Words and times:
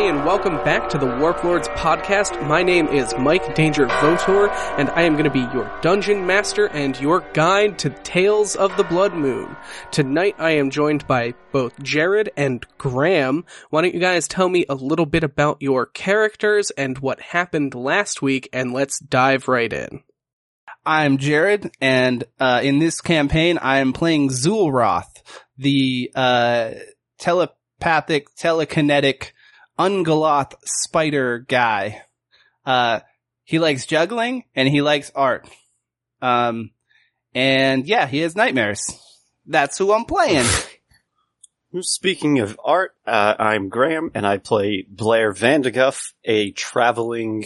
everybody, 0.00 0.18
and 0.18 0.26
welcome 0.26 0.56
back 0.64 0.88
to 0.88 0.96
the 0.98 1.18
Warp 1.18 1.44
Lords 1.44 1.68
podcast. 1.68 2.46
My 2.46 2.62
name 2.62 2.88
is 2.88 3.14
Mike 3.18 3.54
Danger 3.54 3.86
Votor, 3.86 4.48
and 4.78 4.88
I 4.90 5.02
am 5.02 5.12
going 5.12 5.24
to 5.24 5.30
be 5.30 5.40
your 5.52 5.70
dungeon 5.82 6.26
master 6.26 6.68
and 6.68 6.98
your 7.00 7.20
guide 7.34 7.78
to 7.80 7.90
Tales 7.90 8.56
of 8.56 8.74
the 8.76 8.84
Blood 8.84 9.14
Moon. 9.14 9.54
Tonight, 9.90 10.36
I 10.38 10.52
am 10.52 10.70
joined 10.70 11.06
by 11.06 11.34
both 11.52 11.78
Jared 11.82 12.30
and 12.36 12.66
Graham. 12.78 13.44
Why 13.68 13.82
don't 13.82 13.94
you 13.94 14.00
guys 14.00 14.26
tell 14.26 14.48
me 14.48 14.64
a 14.68 14.74
little 14.74 15.06
bit 15.06 15.22
about 15.24 15.60
your 15.60 15.86
characters 15.86 16.70
and 16.70 16.98
what 16.98 17.20
happened 17.20 17.74
last 17.74 18.22
week, 18.22 18.48
and 18.52 18.72
let's 18.72 18.98
dive 19.00 19.48
right 19.48 19.72
in. 19.72 20.02
I'm 20.86 21.18
Jared, 21.18 21.72
and 21.80 22.24
uh, 22.38 22.60
in 22.62 22.78
this 22.78 23.02
campaign, 23.02 23.58
I 23.58 23.78
am 23.78 23.92
playing 23.92 24.30
Zulroth, 24.30 25.22
the 25.58 26.10
uh, 26.14 26.70
telepathic, 27.18 28.34
telekinetic, 28.34 29.32
ungoloth 29.80 30.54
spider 30.64 31.38
guy. 31.38 32.02
Uh, 32.66 33.00
he 33.44 33.58
likes 33.58 33.86
juggling 33.86 34.44
and 34.54 34.68
he 34.68 34.82
likes 34.82 35.10
art. 35.14 35.48
Um, 36.20 36.72
and 37.34 37.86
yeah, 37.86 38.06
he 38.06 38.18
has 38.18 38.36
nightmares. 38.36 39.00
That's 39.46 39.78
who 39.78 39.92
I'm 39.92 40.04
playing. 40.04 40.46
Speaking 41.80 42.40
of 42.40 42.60
art, 42.62 42.94
uh, 43.06 43.34
I'm 43.38 43.68
Graham, 43.68 44.10
and 44.12 44.26
I 44.26 44.38
play 44.38 44.84
Blair 44.88 45.32
Vandeguff, 45.32 46.12
a 46.24 46.50
traveling 46.50 47.44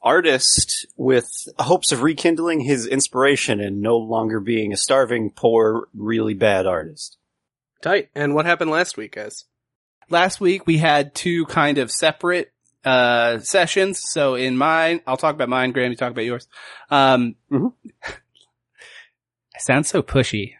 artist 0.00 0.86
with 0.96 1.28
hopes 1.58 1.90
of 1.90 2.02
rekindling 2.02 2.60
his 2.60 2.86
inspiration 2.86 3.60
and 3.60 3.82
no 3.82 3.98
longer 3.98 4.38
being 4.38 4.72
a 4.72 4.76
starving, 4.76 5.30
poor, 5.30 5.88
really 5.92 6.32
bad 6.32 6.64
artist. 6.64 7.18
Tight. 7.82 8.08
And 8.14 8.34
what 8.34 8.46
happened 8.46 8.70
last 8.70 8.96
week, 8.96 9.16
guys? 9.16 9.46
Last 10.10 10.40
week 10.40 10.66
we 10.66 10.76
had 10.78 11.14
two 11.14 11.46
kind 11.46 11.78
of 11.78 11.90
separate 11.90 12.52
uh 12.84 13.38
sessions. 13.40 14.00
So 14.02 14.34
in 14.34 14.56
mine, 14.56 15.00
I'll 15.06 15.16
talk 15.18 15.34
about 15.34 15.48
mine, 15.48 15.72
Graham, 15.72 15.90
you 15.90 15.96
talk 15.96 16.10
about 16.10 16.24
yours. 16.24 16.48
Um 16.90 17.36
Mhm. 17.50 17.72
I 19.54 19.58
sound 19.58 19.86
so 19.86 20.02
pushy. 20.02 20.52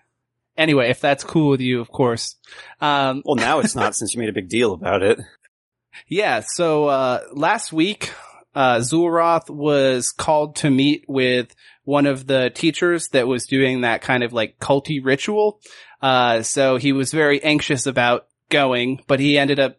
Anyway, 0.57 0.91
if 0.91 1.01
that's 1.01 1.25
cool 1.25 1.49
with 1.51 1.61
you, 1.61 1.81
of 1.81 1.91
course. 1.91 2.37
Um 2.81 3.23
Well, 3.25 3.37
now 3.37 3.61
it's 3.61 3.75
not 3.75 3.95
since 3.97 4.15
you 4.15 4.21
made 4.21 4.29
a 4.29 4.33
big 4.35 4.49
deal 4.49 4.73
about 4.73 5.03
it. 5.03 5.19
Yeah, 6.07 6.43
so 6.47 6.87
uh 6.87 7.21
last 7.33 7.73
week 7.73 8.13
uh 8.55 8.77
Zulroth 8.79 9.49
was 9.51 10.11
called 10.11 10.57
to 10.57 10.71
meet 10.71 11.05
with 11.09 11.55
one 11.85 12.07
of 12.07 12.27
the 12.27 12.51
teachers 12.51 13.09
that 13.09 13.27
was 13.27 13.47
doing 13.47 13.81
that 13.81 14.03
kind 14.03 14.23
of 14.23 14.33
like 14.33 14.59
culty 14.59 15.01
ritual. 15.03 15.61
Uh 16.03 16.43
so 16.43 16.77
he 16.77 16.93
was 16.93 17.13
very 17.13 17.43
anxious 17.43 17.87
about 17.87 18.27
going, 18.51 19.03
but 19.07 19.21
he 19.21 19.39
ended 19.39 19.59
up 19.59 19.79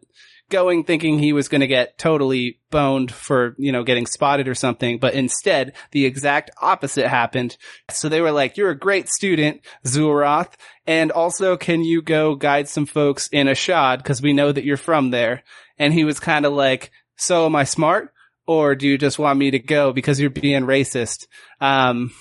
going 0.52 0.84
thinking 0.84 1.18
he 1.18 1.32
was 1.32 1.48
going 1.48 1.62
to 1.62 1.66
get 1.66 1.96
totally 1.96 2.60
boned 2.70 3.10
for, 3.10 3.56
you 3.58 3.72
know, 3.72 3.82
getting 3.82 4.06
spotted 4.06 4.46
or 4.46 4.54
something, 4.54 4.98
but 4.98 5.14
instead 5.14 5.72
the 5.92 6.04
exact 6.04 6.50
opposite 6.60 7.08
happened. 7.08 7.56
So 7.90 8.08
they 8.08 8.20
were 8.20 8.30
like, 8.30 8.56
you're 8.56 8.70
a 8.70 8.78
great 8.78 9.08
student, 9.08 9.62
Zulroth, 9.84 10.52
and 10.86 11.10
also 11.10 11.56
can 11.56 11.82
you 11.82 12.02
go 12.02 12.34
guide 12.34 12.68
some 12.68 12.84
folks 12.84 13.28
in 13.28 13.46
Ashad 13.46 13.98
because 13.98 14.20
we 14.20 14.34
know 14.34 14.52
that 14.52 14.64
you're 14.64 14.76
from 14.76 15.10
there. 15.10 15.42
And 15.78 15.94
he 15.94 16.04
was 16.04 16.20
kind 16.20 16.44
of 16.44 16.52
like, 16.52 16.90
so 17.16 17.46
am 17.46 17.56
I 17.56 17.64
smart? 17.64 18.12
Or 18.46 18.74
do 18.74 18.86
you 18.86 18.98
just 18.98 19.18
want 19.18 19.38
me 19.38 19.52
to 19.52 19.58
go 19.58 19.92
because 19.92 20.20
you're 20.20 20.28
being 20.28 20.64
racist? 20.64 21.26
Um, 21.60 22.12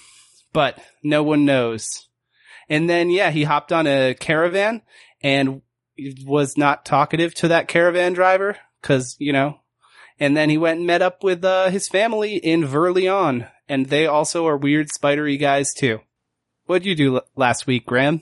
but 0.53 0.79
no 1.03 1.21
one 1.21 1.45
knows. 1.45 2.07
And 2.69 2.89
then, 2.89 3.09
yeah, 3.09 3.31
he 3.31 3.43
hopped 3.43 3.73
on 3.73 3.87
a 3.87 4.13
caravan 4.13 4.83
and 5.21 5.61
was 6.25 6.57
not 6.57 6.85
talkative 6.85 7.33
to 7.35 7.47
that 7.49 7.67
caravan 7.67 8.13
driver 8.13 8.57
because, 8.81 9.15
you 9.19 9.33
know, 9.33 9.59
and 10.19 10.35
then 10.37 10.49
he 10.49 10.57
went 10.57 10.77
and 10.79 10.87
met 10.87 11.01
up 11.01 11.23
with, 11.23 11.43
uh, 11.43 11.69
his 11.69 11.87
family 11.87 12.35
in 12.35 12.63
Verleone 12.63 13.49
and 13.67 13.87
they 13.87 14.05
also 14.05 14.47
are 14.47 14.57
weird 14.57 14.91
spidery 14.91 15.37
guys 15.37 15.73
too. 15.73 15.99
What'd 16.65 16.85
you 16.85 16.95
do 16.95 17.15
l- 17.17 17.25
last 17.35 17.67
week, 17.67 17.85
Graham? 17.85 18.21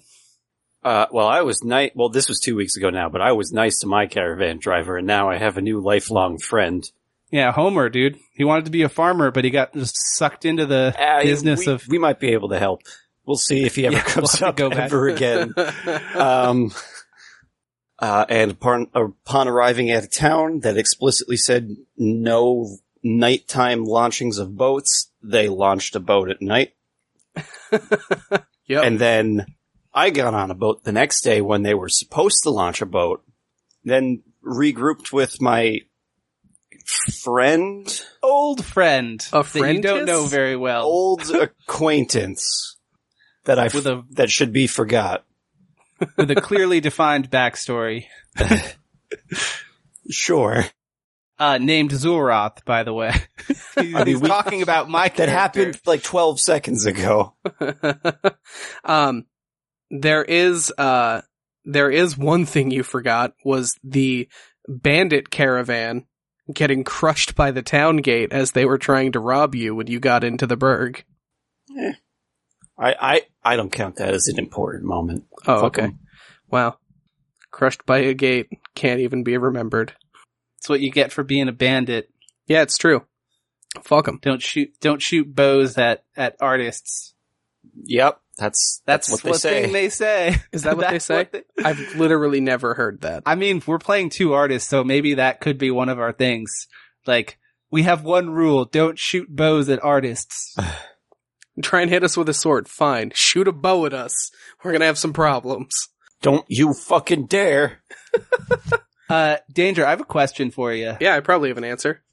Uh, 0.84 1.08
well, 1.12 1.28
I 1.28 1.42
was 1.42 1.62
nice. 1.64 1.92
Well, 1.94 2.10
this 2.10 2.30
was 2.30 2.40
two 2.40 2.56
weeks 2.56 2.78
ago 2.78 2.90
now, 2.90 3.10
but 3.10 3.22
I 3.22 3.34
was 3.34 3.52
nice 3.52 3.80
to 3.80 3.88
my 3.88 4.06
caravan 4.08 4.60
driver, 4.60 4.98
and 4.98 5.06
now 5.06 5.30
I 5.30 5.38
have 5.38 5.58
a 5.58 5.62
new 5.62 5.82
lifelong 5.82 6.38
friend. 6.40 6.90
Yeah, 7.32 7.52
Homer, 7.52 7.90
dude. 7.90 8.18
He 8.34 8.44
wanted 8.46 8.66
to 8.66 8.72
be 8.72 8.84
a 8.84 8.90
farmer, 8.90 9.30
but 9.30 9.44
he 9.44 9.50
got 9.52 9.74
just 9.74 9.94
sucked 10.16 10.46
into 10.46 10.66
the 10.66 10.96
Uh, 10.98 11.22
business 11.22 11.66
we, 11.68 11.74
of. 11.74 11.88
we 11.90 11.98
might 11.98 12.20
be 12.20 12.30
able 12.30 12.50
to 12.50 12.60
help. 12.60 12.82
We'll 13.26 13.36
see 13.38 13.66
if 13.66 13.76
he 13.76 13.86
ever 13.88 13.96
Yeah, 13.98 14.04
we'll 14.04 14.14
comes 14.14 14.38
to 14.38 14.48
up 14.48 14.60
ever 14.60 15.10
again. 15.10 15.54
um, 16.16 16.72
uh, 18.02 18.26
and 18.30 18.52
upon, 18.52 18.88
upon 18.94 19.48
arriving 19.48 19.92
at 19.92 20.04
a 20.04 20.08
town 20.08 20.62
that 20.62 20.78
explicitly 20.78 21.38
said 21.38 21.76
no 21.98 22.78
nighttime 23.04 23.84
launchings 23.84 24.38
of 24.38 24.56
boats, 24.58 25.12
they 25.22 25.48
launched 25.50 25.96
a 25.96 26.00
boat 26.00 26.30
at 26.30 26.42
night. 26.42 26.74
Yep. 28.70 28.84
And 28.84 29.00
then 29.00 29.46
I 29.96 30.12
got 30.12 30.36
on 30.36 30.52
a 30.52 30.54
boat 30.54 30.84
the 30.84 30.92
next 30.92 31.22
day 31.22 31.42
when 31.42 31.64
they 31.64 31.74
were 31.74 31.90
supposed 31.90 32.44
to 32.44 32.52
launch 32.52 32.84
a 32.84 32.86
boat, 32.86 33.24
then 33.84 34.22
regrouped 34.46 35.12
with 35.12 35.42
my 35.42 35.80
friend, 37.24 38.02
old 38.22 38.64
friend 38.64 39.28
A 39.34 39.42
that 39.44 39.74
you 39.74 39.82
don't 39.82 40.06
know 40.06 40.26
very 40.28 40.56
well. 40.56 40.84
old 40.84 41.30
acquaintance 41.68 42.78
that 43.46 43.58
I 43.58 43.70
With 43.74 43.88
a- 43.88 44.04
that 44.12 44.30
should 44.30 44.54
be 44.54 44.68
forgot. 44.68 45.26
With 46.18 46.32
a 46.32 46.36
clearly 46.36 46.80
defined 46.80 47.30
backstory. 47.30 48.06
Sure. 50.10 50.66
Uh, 51.38 51.58
named 51.58 51.92
Zulroth, 51.92 52.66
by 52.66 52.84
the 52.84 52.94
way. 52.94 53.14
He's, 53.48 53.96
I 53.96 54.00
mean, 54.00 54.08
he's 54.08 54.22
we- 54.22 54.28
talking 54.28 54.62
about 54.62 54.90
my 54.90 55.08
That 55.10 55.30
happened 55.30 55.80
like 55.86 56.04
12 56.04 56.40
seconds 56.40 56.86
ago. 56.86 57.36
um, 58.84 59.26
there 59.90 60.24
is, 60.24 60.74
uh, 60.78 61.22
there 61.64 61.90
is 61.90 62.18
one 62.18 62.46
thing 62.46 62.72
you 62.72 62.84
forgot 62.84 63.34
was 63.46 63.78
the 63.84 64.28
bandit 64.68 65.30
caravan 65.30 66.06
getting 66.54 66.84
crushed 66.84 67.36
by 67.36 67.52
the 67.52 67.62
town 67.62 67.98
gate 67.98 68.34
as 68.34 68.52
they 68.52 68.66
were 68.66 68.78
trying 68.78 69.14
to 69.14 69.20
rob 69.20 69.56
you 69.56 69.74
when 69.76 69.88
you 69.88 70.00
got 70.00 70.24
into 70.24 70.46
the 70.46 70.58
burg. 70.58 71.06
I, 72.80 72.96
I, 73.00 73.22
I 73.44 73.56
don't 73.58 73.72
count 73.72 73.98
that 73.98 74.14
as 74.14 74.28
an 74.28 74.40
important 74.40 74.86
moment. 74.86 75.26
Oh, 75.46 75.62
Fuck 75.62 75.78
okay. 75.78 75.84
'em. 75.84 76.00
Wow. 76.50 76.78
Crushed 77.52 77.86
by 77.86 78.00
a 78.00 78.14
gate 78.14 78.48
can't 78.76 79.02
even 79.02 79.24
be 79.24 79.38
remembered. 79.38 79.94
It's 80.60 80.70
what 80.70 80.80
you 80.80 80.92
get 80.92 81.12
for 81.12 81.24
being 81.24 81.48
a 81.50 81.52
bandit. 81.52 82.10
Yeah, 82.48 82.62
it's 82.62 82.78
true. 82.78 83.06
Fuck 83.84 84.06
them. 84.06 84.20
Don't 84.22 84.42
shoot, 84.42 84.72
don't 84.82 85.02
shoot 85.02 85.34
bows 85.36 85.78
at, 85.78 86.04
at 86.16 86.36
artists. 86.40 87.14
Yep. 87.84 88.20
That's, 88.38 88.82
That's, 88.86 89.08
that's, 89.10 89.24
what 89.24 89.34
they 89.34 89.38
say. 89.38 89.64
thing 89.64 89.74
they 89.74 89.90
say. 89.90 90.36
Is 90.54 90.64
that 90.64 90.78
what 90.78 90.88
they 90.88 90.94
That's 90.94 91.06
say? 91.06 91.28
they- 91.32 91.44
I've 91.66 91.96
literally 91.96 92.40
never 92.40 92.74
heard 92.74 93.02
that. 93.02 93.24
I 93.26 93.36
mean, 93.36 93.62
we're 93.68 93.80
playing 93.80 94.10
two 94.12 94.34
artists, 94.34 94.70
so 94.70 94.84
maybe 94.84 95.16
that 95.16 95.42
could 95.42 95.58
be 95.58 95.72
one 95.72 95.90
of 95.90 96.00
our 96.00 96.14
things. 96.14 96.68
Like, 97.06 97.38
we 97.70 97.84
have 97.84 98.04
one 98.04 98.30
rule, 98.30 98.64
don't 98.66 98.98
shoot 98.98 99.28
bows 99.30 99.70
at 99.70 99.84
artists. 99.84 100.56
Try 101.62 101.82
and 101.82 101.90
hit 101.90 102.04
us 102.04 102.16
with 102.16 102.30
a 102.30 102.34
sword. 102.34 102.68
Fine. 102.68 103.12
Shoot 103.14 103.48
a 103.48 103.52
bow 103.52 103.86
at 103.86 103.94
us. 103.94 104.14
We're 104.64 104.72
gonna 104.72 104.86
have 104.86 104.98
some 104.98 105.14
problems. 105.14 105.74
don't 106.22 106.46
you 106.48 106.74
fucking 106.74 107.26
dare. 107.28 107.82
Uh, 109.10 109.38
Danger, 109.52 109.84
I 109.84 109.90
have 109.90 110.02
a 110.02 110.06
question 110.06 110.52
for 110.52 110.72
you. 110.72 110.96
Yeah, 111.02 111.16
I 111.16 111.20
probably 111.20 111.50
have 111.50 111.58
an 111.58 111.64
answer. 111.64 112.04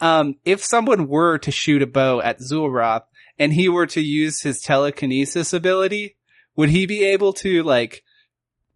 Um, 0.00 0.36
if 0.46 0.64
someone 0.64 1.08
were 1.08 1.36
to 1.38 1.50
shoot 1.50 1.82
a 1.82 1.86
bow 1.86 2.22
at 2.22 2.40
Zulroth 2.40 3.02
and 3.38 3.52
he 3.52 3.68
were 3.68 3.86
to 3.88 4.00
use 4.00 4.40
his 4.40 4.62
telekinesis 4.62 5.52
ability, 5.52 6.16
would 6.56 6.70
he 6.70 6.86
be 6.86 7.04
able 7.04 7.34
to 7.34 7.62
like 7.62 8.02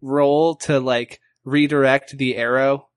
roll 0.01 0.55
to 0.57 0.79
like 0.79 1.19
redirect 1.43 2.15
the 2.17 2.35
arrow 2.35 2.89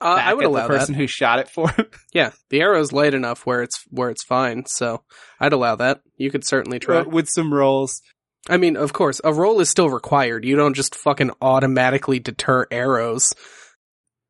Uh, 0.00 0.16
back 0.16 0.26
I 0.28 0.34
would 0.34 0.44
at 0.44 0.48
allow 0.48 0.62
the 0.68 0.68
person 0.74 0.94
that. 0.94 1.00
who 1.00 1.06
shot 1.06 1.38
it 1.40 1.48
for 1.48 1.70
him? 1.70 1.86
Yeah, 2.12 2.30
the 2.50 2.60
arrow's 2.60 2.92
light 2.92 3.14
enough 3.14 3.44
where 3.46 3.62
it's 3.62 3.84
where 3.90 4.10
it's 4.10 4.24
fine, 4.24 4.64
so 4.66 5.02
I'd 5.40 5.52
allow 5.52 5.76
that. 5.76 6.00
You 6.16 6.30
could 6.30 6.44
certainly 6.44 6.78
try. 6.78 7.02
with 7.02 7.28
some 7.28 7.52
rolls. 7.52 8.00
I 8.48 8.56
mean, 8.56 8.76
of 8.76 8.92
course, 8.92 9.20
a 9.24 9.32
roll 9.34 9.60
is 9.60 9.68
still 9.68 9.90
required. 9.90 10.44
You 10.44 10.56
don't 10.56 10.74
just 10.74 10.94
fucking 10.94 11.32
automatically 11.42 12.18
deter 12.18 12.66
arrows. 12.70 13.34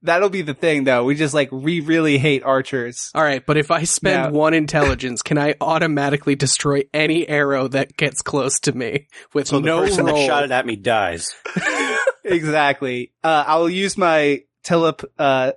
That'll 0.03 0.29
be 0.31 0.43
the 0.43 0.55
thing 0.55 0.85
though. 0.85 1.05
We 1.05 1.15
just 1.17 1.35
like, 1.35 1.51
we 1.53 1.81
really 1.81 2.19
hate 2.19 2.43
archers. 2.45 3.11
All 3.15 3.23
right, 3.23 3.45
but 3.45 3.57
if 3.57 3.71
I 3.71 3.83
spend 3.85 4.25
Yeah. 4.27 4.31
one 4.31 4.55
intelligence, 4.55 5.23
can 5.23 5.39
I 5.39 5.55
automatically 5.61 6.35
destroy 6.37 6.83
any 6.95 7.29
arrow 7.29 7.69
that 7.69 7.97
gets 7.97 8.23
close 8.23 8.59
to 8.61 8.73
me 8.73 9.09
with 9.35 9.49
So 9.49 9.59
the 9.61 9.67
no 9.67 9.81
person 9.81 10.07
roll? 10.07 10.17
that 10.17 10.27
shot 10.27 10.45
it 10.45 10.51
at 10.53 10.67
me 10.67 10.77
dies. 10.77 11.35
exactly. 12.25 13.13
Uh, 13.25 13.45
I'll 13.47 13.69
use 13.69 13.97
my 13.99 14.43
telep, 14.69 15.05
uh, 15.19 15.53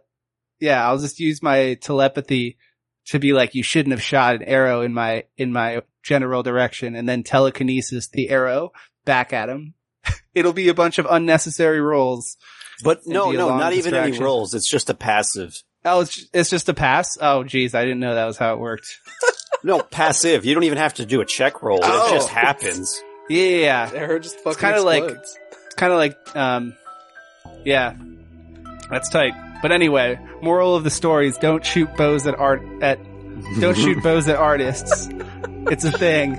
yeah, 0.59 0.87
I'll 0.87 0.97
just 0.99 1.19
use 1.19 1.41
my 1.41 1.75
telepathy 1.75 2.57
to 3.07 3.19
be 3.19 3.33
like, 3.33 3.55
you 3.55 3.63
shouldn't 3.63 3.91
have 3.91 4.01
shot 4.01 4.35
an 4.35 4.43
arrow 4.43 4.81
in 4.81 4.93
my, 4.93 5.25
in 5.37 5.51
my 5.51 5.81
general 6.03 6.43
direction 6.43 6.95
and 6.95 7.07
then 7.09 7.23
telekinesis 7.23 8.07
the 8.09 8.29
arrow 8.29 8.71
back 9.05 9.33
at 9.33 9.49
him. 9.49 9.73
It'll 10.35 10.53
be 10.53 10.69
a 10.69 10.73
bunch 10.73 10.97
of 10.99 11.07
unnecessary 11.09 11.81
rolls. 11.81 12.37
But 12.83 13.01
no, 13.05 13.31
no, 13.31 13.57
not 13.57 13.73
even 13.73 13.93
any 13.93 14.11
distraction. 14.11 14.23
rolls. 14.23 14.53
It's 14.53 14.69
just 14.69 14.89
a 14.89 14.93
passive. 14.95 15.61
Oh, 15.85 16.01
it's, 16.01 16.27
it's 16.33 16.49
just 16.49 16.69
a 16.69 16.73
pass. 16.73 17.17
Oh, 17.19 17.43
geez, 17.43 17.75
I 17.75 17.81
didn't 17.83 17.99
know 17.99 18.15
that 18.15 18.25
was 18.25 18.37
how 18.37 18.53
it 18.53 18.59
worked. 18.59 18.87
No, 19.63 19.79
passive. 19.79 20.43
You 20.43 20.55
don't 20.55 20.63
even 20.63 20.79
have 20.79 20.95
to 20.95 21.05
do 21.05 21.21
a 21.21 21.25
check 21.25 21.61
roll. 21.61 21.81
Oh. 21.83 22.07
It 22.07 22.15
just 22.17 22.29
happens. 22.29 22.99
Yeah, 23.29 23.43
yeah, 23.43 23.57
yeah. 23.91 23.91
Arrow 23.93 24.17
just 24.17 24.39
fucking 24.39 24.59
kinda 24.59 24.81
like- 24.81 25.03
explodes. 25.03 25.37
It's 25.67 25.75
kind 25.75 25.93
of 25.93 25.99
like, 25.99 26.35
um, 26.35 26.75
yeah, 27.63 27.93
that's 28.91 29.09
tight. 29.09 29.33
But 29.61 29.71
anyway, 29.71 30.19
moral 30.41 30.75
of 30.75 30.83
the 30.83 30.89
story 30.89 31.27
is 31.27 31.37
don't 31.37 31.65
shoot 31.65 31.95
bows 31.95 32.27
at 32.27 32.35
art 32.35 32.61
at 32.81 32.99
don't 33.59 33.77
shoot 33.77 34.03
bows 34.03 34.27
at 34.27 34.35
artists. 34.35 35.09
It's 35.67 35.85
a 35.85 35.91
thing. 35.91 36.35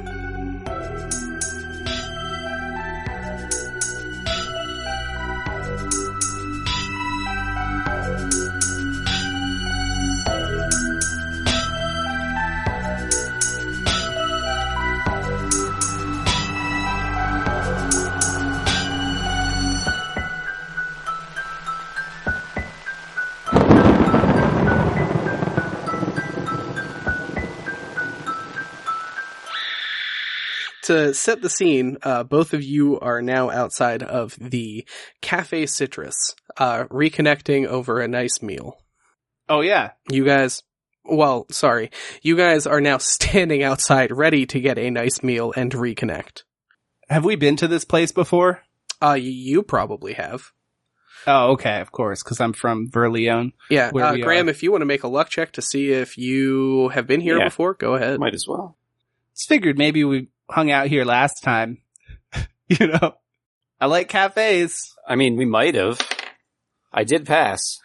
Set 31.23 31.41
the 31.43 31.49
scene, 31.51 31.97
uh, 32.03 32.25
both 32.25 32.53
of 32.53 32.63
you 32.63 32.99
are 33.01 33.23
now 33.23 33.51
outside 33.51 34.03
of 34.03 34.37
the 34.41 34.85
Cafe 35.21 35.67
Citrus, 35.67 36.17
uh, 36.57 36.85
reconnecting 36.85 37.67
over 37.67 38.01
a 38.01 38.09
nice 38.09 38.43
meal. 38.43 38.79
Oh 39.49 39.61
yeah, 39.61 39.91
You 40.11 40.25
guys, 40.25 40.63
well, 41.05 41.47
sorry, 41.51 41.91
you 42.23 42.37
guys 42.37 42.67
are 42.67 42.81
now 42.81 42.99
standing 42.99 43.63
outside 43.63 44.11
ready 44.13 44.47
to 44.47 44.61
get 44.61 44.79
a 44.79 44.91
nice 44.91 45.23
meal 45.23 45.53
and 45.57 45.71
reconnect. 45.73 46.43
have 47.09 47.25
we 47.25 47.37
been 47.37 47.57
to 47.57 47.69
this 47.69 47.85
place 47.85 48.13
before? 48.13 48.63
Uh, 49.03 49.15
you 49.21 49.63
probably 49.63 50.13
have. 50.15 50.53
Oh, 51.27 51.53
okay, 51.53 51.81
of 51.81 51.93
course, 51.93 52.23
because 52.23 52.41
I'm 52.41 52.53
from 52.53 52.89
Verleone. 52.91 53.53
Yeah, 53.71 53.89
uh, 53.95 54.17
Graham, 54.17 54.49
are. 54.49 54.51
if 54.51 54.63
you 54.63 54.73
want 54.73 54.83
to 54.83 54.87
make 54.87 55.05
a 55.05 55.09
luck 55.09 55.29
check 55.29 55.53
to 55.53 55.63
see 55.63 55.93
if 55.93 56.17
you 56.19 56.89
have 56.89 57.07
been 57.07 57.21
here 57.21 57.39
Yeah. 57.39 57.45
before, 57.45 57.75
go 57.75 57.95
ahead. 57.95 58.19
Might 58.19 58.35
as 58.35 58.47
well. 58.49 58.77
Just 59.37 59.49
figured 59.49 59.79
maybe 59.79 60.03
we 60.05 60.29
hung 60.53 60.71
out 60.71 60.87
here 60.87 61.05
last 61.05 61.43
time. 61.43 61.79
you 62.69 62.87
know, 62.87 63.15
I 63.81 63.87
like 63.87 64.09
cafes. 64.09 64.79
I 65.07 65.17
mean, 65.17 65.37
we 65.37 65.45
might 65.45 65.75
have. 65.75 66.01
I 66.93 67.05
did 67.05 67.27
pass. 67.27 67.79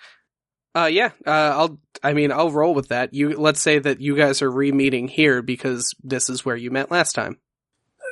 Uh, 0.75 0.85
yeah, 0.85 1.09
uh, 1.25 1.31
I'll, 1.31 1.79
I 2.03 2.13
mean, 2.13 2.31
I'll 2.31 2.51
roll 2.51 2.75
with 2.75 2.89
that. 2.89 3.13
You, 3.13 3.35
let's 3.35 3.61
say 3.61 3.79
that 3.79 3.99
you 3.99 4.15
guys 4.15 4.43
are 4.43 4.51
re-meeting 4.51 5.07
here 5.07 5.41
because 5.41 5.95
this 6.03 6.29
is 6.29 6.45
where 6.45 6.55
you 6.55 6.69
met 6.69 6.91
last 6.91 7.13
time. 7.13 7.37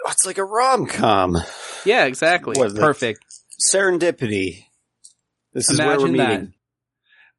Oh, 0.08 0.12
It's 0.12 0.26
like 0.26 0.40
a 0.40 0.44
rom 0.44 0.88
com. 0.88 1.38
Yeah, 1.86 2.06
exactly. 2.06 2.58
What 2.58 2.68
is? 2.72 2.80
Perfect. 2.80 3.24
Serendipity. 3.72 4.66
This 5.54 5.70
is 5.70 5.78
where 5.78 5.90
we're 6.00 6.08
Imagine 6.08 6.18
that. 6.18 6.30
meeting. 6.30 6.54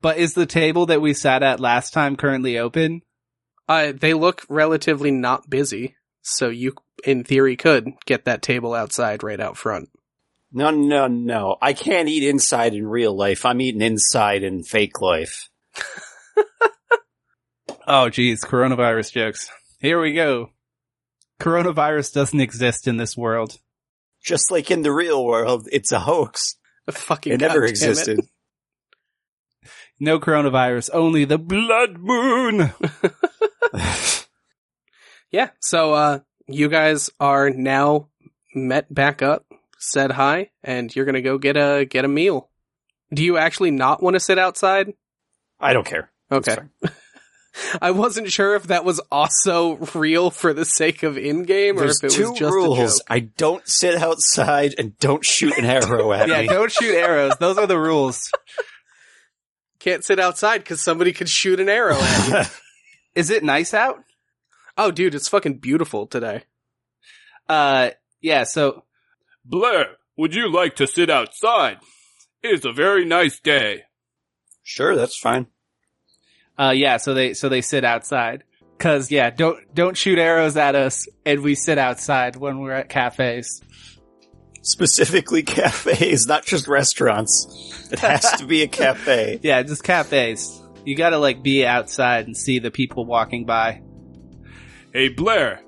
But 0.00 0.18
is 0.18 0.34
the 0.34 0.46
table 0.46 0.86
that 0.86 1.00
we 1.00 1.12
sat 1.12 1.42
at 1.42 1.58
last 1.58 1.92
time 1.92 2.14
currently 2.16 2.58
open? 2.58 3.02
Uh, 3.68 3.92
they 3.98 4.14
look 4.14 4.44
relatively 4.48 5.10
not 5.10 5.50
busy, 5.50 5.96
so 6.22 6.48
you, 6.48 6.74
in 7.04 7.24
theory, 7.24 7.56
could 7.56 7.92
get 8.06 8.24
that 8.24 8.42
table 8.42 8.74
outside 8.74 9.22
right 9.22 9.40
out 9.40 9.56
front. 9.56 9.90
No, 10.52 10.70
no, 10.70 11.06
no. 11.06 11.56
I 11.60 11.72
can't 11.72 12.08
eat 12.08 12.22
inside 12.22 12.74
in 12.74 12.86
real 12.86 13.14
life. 13.16 13.44
I'm 13.44 13.60
eating 13.60 13.82
inside 13.82 14.42
in 14.42 14.62
fake 14.62 15.00
life. 15.00 15.48
Oh, 17.88 18.08
geez, 18.08 18.44
coronavirus 18.44 19.12
jokes. 19.12 19.48
Here 19.78 20.00
we 20.00 20.12
go. 20.12 20.50
Coronavirus 21.40 22.14
doesn't 22.14 22.40
exist 22.40 22.88
in 22.88 22.96
this 22.96 23.16
world. 23.16 23.60
Just 24.24 24.50
like 24.50 24.72
in 24.72 24.82
the 24.82 24.92
real 24.92 25.24
world, 25.24 25.68
it's 25.70 25.92
a 25.92 26.00
hoax. 26.00 26.56
A 26.88 26.92
Fucking 26.92 27.34
It 27.34 27.40
never 27.40 27.60
goddamn 27.60 27.70
existed. 27.70 28.20
No 29.98 30.20
coronavirus, 30.20 30.90
only 30.92 31.24
the 31.24 31.38
blood 31.38 31.96
moon. 31.98 32.74
Yeah, 35.32 35.50
so, 35.60 35.92
uh, 35.92 36.20
you 36.48 36.68
guys 36.68 37.10
are 37.20 37.50
now 37.50 38.08
met 38.54 38.92
back 38.92 39.22
up, 39.22 39.44
said 39.78 40.10
hi, 40.12 40.50
and 40.62 40.94
you're 40.94 41.04
gonna 41.04 41.22
go 41.22 41.38
get 41.38 41.56
a, 41.56 41.84
get 41.84 42.04
a 42.04 42.08
meal. 42.08 42.48
Do 43.12 43.22
you 43.22 43.36
actually 43.38 43.70
not 43.70 44.02
want 44.02 44.14
to 44.14 44.20
sit 44.20 44.38
outside? 44.38 44.94
I 45.60 45.72
don't 45.72 45.86
care. 45.86 46.10
Okay. 46.30 46.56
I 47.80 47.92
wasn't 47.92 48.30
sure 48.30 48.54
if 48.54 48.64
that 48.64 48.84
was 48.84 49.00
also 49.10 49.76
real 49.94 50.30
for 50.30 50.52
the 50.52 50.64
sake 50.66 51.02
of 51.02 51.16
in-game 51.16 51.76
or 51.76 51.80
There's 51.80 52.02
if 52.02 52.12
it 52.12 52.16
two 52.16 52.30
was 52.30 52.38
just 52.38 52.52
a 52.52 52.54
rules. 52.54 52.78
joke. 52.98 53.06
I 53.08 53.20
don't 53.20 53.66
sit 53.66 53.94
outside 53.94 54.74
and 54.76 54.98
don't 54.98 55.24
shoot 55.24 55.56
an 55.56 55.64
arrow 55.64 56.12
at 56.12 56.28
yeah, 56.28 56.40
me. 56.40 56.46
Yeah, 56.46 56.52
don't 56.52 56.70
shoot 56.72 56.94
arrows. 56.94 57.32
Those 57.40 57.56
are 57.56 57.66
the 57.66 57.78
rules. 57.78 58.30
Can't 59.80 60.04
sit 60.04 60.18
outside 60.18 60.58
because 60.58 60.82
somebody 60.82 61.12
could 61.12 61.28
shoot 61.28 61.60
an 61.60 61.68
arrow 61.68 61.96
at 61.96 62.28
you. 62.28 62.50
Is 63.14 63.30
it 63.30 63.42
nice 63.44 63.72
out? 63.72 64.02
Oh, 64.76 64.90
dude, 64.90 65.14
it's 65.14 65.28
fucking 65.28 65.58
beautiful 65.58 66.06
today. 66.06 66.44
Uh, 67.48 67.90
yeah, 68.20 68.44
so 68.44 68.84
Blair, 69.44 69.96
would 70.16 70.34
you 70.34 70.50
like 70.52 70.76
to 70.76 70.86
sit 70.86 71.10
outside? 71.10 71.78
It 72.42 72.48
is 72.52 72.64
a 72.64 72.72
very 72.72 73.04
nice 73.04 73.38
day. 73.40 73.84
sure, 74.62 74.96
that's 74.96 75.18
fine. 75.18 75.46
Uh, 76.58 76.72
yeah, 76.74 76.96
so 76.96 77.14
they, 77.14 77.34
so 77.34 77.48
they 77.48 77.60
sit 77.60 77.84
outside. 77.84 78.44
Cause 78.78 79.10
yeah, 79.10 79.30
don't, 79.30 79.74
don't 79.74 79.96
shoot 79.96 80.18
arrows 80.18 80.56
at 80.56 80.74
us 80.74 81.08
and 81.24 81.40
we 81.42 81.54
sit 81.54 81.78
outside 81.78 82.36
when 82.36 82.58
we're 82.58 82.72
at 82.72 82.90
cafes. 82.90 83.62
Specifically 84.62 85.42
cafes, 85.44 86.26
not 86.26 86.44
just 86.44 86.68
restaurants. 86.68 87.88
It 87.90 88.00
has 88.00 88.32
to 88.38 88.46
be 88.46 88.62
a 88.62 88.68
cafe. 88.68 89.40
Yeah, 89.42 89.62
just 89.62 89.82
cafes. 89.82 90.62
You 90.84 90.94
gotta 90.94 91.18
like 91.18 91.42
be 91.42 91.64
outside 91.64 92.26
and 92.26 92.36
see 92.36 92.58
the 92.58 92.70
people 92.70 93.06
walking 93.06 93.46
by. 93.46 93.80
Hey 94.96 95.10
Blair, 95.10 95.60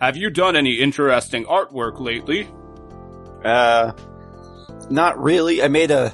have 0.00 0.16
you 0.16 0.28
done 0.28 0.56
any 0.56 0.80
interesting 0.80 1.44
artwork 1.44 2.00
lately? 2.00 2.48
Uh, 3.44 3.92
not 4.90 5.22
really. 5.22 5.62
I 5.62 5.68
made 5.68 5.92
a 5.92 6.12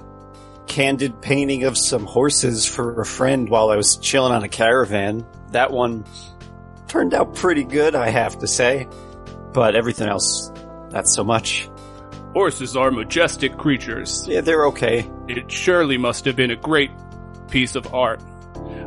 candid 0.67 1.23
painting 1.23 1.65
of 1.65 1.79
some 1.79 2.05
horses 2.05 2.67
for 2.67 3.01
a 3.01 3.07
friend 3.07 3.49
while 3.49 3.71
I 3.71 3.77
was 3.77 3.97
chilling 3.97 4.33
on 4.35 4.45
a 4.45 4.51
caravan. 4.51 5.27
That 5.53 5.71
one 5.71 6.05
turned 6.89 7.15
out 7.15 7.37
pretty 7.37 7.65
good, 7.65 7.95
I 7.95 8.11
have 8.11 8.39
to 8.41 8.47
say. 8.47 8.87
But 9.55 9.75
everything 9.75 10.07
else, 10.07 10.53
not 10.91 11.09
so 11.09 11.25
much. 11.25 11.71
Horses 12.35 12.77
are 12.77 12.91
majestic 12.91 13.57
creatures. 13.57 14.29
Yeah, 14.29 14.43
they're 14.43 14.67
okay. 14.67 15.11
It 15.27 15.51
surely 15.51 15.97
must 15.97 16.27
have 16.27 16.37
been 16.37 16.51
a 16.51 16.57
great 16.57 16.91
piece 17.49 17.77
of 17.77 17.95
art. 17.95 18.21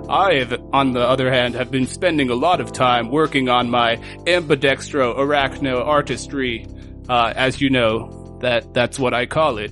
I 0.10 0.46
on 0.74 0.94
the 0.94 1.02
other 1.02 1.32
hand, 1.32 1.56
have 1.56 1.70
been 1.70 1.88
spending 1.88 2.30
a 2.30 2.36
lot 2.36 2.62
of 2.62 2.72
time 2.72 3.12
working 3.12 3.50
on 3.50 3.70
my 3.70 3.98
ambidextro 4.26 5.18
arachno 5.18 5.86
artistry. 5.86 6.66
Uh, 7.10 7.34
as 7.36 7.62
you 7.62 7.70
know, 7.70 8.38
that 8.42 8.74
that's 8.74 9.00
what 9.00 9.14
I 9.14 9.26
call 9.26 9.58
it. 9.58 9.72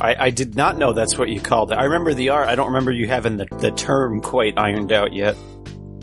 I, 0.00 0.26
I 0.26 0.30
did 0.30 0.56
not 0.56 0.78
know 0.78 0.92
that's 0.92 1.18
what 1.18 1.28
you 1.28 1.40
called 1.40 1.70
it. 1.70 1.74
I 1.74 1.84
remember 1.84 2.14
the 2.14 2.30
art. 2.30 2.48
I 2.48 2.54
don't 2.54 2.68
remember 2.68 2.92
you 2.92 3.06
having 3.06 3.36
the, 3.36 3.46
the 3.58 3.70
term 3.70 4.20
quite 4.20 4.58
ironed 4.58 4.92
out 4.92 5.12
yet. 5.12 5.36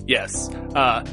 Yes. 0.05 0.49
Uh, 0.75 1.03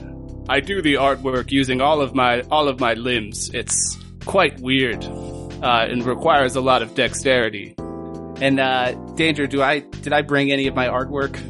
I 0.49 0.61
do 0.61 0.83
the 0.83 0.95
artwork 0.95 1.51
using 1.51 1.81
all 1.81 2.01
of 2.01 2.15
my 2.15 2.43
all 2.43 2.69
of 2.69 2.79
my 2.79 2.95
limbs. 2.95 3.51
It's 3.53 3.99
quite 4.27 4.61
weird, 4.61 5.05
uh, 5.05 5.87
and 5.89 6.05
requires 6.05 6.57
a 6.57 6.61
lot 6.61 6.83
of 6.83 6.95
dexterity. 6.95 7.75
And, 7.79 8.61
uh, 8.61 8.93
Danger, 9.15 9.47
do 9.47 9.63
I, 9.63 9.79
did 9.79 10.13
I 10.13 10.21
bring 10.21 10.53
any 10.53 10.67
of 10.67 10.75
my 10.75 10.89
artwork? 10.89 11.41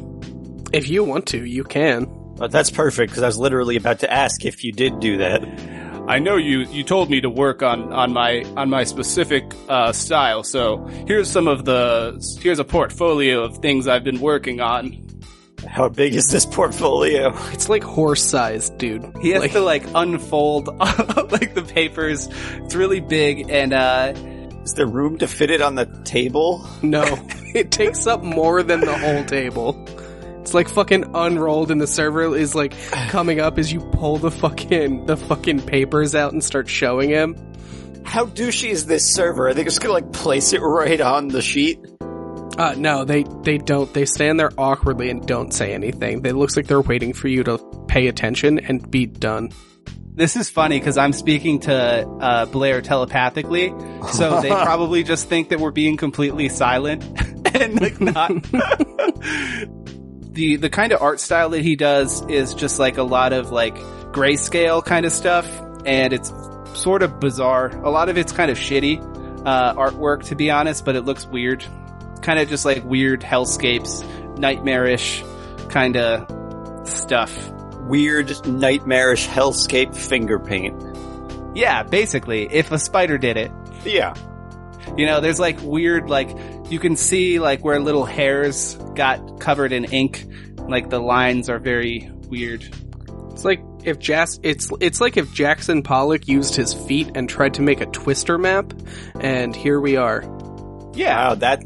If 0.73 0.89
you 0.89 1.03
want 1.03 1.27
to, 1.27 1.45
you 1.45 1.63
can. 1.63 2.07
But 2.35 2.51
that's 2.51 2.69
perfect 2.69 3.11
because 3.11 3.23
I 3.23 3.27
was 3.27 3.37
literally 3.37 3.77
about 3.77 3.99
to 3.99 4.11
ask 4.13 4.45
if 4.45 4.63
you 4.63 4.71
did 4.71 4.99
do 4.99 5.17
that. 5.17 5.43
I 6.07 6.19
know 6.19 6.37
you 6.37 6.59
you 6.61 6.83
told 6.83 7.09
me 7.09 7.19
to 7.21 7.29
work 7.29 7.63
on 7.63 7.91
on 7.91 8.13
my 8.13 8.43
on 8.55 8.69
my 8.69 8.83
specific 8.83 9.43
uh, 9.67 9.91
style. 9.91 10.43
So 10.43 10.85
here's 11.07 11.29
some 11.29 11.47
of 11.47 11.65
the 11.65 12.37
here's 12.41 12.59
a 12.59 12.63
portfolio 12.63 13.43
of 13.43 13.57
things 13.57 13.87
I've 13.87 14.03
been 14.03 14.19
working 14.21 14.61
on. 14.61 15.03
How 15.67 15.89
big 15.89 16.15
is 16.15 16.29
this 16.29 16.45
portfolio? 16.45 17.33
It's 17.51 17.67
like 17.67 17.83
horse 17.83 18.23
sized, 18.23 18.77
dude. 18.77 19.03
He 19.21 19.31
has 19.31 19.41
Like- 19.41 19.51
to 19.53 19.59
like 19.59 19.83
unfold 19.95 20.67
like 20.77 21.55
the 21.55 21.63
papers. 21.67 22.29
It's 22.57 22.75
really 22.75 22.99
big 23.01 23.49
and, 23.49 23.73
uh, 23.73 24.13
Is 24.63 24.73
there 24.75 24.85
room 24.85 25.17
to 25.17 25.27
fit 25.27 25.49
it 25.49 25.61
on 25.61 25.75
the 25.75 25.87
table? 26.05 26.65
No, 26.83 27.03
it 27.55 27.71
takes 27.71 28.05
up 28.07 28.23
more 28.23 28.61
than 28.63 28.79
the 28.81 28.97
whole 28.97 29.25
table. 29.25 29.73
It's 30.47 30.53
like 30.53 30.69
fucking 30.69 31.11
unrolled 31.13 31.71
and 31.71 31.81
the 31.81 31.87
server 31.87 32.33
is 32.33 32.55
like 32.55 32.73
coming 33.09 33.41
up 33.41 33.57
as 33.57 33.73
you 33.73 33.81
pull 33.81 34.17
the 34.17 34.31
fucking, 34.31 35.05
the 35.05 35.17
fucking 35.17 35.63
papers 35.63 36.15
out 36.15 36.31
and 36.31 36.41
start 36.41 36.69
showing 36.69 37.09
him. 37.09 37.35
How 38.05 38.27
douchey 38.27 38.69
is 38.69 38.85
this 38.85 39.13
server? 39.13 39.49
Are 39.49 39.53
they 39.53 39.65
just 39.65 39.81
gonna 39.81 39.95
like 39.95 40.13
place 40.13 40.53
it 40.53 40.61
right 40.61 41.01
on 41.01 41.27
the 41.27 41.41
sheet? 41.41 41.85
Uh, 42.57 42.75
no, 42.77 43.03
they 43.03 43.25
they 43.43 43.57
don't. 43.57 43.93
They 43.93 44.05
stand 44.05 44.39
there 44.39 44.51
awkwardly 44.57 45.09
and 45.09 45.27
don't 45.27 45.53
say 45.53 45.73
anything. 45.73 46.25
It 46.25 46.33
looks 46.33 46.55
like 46.55 46.67
they're 46.67 46.79
waiting 46.79 47.11
for 47.11 47.27
you 47.27 47.43
to 47.43 47.57
pay 47.89 48.07
attention 48.07 48.57
and 48.59 48.89
be 48.89 49.05
done. 49.05 49.49
This 50.13 50.37
is 50.37 50.49
funny 50.49 50.79
because 50.79 50.97
I'm 50.97 51.11
speaking 51.11 51.59
to 51.61 52.07
uh, 52.07 52.45
Blair 52.45 52.81
telepathically, 52.81 53.73
so 54.13 54.39
they 54.39 54.49
probably 54.63 55.03
just 55.03 55.27
think 55.27 55.49
that 55.49 55.59
we're 55.59 55.71
being 55.71 55.97
completely 55.97 56.47
silent 56.47 57.03
and 57.53 57.81
like 57.81 57.99
not. 57.99 58.31
the 60.37 60.55
the 60.55 60.69
kind 60.69 60.93
of 60.93 61.01
art 61.01 61.19
style 61.19 61.49
that 61.49 61.63
he 61.63 61.75
does 61.75 62.21
is 62.27 62.53
just 62.53 62.77
like 62.79 62.97
a 62.97 63.03
lot 63.03 63.33
of 63.33 63.51
like 63.51 63.75
grayscale 64.11 64.85
kind 64.85 65.05
of 65.05 65.11
stuff, 65.11 65.49
and 65.83 66.13
it's 66.13 66.31
sort 66.73 67.01
of 67.01 67.19
bizarre. 67.19 67.69
A 67.83 67.89
lot 67.89 68.07
of 68.07 68.17
it's 68.17 68.31
kind 68.31 68.51
of 68.51 68.57
shitty 68.57 69.01
uh, 69.45 69.73
artwork, 69.73 70.23
to 70.25 70.35
be 70.35 70.51
honest, 70.51 70.85
but 70.85 70.95
it 70.95 71.01
looks 71.01 71.25
weird. 71.25 71.65
Kind 72.21 72.39
of 72.39 72.47
just 72.49 72.65
like 72.65 72.85
weird 72.85 73.21
hellscapes, 73.21 74.37
nightmarish 74.37 75.23
kind 75.69 75.97
of 75.97 76.87
stuff. 76.87 77.35
Weird, 77.81 78.45
nightmarish 78.45 79.27
hellscape 79.27 79.95
finger 79.95 80.39
paint. 80.39 80.75
Yeah, 81.55 81.81
basically, 81.81 82.47
if 82.53 82.71
a 82.71 82.77
spider 82.77 83.17
did 83.17 83.37
it. 83.37 83.51
Yeah. 83.83 84.13
You 84.95 85.05
know, 85.05 85.19
there's 85.19 85.39
like 85.39 85.59
weird, 85.61 86.09
like, 86.09 86.29
you 86.69 86.79
can 86.79 86.95
see 86.95 87.39
like 87.39 87.63
where 87.63 87.79
little 87.79 88.05
hairs 88.05 88.75
got 88.95 89.39
covered 89.39 89.71
in 89.71 89.85
ink. 89.85 90.25
Like 90.57 90.89
the 90.89 90.99
lines 90.99 91.49
are 91.49 91.59
very 91.59 92.11
weird. 92.29 92.63
It's 93.31 93.45
like 93.45 93.61
if 93.83 93.99
Jas- 93.99 94.39
it's 94.43 94.69
it's 94.81 94.99
like 94.99 95.15
if 95.15 95.31
Jackson 95.33 95.81
Pollock 95.83 96.27
used 96.27 96.55
his 96.55 96.73
feet 96.73 97.11
and 97.15 97.29
tried 97.29 97.53
to 97.53 97.61
make 97.61 97.81
a 97.81 97.85
twister 97.85 98.37
map, 98.37 98.73
and 99.19 99.55
here 99.55 99.79
we 99.79 99.95
are. 99.95 100.23
Yeah, 100.93 101.29
wow, 101.29 101.35
that 101.35 101.63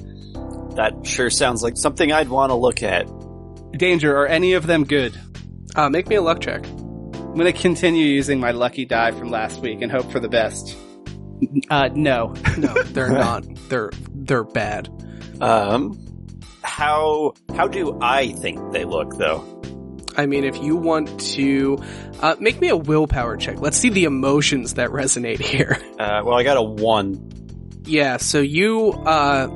that 0.76 1.06
sure 1.06 1.30
sounds 1.30 1.64
like 1.64 1.78
something 1.78 2.12
I'd 2.12 2.30
want 2.30 2.52
to 2.52 2.56
look 2.56 2.84
at. 2.84 3.08
Danger, 3.72 4.16
are 4.18 4.28
any 4.28 4.54
of 4.54 4.68
them 4.68 4.84
good? 4.84 5.20
Uh, 5.76 5.90
make 5.90 6.08
me 6.08 6.16
a 6.16 6.22
luck 6.22 6.42
check. 6.42 6.66
I'm 6.68 7.38
gonna 7.38 7.54
continue 7.54 8.06
using 8.06 8.40
my 8.40 8.52
lucky 8.52 8.86
die 8.86 9.12
from 9.12 9.32
last 9.32 9.62
week 9.62 9.82
and 9.82 9.92
hope 9.92 10.12
for 10.12 10.20
the 10.20 10.30
best. 10.30 10.76
Uh, 11.70 11.90
no. 11.94 12.34
No, 12.58 12.74
they're 12.86 13.10
not. 13.10 13.44
They're 13.70 13.92
they're 14.14 14.44
bad. 14.44 14.90
Um, 15.42 15.98
how 16.64 17.34
how 17.56 17.68
do 17.68 17.98
I 18.02 18.34
think 18.34 18.72
they 18.74 18.86
look 18.86 19.18
though? 19.18 19.62
I 20.18 20.26
mean, 20.26 20.44
if 20.44 20.62
you 20.62 20.76
want 20.76 21.20
to 21.36 21.82
uh, 22.20 22.36
make 22.40 22.60
me 22.60 22.70
a 22.70 22.76
willpower 22.76 23.38
check, 23.38 23.62
let's 23.62 23.78
see 23.78 23.90
the 23.90 24.04
emotions 24.04 24.74
that 24.76 24.90
resonate 24.90 25.40
here. 25.40 25.78
Uh, 26.02 26.24
well, 26.26 26.36
I 26.36 26.42
got 26.42 26.58
a 26.58 26.64
one. 26.64 27.30
Yeah, 27.86 28.18
so 28.18 28.40
you 28.40 28.90
uh, 28.92 29.50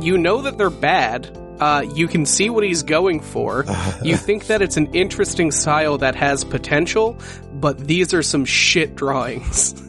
you 0.00 0.18
know 0.18 0.42
that 0.42 0.58
they're 0.58 0.68
bad. 0.68 1.30
Uh, 1.60 1.84
you 1.94 2.08
can 2.08 2.26
see 2.26 2.50
what 2.50 2.64
he's 2.64 2.82
going 2.82 3.20
for. 3.20 3.64
you 4.02 4.16
think 4.16 4.48
that 4.48 4.60
it's 4.60 4.76
an 4.76 4.92
interesting 4.92 5.52
style 5.52 5.98
that 5.98 6.16
has 6.16 6.42
potential, 6.42 7.16
but 7.52 7.78
these 7.78 8.12
are 8.12 8.24
some 8.24 8.44
shit 8.44 8.96
drawings. 8.96 9.80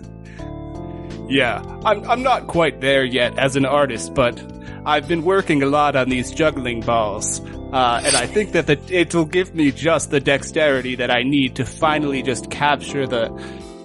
Yeah, 1.28 1.62
I'm, 1.84 2.04
I'm 2.10 2.24
not 2.24 2.48
quite 2.48 2.82
there 2.82 3.04
yet 3.04 3.38
as 3.40 3.56
an 3.56 3.66
artist, 3.66 4.14
but 4.14 4.42
I've 4.86 5.08
been 5.08 5.24
working 5.24 5.64
a 5.64 5.66
lot 5.66 5.96
on 5.96 6.10
these 6.10 6.32
juggling 6.32 6.82
balls. 6.82 7.40
Uh, 7.40 8.02
and 8.06 8.16
I 8.16 8.28
think 8.28 8.52
that 8.52 8.68
the, 8.68 8.80
it 8.90 9.14
will 9.16 9.26
give 9.26 9.56
me 9.56 9.72
just 9.72 10.12
the 10.12 10.20
dexterity 10.20 10.96
that 10.96 11.10
I 11.10 11.24
need 11.24 11.56
to 11.56 11.66
finally 11.66 12.22
just 12.22 12.52
capture 12.52 13.08
the 13.08 13.34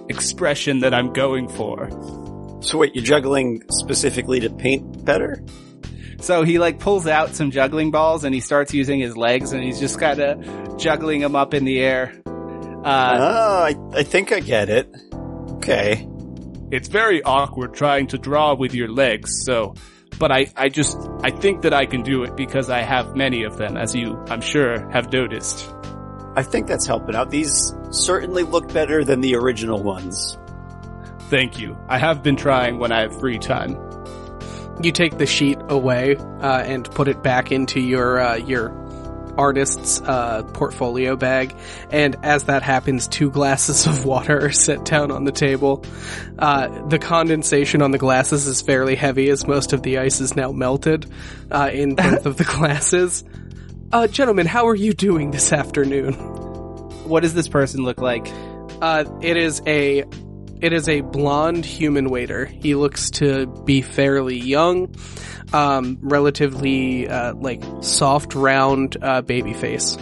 expression 0.07 0.79
that 0.81 0.93
I'm 0.93 1.11
going 1.11 1.49
for. 1.49 1.89
So 2.61 2.77
wait, 2.77 2.93
you're 2.95 3.03
juggling 3.03 3.63
specifically 3.71 4.39
to 4.41 4.49
paint 4.49 5.03
better? 5.03 5.43
So 6.19 6.43
he 6.43 6.59
like 6.59 6.79
pulls 6.79 7.07
out 7.07 7.33
some 7.33 7.49
juggling 7.49 7.89
balls 7.89 8.23
and 8.23 8.35
he 8.35 8.41
starts 8.41 8.73
using 8.73 8.99
his 8.99 9.17
legs 9.17 9.51
and 9.51 9.63
he's 9.63 9.79
just 9.79 9.99
kind 9.99 10.19
of 10.19 10.77
juggling 10.77 11.21
them 11.21 11.35
up 11.35 11.55
in 11.55 11.65
the 11.65 11.79
air. 11.79 12.13
Uh, 12.85 13.17
oh, 13.19 13.63
I, 13.63 13.75
I 13.99 14.03
think 14.03 14.31
I 14.31 14.39
get 14.39 14.69
it. 14.69 14.87
Okay. 15.53 16.07
It's 16.71 16.87
very 16.87 17.21
awkward 17.21 17.73
trying 17.73 18.07
to 18.07 18.17
draw 18.17 18.55
with 18.55 18.73
your 18.73 18.87
legs, 18.87 19.43
so, 19.43 19.75
but 20.17 20.31
I, 20.31 20.47
I 20.55 20.69
just, 20.69 20.97
I 21.21 21.29
think 21.29 21.63
that 21.63 21.73
I 21.73 21.85
can 21.85 22.01
do 22.01 22.23
it 22.23 22.37
because 22.37 22.69
I 22.69 22.79
have 22.81 23.15
many 23.15 23.43
of 23.43 23.57
them, 23.57 23.75
as 23.75 23.93
you, 23.93 24.23
I'm 24.29 24.39
sure, 24.39 24.89
have 24.89 25.11
noticed. 25.11 25.73
I 26.35 26.43
think 26.43 26.67
that's 26.67 26.85
helping 26.85 27.13
out. 27.13 27.29
These 27.29 27.75
certainly 27.89 28.43
look 28.43 28.71
better 28.71 29.03
than 29.03 29.19
the 29.19 29.35
original 29.35 29.83
ones. 29.83 30.37
Thank 31.29 31.59
you. 31.59 31.77
I 31.89 31.97
have 31.97 32.23
been 32.23 32.37
trying 32.37 32.79
when 32.79 32.93
I 32.93 33.01
have 33.01 33.19
free 33.19 33.37
time. 33.37 33.77
You 34.81 34.93
take 34.93 35.17
the 35.17 35.25
sheet 35.25 35.59
away 35.67 36.15
uh, 36.15 36.61
and 36.61 36.89
put 36.89 37.09
it 37.09 37.21
back 37.21 37.51
into 37.51 37.81
your 37.81 38.19
uh, 38.19 38.35
your 38.35 38.69
artist's 39.37 40.01
uh, 40.01 40.43
portfolio 40.53 41.15
bag, 41.15 41.55
and 41.91 42.15
as 42.23 42.45
that 42.45 42.63
happens, 42.63 43.07
two 43.07 43.29
glasses 43.29 43.87
of 43.87 44.05
water 44.05 44.45
are 44.45 44.51
set 44.51 44.85
down 44.85 45.11
on 45.11 45.23
the 45.23 45.31
table. 45.31 45.85
Uh, 46.39 46.87
the 46.87 46.99
condensation 46.99 47.81
on 47.81 47.91
the 47.91 47.97
glasses 47.97 48.47
is 48.47 48.61
fairly 48.61 48.95
heavy, 48.95 49.29
as 49.29 49.47
most 49.47 49.73
of 49.73 49.83
the 49.83 49.97
ice 49.97 50.21
is 50.21 50.35
now 50.35 50.51
melted 50.51 51.09
uh, 51.51 51.69
in 51.71 51.95
both 51.95 52.25
of 52.25 52.37
the 52.37 52.43
glasses. 52.57 53.23
Uh, 53.91 54.07
gentlemen, 54.07 54.47
how 54.47 54.67
are 54.67 54.75
you 54.75 54.93
doing 54.93 55.31
this 55.31 55.51
afternoon? 55.51 56.13
what 57.11 57.23
does 57.23 57.33
this 57.33 57.47
person 57.47 57.83
look 57.83 57.99
like? 57.99 58.27
Uh, 58.81 59.03
it 59.21 59.37
is 59.37 59.61
a 59.67 60.03
it 60.61 60.73
is 60.73 60.87
a 60.87 61.01
blonde 61.01 61.65
human 61.65 62.09
waiter. 62.09 62.45
He 62.45 62.75
looks 62.75 63.09
to 63.11 63.47
be 63.65 63.81
fairly 63.81 64.37
young, 64.37 64.93
um, 65.53 65.97
relatively 66.01 67.07
uh, 67.07 67.33
like 67.35 67.63
soft, 67.81 68.35
round 68.35 68.97
uh, 69.01 69.21
baby 69.21 69.53
face. 69.53 69.97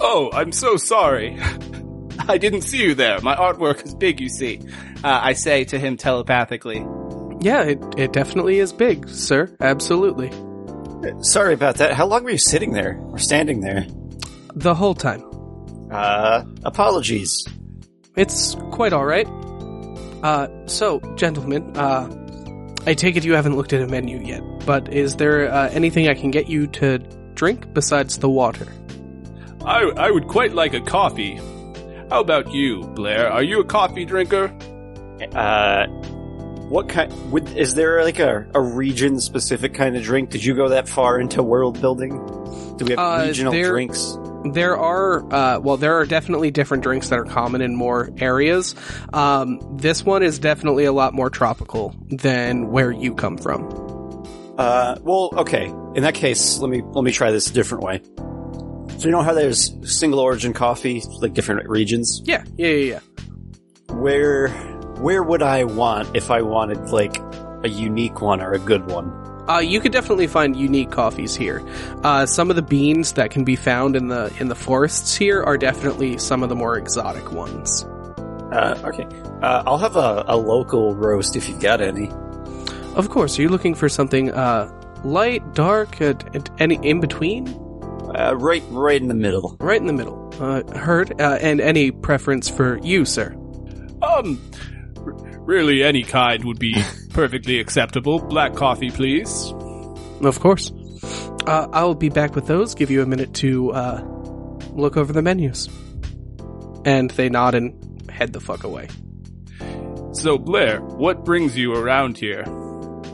Oh, 0.00 0.30
I'm 0.32 0.52
so 0.52 0.76
sorry. 0.76 1.38
I 2.28 2.38
didn't 2.38 2.62
see 2.62 2.82
you 2.82 2.94
there. 2.94 3.20
My 3.20 3.34
artwork 3.36 3.84
is 3.84 3.94
big, 3.94 4.20
you 4.20 4.28
see. 4.28 4.60
Uh, 5.02 5.20
I 5.22 5.32
say 5.32 5.64
to 5.64 5.78
him 5.78 5.96
telepathically. 5.96 6.84
Yeah, 7.40 7.62
it 7.62 7.78
it 7.96 8.12
definitely 8.12 8.58
is 8.58 8.72
big, 8.72 9.08
sir. 9.08 9.48
Absolutely, 9.60 10.30
Sorry 11.22 11.54
about 11.54 11.76
that. 11.76 11.94
How 11.94 12.06
long 12.06 12.24
were 12.24 12.30
you 12.30 12.38
sitting 12.38 12.72
there 12.72 12.98
or 13.10 13.18
standing 13.18 13.60
there? 13.60 13.86
the 14.54 14.74
whole 14.74 14.94
time. 14.94 15.22
Uh, 15.90 16.42
apologies. 16.64 17.46
It's 18.18 18.54
quite 18.72 18.92
all 18.92 19.04
right. 19.04 19.26
Uh, 20.22 20.48
so, 20.66 21.00
gentlemen, 21.14 21.76
uh, 21.76 22.08
I 22.86 22.94
take 22.94 23.16
it 23.16 23.24
you 23.24 23.34
haven't 23.34 23.56
looked 23.56 23.72
at 23.72 23.80
a 23.80 23.86
menu 23.86 24.18
yet, 24.18 24.42
but 24.66 24.92
is 24.92 25.16
there 25.16 25.50
uh, 25.52 25.68
anything 25.70 26.08
I 26.08 26.14
can 26.14 26.30
get 26.32 26.48
you 26.48 26.66
to 26.68 26.98
drink 27.34 27.72
besides 27.72 28.18
the 28.18 28.28
water? 28.28 28.66
I, 29.64 29.82
I 29.96 30.10
would 30.10 30.26
quite 30.26 30.52
like 30.52 30.74
a 30.74 30.80
coffee. 30.80 31.36
How 32.10 32.20
about 32.20 32.52
you, 32.52 32.82
Blair? 32.94 33.30
Are 33.30 33.42
you 33.42 33.60
a 33.60 33.64
coffee 33.64 34.04
drinker? 34.04 34.46
Uh, 35.34 35.86
what 36.68 36.88
kind? 36.88 37.12
Would, 37.32 37.56
is 37.56 37.74
there 37.74 38.02
like 38.02 38.18
a, 38.18 38.46
a 38.54 38.60
region 38.60 39.20
specific 39.20 39.74
kind 39.74 39.96
of 39.96 40.02
drink? 40.02 40.30
Did 40.30 40.44
you 40.44 40.54
go 40.54 40.70
that 40.70 40.88
far 40.88 41.20
into 41.20 41.42
world 41.42 41.80
building? 41.80 42.10
Do 42.78 42.84
we 42.84 42.90
have 42.92 42.98
Uh, 42.98 43.24
regional 43.26 43.52
there- 43.52 43.70
drinks? 43.70 44.16
There 44.44 44.76
are, 44.76 45.32
uh, 45.32 45.58
well, 45.60 45.76
there 45.76 45.94
are 45.94 46.06
definitely 46.06 46.50
different 46.50 46.82
drinks 46.82 47.08
that 47.08 47.18
are 47.18 47.24
common 47.24 47.60
in 47.60 47.74
more 47.74 48.10
areas. 48.18 48.74
Um, 49.12 49.58
this 49.76 50.04
one 50.04 50.22
is 50.22 50.38
definitely 50.38 50.84
a 50.84 50.92
lot 50.92 51.12
more 51.12 51.28
tropical 51.28 51.94
than 52.08 52.68
where 52.68 52.90
you 52.90 53.14
come 53.14 53.36
from. 53.36 53.64
Uh, 54.56 54.96
well, 55.02 55.30
okay. 55.38 55.66
In 55.94 56.02
that 56.02 56.14
case, 56.14 56.58
let 56.58 56.70
me 56.70 56.82
let 56.84 57.04
me 57.04 57.12
try 57.12 57.30
this 57.30 57.48
a 57.48 57.52
different 57.52 57.84
way. 57.84 58.02
So 58.98 59.04
you 59.04 59.10
know 59.10 59.22
how 59.22 59.32
there's 59.32 59.72
single 59.82 60.18
origin 60.18 60.52
coffee, 60.52 61.02
like 61.20 61.32
different 61.34 61.68
regions. 61.68 62.20
Yeah, 62.24 62.44
yeah, 62.56 62.68
yeah, 62.68 62.94
yeah. 62.94 63.94
Where 63.94 64.48
where 64.98 65.22
would 65.22 65.42
I 65.42 65.64
want 65.64 66.16
if 66.16 66.30
I 66.30 66.42
wanted 66.42 66.90
like 66.90 67.16
a 67.64 67.68
unique 67.68 68.20
one 68.20 68.40
or 68.40 68.52
a 68.52 68.58
good 68.58 68.86
one? 68.90 69.12
Uh, 69.48 69.58
you 69.58 69.80
could 69.80 69.92
definitely 69.92 70.26
find 70.26 70.56
unique 70.56 70.90
coffees 70.90 71.34
here. 71.34 71.66
Uh, 72.04 72.26
some 72.26 72.50
of 72.50 72.56
the 72.56 72.62
beans 72.62 73.12
that 73.12 73.30
can 73.30 73.44
be 73.44 73.56
found 73.56 73.96
in 73.96 74.08
the 74.08 74.32
in 74.38 74.48
the 74.48 74.54
forests 74.54 75.16
here 75.16 75.42
are 75.42 75.56
definitely 75.56 76.18
some 76.18 76.42
of 76.42 76.48
the 76.48 76.56
more 76.56 76.76
exotic 76.76 77.32
ones. 77.32 77.84
Uh, 78.52 78.80
okay. 78.84 79.04
Uh, 79.42 79.62
I'll 79.66 79.78
have 79.78 79.96
a, 79.96 80.24
a 80.26 80.36
local 80.36 80.94
roast 80.94 81.36
if 81.36 81.48
you've 81.48 81.60
got 81.60 81.80
any. 81.80 82.10
Of 82.94 83.10
course, 83.10 83.38
are 83.38 83.42
you 83.42 83.48
looking 83.48 83.74
for 83.74 83.88
something 83.88 84.32
uh, 84.32 84.70
light, 85.04 85.54
dark, 85.54 86.00
and 86.00 86.50
any 86.58 86.76
in 86.82 87.00
between? 87.00 87.48
Uh, 87.48 88.34
right, 88.36 88.62
right 88.70 89.00
in 89.00 89.08
the 89.08 89.14
middle. 89.14 89.56
Right 89.60 89.80
in 89.80 89.86
the 89.86 89.92
middle. 89.92 90.32
Uh, 90.40 90.62
heard. 90.76 91.20
Uh, 91.20 91.38
and 91.40 91.60
any 91.60 91.90
preference 91.90 92.48
for 92.48 92.78
you, 92.78 93.04
sir? 93.04 93.34
Um, 94.02 94.40
really 95.48 95.82
any 95.82 96.02
kind 96.02 96.44
would 96.44 96.58
be 96.58 96.76
perfectly 97.10 97.58
acceptable. 97.58 98.20
Black 98.20 98.54
coffee, 98.54 98.90
please. 98.90 99.50
Of 100.20 100.38
course. 100.40 100.70
Uh, 101.46 101.66
I'll 101.72 101.94
be 101.94 102.10
back 102.10 102.34
with 102.34 102.46
those. 102.46 102.74
Give 102.74 102.90
you 102.90 103.00
a 103.00 103.06
minute 103.06 103.32
to 103.36 103.72
uh, 103.72 104.02
look 104.72 104.98
over 104.98 105.10
the 105.10 105.22
menus. 105.22 105.70
And 106.84 107.10
they 107.12 107.30
nod 107.30 107.54
and 107.54 108.10
head 108.10 108.34
the 108.34 108.40
fuck 108.40 108.62
away. 108.62 108.88
So, 110.12 110.36
Blair, 110.36 110.82
what 110.82 111.24
brings 111.24 111.56
you 111.56 111.74
around 111.74 112.18
here? 112.18 112.44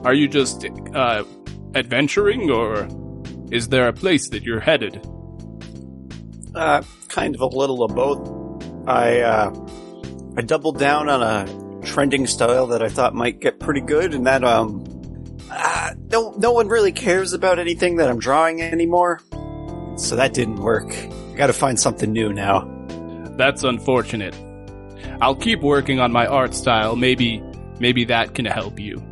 Are 0.03 0.14
you 0.14 0.26
just 0.26 0.67
uh, 0.93 1.23
adventuring, 1.76 2.50
or 2.50 2.88
is 3.53 3.69
there 3.69 3.87
a 3.87 3.93
place 3.93 4.31
that 4.31 4.43
you're 4.43 4.61
headed? 4.61 4.97
Uh, 6.53 6.83
kind 7.09 7.37
of 7.37 7.41
a 7.41 7.47
little 7.47 7.85
of 7.85 7.95
both. 7.95 8.88
I, 8.88 9.21
uh, 9.21 9.55
I 10.37 10.43
doubled 10.43 10.79
down 10.79 11.09
on 11.09 11.23
a 11.23 11.63
trending 11.85 12.26
style 12.26 12.67
that 12.69 12.83
I 12.83 12.88
thought 12.88 13.14
might 13.14 13.41
get 13.41 13.61
pretty 13.61 13.81
good, 13.81 14.14
and 14.14 14.26
that, 14.26 14.45
um, 14.45 14.85
uh, 15.50 15.91
no, 16.11 16.35
no 16.38 16.53
one 16.53 16.69
really 16.69 16.93
cares 16.93 17.33
about 17.33 17.59
anything 17.59 17.97
that 17.97 18.09
I'm 18.09 18.19
drawing 18.19 18.62
anymore. 18.62 19.21
So 19.97 20.17
that 20.17 20.35
didn't 20.35 20.57
work. 20.57 20.95
I 20.95 21.35
gotta 21.37 21.53
find 21.53 21.79
something 21.79 22.12
new 22.12 22.33
now. 22.33 22.69
That's 23.37 23.62
unfortunate. 23.62 24.35
I'll 25.21 25.37
keep 25.37 25.61
working 25.61 26.00
on 26.00 26.12
my 26.12 26.26
art 26.26 26.55
style. 26.55 26.97
Maybe, 26.97 27.43
maybe 27.79 28.05
that 28.07 28.35
can 28.35 28.45
help 28.45 28.81
you. 28.81 29.03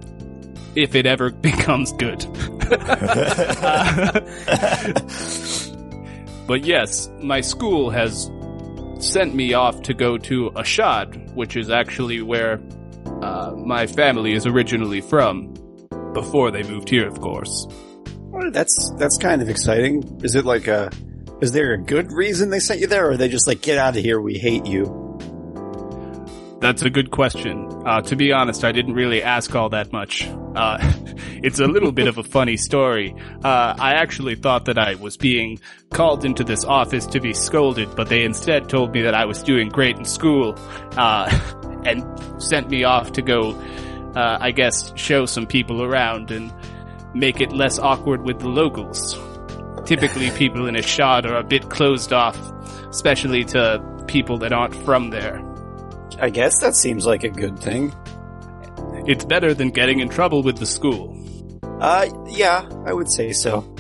If 0.75 0.95
it 0.95 1.07
ever 1.07 1.31
becomes 1.49 1.93
good. 1.93 2.21
but 6.47 6.65
yes, 6.65 7.09
my 7.21 7.41
school 7.41 7.91
has 7.91 8.31
sent 9.03 9.35
me 9.35 9.55
off 9.55 9.83
to 9.83 9.95
go 9.95 10.17
to 10.19 10.51
Ashad, 10.51 11.35
which 11.35 11.57
is 11.57 11.71
actually 11.71 12.23
where 12.23 12.61
uh, 13.23 13.53
my 13.57 13.87
family 13.87 14.33
is 14.33 14.47
originally 14.47 15.01
from. 15.01 15.55
Before 16.15 16.51
they 16.51 16.63
moved 16.63 16.91
here, 16.91 17.09
of 17.09 17.21
course. 17.21 17.67
That's, 18.53 18.93
that's 18.99 19.17
kind 19.17 19.41
of 19.41 19.49
exciting. 19.49 20.21
Is 20.23 20.35
it 20.35 20.45
like 20.45 20.69
a, 20.69 20.91
is 21.41 21.53
there 21.53 21.73
a 21.73 21.79
good 21.79 22.13
reason 22.13 22.51
they 22.51 22.61
sent 22.61 22.81
you 22.81 22.87
there, 22.87 23.07
or 23.07 23.13
are 23.13 23.17
they 23.17 23.29
just 23.29 23.49
like, 23.49 23.63
get 23.63 23.79
out 23.79 23.97
of 23.97 24.03
here, 24.03 24.21
we 24.21 24.39
hate 24.39 24.67
you? 24.67 25.02
That's 26.63 26.83
a 26.83 26.91
good 26.91 27.11
question. 27.11 27.69
Uh, 27.85 28.03
to 28.03 28.15
be 28.15 28.31
honest, 28.31 28.65
I 28.65 28.71
didn't 28.71 28.95
really 28.95 29.21
ask 29.21 29.53
all 29.53 29.69
that 29.71 29.93
much. 29.93 30.29
Uh, 30.55 30.79
it's 31.43 31.59
a 31.59 31.67
little 31.67 31.91
bit 31.91 32.07
of 32.07 32.19
a 32.19 32.23
funny 32.23 32.57
story. 32.57 33.17
Uh, 33.43 33.75
I 33.77 33.95
actually 33.95 34.37
thought 34.37 34.67
that 34.67 34.79
I 34.79 34.95
was 34.95 35.17
being 35.17 35.59
called 35.91 36.25
into 36.25 36.45
this 36.45 36.65
office 36.65 37.05
to 37.07 37.21
be 37.21 37.35
scolded, 37.35 37.97
but 37.97 38.09
they 38.09 38.23
instead 38.23 38.69
told 38.69 38.93
me 38.93 39.03
that 39.03 39.13
I 39.13 39.25
was 39.25 39.43
doing 39.43 39.71
great 39.71 39.97
in 39.97 40.05
school, 40.05 40.57
uh, 40.97 41.29
and 41.85 42.05
sent 42.41 42.71
me 42.71 42.85
off 42.85 43.11
to 43.15 43.23
go, 43.23 43.61
uh, 44.15 44.39
I 44.41 44.53
guess, 44.53 44.97
show 44.97 45.27
some 45.27 45.49
people 45.49 45.83
around 45.83 46.31
and 46.31 46.55
make 47.13 47.41
it 47.41 47.51
less 47.53 47.81
awkward 47.81 48.23
with 48.23 48.39
the 48.39 48.49
locals. 48.49 49.19
Typically, 49.85 50.31
people 50.31 50.69
in 50.69 50.77
Ashad 50.77 51.29
are 51.29 51.39
a 51.39 51.43
bit 51.43 51.71
closed 51.71 52.13
off, 52.13 52.39
especially 52.89 53.45
to 53.47 53.83
people 54.07 54.39
that 54.39 54.53
aren't 54.53 54.77
from 54.77 55.11
there. 55.11 55.43
I 56.23 56.31
guess 56.31 56.61
that 56.61 56.77
seems 56.77 57.05
like 57.05 57.25
a 57.25 57.29
good 57.29 57.59
thing. 57.59 57.93
It's 59.09 59.25
better 59.25 59.55
than 59.55 59.71
getting 59.71 59.99
in 59.99 60.09
trouble 60.09 60.45
with 60.45 60.57
the 60.57 60.67
school. 60.67 61.19
Uh, 61.81 62.09
yeah, 62.29 62.69
I 62.87 62.93
would 62.93 63.11
say 63.11 63.33
so. 63.33 63.75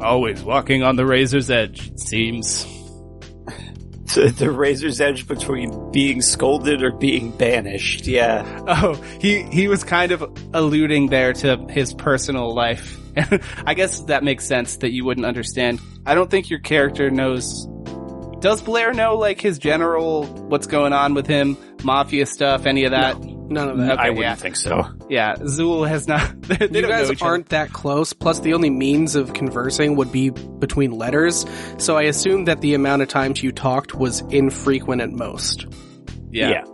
Always 0.00 0.42
walking 0.42 0.82
on 0.82 0.96
the 0.96 1.06
razor's 1.06 1.48
edge, 1.48 1.88
it 1.88 2.00
seems. 2.00 2.66
The, 4.14 4.30
the 4.30 4.50
razor's 4.50 5.02
edge 5.02 5.28
between 5.28 5.92
being 5.92 6.22
scolded 6.22 6.82
or 6.82 6.92
being 6.92 7.30
banished. 7.30 8.06
Yeah. 8.06 8.64
Oh, 8.66 8.94
he 9.20 9.42
he 9.42 9.68
was 9.68 9.84
kind 9.84 10.12
of 10.12 10.22
alluding 10.54 11.08
there 11.08 11.34
to 11.34 11.66
his 11.68 11.92
personal 11.92 12.54
life. 12.54 12.98
I 13.66 13.74
guess 13.74 14.00
that 14.04 14.24
makes 14.24 14.46
sense 14.46 14.78
that 14.78 14.92
you 14.92 15.04
wouldn't 15.04 15.26
understand. 15.26 15.80
I 16.06 16.14
don't 16.14 16.30
think 16.30 16.48
your 16.48 16.60
character 16.60 17.10
knows. 17.10 17.68
Does 18.40 18.62
Blair 18.62 18.92
know 18.92 19.16
like 19.16 19.40
his 19.40 19.58
general 19.58 20.24
what's 20.24 20.66
going 20.66 20.92
on 20.92 21.14
with 21.14 21.26
him, 21.26 21.56
mafia 21.82 22.24
stuff, 22.24 22.66
any 22.66 22.84
of 22.84 22.92
that? 22.92 23.20
None 23.20 23.68
of 23.68 23.78
that. 23.78 23.92
Okay, 23.92 24.02
I 24.02 24.10
wouldn't 24.10 24.24
yeah. 24.24 24.34
think 24.36 24.56
so. 24.56 24.84
Yeah, 25.08 25.34
Zool 25.36 25.88
has 25.88 26.06
not. 26.06 26.34
They, 26.48 26.66
you 26.66 26.80
don't 26.82 26.90
guys 26.90 27.10
each 27.10 27.22
aren't 27.22 27.48
that 27.50 27.72
close. 27.72 28.12
Plus, 28.12 28.40
the 28.40 28.54
only 28.54 28.70
means 28.70 29.16
of 29.16 29.32
conversing 29.34 29.96
would 29.96 30.12
be 30.12 30.30
between 30.30 30.92
letters. 30.92 31.44
So 31.78 31.96
I 31.96 32.02
assume 32.02 32.44
that 32.44 32.60
the 32.60 32.74
amount 32.74 33.02
of 33.02 33.08
times 33.08 33.42
you 33.42 33.52
talked 33.52 33.94
was 33.94 34.20
infrequent 34.30 35.02
at 35.02 35.10
most. 35.10 35.66
Yeah. 36.30 36.50
Yeah. 36.50 36.64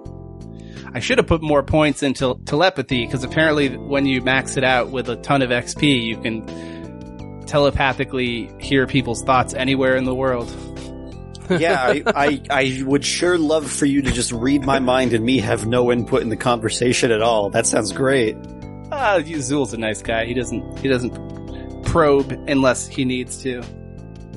I 0.92 1.00
should 1.00 1.18
have 1.18 1.27
put 1.27 1.42
more 1.42 1.62
points 1.62 2.03
into 2.03 2.38
telepathy 2.44 3.05
because 3.05 3.24
apparently 3.24 3.77
when 3.77 4.07
you 4.07 4.20
max 4.22 4.57
it 4.57 4.62
out 4.62 4.90
with 4.90 5.09
a 5.09 5.16
ton 5.16 5.42
of 5.42 5.50
XP, 5.50 6.03
you 6.03 6.20
can 6.20 7.44
telepathically 7.46 8.50
hear 8.61 8.87
people's 8.87 9.22
thoughts 9.22 9.55
anywhere 9.55 9.96
in 9.96 10.05
the 10.05 10.14
world. 10.14 10.48
Yeah, 11.50 11.83
I, 11.83 12.02
I, 12.14 12.42
I 12.50 12.83
would 12.85 13.04
sure 13.04 13.38
love 13.38 13.70
for 13.70 13.87
you 13.87 14.02
to 14.02 14.12
just 14.12 14.33
read 14.33 14.64
my 14.64 14.78
mind 14.78 15.12
and 15.12 15.24
me 15.24 15.38
have 15.38 15.66
no 15.66 15.90
input 15.92 16.22
in 16.22 16.28
the 16.28 16.37
conversation 16.37 17.11
at 17.11 17.22
all. 17.22 17.50
That 17.50 17.66
sounds 17.66 17.92
great. 17.92 18.37
Ah, 18.92 19.20
Zool's 19.24 19.74
a 19.74 19.78
nice 19.78 20.02
guy. 20.02 20.24
He 20.26 20.35
doesn't 20.35 20.78
he 20.78 20.88
doesn't 20.88 21.85
probe 21.85 22.33
unless 22.48 22.87
he 22.87 23.04
needs 23.04 23.42
to. 23.42 23.62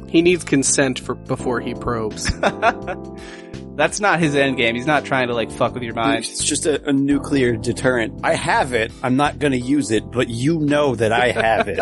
He 0.08 0.22
needs 0.22 0.44
consent 0.44 1.00
for 1.00 1.16
before 1.16 1.60
he 1.60 1.74
probes. 1.74 2.32
That's 3.78 4.00
not 4.00 4.20
his 4.20 4.36
end 4.36 4.58
game. 4.58 4.74
He's 4.74 4.88
not 4.88 5.06
trying 5.06 5.28
to 5.28 5.36
like 5.36 5.52
fuck 5.52 5.76
with 5.76 5.84
your 5.84 5.94
mind. 5.94 6.26
It's 6.26 6.44
just 6.44 6.66
a, 6.66 6.90
a 6.90 6.92
nuclear 6.92 7.56
deterrent. 7.56 8.22
I 8.24 8.34
have 8.34 8.74
it. 8.74 8.92
I'm 9.04 9.18
not 9.18 9.38
going 9.38 9.52
to 9.52 9.60
use 9.60 9.92
it, 9.92 10.12
but 10.12 10.30
you 10.30 10.60
know 10.60 10.96
that 10.96 11.12
I 11.14 11.30
have 11.30 11.68
it. 11.68 11.80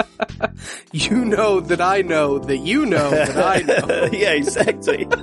you 0.91 1.23
know 1.23 1.61
that 1.61 1.79
I 1.79 2.01
know 2.01 2.37
that 2.39 2.57
you 2.57 2.85
know 2.85 3.09
that 3.09 3.37
I 3.37 3.61
know. 3.61 4.09
yeah, 4.11 4.33
exactly. 4.33 5.07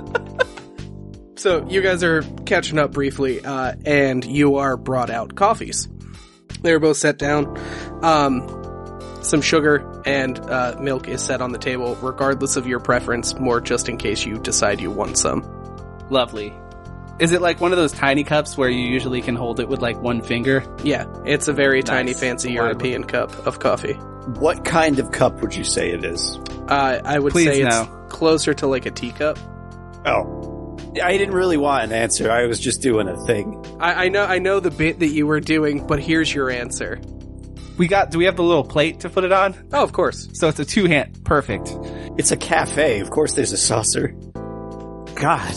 So 1.35 1.67
you 1.67 1.81
guys 1.81 2.03
are 2.03 2.21
catching 2.45 2.79
up 2.79 2.93
briefly, 2.93 3.43
uh, 3.43 3.73
and 3.85 4.23
you 4.23 4.55
are 4.55 4.77
brought 4.77 5.09
out 5.09 5.35
coffees. 5.35 5.89
They 6.61 6.71
were 6.71 6.79
both 6.79 6.95
set 6.95 7.17
down. 7.17 7.57
Um, 8.01 8.47
some 9.21 9.41
sugar 9.41 10.01
and 10.05 10.39
uh, 10.39 10.77
milk 10.79 11.09
is 11.09 11.21
set 11.21 11.41
on 11.41 11.51
the 11.51 11.57
table, 11.57 11.97
regardless 12.01 12.55
of 12.55 12.65
your 12.65 12.79
preference, 12.79 13.37
more 13.39 13.59
just 13.59 13.89
in 13.89 13.97
case 13.97 14.25
you 14.25 14.39
decide 14.39 14.79
you 14.79 14.89
want 14.89 15.17
some. 15.17 15.41
Lovely. 16.09 16.53
Is 17.19 17.31
it 17.31 17.41
like 17.41 17.61
one 17.61 17.71
of 17.71 17.77
those 17.77 17.91
tiny 17.91 18.23
cups 18.23 18.57
where 18.57 18.69
you 18.69 18.85
usually 18.85 19.21
can 19.21 19.35
hold 19.35 19.59
it 19.59 19.69
with 19.69 19.81
like 19.81 20.01
one 20.01 20.21
finger? 20.21 20.63
Yeah, 20.83 21.05
it's 21.25 21.47
a 21.47 21.53
very 21.53 21.83
tiny, 21.83 22.13
fancy 22.13 22.49
Reliable. 22.49 22.67
European 22.69 23.03
cup 23.03 23.45
of 23.45 23.59
coffee. 23.59 23.93
what 24.39 24.65
kind 24.65 24.99
of 24.99 25.11
cup 25.11 25.41
would 25.41 25.55
you 25.55 25.63
say 25.63 25.91
it 25.91 26.03
is? 26.03 26.39
Uh, 26.67 27.01
I 27.05 27.19
would 27.19 27.31
Please 27.31 27.49
say 27.49 27.61
it's 27.61 27.87
closer 28.09 28.53
to 28.55 28.67
like 28.67 28.85
a 28.85 28.91
teacup. 28.91 29.37
Oh. 30.05 30.77
I 31.01 31.17
didn't 31.17 31.33
really 31.33 31.57
want 31.57 31.85
an 31.85 31.91
answer. 31.91 32.31
I 32.31 32.45
was 32.45 32.59
just 32.59 32.81
doing 32.81 33.07
a 33.07 33.17
thing. 33.25 33.63
I, 33.79 34.05
I 34.05 34.09
know, 34.09 34.25
I 34.25 34.39
know 34.39 34.59
the 34.59 34.69
bit 34.71 34.99
that 34.99 35.07
you 35.07 35.25
were 35.25 35.39
doing, 35.39 35.85
but 35.87 35.99
here's 35.99 36.33
your 36.33 36.49
answer. 36.51 36.99
We 37.77 37.87
got 37.87 38.11
do 38.11 38.19
we 38.19 38.25
have 38.25 38.35
the 38.35 38.43
little 38.43 38.63
plate 38.63 38.99
to 38.99 39.09
put 39.09 39.23
it 39.23 39.31
on? 39.31 39.55
Oh, 39.73 39.83
of 39.83 39.93
course. 39.93 40.29
So 40.33 40.47
it's 40.49 40.59
a 40.59 40.65
two 40.65 40.85
hand 40.85 41.23
perfect. 41.23 41.75
It's 42.17 42.31
a 42.31 42.37
cafe. 42.37 42.99
Of 42.99 43.09
course 43.09 43.33
there's 43.33 43.51
a 43.51 43.57
saucer. 43.57 44.09
God. 45.15 45.55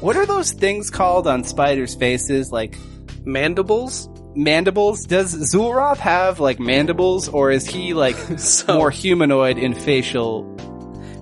What 0.00 0.16
are 0.16 0.26
those 0.26 0.52
things 0.52 0.90
called 0.90 1.26
on 1.26 1.44
spiders' 1.44 1.94
faces? 1.94 2.52
Like 2.52 2.76
Mandibles. 3.24 4.08
mandibles? 4.34 5.04
Does 5.04 5.34
Zulroth 5.34 5.96
have 5.98 6.38
like 6.38 6.60
mandibles 6.60 7.28
or 7.28 7.50
is 7.50 7.66
he 7.66 7.94
like 7.94 8.16
So, 8.38 8.74
more 8.78 8.90
humanoid 8.90 9.58
in 9.58 9.74
facial 9.74 10.44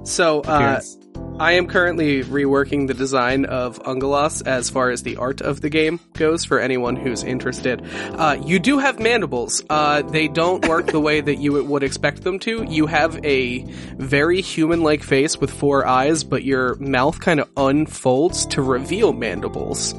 so 0.04 0.38
uh, 0.40 0.42
appearance? 0.42 0.98
I 1.40 1.54
am 1.54 1.66
currently 1.66 2.22
reworking 2.22 2.86
the 2.86 2.94
design 2.94 3.44
of 3.44 3.82
Ungalas 3.82 4.46
as 4.46 4.70
far 4.70 4.90
as 4.90 5.02
the 5.02 5.16
art 5.16 5.40
of 5.40 5.60
the 5.60 5.68
game 5.68 5.98
goes 6.12 6.44
for 6.44 6.60
anyone 6.60 6.94
who's 6.94 7.24
interested. 7.24 7.82
Uh, 7.84 8.40
you 8.46 8.60
do 8.60 8.78
have 8.78 9.00
mandibles. 9.00 9.60
Uh, 9.68 10.02
they 10.02 10.28
don't 10.28 10.64
work 10.68 10.86
the 10.86 11.00
way 11.00 11.20
that 11.20 11.36
you 11.36 11.64
would 11.64 11.82
expect 11.82 12.22
them 12.22 12.38
to. 12.38 12.62
You 12.62 12.86
have 12.86 13.18
a 13.24 13.64
very 13.96 14.42
human-like 14.42 15.02
face 15.02 15.36
with 15.36 15.50
four 15.50 15.84
eyes, 15.84 16.22
but 16.22 16.44
your 16.44 16.76
mouth 16.76 17.18
kind 17.18 17.40
of 17.40 17.50
unfolds 17.56 18.46
to 18.46 18.62
reveal 18.62 19.12
mandibles. 19.12 19.92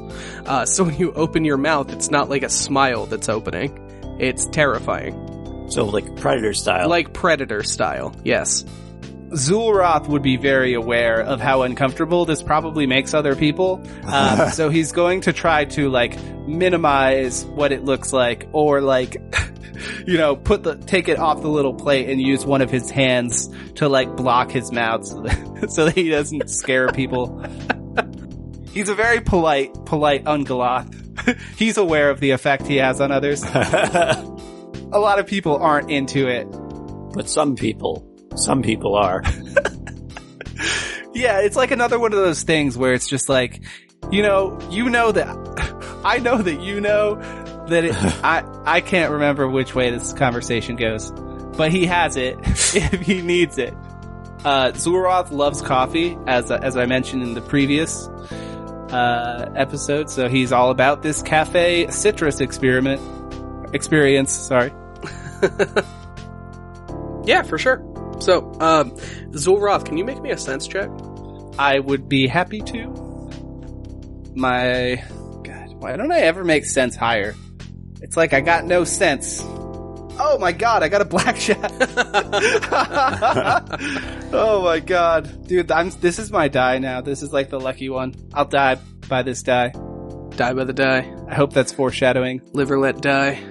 Uh, 0.46 0.64
so 0.64 0.84
when 0.84 0.96
you 0.96 1.12
open 1.12 1.44
your 1.44 1.58
mouth, 1.58 1.92
it's 1.92 2.10
not 2.10 2.30
like 2.30 2.44
a 2.44 2.50
smile 2.50 3.04
that's 3.04 3.28
opening. 3.28 3.78
It's 4.18 4.46
terrifying. 4.46 5.12
So 5.68 5.84
like 5.84 6.16
predator 6.16 6.54
style. 6.54 6.88
Like 6.88 7.12
Predator 7.12 7.62
style, 7.62 8.16
yes. 8.24 8.64
Zulroth 9.30 10.08
would 10.08 10.22
be 10.22 10.36
very 10.36 10.74
aware 10.74 11.20
of 11.20 11.40
how 11.40 11.62
uncomfortable 11.62 12.24
this 12.24 12.42
probably 12.42 12.86
makes 12.86 13.12
other 13.14 13.34
people. 13.34 13.82
Um, 14.04 14.50
so 14.52 14.70
he's 14.70 14.92
going 14.92 15.22
to 15.22 15.32
try 15.32 15.64
to 15.66 15.88
like 15.88 16.20
minimize 16.46 17.44
what 17.44 17.72
it 17.72 17.84
looks 17.84 18.12
like 18.12 18.48
or 18.52 18.80
like, 18.80 19.16
you 20.06 20.16
know, 20.16 20.36
put 20.36 20.62
the, 20.62 20.76
take 20.76 21.08
it 21.08 21.18
off 21.18 21.42
the 21.42 21.48
little 21.48 21.74
plate 21.74 22.08
and 22.08 22.20
use 22.20 22.46
one 22.46 22.62
of 22.62 22.70
his 22.70 22.90
hands 22.90 23.50
to 23.74 23.88
like 23.88 24.14
block 24.16 24.50
his 24.50 24.70
mouth 24.70 25.04
so 25.04 25.22
that, 25.22 25.66
so 25.70 25.84
that 25.86 25.94
he 25.94 26.08
doesn't 26.08 26.48
scare 26.48 26.88
people. 26.88 27.44
He's 28.72 28.88
a 28.88 28.94
very 28.94 29.20
polite, 29.20 29.72
polite 29.86 30.24
Ungoloth. 30.24 30.94
he's 31.58 31.78
aware 31.78 32.10
of 32.10 32.20
the 32.20 32.30
effect 32.30 32.66
he 32.66 32.76
has 32.76 33.00
on 33.00 33.10
others. 33.10 33.42
A 33.42 35.00
lot 35.00 35.18
of 35.18 35.26
people 35.26 35.56
aren't 35.56 35.90
into 35.90 36.28
it. 36.28 36.46
but 37.12 37.28
some 37.28 37.56
people, 37.56 38.06
some 38.36 38.62
people 38.62 38.94
are. 38.94 39.22
Yeah, 41.14 41.40
it's 41.40 41.56
like 41.56 41.70
another 41.70 41.98
one 41.98 42.12
of 42.12 42.18
those 42.18 42.42
things 42.42 42.76
where 42.76 42.92
it's 42.92 43.08
just 43.08 43.30
like, 43.30 43.62
you 44.10 44.20
know, 44.22 44.58
you 44.70 44.90
know 44.90 45.12
that 45.12 45.26
I 46.04 46.18
know 46.18 46.36
that 46.36 46.60
you 46.60 46.78
know 46.82 47.14
that 47.68 47.84
it, 47.84 47.94
I 48.22 48.44
I 48.66 48.80
can't 48.82 49.10
remember 49.12 49.48
which 49.48 49.74
way 49.74 49.90
this 49.90 50.12
conversation 50.12 50.76
goes. 50.76 51.10
but 51.56 51.72
he 51.72 51.86
has 51.86 52.18
it 52.18 52.36
if 52.42 53.00
he 53.00 53.22
needs 53.22 53.56
it. 53.56 53.72
Uh, 54.44 54.72
Zulroth 54.72 55.30
loves 55.30 55.62
coffee, 55.62 56.18
as 56.26 56.50
as 56.50 56.76
I 56.76 56.84
mentioned 56.84 57.22
in 57.22 57.32
the 57.32 57.40
previous 57.40 58.08
uh, 58.90 59.50
episode. 59.56 60.10
So 60.10 60.28
he's 60.28 60.52
all 60.52 60.68
about 60.70 61.02
this 61.02 61.22
cafe 61.22 61.86
citrus 61.88 62.40
experiment 62.40 63.00
experience. 63.74 64.32
Sorry. 64.32 64.70
Yeah, 67.24 67.42
for 67.42 67.56
sure. 67.56 67.78
So, 68.20 68.52
um, 68.60 68.92
Zulroth, 69.32 69.84
can 69.84 69.96
you 69.96 70.04
make 70.04 70.20
me 70.20 70.30
a 70.30 70.38
sense 70.38 70.66
check? 70.66 70.90
I 71.58 71.78
would 71.78 72.08
be 72.08 72.26
happy 72.26 72.60
to. 72.60 72.88
My 74.34 75.02
God, 75.42 75.74
why 75.80 75.96
don't 75.96 76.12
I 76.12 76.20
ever 76.20 76.44
make 76.44 76.64
sense 76.64 76.96
higher? 76.96 77.34
It's 78.02 78.16
like 78.16 78.34
I 78.34 78.40
got 78.40 78.64
no 78.64 78.84
sense. 78.84 79.42
Oh 80.18 80.38
my 80.38 80.52
God, 80.52 80.82
I 80.82 80.88
got 80.88 81.02
a 81.02 81.04
black 81.04 81.36
blackjack. 81.46 81.70
oh 84.32 84.62
my 84.64 84.80
God, 84.80 85.46
dude, 85.46 85.70
I'm. 85.70 85.90
This 85.90 86.18
is 86.18 86.30
my 86.30 86.48
die 86.48 86.78
now. 86.78 87.02
This 87.02 87.22
is 87.22 87.32
like 87.32 87.50
the 87.50 87.60
lucky 87.60 87.88
one. 87.88 88.14
I'll 88.32 88.46
die 88.46 88.78
by 89.08 89.22
this 89.22 89.42
die. 89.42 89.68
Die 89.68 90.52
by 90.52 90.64
the 90.64 90.72
die. 90.72 91.14
I 91.28 91.34
hope 91.34 91.52
that's 91.52 91.72
foreshadowing. 91.72 92.42
Live 92.52 92.70
or 92.70 92.78
let 92.78 93.00
die. 93.00 93.42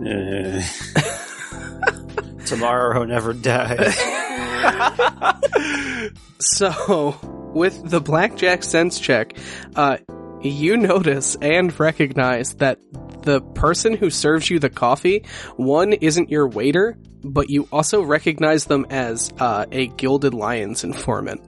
Tomorrow 2.52 3.04
never 3.04 3.32
dies. 3.32 3.96
So, 6.44 7.16
with 7.54 7.88
the 7.88 8.00
blackjack 8.00 8.64
sense 8.64 8.98
check, 8.98 9.36
uh, 9.76 9.98
you 10.40 10.76
notice 10.76 11.36
and 11.40 11.78
recognize 11.78 12.56
that 12.56 12.80
the 13.22 13.40
person 13.40 13.96
who 13.96 14.10
serves 14.10 14.50
you 14.50 14.58
the 14.58 14.68
coffee, 14.68 15.24
one 15.56 15.92
isn't 15.92 16.30
your 16.30 16.48
waiter, 16.48 16.98
but 17.22 17.48
you 17.48 17.68
also 17.70 18.02
recognize 18.02 18.64
them 18.64 18.86
as 18.90 19.32
uh, 19.38 19.66
a 19.70 19.86
Gilded 19.86 20.34
Lions 20.34 20.82
informant. 20.82 21.42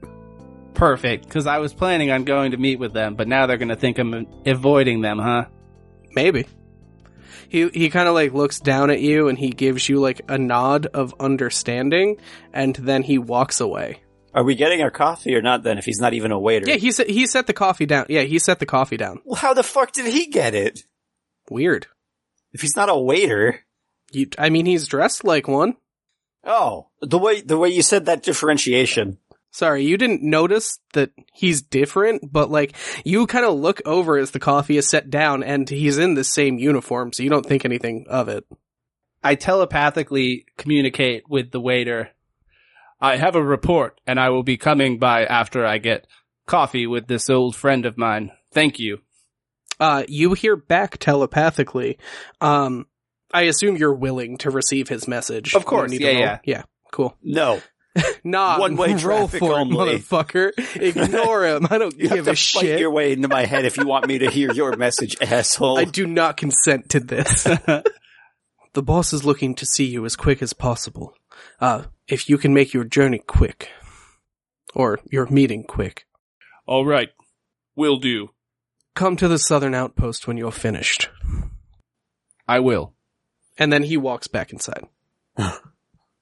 Perfect, 0.74 1.24
because 1.24 1.48
I 1.48 1.58
was 1.58 1.74
planning 1.74 2.12
on 2.12 2.22
going 2.22 2.52
to 2.52 2.56
meet 2.56 2.78
with 2.78 2.92
them, 2.92 3.16
but 3.16 3.26
now 3.26 3.46
they're 3.46 3.58
gonna 3.58 3.74
think 3.74 3.98
I'm 3.98 4.28
avoiding 4.46 5.00
them, 5.00 5.18
huh? 5.18 5.46
Maybe. 6.14 6.46
He 7.54 7.68
he 7.68 7.88
kind 7.88 8.08
of 8.08 8.14
like 8.14 8.32
looks 8.32 8.58
down 8.58 8.90
at 8.90 9.00
you 9.00 9.28
and 9.28 9.38
he 9.38 9.50
gives 9.50 9.88
you 9.88 10.00
like 10.00 10.22
a 10.28 10.36
nod 10.36 10.86
of 10.86 11.14
understanding, 11.20 12.16
and 12.52 12.74
then 12.74 13.04
he 13.04 13.16
walks 13.16 13.60
away. 13.60 14.02
Are 14.34 14.42
we 14.42 14.56
getting 14.56 14.82
our 14.82 14.90
coffee 14.90 15.36
or 15.36 15.40
not 15.40 15.62
then 15.62 15.78
if 15.78 15.84
he's 15.84 16.00
not 16.00 16.14
even 16.14 16.32
a 16.32 16.38
waiter? 16.38 16.68
Yeah, 16.68 16.74
he 16.74 16.90
set 16.90 17.08
he 17.08 17.28
set 17.28 17.46
the 17.46 17.52
coffee 17.52 17.86
down. 17.86 18.06
Yeah, 18.08 18.22
he 18.22 18.40
set 18.40 18.58
the 18.58 18.66
coffee 18.66 18.96
down. 18.96 19.20
well, 19.24 19.36
how 19.36 19.54
the 19.54 19.62
fuck 19.62 19.92
did 19.92 20.12
he 20.12 20.26
get 20.26 20.56
it? 20.56 20.80
Weird. 21.48 21.86
If 22.52 22.60
he's 22.60 22.74
not 22.74 22.88
a 22.88 22.98
waiter. 22.98 23.60
You, 24.10 24.26
I 24.36 24.50
mean, 24.50 24.66
he's 24.66 24.88
dressed 24.88 25.22
like 25.22 25.46
one. 25.46 25.76
Oh, 26.42 26.88
the 27.02 27.18
way 27.18 27.40
the 27.40 27.56
way 27.56 27.68
you 27.68 27.82
said 27.82 28.06
that 28.06 28.24
differentiation. 28.24 29.18
Sorry, 29.54 29.84
you 29.84 29.96
didn't 29.96 30.24
notice 30.24 30.80
that 30.94 31.12
he's 31.32 31.62
different, 31.62 32.32
but 32.32 32.50
like 32.50 32.74
you 33.04 33.28
kind 33.28 33.44
of 33.44 33.54
look 33.54 33.80
over 33.86 34.18
as 34.18 34.32
the 34.32 34.40
coffee 34.40 34.76
is 34.76 34.88
set 34.88 35.10
down 35.10 35.44
and 35.44 35.70
he's 35.70 35.96
in 35.96 36.14
the 36.14 36.24
same 36.24 36.58
uniform, 36.58 37.12
so 37.12 37.22
you 37.22 37.30
don't 37.30 37.46
think 37.46 37.64
anything 37.64 38.06
of 38.08 38.28
it. 38.28 38.44
I 39.22 39.36
telepathically 39.36 40.44
communicate 40.58 41.28
with 41.28 41.52
the 41.52 41.60
waiter. 41.60 42.10
I 43.00 43.14
have 43.16 43.36
a 43.36 43.44
report, 43.44 44.00
and 44.08 44.18
I 44.18 44.30
will 44.30 44.42
be 44.42 44.56
coming 44.56 44.98
by 44.98 45.24
after 45.24 45.64
I 45.64 45.78
get 45.78 46.08
coffee 46.46 46.88
with 46.88 47.06
this 47.06 47.30
old 47.30 47.54
friend 47.54 47.86
of 47.86 47.96
mine. 47.96 48.32
Thank 48.52 48.80
you. 48.80 49.02
Uh, 49.78 50.02
you 50.08 50.32
hear 50.32 50.56
back 50.56 50.98
telepathically. 50.98 51.98
Um, 52.40 52.88
I 53.32 53.42
assume 53.42 53.76
you're 53.76 53.94
willing 53.94 54.36
to 54.38 54.50
receive 54.50 54.88
his 54.88 55.06
message. 55.06 55.54
Of 55.54 55.64
course, 55.64 55.92
You 55.92 56.00
need 56.00 56.04
to 56.06 56.12
yeah, 56.12 56.18
yeah. 56.18 56.38
yeah. 56.44 56.62
Cool. 56.90 57.16
No, 57.22 57.60
Nah, 58.26 58.58
One-way 58.58 58.94
roll 58.94 59.28
traffic 59.28 59.38
for 59.40 59.52
it, 59.52 59.56
only. 59.56 59.98
motherfucker. 59.98 60.52
Ignore 60.80 61.46
him. 61.46 61.66
I 61.70 61.76
don't 61.78 61.94
you 61.96 62.08
give 62.08 62.16
have 62.16 62.24
to 62.24 62.30
a 62.32 62.34
fight 62.34 62.62
shit. 62.62 62.80
your 62.80 62.90
way 62.90 63.12
into 63.12 63.28
my 63.28 63.44
head 63.44 63.66
if 63.66 63.76
you 63.76 63.86
want 63.86 64.06
me 64.08 64.18
to 64.18 64.30
hear 64.30 64.50
your 64.52 64.74
message, 64.76 65.16
asshole. 65.20 65.78
I 65.78 65.84
do 65.84 66.06
not 66.06 66.36
consent 66.38 66.88
to 66.90 67.00
this. 67.00 67.44
the 67.44 68.82
boss 68.82 69.12
is 69.12 69.24
looking 69.24 69.54
to 69.56 69.66
see 69.66 69.84
you 69.84 70.04
as 70.06 70.16
quick 70.16 70.40
as 70.42 70.52
possible. 70.54 71.14
Uh, 71.60 71.84
if 72.08 72.28
you 72.30 72.38
can 72.38 72.54
make 72.54 72.72
your 72.72 72.84
journey 72.84 73.18
quick. 73.24 73.68
Or 74.74 74.98
your 75.10 75.26
meeting 75.28 75.62
quick. 75.62 76.06
All 76.66 76.84
right, 76.86 77.10
will 77.76 77.98
do. 77.98 78.30
Come 78.94 79.16
to 79.16 79.28
the 79.28 79.38
southern 79.38 79.74
outpost 79.74 80.26
when 80.26 80.36
you're 80.36 80.50
finished. 80.50 81.10
I 82.48 82.58
will. 82.60 82.92
And 83.58 83.72
then 83.72 83.84
he 83.84 83.96
walks 83.96 84.26
back 84.26 84.52
inside. 84.52 84.86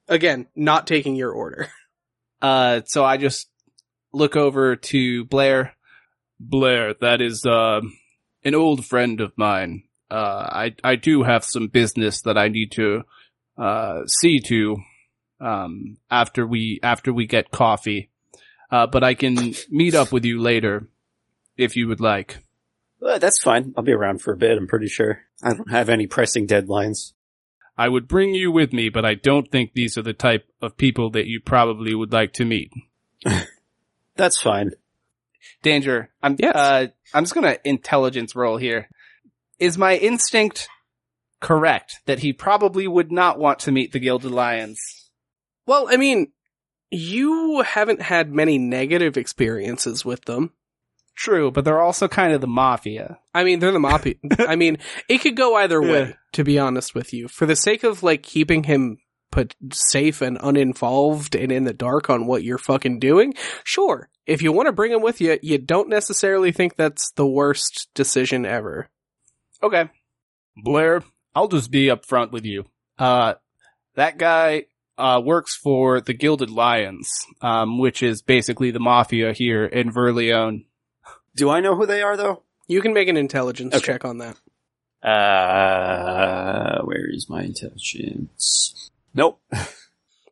Again, 0.07 0.47
not 0.55 0.87
taking 0.87 1.15
your 1.15 1.31
order. 1.31 1.69
Uh, 2.41 2.81
so 2.85 3.05
I 3.05 3.15
just 3.15 3.47
look 4.11 4.35
over 4.35 4.75
to 4.75 5.23
Blair. 5.23 5.77
Blair, 6.41 6.93
that 6.99 7.21
is 7.21 7.45
uh, 7.45 7.79
an 8.43 8.53
old 8.53 8.85
friend 8.85 9.21
of 9.21 9.31
mine. 9.37 9.83
Uh, 10.11 10.45
I 10.51 10.75
I 10.83 10.95
do 10.97 11.23
have 11.23 11.45
some 11.45 11.67
business 11.67 12.21
that 12.23 12.37
I 12.37 12.49
need 12.49 12.73
to 12.73 13.03
uh, 13.57 14.01
see 14.07 14.41
to 14.41 14.75
um, 15.39 15.95
after 16.11 16.45
we 16.45 16.81
after 16.83 17.13
we 17.13 17.27
get 17.27 17.49
coffee. 17.49 18.09
Uh, 18.69 18.87
but 18.87 19.03
I 19.03 19.13
can 19.13 19.53
meet 19.69 19.95
up 19.95 20.11
with 20.11 20.25
you 20.25 20.41
later 20.41 20.89
if 21.57 21.75
you 21.75 21.87
would 21.87 22.01
like. 22.01 22.39
Uh, 23.01 23.19
that's 23.19 23.41
fine. 23.41 23.73
I'll 23.77 23.83
be 23.83 23.91
around 23.91 24.21
for 24.21 24.33
a 24.33 24.37
bit. 24.37 24.57
I'm 24.57 24.67
pretty 24.67 24.87
sure. 24.87 25.21
I 25.43 25.53
don't 25.53 25.71
have 25.71 25.89
any 25.89 26.07
pressing 26.07 26.47
deadlines. 26.47 27.13
I 27.77 27.89
would 27.89 28.07
bring 28.07 28.35
you 28.35 28.51
with 28.51 28.71
me, 28.71 28.89
but 28.89 29.05
I 29.05 29.15
don't 29.15 29.49
think 29.51 29.73
these 29.73 29.97
are 29.97 30.03
the 30.03 30.13
type 30.13 30.45
of 30.61 30.77
people 30.77 31.09
that 31.11 31.25
you 31.25 31.39
probably 31.39 31.95
would 31.95 32.11
like 32.13 32.33
to 32.33 32.45
meet. 32.45 32.71
That's 34.15 34.39
fine. 34.39 34.71
Danger. 35.63 36.09
I'm, 36.21 36.35
Yes. 36.39 36.55
uh, 36.55 36.87
I'm 37.13 37.23
just 37.23 37.33
gonna 37.33 37.57
intelligence 37.63 38.35
roll 38.35 38.57
here. 38.57 38.89
Is 39.59 39.77
my 39.77 39.95
instinct 39.97 40.67
correct 41.39 41.99
that 42.05 42.19
he 42.19 42.31
probably 42.31 42.87
would 42.87 43.11
not 43.11 43.39
want 43.39 43.59
to 43.59 43.71
meet 43.71 43.91
the 43.91 43.99
Gilded 43.99 44.31
Lions? 44.31 44.79
Well, 45.65 45.87
I 45.89 45.97
mean, 45.97 46.31
you 46.91 47.61
haven't 47.61 48.01
had 48.01 48.31
many 48.31 48.57
negative 48.57 49.17
experiences 49.17 50.05
with 50.05 50.25
them. 50.25 50.51
True, 51.15 51.51
but 51.51 51.63
they're 51.65 51.81
also 51.81 52.07
kind 52.07 52.33
of 52.33 52.41
the 52.41 52.47
mafia. 52.47 53.19
I 53.33 53.43
mean, 53.43 53.59
they're 53.59 53.71
the 53.71 53.79
mafia. 53.79 54.15
I 54.39 54.55
mean, 54.55 54.77
it 55.07 55.19
could 55.19 55.35
go 55.37 55.55
either 55.55 55.81
way, 55.81 55.99
Yeah. 55.99 56.13
to 56.33 56.43
be 56.43 56.57
honest 56.57 56.95
with 56.95 57.13
you. 57.13 57.27
For 57.27 57.45
the 57.45 57.55
sake 57.55 57.83
of 57.83 58.01
like 58.03 58.23
keeping 58.23 58.63
him 58.63 58.97
put 59.31 59.55
safe 59.71 60.21
and 60.21 60.37
uninvolved 60.41 61.35
and 61.35 61.51
in 61.51 61.63
the 61.65 61.73
dark 61.73 62.09
on 62.09 62.25
what 62.25 62.43
you're 62.43 62.57
fucking 62.57 62.99
doing, 62.99 63.33
sure. 63.63 64.09
If 64.25 64.41
you 64.41 64.51
want 64.51 64.67
to 64.67 64.71
bring 64.73 64.91
him 64.91 65.01
with 65.01 65.19
you, 65.21 65.37
you 65.41 65.57
don't 65.57 65.89
necessarily 65.89 66.51
think 66.51 66.75
that's 66.75 67.11
the 67.11 67.27
worst 67.27 67.89
decision 67.93 68.45
ever. 68.45 68.89
Okay. 69.61 69.89
Blair, 70.55 71.03
I'll 71.35 71.47
just 71.47 71.71
be 71.71 71.87
upfront 71.87 72.31
with 72.31 72.45
you. 72.45 72.65
Uh, 72.97 73.33
That 73.95 74.17
guy 74.17 74.65
uh, 74.97 75.21
works 75.23 75.55
for 75.55 75.99
the 76.01 76.13
Gilded 76.13 76.49
Lions, 76.49 77.09
um, 77.41 77.79
which 77.79 78.01
is 78.03 78.21
basically 78.21 78.71
the 78.71 78.79
mafia 78.79 79.33
here 79.33 79.65
in 79.65 79.91
Verleone. 79.91 80.65
Do 81.35 81.49
I 81.49 81.59
know 81.61 81.75
who 81.75 81.85
they 81.85 82.01
are 82.01 82.15
though? 82.17 82.43
You 82.67 82.81
can 82.81 82.93
make 82.93 83.07
an 83.07 83.17
intelligence 83.17 83.75
Okay. 83.75 83.85
check 83.85 84.05
on 84.05 84.19
that. 84.19 84.37
Uh, 85.03 86.81
where 86.83 87.09
is 87.09 87.27
my 87.29 87.43
intelligence? 87.43 88.89
Nope. 89.13 89.41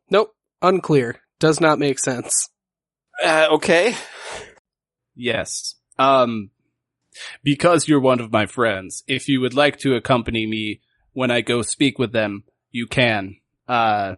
Nope. 0.10 0.36
Unclear. 0.62 1.22
Does 1.40 1.62
not 1.62 1.80
make 1.80 1.98
sense. 1.98 2.50
Uh, 3.24 3.48
okay. 3.52 3.96
Yes. 5.16 5.76
Um, 5.98 6.50
because 7.44 7.88
you're 7.88 8.02
one 8.02 8.20
of 8.20 8.30
my 8.30 8.46
friends, 8.46 9.04
if 9.08 9.30
you 9.30 9.40
would 9.40 9.54
like 9.54 9.78
to 9.80 9.96
accompany 9.96 10.46
me 10.46 10.82
when 11.14 11.32
I 11.32 11.40
go 11.40 11.62
speak 11.62 11.98
with 11.98 12.12
them, 12.12 12.44
you 12.72 12.88
can. 12.88 13.38
Uh, 13.70 14.16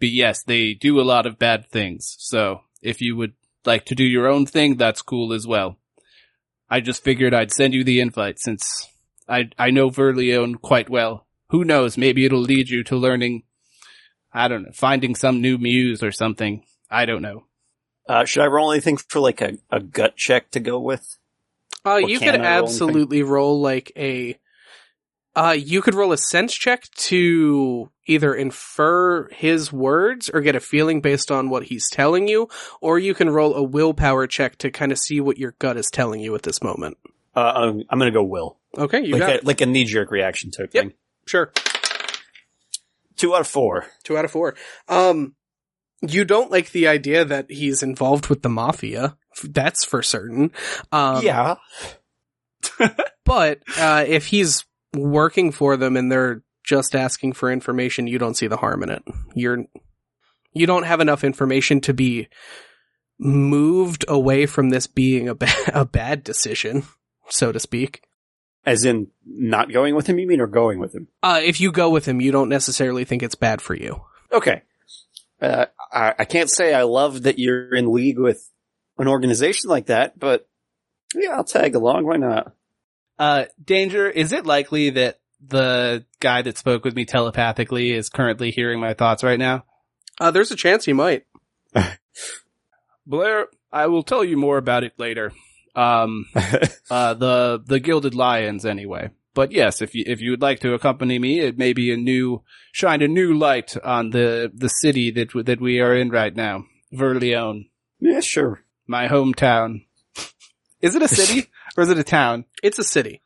but 0.00 0.08
yes, 0.08 0.42
they 0.44 0.72
do 0.72 0.98
a 0.98 1.02
lot 1.04 1.26
of 1.26 1.38
bad 1.38 1.68
things. 1.70 2.16
So 2.18 2.62
if 2.80 3.02
you 3.02 3.14
would 3.16 3.34
like 3.66 3.84
to 3.86 3.94
do 3.94 4.04
your 4.04 4.28
own 4.28 4.46
thing, 4.46 4.76
that's 4.76 5.02
cool 5.02 5.34
as 5.34 5.46
well. 5.46 5.76
I 6.70 6.80
just 6.80 7.02
figured 7.02 7.34
I'd 7.34 7.52
send 7.52 7.74
you 7.74 7.82
the 7.84 8.00
invite 8.00 8.38
since 8.38 8.86
I, 9.28 9.50
I 9.58 9.70
know 9.70 9.90
Verleone 9.90 10.60
quite 10.60 10.88
well. 10.90 11.26
Who 11.50 11.64
knows? 11.64 11.96
Maybe 11.96 12.24
it'll 12.24 12.40
lead 12.40 12.68
you 12.68 12.84
to 12.84 12.96
learning, 12.96 13.44
I 14.32 14.48
don't 14.48 14.64
know, 14.64 14.72
finding 14.74 15.14
some 15.14 15.40
new 15.40 15.56
muse 15.58 16.02
or 16.02 16.12
something. 16.12 16.64
I 16.90 17.06
don't 17.06 17.22
know. 17.22 17.44
Uh, 18.08 18.24
should 18.24 18.42
I 18.42 18.46
roll 18.46 18.72
anything 18.72 18.96
for 18.96 19.20
like 19.20 19.40
a, 19.40 19.58
a 19.70 19.80
gut 19.80 20.16
check 20.16 20.50
to 20.52 20.60
go 20.60 20.78
with? 20.78 21.16
Uh, 21.84 21.92
Or 21.94 22.00
you 22.00 22.18
can 22.18 22.32
could 22.32 22.40
I 22.40 22.44
roll 22.44 22.46
anything? 22.46 22.64
absolutely 22.64 23.22
roll 23.22 23.60
like 23.60 23.92
a. 23.96 24.38
Uh, 25.36 25.54
you 25.56 25.80
could 25.82 25.94
roll 25.94 26.12
a 26.12 26.16
sense 26.18 26.52
check 26.52 26.82
to 26.96 27.90
either 28.06 28.34
infer 28.34 29.28
his 29.28 29.72
words 29.72 30.28
or 30.28 30.40
get 30.40 30.56
a 30.56 30.60
feeling 30.60 31.00
based 31.00 31.30
on 31.30 31.48
what 31.48 31.64
he's 31.64 31.88
telling 31.88 32.26
you, 32.26 32.48
or 32.80 32.98
you 32.98 33.14
can 33.14 33.30
roll 33.30 33.54
a 33.54 33.62
willpower 33.62 34.26
check 34.26 34.56
to 34.58 34.70
kind 34.70 34.90
of 34.90 34.98
see 34.98 35.20
what 35.20 35.38
your 35.38 35.54
gut 35.60 35.76
is 35.76 35.90
telling 35.90 36.20
you 36.20 36.34
at 36.34 36.42
this 36.42 36.60
moment. 36.62 36.96
Uh, 37.36 37.52
I'm, 37.54 37.84
I'm 37.88 37.98
gonna 38.00 38.10
go 38.10 38.24
will. 38.24 38.58
Okay, 38.76 39.04
you 39.04 39.12
like 39.12 39.20
got 39.20 39.30
a, 39.30 39.34
it. 39.34 39.44
like 39.44 39.60
a 39.60 39.66
knee 39.66 39.84
jerk 39.84 40.10
reaction 40.10 40.50
type 40.50 40.70
Yep. 40.72 40.84
thing. 40.84 40.92
Sure. 41.26 41.52
Two 43.16 43.34
out 43.34 43.40
of 43.42 43.46
four. 43.46 43.86
Two 44.02 44.16
out 44.18 44.24
of 44.24 44.30
four. 44.32 44.54
Um, 44.88 45.34
you 46.02 46.24
don't 46.24 46.50
like 46.50 46.70
the 46.72 46.88
idea 46.88 47.24
that 47.24 47.50
he's 47.50 47.82
involved 47.82 48.28
with 48.28 48.42
the 48.42 48.48
mafia. 48.48 49.16
That's 49.44 49.84
for 49.84 50.02
certain. 50.02 50.50
Um, 50.90 51.24
yeah. 51.24 51.56
But 53.24 53.60
uh, 53.78 54.04
if 54.08 54.26
he's 54.26 54.64
working 54.94 55.52
for 55.52 55.76
them 55.76 55.96
and 55.96 56.10
they're 56.10 56.42
just 56.64 56.94
asking 56.94 57.32
for 57.32 57.50
information, 57.50 58.06
you 58.06 58.18
don't 58.18 58.36
see 58.36 58.46
the 58.46 58.56
harm 58.56 58.82
in 58.82 58.90
it. 58.90 59.02
You're 59.34 59.64
you 60.52 60.66
don't 60.66 60.84
have 60.84 61.00
enough 61.00 61.24
information 61.24 61.80
to 61.82 61.94
be 61.94 62.28
moved 63.18 64.04
away 64.08 64.46
from 64.46 64.70
this 64.70 64.86
being 64.86 65.28
a 65.28 65.34
ba- 65.36 65.48
a 65.72 65.84
bad 65.84 66.24
decision, 66.24 66.84
so 67.28 67.52
to 67.52 67.60
speak. 67.60 68.02
As 68.66 68.84
in 68.84 69.08
not 69.24 69.72
going 69.72 69.94
with 69.94 70.06
him, 70.06 70.18
you 70.18 70.26
mean, 70.26 70.40
or 70.40 70.46
going 70.46 70.78
with 70.78 70.94
him? 70.94 71.08
Uh, 71.22 71.40
if 71.42 71.60
you 71.60 71.72
go 71.72 71.88
with 71.88 72.06
him, 72.06 72.20
you 72.20 72.32
don't 72.32 72.50
necessarily 72.50 73.04
think 73.04 73.22
it's 73.22 73.34
bad 73.34 73.62
for 73.62 73.74
you. 73.74 74.02
Okay. 74.30 74.62
Uh, 75.40 75.66
I, 75.90 76.14
I 76.18 76.24
can't 76.24 76.50
say 76.50 76.74
I 76.74 76.82
love 76.82 77.22
that 77.22 77.38
you're 77.38 77.74
in 77.74 77.92
league 77.92 78.18
with 78.18 78.50
an 78.98 79.08
organization 79.08 79.70
like 79.70 79.86
that, 79.86 80.18
but 80.18 80.48
yeah, 81.14 81.30
I'll 81.30 81.44
tag 81.44 81.76
along. 81.76 82.04
Why 82.04 82.16
not? 82.16 82.52
Uh, 83.18 83.44
Danger, 83.62 84.08
is 84.08 84.32
it 84.32 84.46
likely 84.46 84.90
that 84.90 85.20
the 85.46 86.04
guy 86.20 86.42
that 86.42 86.58
spoke 86.58 86.84
with 86.84 86.94
me 86.94 87.04
telepathically 87.04 87.92
is 87.92 88.08
currently 88.08 88.50
hearing 88.50 88.80
my 88.80 88.94
thoughts 88.94 89.22
right 89.22 89.38
now? 89.38 89.64
Uh, 90.20 90.30
there's 90.30 90.50
a 90.50 90.56
chance 90.56 90.84
he 90.84 90.92
might. 90.92 91.24
Blair, 93.06 93.46
I 93.72 93.86
will 93.86 94.02
tell 94.02 94.24
you 94.24 94.36
more 94.36 94.58
about 94.58 94.84
it 94.84 94.92
later. 94.98 95.32
Um, 95.74 96.26
uh, 96.90 97.14
the 97.14 97.62
the 97.64 97.80
Gilded 97.80 98.14
Lions, 98.14 98.66
anyway. 98.66 99.10
But 99.34 99.52
yes, 99.52 99.80
if 99.80 99.94
you 99.94 100.04
if 100.06 100.20
you 100.20 100.32
would 100.32 100.42
like 100.42 100.60
to 100.60 100.74
accompany 100.74 101.18
me, 101.18 101.38
it 101.38 101.56
may 101.56 101.72
be 101.72 101.92
a 101.92 101.96
new 101.96 102.42
shine 102.72 103.02
a 103.02 103.08
new 103.08 103.34
light 103.34 103.76
on 103.84 104.10
the 104.10 104.50
the 104.52 104.68
city 104.68 105.10
that 105.12 105.30
that 105.46 105.60
we 105.60 105.80
are 105.80 105.94
in 105.94 106.10
right 106.10 106.34
now, 106.34 106.64
Verleone, 106.92 107.68
yeah, 108.00 108.20
sure. 108.20 108.64
my 108.86 109.06
hometown. 109.06 109.84
Is 110.80 110.96
it 110.96 111.02
a 111.02 111.08
city 111.20 111.48
or 111.76 111.82
is 111.82 111.90
it 111.90 111.98
a 111.98 112.04
town? 112.04 112.44
It's 112.62 112.78
a 112.78 112.84
city. 112.84 113.22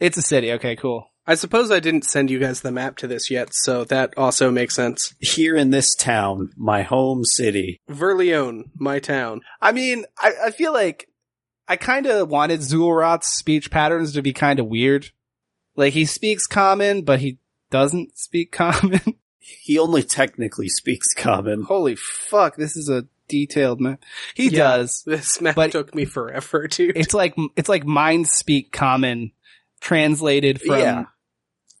It's 0.00 0.16
a 0.16 0.22
city. 0.22 0.52
Okay, 0.52 0.76
cool. 0.76 1.06
I 1.24 1.36
suppose 1.36 1.70
I 1.70 1.78
didn't 1.78 2.04
send 2.04 2.30
you 2.30 2.40
guys 2.40 2.60
the 2.60 2.72
map 2.72 2.96
to 2.96 3.06
this 3.06 3.30
yet, 3.30 3.50
so 3.52 3.84
that 3.84 4.12
also 4.16 4.50
makes 4.50 4.74
sense. 4.74 5.14
Here 5.20 5.54
in 5.54 5.70
this 5.70 5.94
town, 5.94 6.50
my 6.56 6.82
home 6.82 7.24
city. 7.24 7.80
Verleone, 7.88 8.70
my 8.74 8.98
town. 8.98 9.42
I 9.60 9.70
mean, 9.70 10.04
I, 10.18 10.32
I 10.46 10.50
feel 10.50 10.72
like 10.72 11.08
I 11.68 11.76
kind 11.76 12.06
of 12.06 12.28
wanted 12.28 12.60
Zulroth's 12.60 13.36
speech 13.38 13.70
patterns 13.70 14.12
to 14.14 14.22
be 14.22 14.32
kind 14.32 14.58
of 14.58 14.66
weird. 14.66 15.10
Like 15.76 15.92
he 15.92 16.04
speaks 16.04 16.46
common, 16.48 17.02
but 17.02 17.20
he 17.20 17.38
doesn't 17.70 18.18
speak 18.18 18.50
common. 18.52 19.00
He 19.38 19.78
only 19.78 20.02
technically 20.02 20.68
speaks 20.68 21.14
common. 21.14 21.62
Holy 21.62 21.94
fuck, 21.94 22.56
this 22.56 22.76
is 22.76 22.88
a 22.88 23.06
detailed 23.32 23.80
map. 23.80 24.02
He 24.34 24.44
Yeah. 24.50 24.58
does. 24.58 25.02
This 25.06 25.40
map 25.40 25.56
But- 25.56 25.72
took 25.72 25.94
me 25.94 26.04
forever, 26.04 26.66
dude. 26.70 26.96
It's 26.96 27.14
like 27.14 27.34
it's 27.56 27.68
like 27.70 27.84
mind 27.86 28.28
speak 28.28 28.70
common 28.72 29.32
translated 29.80 30.60
from 30.60 30.78
Yeah. 30.78 31.04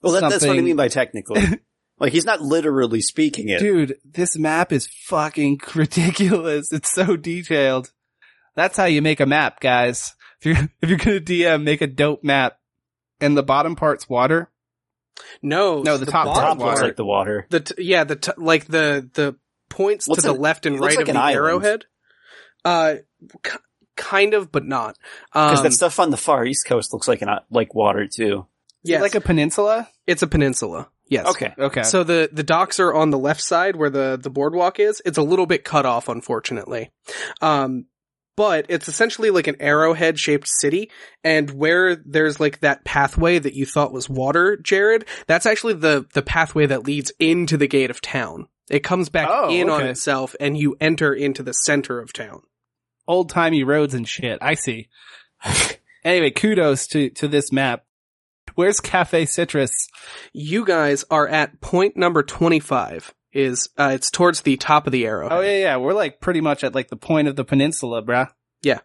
Well, 0.02 0.14
that, 0.14 0.28
that's 0.30 0.44
what 0.46 0.56
I 0.58 0.60
mean 0.62 0.76
by 0.76 0.88
technically. 0.88 1.42
like 2.00 2.12
he's 2.12 2.24
not 2.24 2.40
literally 2.40 3.00
speaking 3.00 3.48
it. 3.50 3.60
Dude, 3.60 3.98
this 4.04 4.36
map 4.36 4.72
is 4.72 4.88
fucking 5.06 5.60
ridiculous. 5.74 6.72
It's 6.72 6.90
so 6.90 7.16
detailed. 7.16 7.92
That's 8.56 8.76
how 8.76 8.86
you 8.86 9.00
make 9.02 9.20
a 9.20 9.26
map, 9.26 9.60
guys. 9.60 10.14
If 10.40 10.46
you're 10.46 10.68
if 10.82 10.88
you're 10.88 10.98
gonna 10.98 11.20
DM, 11.20 11.62
make 11.62 11.82
a 11.82 11.86
dope 11.86 12.24
map. 12.24 12.58
And 13.20 13.36
the 13.36 13.42
bottom 13.44 13.76
part's 13.76 14.08
water. 14.08 14.50
no, 15.42 15.82
No, 15.82 15.96
the 15.96 16.06
top- 16.06 16.26
bottom 16.26 16.42
top 16.42 16.48
Top 16.48 16.58
looks 16.58 16.80
part- 16.80 16.88
like 16.88 16.96
the 16.96 17.04
water. 17.04 17.46
the 17.50 17.60
t- 17.60 17.82
yeah, 17.84 18.02
the 18.02 18.16
t- 18.16 18.32
like 18.36 18.64
the 18.66 19.08
the 19.14 19.36
points 19.72 20.06
What's 20.08 20.22
to 20.22 20.28
the 20.28 20.34
it- 20.34 20.40
left 20.40 20.66
and 20.66 20.78
right 20.80 20.90
like 20.96 21.02
of 21.02 21.08
an 21.08 21.14
the 21.14 21.20
island. 21.20 21.36
arrowhead. 21.36 21.84
Uh, 22.64 22.94
k- 23.42 23.58
kind 23.96 24.34
of, 24.34 24.52
but 24.52 24.64
not. 24.64 24.96
Because 25.32 25.58
Um, 25.58 25.64
that 25.64 25.72
stuff 25.72 25.98
on 25.98 26.10
the 26.10 26.16
far 26.16 26.44
east 26.44 26.66
coast 26.66 26.92
looks 26.92 27.08
like 27.08 27.22
an 27.22 27.28
like 27.50 27.74
water 27.74 28.06
too. 28.06 28.46
Yeah, 28.84 29.00
like 29.00 29.14
a 29.14 29.20
peninsula? 29.20 29.88
it's 30.06 30.22
a 30.22 30.26
peninsula. 30.26 30.88
Yes. 31.08 31.26
Okay. 31.26 31.52
Okay. 31.58 31.82
So 31.82 32.04
the 32.04 32.30
the 32.32 32.42
docks 32.42 32.80
are 32.80 32.94
on 32.94 33.10
the 33.10 33.18
left 33.18 33.42
side 33.42 33.76
where 33.76 33.90
the 33.90 34.18
the 34.20 34.30
boardwalk 34.30 34.80
is. 34.80 35.02
It's 35.04 35.18
a 35.18 35.22
little 35.22 35.46
bit 35.46 35.62
cut 35.64 35.84
off, 35.86 36.08
unfortunately. 36.08 36.90
Um, 37.40 37.86
but 38.34 38.64
it's 38.70 38.88
essentially 38.88 39.28
like 39.30 39.46
an 39.46 39.56
arrowhead 39.60 40.18
shaped 40.18 40.48
city, 40.48 40.90
and 41.22 41.50
where 41.50 41.96
there's 41.96 42.40
like 42.40 42.60
that 42.60 42.82
pathway 42.84 43.38
that 43.38 43.52
you 43.54 43.66
thought 43.66 43.92
was 43.92 44.08
water, 44.08 44.56
Jared, 44.56 45.04
that's 45.26 45.44
actually 45.46 45.74
the 45.74 46.06
the 46.14 46.22
pathway 46.22 46.64
that 46.66 46.84
leads 46.86 47.12
into 47.18 47.56
the 47.58 47.68
gate 47.68 47.90
of 47.90 48.00
town. 48.00 48.46
It 48.70 48.80
comes 48.80 49.08
back 49.08 49.28
Oh, 49.30 49.50
in 49.50 49.68
on 49.68 49.86
itself, 49.86 50.34
and 50.40 50.56
you 50.56 50.76
enter 50.80 51.12
into 51.12 51.42
the 51.42 51.52
center 51.52 51.98
of 51.98 52.12
town. 52.12 52.42
Old 53.08 53.28
timey 53.28 53.64
roads 53.64 53.94
and 53.94 54.08
shit. 54.08 54.38
I 54.40 54.54
see. 54.54 54.88
anyway, 56.04 56.30
kudos 56.30 56.86
to, 56.88 57.10
to 57.10 57.28
this 57.28 57.52
map. 57.52 57.84
Where's 58.54 58.80
Cafe 58.80 59.26
Citrus? 59.26 59.88
You 60.32 60.64
guys 60.64 61.04
are 61.10 61.26
at 61.26 61.60
point 61.60 61.96
number 61.96 62.22
twenty 62.22 62.60
five. 62.60 63.14
Is 63.32 63.70
uh, 63.78 63.92
it's 63.94 64.10
towards 64.10 64.42
the 64.42 64.56
top 64.58 64.86
of 64.86 64.92
the 64.92 65.06
arrow. 65.06 65.28
Oh 65.30 65.40
yeah, 65.40 65.58
yeah. 65.58 65.76
We're 65.78 65.94
like 65.94 66.20
pretty 66.20 66.42
much 66.42 66.62
at 66.62 66.74
like 66.74 66.88
the 66.88 66.96
point 66.96 67.28
of 67.28 67.36
the 67.36 67.44
peninsula, 67.44 68.02
bruh. 68.02 68.28
Yeah. 68.60 68.80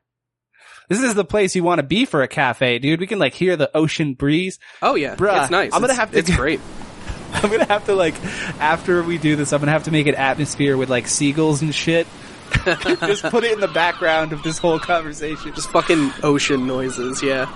This 0.88 1.04
is 1.04 1.16
the 1.16 1.26
place 1.26 1.54
you 1.54 1.66
want 1.66 1.80
to 1.80 1.84
be 1.86 2.06
for 2.06 2.22
a 2.22 2.30
cafe, 2.30 2.80
dude. 2.80 3.02
We 3.02 3.08
can 3.08 3.20
like 3.20 3.34
hear 3.34 3.58
the 3.58 3.76
ocean 3.76 4.14
breeze. 4.14 4.58
Oh 4.82 4.96
yeah, 4.96 5.16
Bruh, 5.18 5.42
it's 5.42 5.52
nice. 5.52 5.74
I'm 5.74 5.82
gonna 5.82 5.94
have 5.94 6.12
to 6.12 6.18
It's 6.18 6.34
great. 6.34 6.62
I'm 7.44 7.50
gonna 7.52 7.66
have 7.66 7.86
to 7.86 7.96
like, 7.96 8.16
after 8.60 9.04
we 9.04 9.18
do 9.18 9.36
this, 9.36 9.54
I'm 9.54 9.60
gonna 9.60 9.72
have 9.72 9.84
to 9.84 9.92
make 9.92 10.08
an 10.08 10.16
atmosphere 10.16 10.78
with 10.78 10.90
like 10.90 11.08
seagulls 11.08 11.62
and 11.62 11.74
shit. 11.74 12.08
Just 12.66 13.24
put 13.24 13.44
it 13.44 13.52
in 13.54 13.60
the 13.60 13.68
background 13.68 14.32
of 14.34 14.42
this 14.44 14.58
whole 14.58 14.80
conversation. 14.80 15.54
Just 15.54 15.70
fucking 15.70 16.12
ocean 16.24 16.66
noises. 16.66 17.22
Yeah. 17.22 17.52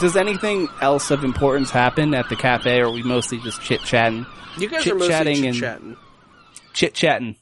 Does 0.00 0.16
anything 0.16 0.68
else 0.80 1.10
of 1.10 1.22
importance 1.24 1.70
happen 1.70 2.12
at 2.12 2.28
the 2.28 2.36
cafe, 2.36 2.80
or 2.80 2.86
are 2.86 2.90
we 2.90 3.02
mostly 3.02 3.38
just 3.38 3.62
chit 3.62 3.80
chatting? 3.82 4.26
You 4.58 4.68
guys 4.68 4.86
are 4.86 4.94
mostly 4.94 5.08
Chit-chatting 5.08 5.46
and- 5.46 5.54
chit-chatting. 5.54 5.96
Chit 6.74 6.94
chatting. 6.94 7.36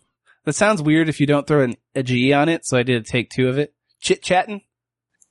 That 0.44 0.52
sounds 0.52 0.80
weird 0.82 1.08
if 1.08 1.18
you 1.20 1.26
don't 1.26 1.46
throw 1.46 1.62
an, 1.64 1.76
a 1.94 2.02
G 2.02 2.32
on 2.32 2.48
it, 2.48 2.64
so 2.66 2.76
I 2.76 2.82
did 2.84 3.00
a 3.00 3.04
take 3.04 3.30
two 3.30 3.48
of 3.48 3.58
it. 3.58 3.74
Chit 4.00 4.22
chatting? 4.22 4.60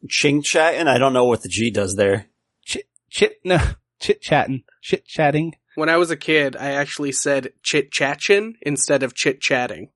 Ching 0.10 0.42
chatting. 0.42 0.88
I 0.88 0.98
don't 0.98 1.14
know 1.14 1.26
what 1.26 1.44
the 1.44 1.50
G 1.50 1.70
does 1.72 1.96
there. 1.96 2.26
Chit, 2.66 2.90
chit, 3.10 3.38
no, 3.46 3.60
chit 4.02 4.22
chatting. 4.22 4.64
Chit 4.82 5.06
chatting. 5.06 5.54
When 5.76 5.90
I 5.90 5.98
was 5.98 6.12
a 6.12 6.18
kid, 6.18 6.56
I 6.56 6.72
actually 6.72 7.12
said 7.12 7.54
chit 7.64 7.92
chatchin 7.92 8.54
instead 8.62 9.04
of 9.04 9.16
chit 9.16 9.42
chatting. 9.42 9.90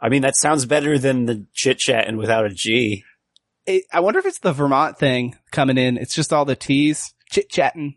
I 0.00 0.08
mean, 0.08 0.22
that 0.22 0.36
sounds 0.36 0.66
better 0.66 0.98
than 0.98 1.26
the 1.26 1.46
chit 1.54 1.78
chatting 1.78 2.16
without 2.16 2.44
a 2.44 2.50
G. 2.50 3.04
It, 3.66 3.84
I 3.90 4.00
wonder 4.00 4.18
if 4.18 4.26
it's 4.26 4.40
the 4.40 4.52
Vermont 4.52 4.98
thing 4.98 5.38
coming 5.50 5.78
in. 5.78 5.96
It's 5.96 6.14
just 6.14 6.32
all 6.32 6.44
the 6.44 6.56
T's. 6.56 7.14
Chit 7.30 7.48
chatting. 7.48 7.96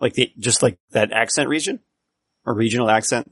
Like 0.00 0.14
the, 0.14 0.32
just 0.38 0.62
like 0.62 0.78
that 0.92 1.12
accent 1.12 1.48
region? 1.48 1.80
Or 2.46 2.54
regional 2.54 2.90
accent? 2.90 3.30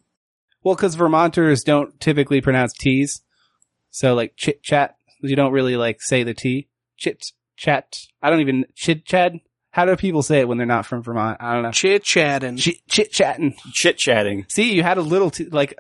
Well, 0.62 0.76
cause 0.76 0.94
Vermonters 0.94 1.64
don't 1.64 1.98
typically 2.00 2.40
pronounce 2.40 2.74
T's. 2.74 3.22
So 3.90 4.14
like 4.14 4.34
chit 4.36 4.62
chat, 4.62 4.96
you 5.22 5.36
don't 5.36 5.52
really 5.52 5.76
like 5.76 6.02
say 6.02 6.22
the 6.22 6.34
T. 6.34 6.68
Chit 6.96 7.24
chat. 7.56 7.96
I 8.22 8.30
don't 8.30 8.40
even, 8.40 8.66
chit 8.74 9.04
chat. 9.06 9.32
How 9.72 9.85
do 9.87 9.96
people 9.96 10.22
say 10.22 10.40
it 10.40 10.48
when 10.48 10.58
they're 10.58 10.66
not 10.66 10.87
from 10.87 11.02
Vermont? 11.02 11.38
I 11.40 11.54
don't 11.54 11.62
know. 11.62 11.72
Chit 11.72 12.04
chatting. 12.04 12.56
Chit, 12.58 12.76
chit 12.88 13.11
chatting. 13.11 13.56
Chit 13.72 13.98
chatting. 13.98 14.44
See, 14.48 14.74
you 14.74 14.82
had 14.82 14.98
a 14.98 15.02
little 15.02 15.30
t- 15.30 15.46
like 15.46 15.74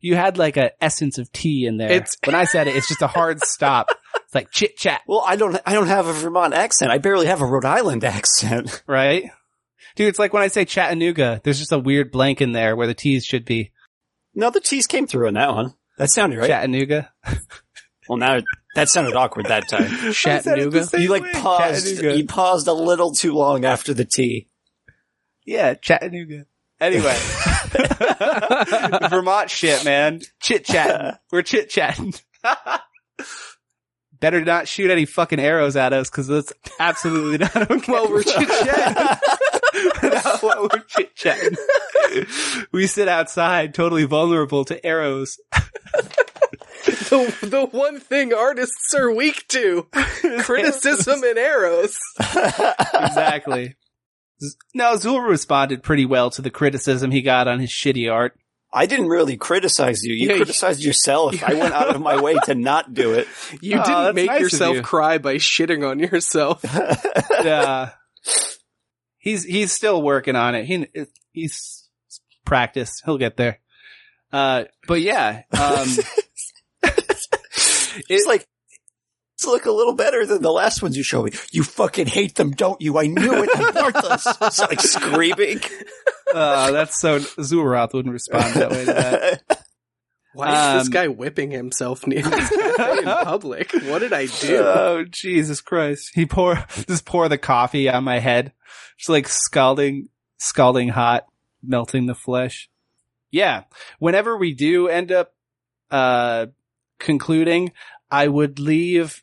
you 0.00 0.16
had 0.16 0.38
like 0.38 0.56
an 0.56 0.70
essence 0.80 1.18
of 1.18 1.30
tea 1.32 1.66
in 1.66 1.76
there. 1.76 1.90
It's- 1.90 2.16
when 2.24 2.34
I 2.34 2.44
said 2.44 2.66
it, 2.66 2.74
it's 2.76 2.88
just 2.88 3.02
a 3.02 3.06
hard 3.06 3.42
stop. 3.44 3.88
It's 4.24 4.34
like 4.34 4.50
chit 4.50 4.76
chat, 4.76 5.02
Well, 5.06 5.22
I 5.24 5.36
don't, 5.36 5.56
I 5.66 5.74
don't 5.74 5.86
have 5.88 6.06
a 6.06 6.12
Vermont 6.14 6.54
accent. 6.54 6.90
I 6.90 6.98
barely 6.98 7.26
have 7.26 7.40
a 7.42 7.46
Rhode 7.46 7.64
Island 7.66 8.02
accent. 8.04 8.82
right? 8.88 9.30
Dude, 9.94 10.08
it's 10.08 10.18
like 10.18 10.32
when 10.32 10.42
I 10.42 10.48
say 10.48 10.64
Chattanooga, 10.64 11.40
there's 11.44 11.58
just 11.58 11.72
a 11.72 11.78
weird 11.78 12.10
blank 12.10 12.40
in 12.40 12.52
there 12.52 12.74
where 12.76 12.86
the 12.86 12.94
T's 12.94 13.24
should 13.24 13.44
be. 13.44 13.70
no, 14.34 14.50
the 14.50 14.60
T's 14.60 14.86
came 14.86 15.06
through 15.06 15.28
on 15.28 15.34
that 15.34 15.54
one. 15.54 15.74
That 15.98 16.10
sounded 16.10 16.38
right. 16.38 16.48
Chattanooga. 16.48 17.12
Well, 18.08 18.18
now 18.18 18.40
that 18.76 18.90
sounded 18.90 19.16
awkward 19.16 19.46
that 19.46 19.68
time. 19.68 20.12
Chattanooga. 20.12 20.88
You 20.98 21.08
like 21.08 21.32
paused. 21.32 22.02
You 22.02 22.26
paused 22.26 22.68
a 22.68 22.72
little 22.72 23.12
too 23.12 23.32
long 23.32 23.64
after 23.64 23.94
the 23.94 24.04
T. 24.04 24.48
Yeah, 25.46 25.74
Chattanooga. 25.74 26.44
Anyway. 26.78 27.16
Vermont 29.08 29.48
shit, 29.48 29.84
man. 29.84 30.20
Chit 30.40 30.66
chatting. 30.66 31.16
We're 31.32 31.42
chit 31.42 31.70
chatting. 31.70 32.14
Better 34.20 34.42
not 34.44 34.68
shoot 34.68 34.90
any 34.90 35.06
fucking 35.06 35.40
arrows 35.40 35.76
at 35.76 35.92
us 35.92 36.10
because 36.10 36.26
that's 36.26 36.52
absolutely 36.78 37.38
not 37.38 37.70
okay. 37.70 37.84
Well, 37.92 38.10
we're 38.10 38.22
chit 38.22 38.48
chatting. 38.48 39.18
That's 40.02 40.42
what 40.42 40.62
we're 40.62 40.80
chit 40.88 41.14
chatting. 41.14 41.56
we 42.72 42.86
sit 42.86 43.08
outside, 43.08 43.74
totally 43.74 44.04
vulnerable 44.04 44.64
to 44.66 44.84
arrows. 44.84 45.38
the, 47.10 47.36
the 47.42 47.66
one 47.66 48.00
thing 48.00 48.32
artists 48.32 48.94
are 48.94 49.12
weak 49.12 49.46
to 49.48 49.86
criticism 50.40 51.22
and 51.24 51.38
arrows. 51.38 51.96
exactly. 52.18 53.74
Now, 54.74 54.92
No, 54.92 54.96
Zul 54.98 55.28
responded 55.28 55.82
pretty 55.82 56.04
well 56.04 56.30
to 56.30 56.42
the 56.42 56.50
criticism 56.50 57.10
he 57.10 57.22
got 57.22 57.48
on 57.48 57.58
his 57.60 57.70
shitty 57.70 58.12
art. 58.12 58.38
I 58.72 58.86
didn't 58.86 59.08
really 59.08 59.36
criticize 59.36 60.02
you. 60.04 60.12
You 60.14 60.26
Yeah, 60.26 60.32
you- 60.34 60.38
criticized 60.40 60.82
yourself. 60.84 61.42
I 61.42 61.54
went 61.54 61.72
out 61.72 61.94
of 61.94 62.02
my 62.02 62.20
way 62.20 62.34
to 62.44 62.54
not 62.54 62.92
do 62.92 63.14
it. 63.14 63.26
You 63.62 63.78
Oh, 63.78 63.82
didn't 63.84 64.04
that's 64.04 64.14
make 64.14 64.26
nice 64.26 64.40
yourself 64.42 64.76
you. 64.76 64.82
cry 64.82 65.18
by 65.18 65.36
shitting 65.36 65.88
on 65.88 65.98
yourself. 65.98 66.60
yeah. 67.42 67.90
He's 69.18 69.44
he's 69.44 69.72
still 69.72 70.02
working 70.02 70.36
on 70.36 70.54
it. 70.54 70.66
He 70.66 70.86
he's 71.32 71.88
practiced. 72.44 73.02
He'll 73.04 73.18
get 73.18 73.36
there. 73.36 73.60
Uh, 74.32 74.64
but 74.86 75.00
yeah, 75.00 75.42
um, 75.58 75.88
It's 78.08 78.26
like, 78.26 78.46
it's 79.34 79.46
look 79.46 79.66
a 79.66 79.70
little 79.70 79.94
better 79.94 80.24
than 80.24 80.40
the 80.40 80.50
last 80.52 80.82
ones 80.82 80.96
you 80.96 81.02
showed 81.02 81.24
me. 81.26 81.32
You 81.52 81.62
fucking 81.62 82.06
hate 82.06 82.36
them, 82.36 82.52
don't 82.52 82.80
you? 82.80 82.98
I 82.98 83.06
knew 83.06 83.42
it. 83.44 83.50
I 83.54 83.90
us. 83.94 84.26
It's 84.40 84.58
like 84.60 84.80
screaming. 84.80 85.60
uh, 86.34 86.70
that's 86.72 86.98
so 86.98 87.18
Zulroth 87.20 87.92
wouldn't 87.92 88.12
respond 88.12 88.54
that 88.54 88.70
way 88.70 88.84
to 88.86 88.92
that. 88.92 89.62
Why 90.32 90.76
is 90.76 90.80
this 90.80 90.88
Um, 90.88 90.92
guy 90.92 91.08
whipping 91.08 91.50
himself 91.50 92.06
near 92.06 92.22
this 92.22 92.48
cafe 92.50 92.98
in 92.98 93.04
public? 93.04 93.72
What 93.84 94.00
did 94.00 94.12
I 94.12 94.26
do? 94.26 94.56
Oh 94.58 95.04
Jesus 95.08 95.62
Christ! 95.62 96.10
He 96.14 96.26
pour 96.26 96.56
just 96.86 97.06
pour 97.06 97.28
the 97.30 97.38
coffee 97.38 97.88
on 97.88 98.04
my 98.04 98.18
head, 98.18 98.52
just 98.98 99.08
like 99.08 99.28
scalding, 99.28 100.08
scalding 100.36 100.88
hot, 100.88 101.24
melting 101.62 102.04
the 102.04 102.14
flesh. 102.14 102.68
Yeah. 103.30 103.64
Whenever 103.98 104.36
we 104.36 104.52
do 104.54 104.88
end 104.88 105.10
up 105.10 105.32
uh 105.90 106.46
concluding, 106.98 107.72
I 108.10 108.28
would 108.28 108.58
leave 108.58 109.22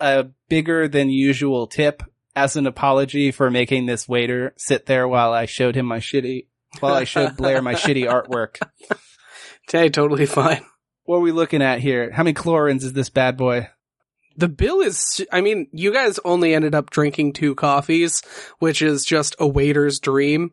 a 0.00 0.26
bigger 0.48 0.88
than 0.88 1.08
usual 1.08 1.66
tip 1.66 2.02
as 2.36 2.56
an 2.56 2.66
apology 2.66 3.30
for 3.30 3.50
making 3.50 3.86
this 3.86 4.08
waiter 4.08 4.54
sit 4.56 4.86
there 4.86 5.06
while 5.06 5.32
I 5.32 5.46
showed 5.46 5.76
him 5.76 5.86
my 5.86 5.98
shitty 5.98 6.46
while 6.80 6.94
I 6.94 7.04
showed 7.04 7.36
Blair 7.36 7.62
my 7.62 7.74
shitty 7.74 8.06
artwork. 8.10 8.60
Okay, 9.68 9.88
totally 9.88 10.26
fine. 10.26 10.64
What 11.04 11.18
are 11.18 11.20
we 11.20 11.32
looking 11.32 11.62
at 11.62 11.80
here? 11.80 12.10
How 12.10 12.22
many 12.22 12.34
chlorins 12.34 12.82
is 12.82 12.92
this 12.92 13.10
bad 13.10 13.36
boy? 13.36 13.68
The 14.36 14.48
bill 14.48 14.80
is, 14.80 15.24
I 15.30 15.42
mean, 15.42 15.68
you 15.72 15.92
guys 15.92 16.18
only 16.24 16.54
ended 16.54 16.74
up 16.74 16.90
drinking 16.90 17.34
two 17.34 17.54
coffees, 17.54 18.22
which 18.58 18.82
is 18.82 19.04
just 19.04 19.36
a 19.38 19.46
waiter's 19.46 20.00
dream. 20.00 20.50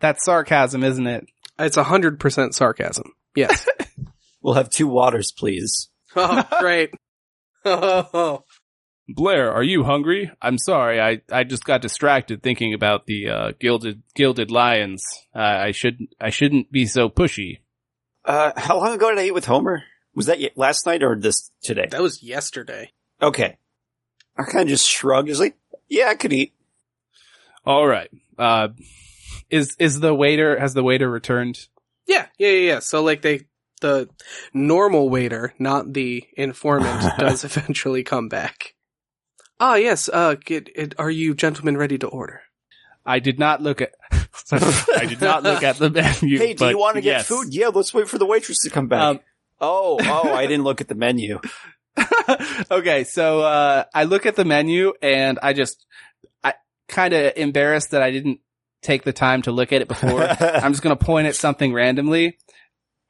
That's 0.00 0.24
sarcasm, 0.24 0.82
isn't 0.82 1.06
it? 1.06 1.26
It's 1.58 1.76
a 1.76 1.84
hundred 1.84 2.18
percent 2.18 2.54
sarcasm. 2.54 3.12
Yes. 3.36 3.68
We'll 4.44 4.54
have 4.54 4.68
two 4.70 4.86
waters, 4.86 5.32
please. 5.32 5.88
oh, 6.16 6.44
great. 6.60 6.90
Oh, 7.66 8.44
Blair, 9.08 9.50
are 9.50 9.62
you 9.62 9.84
hungry? 9.84 10.30
I'm 10.42 10.58
sorry, 10.58 11.00
I, 11.00 11.22
I 11.32 11.44
just 11.44 11.64
got 11.64 11.80
distracted 11.80 12.42
thinking 12.42 12.74
about 12.74 13.06
the 13.06 13.28
uh, 13.30 13.52
gilded 13.58 14.02
gilded 14.14 14.50
lions. 14.50 15.02
Uh, 15.34 15.38
I 15.38 15.70
should 15.72 15.98
I 16.20 16.28
shouldn't 16.28 16.70
be 16.70 16.84
so 16.84 17.08
pushy. 17.08 17.60
Uh, 18.22 18.52
how 18.54 18.76
long 18.78 18.94
ago 18.94 19.08
did 19.08 19.18
I 19.18 19.24
eat 19.24 19.34
with 19.34 19.46
Homer? 19.46 19.82
Was 20.14 20.26
that 20.26 20.40
y- 20.40 20.50
last 20.56 20.84
night 20.84 21.02
or 21.02 21.18
this 21.18 21.50
today? 21.62 21.86
that 21.90 22.02
was 22.02 22.22
yesterday. 22.22 22.92
Okay. 23.22 23.56
I 24.36 24.42
kind 24.44 24.62
of 24.62 24.68
just 24.68 24.86
shrugged. 24.88 25.30
It's 25.30 25.40
like, 25.40 25.56
yeah, 25.88 26.08
I 26.08 26.16
could 26.16 26.34
eat. 26.34 26.52
All 27.64 27.86
right. 27.86 28.10
Uh, 28.38 28.68
Is 29.48 29.74
is 29.78 30.00
the 30.00 30.14
waiter 30.14 30.58
has 30.58 30.74
the 30.74 30.82
waiter 30.82 31.10
returned? 31.10 31.66
Yeah, 32.06 32.26
yeah, 32.38 32.48
yeah, 32.50 32.72
yeah. 32.74 32.78
So 32.80 33.02
like 33.02 33.22
they, 33.22 33.46
the 33.80 34.08
normal 34.52 35.10
waiter, 35.10 35.54
not 35.58 35.92
the 35.92 36.24
informant, 36.36 37.04
does 37.18 37.44
eventually 37.44 38.02
come 38.02 38.28
back. 38.28 38.74
Ah, 39.60 39.76
yes. 39.76 40.08
Uh, 40.12 40.34
get, 40.34 40.68
it, 40.74 40.94
are 40.98 41.10
you 41.10 41.34
gentlemen 41.34 41.76
ready 41.76 41.98
to 41.98 42.08
order? 42.08 42.42
I 43.06 43.18
did 43.18 43.38
not 43.38 43.60
look 43.60 43.80
at. 43.80 43.92
I 44.52 45.06
did 45.06 45.20
not 45.20 45.42
look 45.42 45.62
at 45.62 45.76
the 45.76 45.90
menu. 45.90 46.38
hey, 46.38 46.54
do 46.54 46.60
but 46.60 46.70
you 46.70 46.78
want 46.78 46.96
to 46.96 47.02
get 47.02 47.18
yes. 47.18 47.26
food? 47.26 47.54
Yeah, 47.54 47.68
let's 47.68 47.92
wait 47.92 48.08
for 48.08 48.18
the 48.18 48.26
waitress 48.26 48.60
to 48.62 48.70
come 48.70 48.88
back. 48.88 49.00
Um, 49.00 49.20
oh, 49.60 49.98
oh, 50.00 50.32
I 50.32 50.46
didn't 50.46 50.64
look 50.64 50.80
at 50.80 50.88
the 50.88 50.94
menu. 50.94 51.40
okay, 52.70 53.04
so 53.04 53.40
uh, 53.40 53.84
I 53.94 54.04
look 54.04 54.26
at 54.26 54.36
the 54.36 54.44
menu 54.44 54.94
and 55.02 55.38
I 55.42 55.52
just 55.52 55.84
I 56.42 56.54
kind 56.88 57.14
of 57.14 57.34
embarrassed 57.36 57.90
that 57.90 58.02
I 58.02 58.10
didn't 58.10 58.40
take 58.82 59.04
the 59.04 59.12
time 59.12 59.42
to 59.42 59.52
look 59.52 59.72
at 59.72 59.82
it 59.82 59.88
before. 59.88 60.22
I'm 60.22 60.72
just 60.72 60.82
gonna 60.82 60.96
point 60.96 61.26
at 61.26 61.36
something 61.36 61.72
randomly. 61.72 62.38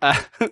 Uh, 0.05 0.21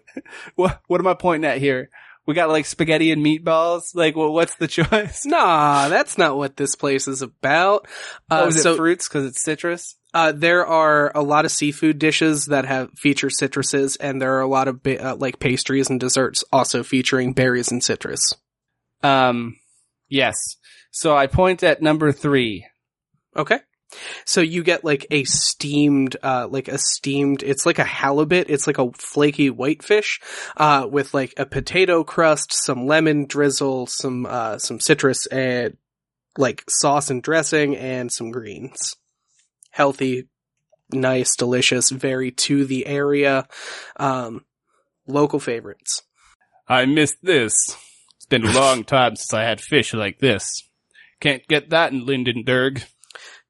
what 0.54 0.80
what 0.86 1.00
am 1.00 1.06
I 1.06 1.14
pointing 1.14 1.48
at 1.48 1.58
here? 1.58 1.90
We 2.24 2.34
got 2.34 2.48
like 2.48 2.66
spaghetti 2.66 3.10
and 3.10 3.24
meatballs. 3.24 3.94
Like, 3.94 4.16
well, 4.16 4.32
what's 4.32 4.54
the 4.54 4.68
choice? 4.68 5.26
Nah, 5.26 5.88
that's 5.88 6.16
not 6.16 6.36
what 6.36 6.56
this 6.56 6.74
place 6.74 7.06
is 7.06 7.20
about. 7.20 7.86
Uh, 8.30 8.42
oh, 8.44 8.48
is 8.48 8.62
so 8.62 8.72
it 8.72 8.76
fruits 8.76 9.08
because 9.08 9.26
it's 9.26 9.42
citrus? 9.42 9.96
Uh, 10.14 10.32
there 10.32 10.66
are 10.66 11.10
a 11.14 11.22
lot 11.22 11.44
of 11.44 11.50
seafood 11.50 11.98
dishes 11.98 12.46
that 12.46 12.64
have 12.64 12.90
feature 12.96 13.28
citruses, 13.28 13.96
and 14.00 14.20
there 14.20 14.36
are 14.36 14.42
a 14.42 14.48
lot 14.48 14.68
of 14.68 14.80
uh, 14.86 15.16
like 15.16 15.38
pastries 15.38 15.90
and 15.90 16.00
desserts 16.00 16.44
also 16.52 16.82
featuring 16.82 17.32
berries 17.32 17.70
and 17.70 17.82
citrus. 17.82 18.34
Um, 19.02 19.56
yes. 20.08 20.36
So 20.90 21.16
I 21.16 21.26
point 21.26 21.62
at 21.62 21.82
number 21.82 22.12
three. 22.12 22.66
Okay. 23.36 23.58
So 24.24 24.40
you 24.40 24.62
get 24.62 24.84
like 24.84 25.06
a 25.10 25.24
steamed, 25.24 26.16
uh, 26.22 26.48
like 26.50 26.68
a 26.68 26.78
steamed, 26.78 27.42
it's 27.42 27.66
like 27.66 27.78
a 27.78 27.84
halibut. 27.84 28.50
It's 28.50 28.66
like 28.66 28.78
a 28.78 28.90
flaky 28.92 29.50
whitefish, 29.50 30.20
uh, 30.56 30.86
with 30.90 31.14
like 31.14 31.34
a 31.36 31.46
potato 31.46 32.04
crust, 32.04 32.52
some 32.52 32.86
lemon 32.86 33.26
drizzle, 33.26 33.86
some, 33.86 34.26
uh, 34.26 34.58
some 34.58 34.80
citrus 34.80 35.26
and 35.26 35.76
like 36.38 36.64
sauce 36.68 37.10
and 37.10 37.22
dressing 37.22 37.76
and 37.76 38.10
some 38.10 38.30
greens. 38.30 38.96
Healthy, 39.70 40.28
nice, 40.92 41.36
delicious, 41.36 41.90
very 41.90 42.30
to 42.30 42.64
the 42.64 42.86
area. 42.86 43.46
Um, 43.96 44.44
local 45.06 45.40
favorites. 45.40 46.02
I 46.68 46.86
missed 46.86 47.18
this. 47.22 47.54
It's 48.16 48.26
been 48.26 48.46
a 48.46 48.52
long 48.58 48.84
time 48.84 49.16
since 49.16 49.34
I 49.34 49.42
had 49.42 49.60
fish 49.60 49.92
like 49.94 50.18
this. 50.18 50.68
Can't 51.20 51.46
get 51.46 51.70
that 51.70 51.92
in 51.92 52.06
Lindenberg. 52.06 52.82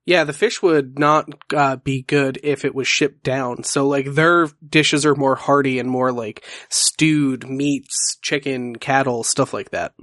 Yeah, 0.04 0.24
the 0.24 0.32
fish 0.32 0.60
would 0.62 0.98
not 0.98 1.28
uh, 1.54 1.76
be 1.76 2.02
good 2.02 2.40
if 2.42 2.64
it 2.64 2.74
was 2.74 2.88
shipped 2.88 3.22
down. 3.22 3.62
So 3.62 3.86
like 3.86 4.14
their 4.14 4.48
dishes 4.68 5.06
are 5.06 5.14
more 5.14 5.36
hearty 5.36 5.78
and 5.78 5.88
more 5.88 6.10
like 6.10 6.44
stewed 6.68 7.48
meats, 7.48 8.18
chicken, 8.20 8.74
cattle, 8.76 9.22
stuff 9.22 9.52
like 9.54 9.70
that. 9.70 9.94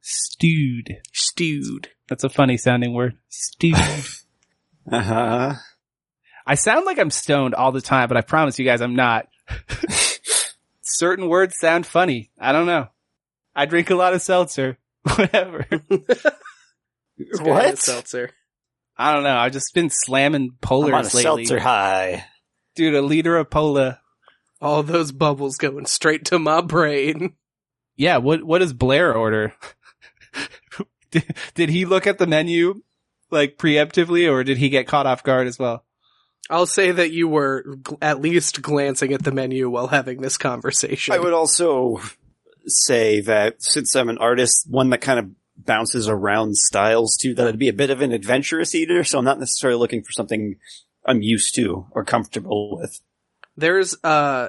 Stewed. 0.00 0.96
Stewed. 1.12 1.88
That's 2.08 2.24
a 2.24 2.28
funny 2.30 2.56
sounding 2.56 2.94
word. 2.94 3.18
Stewed. 3.28 3.76
Uh 4.92 5.00
huh. 5.02 5.54
I 6.46 6.56
sound 6.56 6.84
like 6.84 6.98
I'm 6.98 7.08
stoned 7.08 7.54
all 7.54 7.72
the 7.72 7.80
time, 7.80 8.06
but 8.06 8.18
I 8.18 8.20
promise 8.20 8.58
you 8.58 8.66
guys 8.66 8.82
I'm 8.82 8.94
not. 8.94 9.28
Certain 10.82 11.30
words 11.30 11.56
sound 11.58 11.86
funny. 11.86 12.30
I 12.38 12.52
don't 12.52 12.66
know. 12.66 12.88
I 13.56 13.64
drink 13.64 13.88
a 13.88 13.94
lot 13.94 14.12
of 14.12 14.20
seltzer. 14.20 14.76
Whatever. 15.16 15.64
This 15.88 16.22
guy 16.22 16.32
has 17.16 17.40
What? 17.40 17.78
Seltzer. 17.78 18.30
I 18.96 19.12
don't 19.12 19.24
know. 19.24 19.36
I've 19.36 19.52
just 19.52 19.74
been 19.74 19.90
slamming 19.90 20.52
polars 20.62 20.88
I'm 20.88 20.94
on 20.94 21.04
a 21.04 21.08
polars 21.08 21.14
lately. 21.14 21.44
seltzer 21.46 21.58
high. 21.60 22.24
Dude, 22.76 22.94
a 22.94 23.02
liter 23.02 23.36
of 23.36 23.50
pola. 23.50 24.00
All 24.60 24.82
those 24.82 25.12
bubbles 25.12 25.56
going 25.56 25.86
straight 25.86 26.26
to 26.26 26.38
my 26.38 26.60
brain. 26.60 27.34
Yeah, 27.96 28.18
what 28.18 28.42
what 28.42 28.58
does 28.58 28.72
Blair 28.72 29.14
order? 29.14 29.54
did, 31.10 31.34
did 31.54 31.68
he 31.68 31.84
look 31.84 32.06
at 32.06 32.18
the 32.18 32.26
menu 32.26 32.82
like 33.30 33.56
preemptively 33.56 34.30
or 34.30 34.42
did 34.44 34.58
he 34.58 34.68
get 34.68 34.86
caught 34.86 35.06
off 35.06 35.22
guard 35.22 35.46
as 35.46 35.58
well? 35.58 35.84
I'll 36.50 36.66
say 36.66 36.90
that 36.90 37.10
you 37.10 37.28
were 37.28 37.64
gl- 37.64 37.98
at 38.02 38.20
least 38.20 38.60
glancing 38.62 39.12
at 39.12 39.22
the 39.22 39.32
menu 39.32 39.70
while 39.70 39.86
having 39.88 40.20
this 40.20 40.36
conversation. 40.36 41.14
I 41.14 41.18
would 41.18 41.32
also 41.32 42.00
say 42.66 43.20
that 43.22 43.62
since 43.62 43.94
I'm 43.94 44.08
an 44.08 44.18
artist, 44.18 44.66
one 44.68 44.90
that 44.90 45.00
kind 45.00 45.18
of 45.18 45.30
bounces 45.56 46.08
around 46.08 46.56
styles 46.56 47.16
too, 47.16 47.34
that 47.34 47.46
I'd 47.46 47.58
be 47.58 47.68
a 47.68 47.74
bit 47.74 47.90
of 47.90 48.00
an 48.00 48.12
adventurous 48.12 48.74
eater, 48.74 49.04
so 49.04 49.18
I'm 49.18 49.24
not 49.24 49.38
necessarily 49.38 49.78
looking 49.78 50.02
for 50.02 50.12
something 50.12 50.56
I'm 51.04 51.22
used 51.22 51.54
to 51.56 51.86
or 51.92 52.04
comfortable 52.04 52.78
with. 52.78 53.00
There's 53.56 53.96
uh 54.02 54.48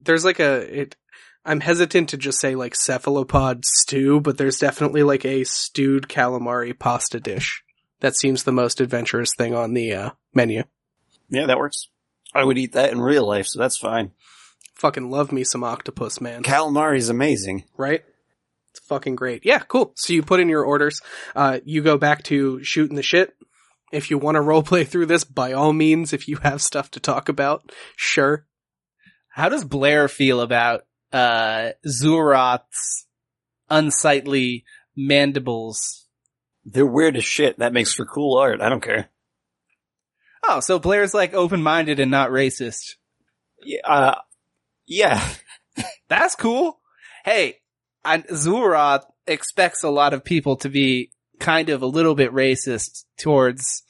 there's 0.00 0.24
like 0.24 0.40
a 0.40 0.80
it 0.80 0.96
I'm 1.44 1.60
hesitant 1.60 2.08
to 2.08 2.16
just 2.16 2.40
say 2.40 2.56
like 2.56 2.74
cephalopod 2.74 3.64
stew, 3.64 4.20
but 4.20 4.36
there's 4.36 4.58
definitely 4.58 5.04
like 5.04 5.24
a 5.24 5.44
stewed 5.44 6.08
calamari 6.08 6.76
pasta 6.76 7.20
dish. 7.20 7.62
That 8.00 8.16
seems 8.16 8.42
the 8.42 8.52
most 8.52 8.80
adventurous 8.80 9.30
thing 9.38 9.54
on 9.54 9.72
the 9.72 9.92
uh, 9.94 10.10
menu. 10.34 10.64
Yeah, 11.30 11.46
that 11.46 11.58
works. 11.58 11.88
I 12.34 12.44
would 12.44 12.58
eat 12.58 12.72
that 12.72 12.92
in 12.92 13.00
real 13.00 13.26
life, 13.26 13.46
so 13.46 13.60
that's 13.60 13.78
fine. 13.78 14.10
Fucking 14.74 15.10
love 15.10 15.32
me 15.32 15.44
some 15.44 15.64
octopus, 15.64 16.20
man. 16.20 16.42
Calamari 16.42 16.98
is 16.98 17.08
amazing. 17.08 17.64
Right? 17.76 18.04
It's 18.76 18.86
fucking 18.86 19.16
great. 19.16 19.46
Yeah, 19.46 19.60
cool. 19.60 19.92
So 19.96 20.12
you 20.12 20.22
put 20.22 20.40
in 20.40 20.48
your 20.48 20.64
orders. 20.64 21.00
Uh, 21.34 21.60
you 21.64 21.82
go 21.82 21.96
back 21.96 22.24
to 22.24 22.62
shooting 22.62 22.96
the 22.96 23.02
shit. 23.02 23.34
If 23.92 24.10
you 24.10 24.18
want 24.18 24.34
to 24.34 24.42
roleplay 24.42 24.86
through 24.88 25.06
this, 25.06 25.24
by 25.24 25.52
all 25.52 25.72
means, 25.72 26.12
if 26.12 26.28
you 26.28 26.36
have 26.38 26.60
stuff 26.60 26.90
to 26.92 27.00
talk 27.00 27.28
about, 27.28 27.72
sure. 27.96 28.46
How 29.28 29.48
does 29.48 29.64
Blair 29.64 30.08
feel 30.08 30.40
about 30.40 30.84
uh 31.12 31.70
Zulroth's 31.86 33.06
unsightly 33.70 34.64
mandibles? 34.96 36.06
They're 36.64 36.84
weird 36.84 37.16
as 37.16 37.24
shit. 37.24 37.58
That 37.58 37.72
makes 37.72 37.94
for 37.94 38.04
cool 38.04 38.38
art. 38.38 38.60
I 38.60 38.68
don't 38.68 38.82
care. 38.82 39.08
Oh, 40.46 40.60
so 40.60 40.78
Blair's 40.78 41.14
like 41.14 41.32
open-minded 41.32 41.98
and 42.00 42.10
not 42.10 42.30
racist. 42.30 42.96
Yeah, 43.62 43.80
uh, 43.86 44.18
Yeah. 44.86 45.26
That's 46.08 46.34
cool. 46.34 46.80
Hey, 47.24 47.58
and 48.06 48.26
Zulroth 48.28 49.04
expects 49.26 49.82
a 49.82 49.90
lot 49.90 50.14
of 50.14 50.24
people 50.24 50.56
to 50.56 50.68
be 50.68 51.10
kind 51.38 51.68
of 51.68 51.82
a 51.82 51.86
little 51.86 52.14
bit 52.14 52.32
racist 52.32 53.04
towards 53.18 53.82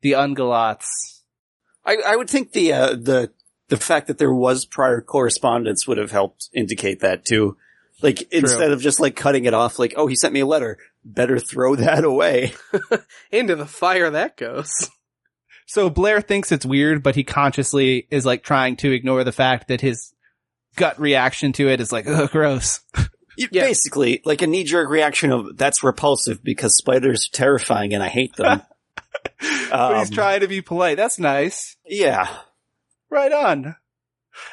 the 0.00 0.12
Ungolots. 0.12 0.86
I, 1.84 1.96
I 2.06 2.16
would 2.16 2.28
think 2.28 2.52
the, 2.52 2.72
uh, 2.72 2.90
the, 2.90 3.32
the 3.68 3.76
fact 3.76 4.06
that 4.08 4.18
there 4.18 4.32
was 4.32 4.64
prior 4.64 5.00
correspondence 5.00 5.86
would 5.86 5.98
have 5.98 6.10
helped 6.10 6.48
indicate 6.52 7.00
that 7.00 7.24
too. 7.24 7.56
Like, 8.00 8.32
instead 8.32 8.70
of 8.70 8.80
just 8.80 9.00
like 9.00 9.16
cutting 9.16 9.44
it 9.44 9.54
off, 9.54 9.78
like, 9.78 9.94
oh, 9.96 10.06
he 10.06 10.14
sent 10.14 10.32
me 10.32 10.40
a 10.40 10.46
letter. 10.46 10.78
Better 11.04 11.38
throw 11.38 11.74
that 11.76 12.04
away. 12.04 12.52
Into 13.32 13.56
the 13.56 13.66
fire 13.66 14.10
that 14.10 14.36
goes. 14.36 14.90
So 15.66 15.90
Blair 15.90 16.20
thinks 16.20 16.50
it's 16.50 16.64
weird, 16.64 17.02
but 17.02 17.14
he 17.14 17.24
consciously 17.24 18.06
is 18.10 18.24
like 18.24 18.42
trying 18.42 18.76
to 18.76 18.92
ignore 18.92 19.24
the 19.24 19.32
fact 19.32 19.68
that 19.68 19.82
his 19.82 20.14
gut 20.76 20.98
reaction 20.98 21.52
to 21.54 21.68
it 21.68 21.80
is 21.80 21.92
like, 21.92 22.06
ugh, 22.06 22.30
gross. 22.30 22.80
Yeah. 23.38 23.62
Basically, 23.62 24.20
like 24.24 24.42
a 24.42 24.46
knee-jerk 24.46 24.90
reaction 24.90 25.30
of, 25.32 25.56
that's 25.56 25.84
repulsive 25.84 26.42
because 26.42 26.76
spiders 26.76 27.28
are 27.28 27.36
terrifying 27.36 27.94
and 27.94 28.02
I 28.02 28.08
hate 28.08 28.34
them. 28.36 28.62
but 29.40 29.98
he's 29.98 30.10
Um, 30.10 30.14
trying 30.14 30.40
to 30.40 30.48
be 30.48 30.60
polite. 30.60 30.96
That's 30.96 31.18
nice. 31.18 31.76
Yeah. 31.86 32.28
Right 33.10 33.32
on. 33.32 33.76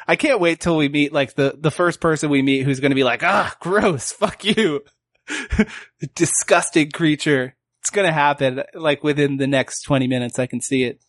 I 0.06 0.16
can't 0.16 0.40
wait 0.40 0.60
till 0.60 0.76
we 0.76 0.88
meet 0.88 1.12
like 1.12 1.34
the, 1.34 1.56
the 1.58 1.70
first 1.70 2.00
person 2.00 2.30
we 2.30 2.42
meet 2.42 2.62
who's 2.64 2.80
going 2.80 2.90
to 2.90 2.96
be 2.96 3.04
like, 3.04 3.22
ah, 3.22 3.56
gross. 3.60 4.12
Fuck 4.12 4.44
you. 4.44 4.84
Disgusting 6.14 6.90
creature. 6.90 7.54
It's 7.80 7.90
going 7.90 8.06
to 8.06 8.12
happen 8.12 8.62
like 8.74 9.02
within 9.04 9.36
the 9.36 9.46
next 9.46 9.82
20 9.82 10.06
minutes. 10.06 10.38
I 10.38 10.46
can 10.46 10.60
see 10.60 10.84
it. 10.84 11.00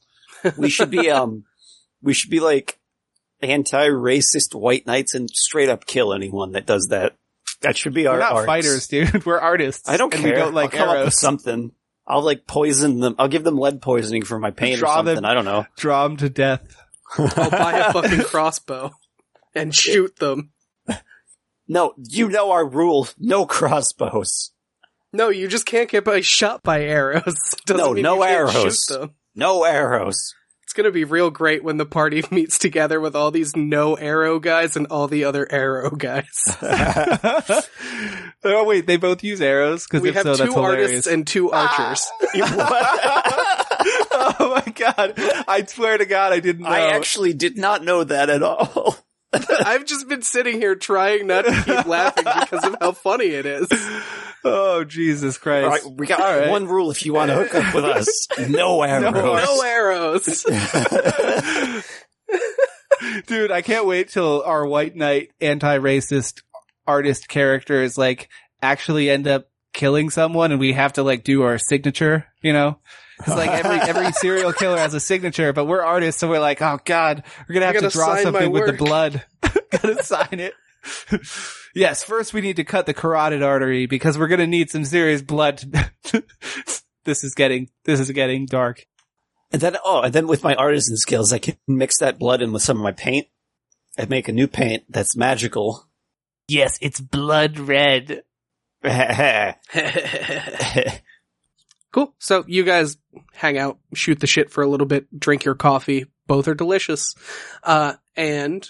We 0.57 0.69
should 0.69 0.91
be, 0.91 1.09
um, 1.09 1.45
we 2.01 2.13
should 2.13 2.30
be 2.30 2.39
like 2.39 2.80
anti-racist 3.41 4.53
white 4.53 4.86
knights 4.86 5.13
and 5.15 5.30
straight 5.30 5.69
up 5.69 5.86
kill 5.86 6.13
anyone 6.13 6.51
that 6.51 6.65
does 6.65 6.88
that. 6.89 7.15
That 7.61 7.75
should 7.77 7.93
be 7.93 8.05
our 8.07 8.15
We're 8.15 8.19
not 8.19 8.33
arcs. 8.33 8.45
fighters, 8.45 8.87
dude. 8.87 9.25
We're 9.25 9.39
artists. 9.39 9.89
I 9.89 9.97
don't 9.97 10.13
and 10.13 10.21
care. 10.23 10.33
We 10.33 10.37
don't 10.39 10.53
like 10.53 10.73
I'll 10.75 10.79
come 10.79 10.89
up 10.89 10.93
with 10.95 11.01
arrows. 11.01 11.19
something. 11.19 11.71
I'll 12.05 12.21
like 12.21 12.45
poison 12.47 12.99
them. 12.99 13.15
I'll 13.19 13.27
give 13.27 13.43
them 13.43 13.57
lead 13.57 13.81
poisoning 13.81 14.23
for 14.23 14.39
my 14.39 14.51
pain 14.51 14.75
or 14.75 14.77
Draw 14.77 15.01
them- 15.01 15.25
I 15.25 15.33
don't 15.33 15.45
know. 15.45 15.65
Draw 15.77 16.07
them 16.07 16.17
to 16.17 16.29
death. 16.29 16.75
I'll 17.17 17.49
buy 17.49 17.79
a 17.79 17.93
fucking 17.93 18.23
crossbow 18.25 18.91
and 19.55 19.73
shoot 19.75 20.15
them. 20.17 20.51
No, 21.67 21.93
you 21.97 22.29
know 22.29 22.51
our 22.51 22.65
rule. 22.65 23.07
No 23.17 23.45
crossbows. 23.45 24.51
No, 25.11 25.29
you 25.29 25.47
just 25.49 25.65
can't 25.65 25.89
get 25.89 26.05
by 26.05 26.21
shot 26.21 26.63
by 26.63 26.83
arrows. 26.83 27.23
Doesn't 27.65 27.77
No, 27.85 27.93
mean 27.93 28.03
no 28.03 28.15
you 28.15 28.21
can't 28.21 28.31
arrows. 28.55 28.85
Shoot 28.87 28.99
them. 28.99 29.15
No 29.35 29.63
arrows. 29.63 30.33
It's 30.78 30.84
gonna 30.84 30.93
be 30.93 31.05
real 31.05 31.32
great 31.32 31.63
when 31.63 31.78
the 31.78 31.88
party 31.88 32.23
meets 32.32 32.59
together 32.59 33.01
with 33.01 33.15
all 33.15 33.32
these 33.32 33.55
no 33.55 33.95
arrow 33.95 34.38
guys 34.38 34.75
and 34.75 34.86
all 34.91 35.07
the 35.07 35.23
other 35.23 35.51
arrow 35.51 35.89
guys. 35.89 36.28
oh 38.43 38.63
wait, 38.63 38.86
they 38.86 38.97
both 38.97 39.23
use 39.23 39.41
arrows 39.41 39.88
because 39.88 40.03
we 40.03 40.09
if 40.09 40.15
have 40.15 40.25
so, 40.25 40.36
two 40.36 40.43
that's 40.43 40.55
artists 40.55 41.07
and 41.07 41.25
two 41.25 41.49
ah! 41.51 41.67
archers. 41.67 42.11
oh 44.11 44.61
my 44.63 44.71
god! 44.71 45.13
I 45.47 45.65
swear 45.67 45.97
to 45.97 46.05
God, 46.05 46.32
I 46.32 46.41
didn't 46.41 46.61
know. 46.61 46.69
I 46.69 46.93
actually 46.95 47.34
did 47.34 47.57
not 47.57 47.84
know 47.84 48.03
that 48.03 48.30
at 48.30 48.43
all. 48.43 48.97
I've 49.34 49.88
just 49.88 50.07
been 50.07 50.21
sitting 50.21 50.61
here 50.61 50.75
trying 50.75 51.25
not 51.25 51.45
to 51.45 51.63
keep 51.65 51.88
laughing 51.88 52.23
because 52.23 52.63
of 52.63 52.75
how 52.80 52.91
funny 52.91 53.30
it 53.30 53.47
is. 53.47 53.67
Oh 54.43 54.83
Jesus 54.83 55.38
Christ! 55.38 55.65
All 55.65 55.69
right, 55.71 55.97
we 55.99 56.07
got 56.07 56.19
All 56.19 56.39
right. 56.39 56.49
one 56.49 56.67
rule 56.67 56.91
if 56.91 57.05
you 57.05 57.13
want 57.13 57.31
to 57.31 57.35
hook 57.35 57.55
up 57.55 57.73
with 57.75 57.85
us. 57.85 58.27
No 58.49 58.81
arrows. 58.83 59.13
No 59.13 59.61
arrows. 59.61 60.43
Dude, 63.27 63.51
I 63.51 63.61
can't 63.61 63.85
wait 63.85 64.09
till 64.09 64.41
our 64.43 64.65
white 64.65 64.95
knight 64.95 65.29
anti-racist 65.39 66.41
artist 66.85 67.27
characters 67.27 67.97
like 67.97 68.29
actually 68.61 69.09
end 69.09 69.27
up 69.27 69.49
killing 69.73 70.09
someone 70.09 70.51
and 70.51 70.59
we 70.59 70.73
have 70.73 70.93
to 70.93 71.03
like 71.03 71.23
do 71.23 71.43
our 71.43 71.57
signature, 71.57 72.25
you 72.41 72.53
know? 72.53 72.79
Cause 73.21 73.35
like 73.35 73.49
every, 73.49 73.79
every 73.79 74.11
serial 74.13 74.53
killer 74.53 74.77
has 74.77 74.93
a 74.93 74.99
signature, 74.99 75.53
but 75.53 75.65
we're 75.65 75.83
artists, 75.83 76.19
so 76.19 76.29
we're 76.29 76.39
like, 76.39 76.61
oh 76.61 76.79
god, 76.85 77.23
we're 77.47 77.53
gonna 77.53 77.65
have 77.67 77.79
to 77.79 77.89
draw 77.89 78.15
something 78.17 78.51
with 78.51 78.67
the 78.67 78.73
blood. 78.73 79.23
gotta 79.71 80.03
sign 80.03 80.39
it. 80.39 80.53
yes, 81.75 82.03
first 82.03 82.34
we 82.34 82.41
need 82.41 82.55
to 82.57 82.63
cut 82.63 82.86
the 82.86 82.93
carotid 82.93 83.43
artery 83.43 83.86
because 83.86 84.17
we're 84.17 84.28
gonna 84.28 84.47
need 84.47 84.69
some 84.69 84.86
serious 84.86 85.21
blood. 85.21 85.63
this 87.05 87.23
is 87.23 87.34
getting, 87.36 87.69
this 87.86 87.99
is 87.99 88.11
getting 88.11 88.45
dark. 88.45 88.86
And 89.51 89.61
then, 89.61 89.78
oh, 89.84 90.01
and 90.01 90.13
then 90.13 90.28
with 90.28 90.43
my 90.43 90.55
artisan 90.55 90.97
skills, 90.97 91.32
I 91.32 91.39
can 91.39 91.57
mix 91.67 91.99
that 91.99 92.19
blood 92.19 92.41
in 92.41 92.51
with 92.51 92.63
some 92.63 92.78
of 92.78 92.84
my 92.84 92.91
paint 92.91 93.28
and 93.97 94.09
make 94.09 94.28
a 94.28 94.34
new 94.34 94.47
paint 94.47 94.84
that's 94.89 95.15
magical. 95.15 95.88
Yes, 96.47 96.78
it's 96.82 96.99
blood 96.99 97.57
red. 97.59 98.23
cool. 101.91 102.13
So 102.19 102.43
you 102.47 102.63
guys 102.63 102.97
hang 103.34 103.57
out, 103.57 103.80
shoot 103.93 104.19
the 104.19 104.28
shit 104.28 104.51
for 104.51 104.61
a 104.63 104.67
little 104.67 104.86
bit, 104.88 105.07
drink 105.17 105.45
your 105.45 105.55
coffee. 105.55 106.05
Both 106.28 106.47
are 106.47 106.55
delicious. 106.55 107.15
Uh, 107.63 107.93
and 108.15 108.67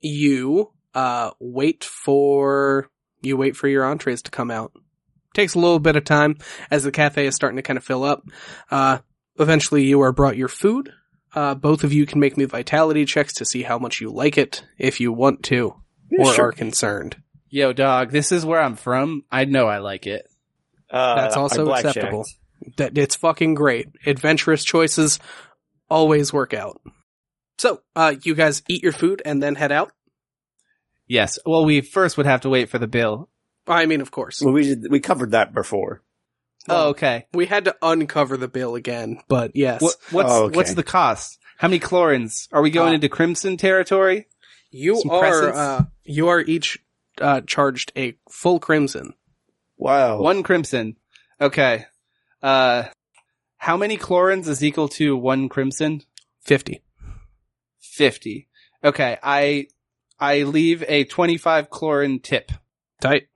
you, 0.00 0.72
uh, 0.98 1.30
wait 1.38 1.84
for, 1.84 2.90
you 3.22 3.36
wait 3.36 3.56
for 3.56 3.68
your 3.68 3.84
entrees 3.84 4.22
to 4.22 4.32
come 4.32 4.50
out. 4.50 4.72
Takes 5.32 5.54
a 5.54 5.60
little 5.60 5.78
bit 5.78 5.94
of 5.94 6.02
time 6.02 6.38
as 6.72 6.82
the 6.82 6.90
cafe 6.90 7.28
is 7.28 7.36
starting 7.36 7.54
to 7.56 7.62
kind 7.62 7.76
of 7.76 7.84
fill 7.84 8.02
up. 8.02 8.24
Uh, 8.68 8.98
eventually 9.38 9.84
you 9.84 10.00
are 10.00 10.10
brought 10.10 10.36
your 10.36 10.48
food. 10.48 10.92
Uh, 11.32 11.54
both 11.54 11.84
of 11.84 11.92
you 11.92 12.04
can 12.04 12.18
make 12.18 12.36
me 12.36 12.46
vitality 12.46 13.04
checks 13.04 13.34
to 13.34 13.44
see 13.44 13.62
how 13.62 13.78
much 13.78 14.00
you 14.00 14.10
like 14.10 14.36
it 14.36 14.64
if 14.76 14.98
you 14.98 15.12
want 15.12 15.44
to 15.44 15.72
or 16.18 16.34
sure. 16.34 16.46
are 16.46 16.52
concerned. 16.52 17.16
Yo, 17.48 17.72
dog, 17.72 18.10
this 18.10 18.32
is 18.32 18.44
where 18.44 18.60
I'm 18.60 18.74
from. 18.74 19.22
I 19.30 19.44
know 19.44 19.68
I 19.68 19.78
like 19.78 20.08
it. 20.08 20.26
Uh, 20.90 21.14
That's 21.14 21.36
also 21.36 21.70
acceptable. 21.70 22.24
That 22.76 22.98
it's 22.98 23.14
fucking 23.14 23.54
great. 23.54 23.86
Adventurous 24.04 24.64
choices 24.64 25.20
always 25.88 26.32
work 26.32 26.54
out. 26.54 26.80
So, 27.56 27.82
uh, 27.94 28.16
you 28.24 28.34
guys 28.34 28.62
eat 28.68 28.82
your 28.82 28.92
food 28.92 29.22
and 29.24 29.40
then 29.40 29.54
head 29.54 29.70
out. 29.70 29.92
Yes. 31.08 31.38
Well, 31.46 31.64
we 31.64 31.80
first 31.80 32.16
would 32.16 32.26
have 32.26 32.42
to 32.42 32.48
wait 32.48 32.68
for 32.68 32.78
the 32.78 32.86
bill. 32.86 33.28
I 33.66 33.86
mean, 33.86 34.00
of 34.00 34.10
course, 34.10 34.40
Well, 34.40 34.54
we 34.54 34.62
did, 34.64 34.90
we 34.90 35.00
covered 35.00 35.32
that 35.32 35.52
before. 35.52 36.02
Oh, 36.68 36.88
okay. 36.90 37.26
we 37.32 37.46
had 37.46 37.64
to 37.64 37.76
uncover 37.82 38.36
the 38.36 38.48
bill 38.48 38.74
again, 38.74 39.20
but 39.28 39.52
yes, 39.56 39.80
What, 39.82 39.94
what's 40.10 40.30
Oh, 40.30 40.44
okay. 40.44 40.56
what's 40.56 40.74
the 40.74 40.82
cost? 40.82 41.38
How 41.56 41.68
many 41.68 41.80
chlorins? 41.80 42.46
Are 42.52 42.60
we 42.62 42.70
going 42.70 42.90
Uh, 42.92 42.94
into 42.96 43.08
crimson 43.08 43.56
territory? 43.56 44.26
you 44.70 44.96
some 45.00 45.10
are 45.10 45.20
presents? 45.20 45.58
uh, 45.58 45.84
you 46.04 46.28
are 46.28 46.40
each 46.40 46.78
uh, 47.20 47.40
charged 47.42 47.90
a 47.96 48.16
full 48.30 48.60
crimson. 48.60 49.14
Wow. 49.78 50.20
One 50.20 50.42
crimson. 50.42 50.96
Okay. 51.40 51.86
Uh, 52.42 52.84
how 53.56 53.76
many 53.76 53.96
chlorins 53.96 54.46
is 54.46 54.62
equal 54.62 54.88
to 54.90 55.16
one 55.16 55.48
crimson? 55.48 56.02
Fifty. 56.42 56.82
Fifty. 57.80 58.48
Okay. 58.84 59.18
I 59.22 59.68
I 60.20 60.42
leave 60.42 60.84
a 60.88 61.04
twenty-five 61.04 61.70
chlorin 61.70 62.20
tip. 62.22 62.50
Tight. 63.00 63.28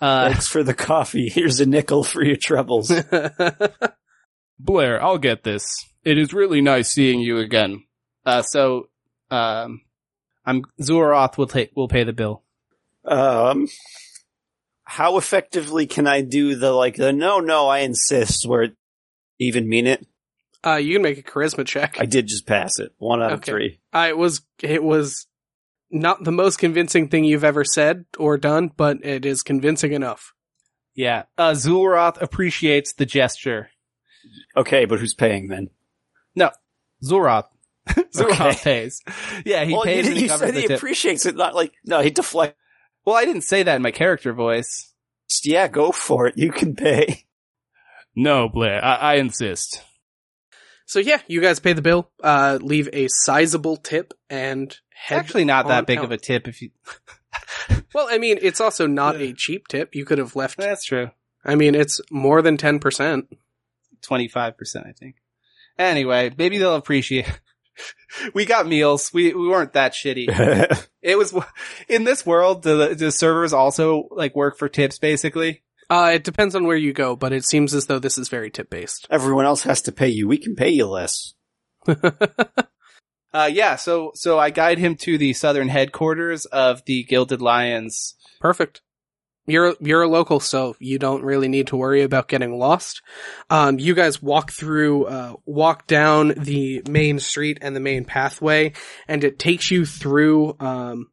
Uh, 0.00 0.28
Thanks 0.30 0.46
for 0.46 0.62
the 0.62 0.74
coffee. 0.74 1.28
Here's 1.28 1.58
a 1.60 1.66
nickel 1.66 2.04
for 2.04 2.22
your 2.22 2.36
troubles. 2.36 2.92
Blair, 4.58 5.02
I'll 5.02 5.18
get 5.18 5.42
this. 5.42 5.66
It 6.04 6.18
is 6.18 6.32
really 6.32 6.60
nice 6.60 6.90
seeing 6.90 7.20
you 7.20 7.38
again. 7.38 7.84
uh, 8.24 8.42
so, 8.42 8.88
um, 9.30 9.82
I'm 10.44 10.62
Zulroth 10.80 11.36
will 11.36 11.46
take 11.46 11.74
will 11.74 11.88
pay 11.88 12.04
the 12.04 12.12
bill. 12.12 12.42
um, 13.04 13.68
how 14.84 15.16
effectively 15.18 15.86
can 15.86 16.06
I 16.06 16.20
do 16.20 16.54
the 16.54 16.72
like 16.72 16.96
the 16.96 17.12
no, 17.12 17.40
no, 17.40 17.66
I 17.68 17.80
insist 17.80 18.46
where 18.46 18.62
it 18.62 18.76
even 19.38 19.68
mean 19.68 19.86
it? 19.86 20.06
uh, 20.64 20.76
you 20.76 20.94
can 20.94 21.02
make 21.02 21.18
a 21.18 21.22
charisma 21.22 21.64
check. 21.66 21.96
I 22.00 22.06
did 22.06 22.26
just 22.26 22.46
pass 22.46 22.78
it. 22.78 22.92
One 22.98 23.22
out 23.22 23.32
of 23.32 23.42
three. 23.42 23.80
Uh, 23.92 24.06
it 24.08 24.16
was 24.16 24.42
it 24.62 24.82
was 24.82 25.26
not 25.90 26.24
the 26.24 26.32
most 26.32 26.58
convincing 26.58 27.08
thing 27.08 27.24
you've 27.24 27.44
ever 27.44 27.64
said 27.64 28.04
or 28.18 28.36
done, 28.38 28.70
but 28.76 29.04
it 29.04 29.24
is 29.24 29.42
convincing 29.42 29.92
enough. 29.92 30.32
Yeah. 30.94 31.24
Uh, 31.36 31.50
Zulroth 31.52 32.20
appreciates 32.20 32.94
the 32.94 33.06
gesture. 33.06 33.70
Okay, 34.56 34.84
but 34.86 34.98
who's 34.98 35.14
paying 35.14 35.48
then? 35.48 35.70
Zulroth. 37.04 37.44
Zulroth 37.88 38.40
Okay. 38.40 38.54
pays. 38.62 39.02
Yeah, 39.44 39.64
he 39.64 39.74
well, 39.74 39.82
pays 39.82 40.06
you, 40.06 40.10
and 40.12 40.16
he 40.16 40.22
you 40.24 40.28
covers 40.30 40.46
said 40.48 40.54
the 40.54 40.60
he 40.62 40.66
tip. 40.66 40.78
appreciates 40.78 41.26
it, 41.26 41.36
not 41.36 41.54
like 41.54 41.74
no, 41.84 42.00
he 42.00 42.10
deflects. 42.10 42.58
well, 43.04 43.14
I 43.16 43.26
didn't 43.26 43.42
say 43.42 43.62
that 43.62 43.76
in 43.76 43.82
my 43.82 43.90
character 43.90 44.32
voice. 44.32 44.94
Yeah, 45.44 45.68
go 45.68 45.92
for 45.92 46.26
it. 46.26 46.38
You 46.38 46.50
can 46.52 46.74
pay. 46.74 47.24
No, 48.14 48.48
Blair, 48.48 48.82
I, 48.82 48.94
I 48.94 49.14
insist. 49.16 49.82
So 50.86 51.00
yeah, 51.00 51.20
you 51.26 51.40
guys 51.40 51.58
pay 51.58 51.72
the 51.72 51.82
bill, 51.82 52.08
uh, 52.22 52.58
leave 52.62 52.88
a 52.92 53.08
sizable 53.08 53.76
tip, 53.76 54.14
and 54.30 54.74
head 54.94 55.18
actually 55.18 55.44
not 55.44 55.64
on 55.64 55.70
that 55.70 55.86
big 55.86 55.98
out. 55.98 56.04
of 56.04 56.12
a 56.12 56.16
tip 56.16 56.48
if 56.48 56.62
you. 56.62 56.70
Well, 57.94 58.08
I 58.10 58.18
mean, 58.18 58.38
it's 58.42 58.60
also 58.60 58.86
not 58.86 59.16
a 59.16 59.32
cheap 59.32 59.68
tip. 59.68 59.94
You 59.94 60.04
could 60.04 60.18
have 60.18 60.36
left. 60.36 60.58
That's 60.58 60.84
true. 60.84 61.10
I 61.44 61.54
mean, 61.54 61.74
it's 61.74 61.98
more 62.10 62.42
than 62.42 62.58
ten 62.58 62.78
percent. 62.78 63.34
Twenty 64.02 64.28
five 64.28 64.58
percent, 64.58 64.86
I 64.86 64.92
think. 64.92 65.16
Anyway, 65.78 66.30
maybe 66.36 66.58
they'll 66.58 66.74
appreciate. 66.74 67.26
we 68.34 68.44
got 68.44 68.66
meals. 68.66 69.12
We 69.14 69.32
we 69.32 69.48
weren't 69.48 69.72
that 69.74 69.92
shitty. 69.92 70.86
It 71.02 71.16
was 71.16 71.32
in 71.88 72.02
this 72.02 72.26
world. 72.26 72.64
The 72.64 72.94
the 72.98 73.12
servers 73.12 73.52
also 73.52 74.08
like 74.10 74.34
work 74.34 74.58
for 74.58 74.68
tips, 74.68 74.98
basically. 74.98 75.62
Uh, 75.88 76.12
it 76.14 76.24
depends 76.24 76.54
on 76.54 76.66
where 76.66 76.76
you 76.76 76.92
go, 76.92 77.14
but 77.14 77.32
it 77.32 77.44
seems 77.44 77.74
as 77.74 77.86
though 77.86 77.98
this 77.98 78.18
is 78.18 78.28
very 78.28 78.50
tip 78.50 78.70
based. 78.70 79.06
Everyone 79.10 79.44
else 79.44 79.62
has 79.62 79.82
to 79.82 79.92
pay 79.92 80.08
you. 80.08 80.26
We 80.26 80.38
can 80.38 80.56
pay 80.56 80.70
you 80.70 80.86
less. 80.86 81.34
Uh, 83.36 83.50
yeah. 83.52 83.76
So 83.76 84.12
so 84.14 84.38
I 84.38 84.48
guide 84.48 84.78
him 84.78 84.96
to 84.96 85.18
the 85.18 85.34
southern 85.34 85.68
headquarters 85.68 86.46
of 86.46 86.82
the 86.86 87.04
Gilded 87.04 87.42
Lions. 87.42 88.14
Perfect. 88.40 88.80
You're 89.46 89.76
you're 89.78 90.02
a 90.02 90.08
local, 90.08 90.40
so 90.40 90.74
you 90.78 90.98
don't 90.98 91.22
really 91.22 91.48
need 91.48 91.66
to 91.66 91.76
worry 91.76 92.00
about 92.00 92.28
getting 92.28 92.58
lost. 92.58 93.02
Um, 93.50 93.78
you 93.78 93.94
guys 93.94 94.22
walk 94.22 94.52
through, 94.52 95.04
uh, 95.04 95.34
walk 95.44 95.86
down 95.86 96.32
the 96.36 96.82
main 96.88 97.18
street 97.18 97.58
and 97.60 97.76
the 97.76 97.80
main 97.80 98.06
pathway, 98.06 98.72
and 99.06 99.22
it 99.22 99.38
takes 99.38 99.70
you 99.70 99.84
through. 99.84 100.56
Um, 100.58 101.08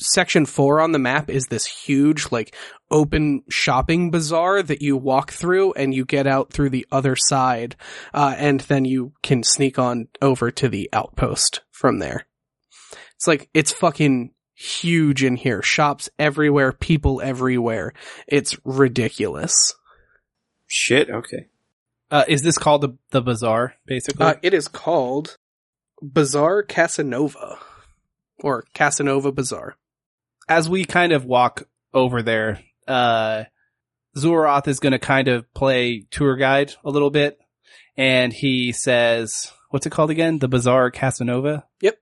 section 0.00 0.46
four 0.46 0.80
on 0.80 0.90
the 0.90 0.98
map 0.98 1.30
is 1.30 1.46
this 1.46 1.64
huge, 1.64 2.32
like, 2.32 2.56
open 2.92 3.42
shopping 3.48 4.10
bazaar 4.12 4.62
that 4.62 4.82
you 4.82 4.96
walk 4.96 5.32
through, 5.32 5.72
and 5.72 5.92
you 5.92 6.04
get 6.04 6.26
out 6.26 6.52
through 6.52 6.70
the 6.70 6.86
other 6.92 7.16
side, 7.16 7.74
uh, 8.14 8.34
and 8.38 8.60
then 8.60 8.84
you 8.84 9.12
can 9.22 9.42
sneak 9.42 9.78
on 9.78 10.08
over 10.20 10.50
to 10.52 10.68
the 10.68 10.88
outpost 10.92 11.62
from 11.70 11.98
there. 11.98 12.26
It's 13.16 13.26
like 13.26 13.48
it's 13.54 13.72
fucking 13.72 14.32
huge 14.54 15.24
in 15.24 15.36
here. 15.36 15.62
Shops 15.62 16.08
everywhere, 16.18 16.72
people 16.72 17.20
everywhere. 17.22 17.92
It's 18.28 18.56
ridiculous. 18.64 19.74
Shit. 20.66 21.10
Okay. 21.10 21.46
Uh, 22.10 22.24
is 22.28 22.42
this 22.42 22.58
called 22.58 22.82
the 22.82 22.96
the 23.10 23.22
bazaar? 23.22 23.74
Basically, 23.86 24.26
Uh, 24.26 24.34
it 24.42 24.52
is 24.54 24.68
called 24.68 25.38
Bazaar 26.02 26.62
Casanova. 26.62 27.58
Or 28.40 28.64
Casanova 28.74 29.30
Bazaar. 29.32 29.76
as 30.48 30.68
we 30.68 30.84
kind 30.84 31.12
of 31.12 31.24
walk 31.24 31.62
over 31.94 32.20
there, 32.22 32.60
uh, 32.86 33.44
Zulroth 34.16 34.68
is 34.68 34.80
going 34.80 34.92
to 34.92 34.98
kind 34.98 35.28
of 35.28 35.52
play 35.54 36.06
tour 36.10 36.36
guide 36.36 36.74
a 36.84 36.90
little 36.90 37.10
bit, 37.10 37.38
and 37.96 38.32
he 38.32 38.72
says, 38.72 39.50
"What's 39.70 39.86
it 39.86 39.90
called 39.90 40.10
again? 40.10 40.38
The 40.38 40.48
Bazaar 40.48 40.90
Casanova." 40.90 41.64
Yep. 41.80 41.98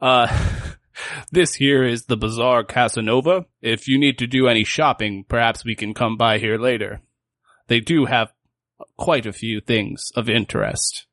Uh, 0.00 0.50
this 1.32 1.54
here 1.54 1.84
is 1.84 2.04
the 2.04 2.16
Bazaar 2.16 2.64
Casanova. 2.64 3.46
If 3.60 3.88
you 3.88 3.98
need 3.98 4.18
to 4.18 4.26
do 4.26 4.48
any 4.48 4.64
shopping, 4.64 5.24
perhaps 5.28 5.64
we 5.64 5.74
can 5.74 5.94
come 5.94 6.16
by 6.16 6.38
here 6.38 6.58
later. 6.58 7.00
They 7.66 7.80
do 7.80 8.06
have 8.06 8.32
quite 8.96 9.26
a 9.26 9.32
few 9.32 9.60
things 9.60 10.10
of 10.14 10.28
interest. 10.28 11.06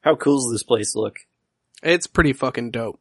How 0.00 0.16
cool 0.16 0.38
does 0.38 0.52
this 0.52 0.62
place 0.62 0.94
look? 0.94 1.16
It's 1.82 2.06
pretty 2.06 2.32
fucking 2.32 2.70
dope. 2.70 3.00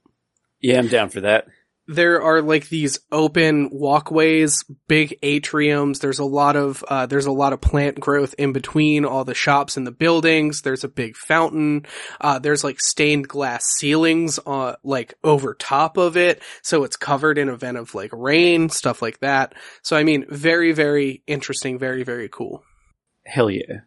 Yeah, 0.61 0.79
I'm 0.79 0.87
down 0.87 1.09
for 1.09 1.21
that. 1.21 1.47
There 1.87 2.21
are 2.21 2.41
like 2.41 2.69
these 2.69 2.99
open 3.11 3.69
walkways, 3.71 4.63
big 4.87 5.19
atriums. 5.21 5.99
There's 5.99 6.19
a 6.19 6.25
lot 6.25 6.55
of 6.55 6.83
uh, 6.87 7.05
there's 7.07 7.25
a 7.25 7.31
lot 7.31 7.53
of 7.53 7.61
plant 7.61 7.99
growth 7.99 8.35
in 8.37 8.53
between 8.53 9.03
all 9.05 9.25
the 9.25 9.33
shops 9.33 9.75
and 9.75 9.85
the 9.85 9.91
buildings. 9.91 10.61
There's 10.61 10.83
a 10.83 10.89
big 10.89 11.17
fountain. 11.17 11.85
Uh, 12.21 12.39
there's 12.39 12.63
like 12.63 12.79
stained 12.79 13.27
glass 13.27 13.65
ceilings, 13.77 14.39
uh, 14.45 14.75
like 14.83 15.15
over 15.23 15.53
top 15.53 15.97
of 15.97 16.15
it, 16.15 16.41
so 16.61 16.83
it's 16.83 16.95
covered 16.95 17.37
in 17.37 17.49
event 17.49 17.77
of 17.77 17.93
like 17.93 18.11
rain, 18.13 18.69
stuff 18.69 19.01
like 19.01 19.19
that. 19.19 19.53
So 19.81 19.97
I 19.97 20.03
mean, 20.03 20.25
very 20.29 20.71
very 20.71 21.23
interesting, 21.27 21.79
very 21.79 22.03
very 22.03 22.29
cool. 22.29 22.63
Hell 23.25 23.49
yeah. 23.49 23.81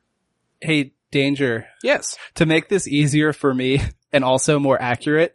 Hey, 0.61 0.93
Danger. 1.11 1.67
Yes. 1.83 2.19
To 2.35 2.47
make 2.47 2.69
this 2.69 2.87
easier 2.87 3.33
for 3.33 3.55
me 3.55 3.81
and 4.13 4.25
also 4.25 4.59
more 4.59 4.81
accurate, 4.81 5.35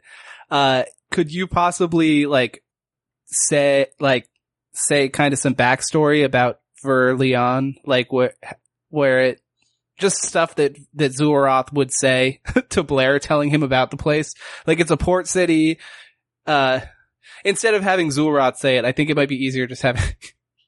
uh, 0.50 0.84
could 1.12 1.32
you 1.32 1.46
possibly 1.46 2.26
like 2.26 2.64
say 3.26 3.88
like 4.00 4.28
say 4.74 5.10
kind 5.10 5.34
of 5.34 5.40
some 5.40 5.56
backstory 5.56 6.24
about 6.26 6.60
Verleone, 6.84 7.76
like 7.86 8.12
where 8.12 8.34
where 8.90 9.20
it 9.20 9.42
just 10.00 10.22
stuff 10.22 10.56
that 10.56 10.78
that 10.96 11.12
Zulroth 11.12 11.72
would 11.74 11.92
say 11.94 12.42
to 12.70 12.84
Blair, 12.84 13.20
telling 13.20 13.50
him 13.50 13.64
about 13.64 13.92
the 13.92 13.98
place. 13.98 14.34
Like 14.66 14.80
it's 14.80 14.92
a 14.92 14.98
port 14.98 15.28
city. 15.28 15.80
Uh, 16.46 16.80
instead 17.46 17.76
of 17.76 17.84
having 17.84 18.10
Zulroth 18.10 18.58
say 18.58 18.78
it, 18.78 18.86
I 18.86 18.92
think 18.92 19.10
it 19.10 19.16
might 19.16 19.30
be 19.30 19.46
easier 19.46 19.68
just 19.68 19.84
having 19.84 20.04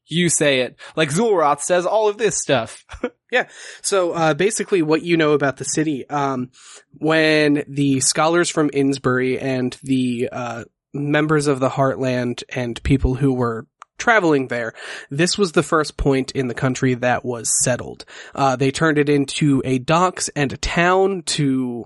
you 0.08 0.30
say 0.30 0.62
it. 0.62 0.76
Like 0.96 1.10
Zulroth 1.10 1.62
says 1.62 1.86
all 1.86 2.08
of 2.08 2.18
this 2.18 2.38
stuff. 2.38 2.86
Yeah. 3.34 3.48
So 3.82 4.12
uh, 4.12 4.36
basically, 4.36 4.84
what 4.84 5.02
you 5.02 5.18
know 5.18 5.32
about 5.32 5.58
the 5.58 5.66
city, 5.66 6.08
um, 6.08 6.52
when 7.00 7.64
the 7.68 8.00
scholars 8.00 8.48
from 8.48 8.70
Innsbury 8.72 9.40
and 9.40 9.76
the 9.82 10.30
uh, 10.32 10.66
members 10.94 11.48
of 11.48 11.60
the 11.60 11.70
Heartland 11.70 12.44
and 12.50 12.82
people 12.84 13.16
who 13.16 13.34
were 13.34 13.66
traveling 13.98 14.50
there, 14.50 14.74
this 15.10 15.36
was 15.36 15.54
the 15.54 15.64
first 15.64 15.98
point 15.98 16.32
in 16.34 16.48
the 16.48 16.54
country 16.54 16.94
that 16.94 17.26
was 17.26 17.50
settled. 17.64 18.06
Uh, 18.36 18.56
they 18.56 18.70
turned 18.70 19.00
it 19.00 19.10
into 19.10 19.64
a 19.66 19.80
docks 19.80 20.30
and 20.36 20.54
a 20.54 20.58
town 20.58 21.24
to 21.24 21.86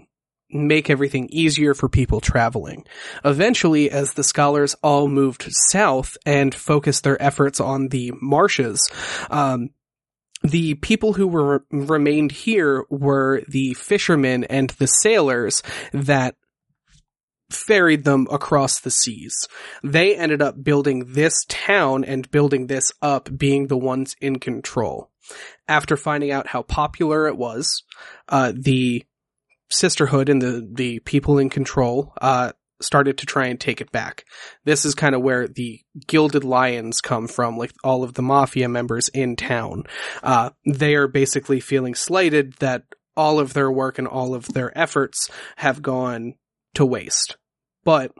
make 0.49 0.89
everything 0.89 1.27
easier 1.31 1.73
for 1.73 1.89
people 1.89 2.21
traveling. 2.21 2.85
Eventually, 3.25 3.91
as 3.91 4.13
the 4.13 4.23
scholars 4.23 4.75
all 4.81 5.07
moved 5.07 5.47
south 5.49 6.17
and 6.25 6.53
focused 6.53 7.03
their 7.03 7.21
efforts 7.21 7.59
on 7.59 7.89
the 7.89 8.13
marshes, 8.21 8.89
um, 9.29 9.69
the 10.43 10.75
people 10.75 11.13
who 11.13 11.27
were 11.27 11.65
remained 11.71 12.31
here 12.31 12.85
were 12.89 13.41
the 13.47 13.73
fishermen 13.73 14.43
and 14.45 14.69
the 14.71 14.87
sailors 14.87 15.63
that 15.91 16.35
ferried 17.49 18.03
them 18.03 18.27
across 18.29 18.79
the 18.79 18.91
seas. 18.91 19.47
They 19.83 20.15
ended 20.15 20.41
up 20.41 20.61
building 20.63 21.13
this 21.13 21.45
town 21.47 22.03
and 22.03 22.29
building 22.29 22.67
this 22.67 22.91
up 23.01 23.29
being 23.35 23.67
the 23.67 23.77
ones 23.77 24.15
in 24.21 24.39
control. 24.39 25.09
After 25.67 25.97
finding 25.97 26.31
out 26.31 26.47
how 26.47 26.61
popular 26.61 27.27
it 27.27 27.37
was, 27.37 27.83
uh, 28.29 28.53
the 28.55 29.05
sisterhood 29.69 30.29
and 30.29 30.41
the, 30.41 30.67
the 30.71 30.99
people 30.99 31.37
in 31.37 31.49
control, 31.49 32.13
uh, 32.21 32.51
started 32.81 33.17
to 33.17 33.25
try 33.25 33.47
and 33.47 33.59
take 33.59 33.81
it 33.81 33.91
back. 33.91 34.25
This 34.63 34.85
is 34.85 34.95
kind 34.95 35.15
of 35.15 35.21
where 35.21 35.47
the 35.47 35.81
Gilded 36.05 36.43
Lions 36.43 37.01
come 37.01 37.27
from, 37.27 37.57
like 37.57 37.71
all 37.83 38.03
of 38.03 38.13
the 38.13 38.21
mafia 38.21 38.69
members 38.69 39.09
in 39.09 39.35
town. 39.35 39.83
Uh, 40.21 40.51
they 40.65 40.95
are 40.95 41.07
basically 41.07 41.59
feeling 41.59 41.95
slighted 41.95 42.53
that 42.59 42.83
all 43.15 43.39
of 43.39 43.53
their 43.53 43.71
work 43.71 43.97
and 43.97 44.07
all 44.07 44.35
of 44.35 44.47
their 44.53 44.77
efforts 44.77 45.29
have 45.55 45.81
gone 45.81 46.35
to 46.75 46.85
waste. 46.85 47.37
But 47.83 48.11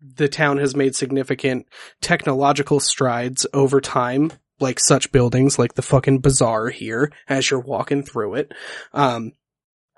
the 0.00 0.28
town 0.28 0.58
has 0.58 0.74
made 0.74 0.96
significant 0.96 1.66
technological 2.00 2.80
strides 2.80 3.46
over 3.54 3.80
time, 3.80 4.32
like 4.58 4.80
such 4.80 5.12
buildings 5.12 5.58
like 5.58 5.74
the 5.74 5.82
fucking 5.82 6.18
bazaar 6.18 6.68
here 6.68 7.12
as 7.28 7.50
you're 7.50 7.60
walking 7.60 8.02
through 8.02 8.34
it. 8.34 8.52
Um, 8.92 9.32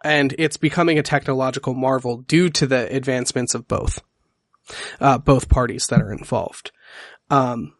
and 0.04 0.34
it's 0.38 0.56
becoming 0.56 0.98
a 0.98 1.02
technological 1.02 1.74
marvel 1.74 2.18
due 2.18 2.48
to 2.50 2.66
the 2.66 2.94
advancements 2.94 3.54
of 3.54 3.66
both, 3.68 4.02
uh, 5.00 5.18
both 5.18 5.48
parties 5.48 5.86
that 5.88 6.00
are 6.00 6.12
involved. 6.12 6.72
Um, 7.30 7.74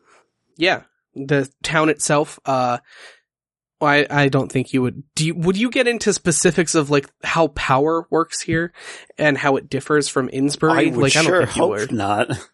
yeah, 0.57 0.83
the 1.15 1.51
town 1.63 1.89
itself, 1.89 2.39
uh, 2.45 2.79
I, 3.81 4.07
I 4.09 4.29
don't 4.29 4.51
think 4.51 4.73
you 4.73 4.83
would. 4.83 5.03
Do 5.15 5.27
you, 5.27 5.35
would 5.35 5.59
you 5.59 5.71
get 5.71 5.87
into 5.87 6.13
specifics 6.13 6.75
of 6.75 6.89
like 6.89 7.11
how 7.23 7.49
power 7.49 8.07
works 8.11 8.41
here 8.41 8.73
and 9.19 9.37
how 9.37 9.57
it 9.57 9.69
differs 9.69 10.09
from 10.09 10.31
Innsbury? 10.33 10.89
I 10.89 10.91
would 10.91 10.97
like 10.97 11.13
sure 11.13 11.23
I 11.23 11.25
don't 11.25 11.47
think 11.47 11.51
hope 11.59 11.71
would. 11.71 11.93
not. 11.93 12.31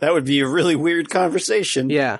That 0.00 0.12
would 0.12 0.24
be 0.24 0.40
a 0.40 0.48
really 0.48 0.74
weird 0.76 1.08
conversation. 1.08 1.88
Yeah, 1.88 2.18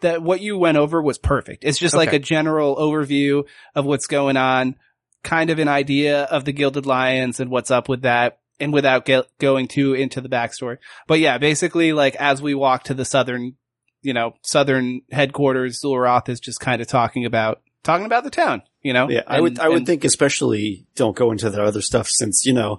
that 0.00 0.20
what 0.20 0.40
you 0.40 0.58
went 0.58 0.76
over 0.76 1.00
was 1.00 1.16
perfect. 1.16 1.64
It's 1.64 1.78
just 1.78 1.94
like 1.94 2.12
a 2.12 2.18
general 2.18 2.76
overview 2.76 3.44
of 3.74 3.86
what's 3.86 4.08
going 4.08 4.36
on, 4.36 4.74
kind 5.22 5.50
of 5.50 5.58
an 5.58 5.68
idea 5.68 6.24
of 6.24 6.44
the 6.44 6.52
Gilded 6.52 6.86
Lions 6.86 7.40
and 7.40 7.50
what's 7.50 7.70
up 7.70 7.88
with 7.88 8.02
that, 8.02 8.38
and 8.60 8.72
without 8.72 9.04
get, 9.04 9.26
going 9.38 9.68
too 9.68 9.94
into 9.94 10.20
the 10.20 10.28
backstory. 10.28 10.78
But 11.06 11.20
yeah, 11.20 11.38
basically, 11.38 11.92
like 11.92 12.16
as 12.16 12.40
we 12.42 12.54
walk 12.54 12.84
to 12.84 12.94
the 12.94 13.04
southern, 13.04 13.54
you 14.02 14.12
know, 14.12 14.34
southern 14.42 15.02
headquarters, 15.10 15.80
Zulroth 15.84 16.28
is 16.28 16.40
just 16.40 16.60
kind 16.60 16.80
of 16.80 16.86
talking 16.88 17.24
about 17.24 17.60
talking 17.82 18.06
about 18.06 18.24
the 18.24 18.30
town. 18.30 18.62
You 18.82 18.92
know, 18.92 19.08
Yeah, 19.10 19.22
I 19.26 19.40
would 19.40 19.58
I 19.58 19.68
would 19.68 19.78
and- 19.78 19.86
think 19.86 20.04
especially 20.04 20.86
don't 20.94 21.16
go 21.16 21.30
into 21.32 21.50
the 21.50 21.62
other 21.62 21.82
stuff 21.82 22.08
since, 22.08 22.44
you 22.46 22.52
know, 22.52 22.78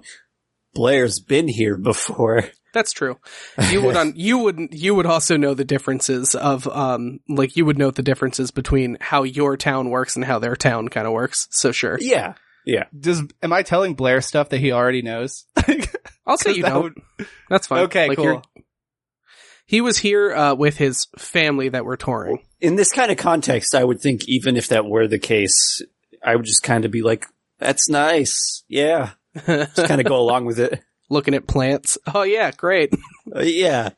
Blair's 0.74 1.20
been 1.20 1.48
here 1.48 1.76
before. 1.76 2.44
that's 2.74 2.92
true. 2.92 3.18
You 3.70 3.82
would 3.82 3.96
on 3.96 4.12
you 4.16 4.38
would 4.38 4.68
you 4.72 4.94
would 4.94 5.06
also 5.06 5.36
know 5.36 5.54
the 5.54 5.64
differences 5.64 6.34
of 6.34 6.66
um 6.68 7.20
like 7.28 7.56
you 7.56 7.64
would 7.64 7.78
note 7.78 7.94
the 7.96 8.02
differences 8.02 8.50
between 8.50 8.96
how 9.00 9.22
your 9.24 9.56
town 9.56 9.90
works 9.90 10.16
and 10.16 10.24
how 10.24 10.38
their 10.38 10.56
town 10.56 10.88
kind 10.88 11.06
of 11.06 11.12
works. 11.12 11.46
So 11.50 11.72
sure, 11.72 11.98
Yeah. 12.00 12.34
Yeah. 12.66 12.84
Does 12.98 13.22
am 13.42 13.52
I 13.52 13.62
telling 13.62 13.94
Blair 13.94 14.20
stuff 14.20 14.50
that 14.50 14.58
he 14.60 14.70
already 14.72 15.02
knows? 15.02 15.44
I'll 16.26 16.36
say 16.36 16.52
you 16.52 16.62
that 16.62 16.68
don't. 16.68 16.82
would- 17.18 17.26
That's 17.48 17.66
fine. 17.66 17.84
okay, 17.84 18.08
Like, 18.08 18.18
cool. 18.18 18.42
He 19.66 19.80
was 19.80 19.98
here 19.98 20.34
uh, 20.34 20.54
with 20.54 20.76
his 20.76 21.06
family 21.18 21.68
that 21.68 21.84
were 21.84 21.96
touring. 21.96 22.40
In 22.60 22.74
this 22.76 22.90
kind 22.92 23.10
of 23.12 23.16
context, 23.18 23.74
I 23.74 23.84
would 23.84 24.00
think 24.00 24.28
even 24.28 24.56
if 24.56 24.68
that 24.68 24.84
were 24.84 25.06
the 25.06 25.18
case, 25.18 25.80
I 26.24 26.34
would 26.36 26.44
just 26.44 26.62
kind 26.64 26.84
of 26.84 26.90
be 26.90 27.02
like, 27.02 27.24
that's 27.58 27.88
nice. 27.88 28.64
Yeah. 28.68 29.10
Just 29.46 29.76
kind 29.86 30.00
of 30.00 30.06
go 30.08 30.16
along 30.18 30.44
with 30.46 30.58
it. 30.58 30.82
Looking 31.10 31.34
at 31.34 31.46
plants. 31.46 31.98
Oh 32.14 32.22
yeah, 32.22 32.50
great. 32.50 32.94
Uh, 33.34 33.42
yeah. 33.42 33.90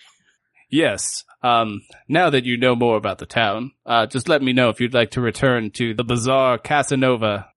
Yes. 0.69 1.25
Um, 1.43 1.83
now 2.07 2.29
that 2.29 2.45
you 2.45 2.59
know 2.59 2.75
more 2.75 2.97
about 2.99 3.19
the 3.19 3.25
town, 3.25 3.73
uh, 3.87 4.05
just 4.07 4.29
let 4.29 4.43
me 4.43 4.53
know 4.53 4.69
if 4.69 4.79
you'd 4.79 4.93
like 4.93 5.13
to 5.13 5.23
return 5.23 5.71
to 5.73 5.95
the 5.95 6.05
Bazaar 6.05 6.59
Casanova. 6.59 7.49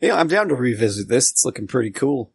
Yeah, 0.00 0.16
I'm 0.16 0.28
down 0.28 0.48
to 0.48 0.54
revisit 0.54 1.08
this. 1.08 1.30
It's 1.30 1.44
looking 1.44 1.66
pretty 1.66 1.90
cool. 1.90 2.32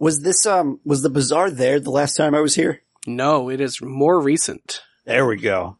Was 0.00 0.22
this, 0.22 0.44
um, 0.44 0.80
was 0.84 1.02
the 1.02 1.10
bazaar 1.10 1.50
there 1.50 1.78
the 1.78 1.90
last 1.90 2.16
time 2.16 2.34
I 2.34 2.40
was 2.40 2.56
here? 2.56 2.82
No, 3.06 3.48
it 3.48 3.60
is 3.60 3.80
more 3.80 4.20
recent. 4.20 4.82
There 5.04 5.26
we 5.26 5.36
go. 5.36 5.78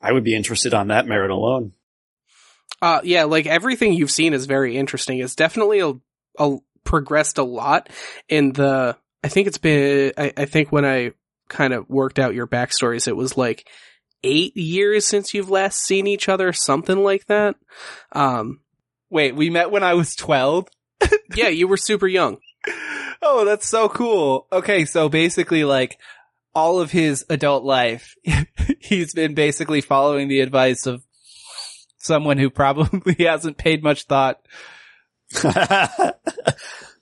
I 0.00 0.12
would 0.12 0.24
be 0.24 0.34
interested 0.34 0.72
on 0.72 0.88
that 0.88 1.06
merit 1.06 1.30
alone. 1.30 1.72
Uh, 2.80 3.00
yeah, 3.02 3.24
like 3.24 3.46
everything 3.46 3.92
you've 3.92 4.10
seen 4.10 4.32
is 4.32 4.46
very 4.46 4.76
interesting. 4.76 5.18
It's 5.18 5.34
definitely 5.34 5.80
a, 5.80 5.92
a 6.38 6.56
progressed 6.88 7.38
a 7.38 7.44
lot 7.44 7.88
in 8.28 8.52
the. 8.52 8.96
I 9.22 9.28
think 9.28 9.46
it's 9.46 9.58
been. 9.58 10.12
I, 10.16 10.32
I 10.36 10.44
think 10.46 10.72
when 10.72 10.84
I 10.84 11.12
kind 11.48 11.72
of 11.72 11.88
worked 11.88 12.18
out 12.18 12.34
your 12.34 12.46
backstories, 12.46 13.08
it 13.08 13.16
was 13.16 13.36
like 13.36 13.68
eight 14.24 14.56
years 14.56 15.06
since 15.06 15.34
you've 15.34 15.50
last 15.50 15.78
seen 15.84 16.06
each 16.06 16.28
other, 16.28 16.52
something 16.52 16.98
like 16.98 17.26
that. 17.26 17.56
Um, 18.12 18.60
Wait, 19.10 19.34
we 19.34 19.48
met 19.50 19.70
when 19.70 19.82
I 19.82 19.94
was 19.94 20.14
12? 20.14 20.68
yeah, 21.34 21.48
you 21.48 21.66
were 21.66 21.76
super 21.76 22.06
young. 22.06 22.38
Oh, 23.22 23.44
that's 23.44 23.66
so 23.66 23.88
cool. 23.88 24.46
Okay, 24.52 24.84
so 24.84 25.08
basically 25.08 25.64
like 25.64 25.98
all 26.54 26.80
of 26.80 26.90
his 26.90 27.24
adult 27.30 27.64
life, 27.64 28.14
he's 28.80 29.14
been 29.14 29.34
basically 29.34 29.80
following 29.80 30.28
the 30.28 30.40
advice 30.40 30.86
of 30.86 31.02
someone 31.96 32.38
who 32.38 32.50
probably 32.50 33.14
hasn't 33.24 33.56
paid 33.56 33.82
much 33.82 34.04
thought, 34.04 34.40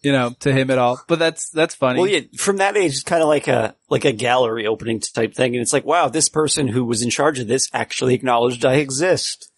you 0.02 0.12
know, 0.12 0.34
to 0.40 0.52
him 0.52 0.70
at 0.70 0.78
all. 0.78 1.00
But 1.08 1.18
that's, 1.18 1.50
that's 1.50 1.74
funny. 1.74 2.00
well, 2.00 2.08
yeah, 2.08 2.20
from 2.36 2.58
that 2.58 2.76
age, 2.76 2.92
it's 2.92 3.02
kind 3.02 3.22
of 3.22 3.28
like 3.28 3.48
a, 3.48 3.74
like 3.88 4.04
a 4.04 4.12
gallery 4.12 4.66
opening 4.66 5.00
type 5.00 5.34
thing. 5.34 5.54
And 5.54 5.62
it's 5.62 5.72
like, 5.72 5.84
wow, 5.84 6.08
this 6.08 6.28
person 6.28 6.68
who 6.68 6.84
was 6.84 7.02
in 7.02 7.10
charge 7.10 7.38
of 7.38 7.48
this 7.48 7.68
actually 7.72 8.14
acknowledged 8.14 8.64
I 8.64 8.74
exist. 8.74 9.50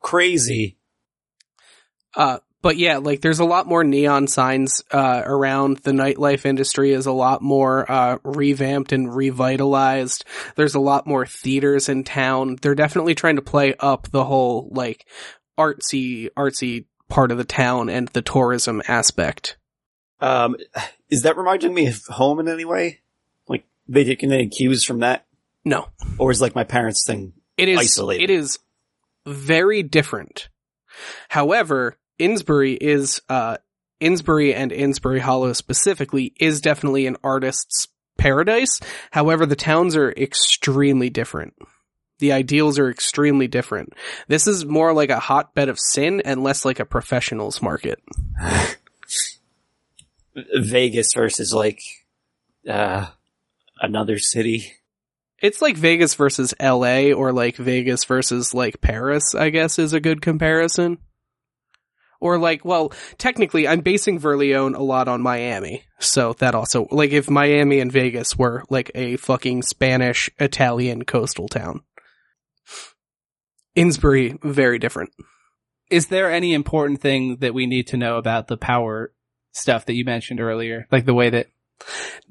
Crazy. 0.00 0.76
Uh, 2.14 2.38
but 2.62 2.76
yeah, 2.76 2.98
like 2.98 3.20
there's 3.20 3.40
a 3.40 3.44
lot 3.44 3.66
more 3.66 3.82
neon 3.82 4.28
signs 4.28 4.84
uh, 4.92 5.22
around. 5.24 5.78
The 5.78 5.90
nightlife 5.90 6.46
industry 6.46 6.92
is 6.92 7.06
a 7.06 7.12
lot 7.12 7.42
more 7.42 7.90
uh, 7.90 8.18
revamped 8.22 8.92
and 8.92 9.14
revitalized. 9.14 10.24
There's 10.54 10.76
a 10.76 10.80
lot 10.80 11.06
more 11.06 11.26
theaters 11.26 11.88
in 11.88 12.04
town. 12.04 12.56
They're 12.62 12.76
definitely 12.76 13.16
trying 13.16 13.36
to 13.36 13.42
play 13.42 13.74
up 13.78 14.08
the 14.10 14.24
whole 14.24 14.70
like 14.72 15.06
artsy, 15.58 16.30
artsy 16.36 16.86
part 17.12 17.30
of 17.30 17.36
the 17.38 17.44
town 17.44 17.88
and 17.90 18.08
the 18.08 18.22
tourism 18.22 18.82
aspect. 18.88 19.56
Um, 20.20 20.56
is 21.10 21.22
that 21.22 21.36
reminding 21.36 21.74
me 21.74 21.86
of 21.86 22.00
home 22.06 22.40
in 22.40 22.48
any 22.48 22.64
way? 22.64 23.00
Like, 23.48 23.64
they 23.86 24.04
taking 24.04 24.32
any 24.32 24.48
cues 24.48 24.82
from 24.84 25.00
that? 25.00 25.26
No, 25.64 25.88
Or 26.18 26.30
is 26.30 26.40
like 26.40 26.54
my 26.54 26.64
parents' 26.64 27.04
thing? 27.06 27.34
it 27.58 27.68
is. 27.68 27.78
Isolated. 27.78 28.24
It 28.24 28.30
is 28.30 28.58
very 29.26 29.82
different. 29.82 30.48
However, 31.28 31.96
Innsbury 32.18 32.72
is 32.74 33.20
uh, 33.28 33.58
Innsbury 34.00 34.54
and 34.54 34.72
Innsbury 34.72 35.20
Hollow 35.20 35.52
specifically 35.52 36.32
is 36.40 36.60
definitely 36.60 37.06
an 37.06 37.16
artist's 37.22 37.88
paradise. 38.18 38.80
However, 39.10 39.46
the 39.46 39.54
towns 39.56 39.94
are 39.96 40.10
extremely 40.12 41.10
different. 41.10 41.54
The 42.22 42.30
ideals 42.30 42.78
are 42.78 42.88
extremely 42.88 43.48
different. 43.48 43.94
This 44.28 44.46
is 44.46 44.64
more 44.64 44.92
like 44.92 45.10
a 45.10 45.18
hotbed 45.18 45.68
of 45.68 45.80
sin 45.80 46.22
and 46.24 46.44
less 46.44 46.64
like 46.64 46.78
a 46.78 46.84
professionals 46.84 47.60
market. 47.60 47.98
Vegas 50.54 51.14
versus 51.14 51.52
like, 51.52 51.80
uh, 52.68 53.06
another 53.80 54.20
city. 54.20 54.72
It's 55.40 55.60
like 55.60 55.76
Vegas 55.76 56.14
versus 56.14 56.54
LA 56.62 57.10
or 57.10 57.32
like 57.32 57.56
Vegas 57.56 58.04
versus 58.04 58.54
like 58.54 58.80
Paris, 58.80 59.34
I 59.34 59.50
guess 59.50 59.80
is 59.80 59.92
a 59.92 59.98
good 59.98 60.22
comparison. 60.22 60.98
Or 62.20 62.38
like, 62.38 62.64
well, 62.64 62.92
technically 63.18 63.66
I'm 63.66 63.80
basing 63.80 64.20
Verleone 64.20 64.76
a 64.76 64.82
lot 64.84 65.08
on 65.08 65.22
Miami. 65.22 65.82
So 65.98 66.34
that 66.34 66.54
also, 66.54 66.86
like 66.92 67.10
if 67.10 67.28
Miami 67.28 67.80
and 67.80 67.90
Vegas 67.90 68.38
were 68.38 68.62
like 68.70 68.92
a 68.94 69.16
fucking 69.16 69.62
Spanish 69.62 70.30
Italian 70.38 71.04
coastal 71.04 71.48
town. 71.48 71.80
Innsbury, 73.74 74.38
very 74.42 74.78
different. 74.78 75.10
Is 75.90 76.06
there 76.06 76.30
any 76.30 76.54
important 76.54 77.00
thing 77.00 77.36
that 77.38 77.54
we 77.54 77.66
need 77.66 77.88
to 77.88 77.96
know 77.96 78.16
about 78.16 78.46
the 78.46 78.56
power 78.56 79.12
stuff 79.52 79.86
that 79.86 79.94
you 79.94 80.04
mentioned 80.04 80.40
earlier? 80.40 80.86
Like 80.90 81.04
the 81.04 81.14
way 81.14 81.30
that, 81.30 81.48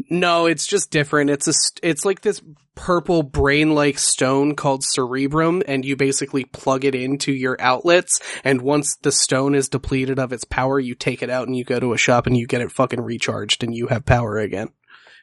No, 0.09 0.45
it's 0.45 0.65
just 0.65 0.91
different. 0.91 1.29
It's 1.29 1.47
a, 1.47 1.53
it's 1.83 2.05
like 2.05 2.21
this 2.21 2.41
purple 2.75 3.21
brain-like 3.23 3.99
stone 3.99 4.55
called 4.55 4.83
cerebrum, 4.83 5.61
and 5.67 5.85
you 5.85 5.95
basically 5.95 6.45
plug 6.45 6.85
it 6.85 6.95
into 6.95 7.31
your 7.31 7.57
outlets. 7.59 8.19
And 8.43 8.61
once 8.61 8.95
the 9.01 9.11
stone 9.11 9.55
is 9.55 9.69
depleted 9.69 10.19
of 10.19 10.33
its 10.33 10.43
power, 10.43 10.79
you 10.79 10.95
take 10.95 11.21
it 11.21 11.29
out 11.29 11.47
and 11.47 11.55
you 11.55 11.63
go 11.63 11.79
to 11.79 11.93
a 11.93 11.97
shop 11.97 12.27
and 12.27 12.37
you 12.37 12.47
get 12.47 12.61
it 12.61 12.71
fucking 12.71 13.01
recharged, 13.01 13.63
and 13.63 13.75
you 13.75 13.87
have 13.87 14.05
power 14.05 14.37
again. 14.37 14.69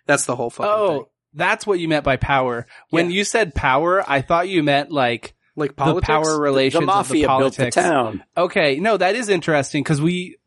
That's 0.06 0.26
the 0.26 0.36
whole 0.36 0.50
fucking 0.50 0.72
oh, 0.72 0.88
thing. 0.88 1.04
that's 1.34 1.66
what 1.66 1.80
you 1.80 1.88
meant 1.88 2.04
by 2.04 2.16
power. 2.16 2.66
When 2.90 3.10
you 3.10 3.24
said 3.24 3.54
power, 3.54 4.02
I 4.08 4.22
thought 4.22 4.48
you 4.48 4.62
meant 4.62 4.90
like 4.90 5.34
Like 5.58 5.76
politics. 5.76 6.06
the 6.06 6.12
power 6.12 6.40
relations 6.40 6.80
The 6.80 6.86
mafia 6.86 7.28
of 7.28 7.38
the 7.38 7.42
built 7.44 7.56
the 7.56 7.70
town. 7.70 8.24
Okay, 8.36 8.76
no, 8.80 8.96
that 8.96 9.14
is 9.16 9.28
interesting 9.28 9.82
because 9.82 10.00
we, 10.00 10.38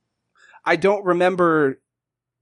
I 0.65 0.75
don't 0.77 1.03
remember 1.05 1.79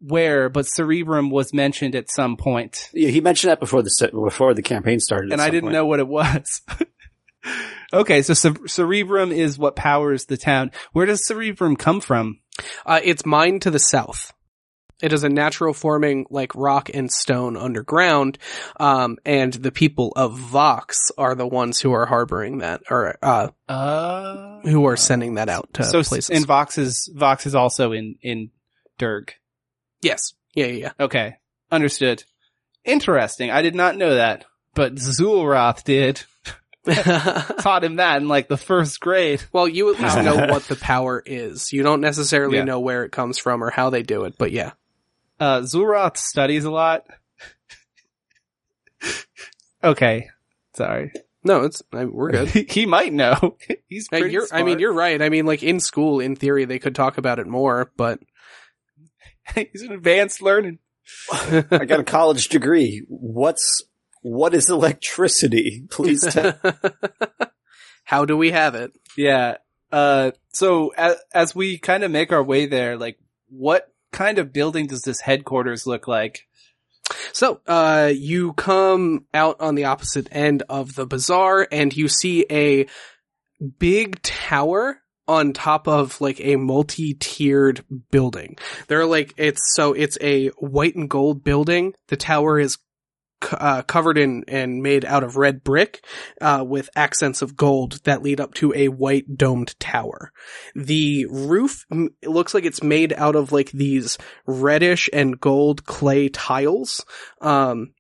where, 0.01 0.49
but 0.49 0.65
cerebrum 0.65 1.29
was 1.29 1.53
mentioned 1.53 1.95
at 1.95 2.09
some 2.09 2.37
point, 2.37 2.89
Yeah, 2.93 3.09
he 3.09 3.19
mentioned 3.21 3.51
that 3.51 3.59
before 3.59 3.81
the 3.81 3.89
se- 3.89 4.11
before 4.11 4.53
the 4.53 4.61
campaign 4.61 4.99
started. 4.99 5.33
and 5.33 5.41
I 5.41 5.49
didn't 5.49 5.71
know 5.71 5.85
what 5.85 5.99
it 5.99 6.07
was. 6.07 6.61
okay, 7.93 8.21
so 8.21 8.33
cere- 8.33 8.67
cerebrum 8.67 9.31
is 9.31 9.57
what 9.57 9.75
powers 9.75 10.25
the 10.25 10.37
town. 10.37 10.71
Where 10.93 11.05
does 11.05 11.25
cerebrum 11.25 11.75
come 11.75 12.01
from? 12.01 12.39
Uh, 12.85 12.99
it's 13.03 13.25
mined 13.25 13.63
to 13.63 13.71
the 13.71 13.79
south. 13.79 14.31
It 15.01 15.13
is 15.13 15.23
a 15.23 15.29
natural 15.29 15.73
forming 15.73 16.25
like 16.29 16.53
rock 16.55 16.89
and 16.93 17.09
stone 17.11 17.55
underground, 17.55 18.37
um, 18.79 19.17
and 19.25 19.53
the 19.53 19.71
people 19.71 20.11
of 20.15 20.37
Vox 20.37 21.11
are 21.17 21.35
the 21.35 21.47
ones 21.47 21.79
who 21.79 21.93
are 21.93 22.05
harboring 22.05 22.57
that, 22.57 22.81
or 22.89 23.17
uh, 23.23 23.49
Uh, 23.69 24.59
who 24.61 24.85
are 24.87 24.97
sending 24.97 25.35
that 25.35 25.47
out 25.49 25.73
to 25.75 25.83
so 25.85 26.03
places. 26.03 26.29
and 26.35 26.45
Vox 26.45 26.77
is 26.77 27.09
Vox 27.15 27.45
is 27.45 27.55
also 27.55 27.91
in 27.93 28.15
in 28.21 28.49
Durg. 28.99 29.29
yes, 30.01 30.33
yeah, 30.53 30.65
yeah, 30.65 30.91
Okay, 30.99 31.35
understood. 31.71 32.23
Interesting. 32.83 33.51
I 33.51 33.61
did 33.61 33.75
not 33.75 33.95
know 33.97 34.15
that, 34.15 34.45
but 34.73 34.95
Zulroth 34.95 35.83
did. 35.83 36.23
Taught 36.89 37.83
him 37.83 37.97
that 37.97 38.21
in 38.21 38.27
like 38.27 38.47
the 38.47 38.57
first 38.57 38.99
grade. 38.99 39.43
well, 39.51 39.67
you 39.67 39.93
at 39.93 39.99
least 40.01 40.17
know 40.17 40.47
what 40.49 40.63
the 40.63 40.75
power 40.77 41.21
is. 41.25 41.71
You 41.71 41.83
don't 41.83 42.01
necessarily 42.01 42.57
Yeah. 42.57 42.63
know 42.63 42.79
where 42.79 43.03
it 43.03 43.11
comes 43.11 43.37
from 43.37 43.63
or 43.63 43.69
how 43.69 43.89
they 43.89 44.01
do 44.01 44.23
it, 44.23 44.35
but 44.37 44.51
yeah. 44.51 44.71
Uh, 45.39 45.61
Zulroth 45.61 46.17
studies 46.17 46.65
a 46.65 46.71
lot. 46.71 47.05
okay, 49.83 50.29
sorry. 50.75 51.11
No, 51.43 51.63
it's 51.63 51.81
I, 51.93 52.05
we're 52.05 52.31
good. 52.31 52.49
He, 52.49 52.63
he 52.69 52.85
might 52.85 53.13
know. 53.13 53.57
He's 53.87 54.07
Hey, 54.11 54.19
pretty 54.19 54.33
you're, 54.33 54.47
I 54.51 54.63
mean, 54.63 54.79
you're 54.79 54.93
right. 54.93 55.21
I 55.21 55.29
mean, 55.29 55.45
like 55.45 55.63
in 55.63 55.79
school, 55.79 56.19
in 56.19 56.35
theory, 56.35 56.65
they 56.65 56.79
could 56.79 56.95
talk 56.95 57.17
about 57.17 57.39
it 57.39 57.47
more, 57.47 57.91
but 57.95 58.19
He's 59.55 59.81
an 59.81 59.91
advanced 59.91 60.41
learning. 60.41 60.79
I 61.31 61.85
got 61.85 61.99
a 61.99 62.03
college 62.03 62.49
degree. 62.49 63.03
What's 63.07 63.83
what 64.21 64.53
is 64.53 64.69
electricity? 64.69 65.85
Please 65.89 66.21
tell. 66.21 66.59
how 68.03 68.25
do 68.25 68.37
we 68.37 68.51
have 68.51 68.75
it? 68.75 68.91
Yeah. 69.17 69.57
Uh, 69.91 70.31
so 70.49 70.89
as, 70.95 71.15
as 71.33 71.55
we 71.55 71.79
kind 71.79 72.03
of 72.03 72.11
make 72.11 72.31
our 72.31 72.43
way 72.43 72.67
there, 72.67 72.95
like, 72.95 73.17
what 73.49 73.91
kind 74.11 74.39
of 74.39 74.53
building 74.53 74.87
does 74.87 75.01
this 75.01 75.21
headquarters 75.21 75.85
look 75.87 76.07
like? 76.07 76.47
So, 77.33 77.61
uh, 77.67 78.11
you 78.13 78.53
come 78.53 79.25
out 79.33 79.61
on 79.61 79.75
the 79.75 79.85
opposite 79.85 80.27
end 80.31 80.63
of 80.69 80.95
the 80.95 81.05
bazaar 81.05 81.67
and 81.71 81.95
you 81.95 82.07
see 82.07 82.45
a 82.51 82.87
big 83.79 84.21
tower 84.21 85.01
on 85.27 85.53
top 85.53 85.87
of 85.87 86.19
like 86.21 86.39
a 86.41 86.55
multi-tiered 86.55 87.83
building. 88.11 88.57
They're 88.87 89.05
like, 89.05 89.33
it's, 89.37 89.61
so 89.75 89.93
it's 89.93 90.17
a 90.21 90.47
white 90.57 90.95
and 90.95 91.09
gold 91.09 91.43
building. 91.43 91.93
The 92.07 92.17
tower 92.17 92.59
is 92.59 92.77
uh, 93.51 93.81
covered 93.83 94.17
in 94.17 94.43
and 94.47 94.81
made 94.81 95.05
out 95.05 95.23
of 95.23 95.37
red 95.37 95.63
brick, 95.63 96.05
uh, 96.41 96.63
with 96.67 96.89
accents 96.95 97.41
of 97.41 97.55
gold 97.55 98.03
that 98.03 98.21
lead 98.21 98.39
up 98.39 98.53
to 98.55 98.73
a 98.75 98.87
white 98.89 99.37
domed 99.37 99.79
tower. 99.79 100.31
The 100.75 101.25
roof 101.29 101.85
it 102.21 102.29
looks 102.29 102.53
like 102.53 102.65
it's 102.65 102.83
made 102.83 103.13
out 103.13 103.35
of 103.35 103.51
like 103.51 103.71
these 103.71 104.17
reddish 104.45 105.09
and 105.13 105.39
gold 105.39 105.85
clay 105.85 106.29
tiles. 106.29 107.05
Um, 107.41 107.93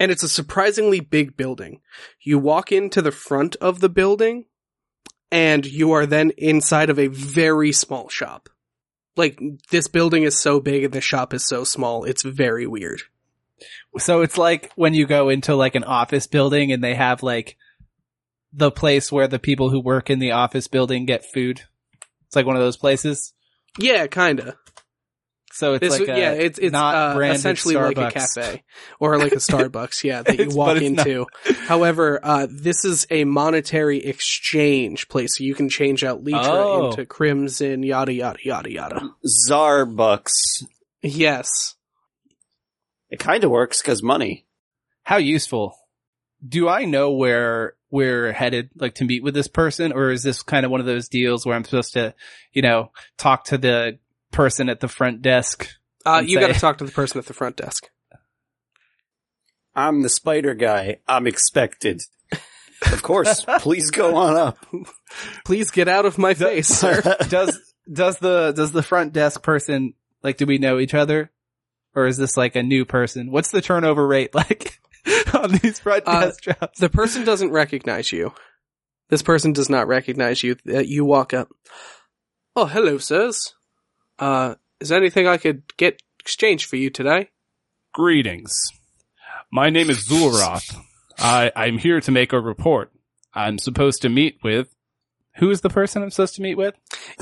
and 0.00 0.10
it's 0.10 0.22
a 0.22 0.28
surprisingly 0.28 1.00
big 1.00 1.36
building. 1.36 1.80
You 2.20 2.38
walk 2.38 2.72
into 2.72 3.00
the 3.00 3.12
front 3.12 3.56
of 3.56 3.80
the 3.80 3.88
building 3.88 4.46
and 5.30 5.64
you 5.64 5.92
are 5.92 6.06
then 6.06 6.32
inside 6.36 6.90
of 6.90 6.98
a 6.98 7.08
very 7.08 7.72
small 7.72 8.08
shop. 8.08 8.48
Like 9.16 9.40
this 9.70 9.86
building 9.86 10.24
is 10.24 10.36
so 10.36 10.60
big 10.60 10.84
and 10.84 10.92
the 10.92 11.00
shop 11.00 11.32
is 11.32 11.46
so 11.46 11.64
small. 11.64 12.04
It's 12.04 12.22
very 12.22 12.66
weird. 12.66 13.02
So 13.98 14.22
it's 14.22 14.36
like 14.38 14.72
when 14.76 14.94
you 14.94 15.06
go 15.06 15.28
into 15.28 15.54
like 15.54 15.74
an 15.74 15.84
office 15.84 16.26
building 16.26 16.72
and 16.72 16.82
they 16.82 16.94
have 16.94 17.22
like 17.22 17.56
the 18.52 18.70
place 18.70 19.10
where 19.12 19.28
the 19.28 19.38
people 19.38 19.70
who 19.70 19.80
work 19.80 20.10
in 20.10 20.18
the 20.18 20.32
office 20.32 20.68
building 20.68 21.06
get 21.06 21.24
food. 21.32 21.62
It's 22.26 22.36
like 22.36 22.46
one 22.46 22.56
of 22.56 22.62
those 22.62 22.76
places. 22.76 23.32
Yeah, 23.78 24.06
kinda. 24.06 24.56
So 25.52 25.74
it's 25.74 25.82
This, 25.82 26.00
like 26.00 26.08
a 26.08 26.18
yeah, 26.18 26.32
it's 26.32 26.58
it's 26.58 26.72
not 26.72 26.94
uh, 26.96 27.14
branded 27.14 27.36
essentially 27.38 27.76
like 27.76 27.96
a 27.96 28.10
cafe 28.10 28.64
or 28.98 29.18
like 29.18 29.30
a 29.32 29.36
Starbucks. 29.36 30.02
Yeah, 30.02 30.22
that 30.22 30.36
you 30.36 30.48
walk 30.50 30.66
but 30.74 30.82
it's 30.82 30.90
not. 30.96 31.06
into. 31.06 31.26
However, 31.68 32.18
uh, 32.20 32.48
this 32.50 32.84
is 32.84 33.06
a 33.10 33.22
monetary 33.22 34.04
exchange 34.04 35.06
place, 35.08 35.38
so 35.38 35.44
you 35.44 35.54
can 35.54 35.68
change 35.68 36.02
out 36.02 36.24
Litra 36.24 36.42
Oh. 36.48 36.90
into 36.90 37.06
Crimson, 37.06 37.84
yada 37.84 38.12
yada 38.12 38.38
yada 38.44 38.70
yada. 38.72 39.10
Zarbucks. 39.48 40.32
Yes. 41.02 41.46
It 43.14 43.20
kind 43.20 43.44
of 43.44 43.50
works 43.52 43.80
because 43.80 44.02
money. 44.02 44.44
How 45.04 45.18
useful. 45.18 45.78
Do 46.46 46.68
I 46.68 46.84
know 46.84 47.12
where 47.12 47.74
we're 47.88 48.32
headed, 48.32 48.70
like 48.74 48.96
to 48.96 49.04
meet 49.04 49.22
with 49.22 49.34
this 49.34 49.46
person, 49.46 49.92
or 49.92 50.10
is 50.10 50.24
this 50.24 50.42
kind 50.42 50.66
of 50.66 50.72
one 50.72 50.80
of 50.80 50.86
those 50.86 51.08
deals 51.08 51.46
where 51.46 51.54
I'm 51.54 51.62
supposed 51.62 51.92
to, 51.92 52.12
you 52.52 52.60
know, 52.60 52.90
talk 53.16 53.44
to 53.44 53.58
the 53.58 54.00
person 54.32 54.68
at 54.68 54.80
the 54.80 54.88
front 54.88 55.22
desk? 55.22 55.68
Uh, 56.04 56.24
you 56.26 56.40
got 56.40 56.48
to 56.48 56.58
talk 56.58 56.78
to 56.78 56.84
the 56.84 56.90
person 56.90 57.20
at 57.20 57.26
the 57.26 57.34
front 57.34 57.56
desk. 57.56 57.88
I'm 59.76 60.02
the 60.02 60.08
spider 60.08 60.54
guy. 60.54 60.96
I'm 61.06 61.28
expected. 61.28 62.02
Of 62.82 63.00
course. 63.04 63.46
please 63.60 63.92
go 63.92 64.16
on 64.16 64.36
up. 64.36 64.58
Please 65.44 65.70
get 65.70 65.86
out 65.86 66.04
of 66.04 66.18
my 66.18 66.34
face, 66.34 66.66
sir. 66.66 67.00
does 67.28 67.74
does 67.90 68.18
the 68.18 68.50
does 68.50 68.72
the 68.72 68.82
front 68.82 69.12
desk 69.12 69.40
person 69.40 69.94
like 70.24 70.36
do 70.36 70.46
we 70.46 70.58
know 70.58 70.80
each 70.80 70.94
other, 70.94 71.30
or 71.94 72.06
is 72.06 72.16
this 72.16 72.36
like 72.36 72.56
a 72.56 72.62
new 72.62 72.84
person? 72.84 73.30
What's 73.30 73.50
the 73.50 73.62
turnover 73.62 74.06
rate 74.06 74.34
like 74.34 74.78
on 75.34 75.52
these 75.52 75.78
front 75.80 76.04
Uh, 76.06 76.32
jobs? 76.42 76.78
The 76.78 76.88
person 76.88 77.24
doesn't 77.24 77.50
recognize 77.50 78.12
you. 78.12 78.32
This 79.10 79.22
person 79.22 79.52
does 79.52 79.68
not 79.68 79.86
recognize 79.86 80.42
you. 80.42 80.56
Uh, 80.68 80.78
You 80.80 81.04
walk 81.04 81.34
up. 81.34 81.48
Oh, 82.56 82.66
hello, 82.66 82.98
sirs. 82.98 83.54
Uh, 84.18 84.54
is 84.80 84.88
there 84.88 84.98
anything 84.98 85.26
I 85.26 85.36
could 85.36 85.62
get 85.76 86.00
exchanged 86.20 86.68
for 86.68 86.76
you 86.76 86.88
today? 86.90 87.30
Greetings. 87.92 88.54
My 89.52 89.70
name 89.70 89.90
is 89.90 90.04
Zulroth. 90.08 90.74
I, 91.18 91.52
I'm 91.54 91.78
here 91.78 92.00
to 92.00 92.10
make 92.10 92.32
a 92.32 92.40
report. 92.40 92.90
I'm 93.34 93.58
supposed 93.58 94.02
to 94.02 94.08
meet 94.08 94.38
with. 94.42 94.74
Who 95.36 95.50
is 95.50 95.62
the 95.62 95.68
person 95.70 96.02
I'm 96.02 96.10
supposed 96.10 96.36
to 96.36 96.42
meet 96.42 96.56
with? 96.56 96.74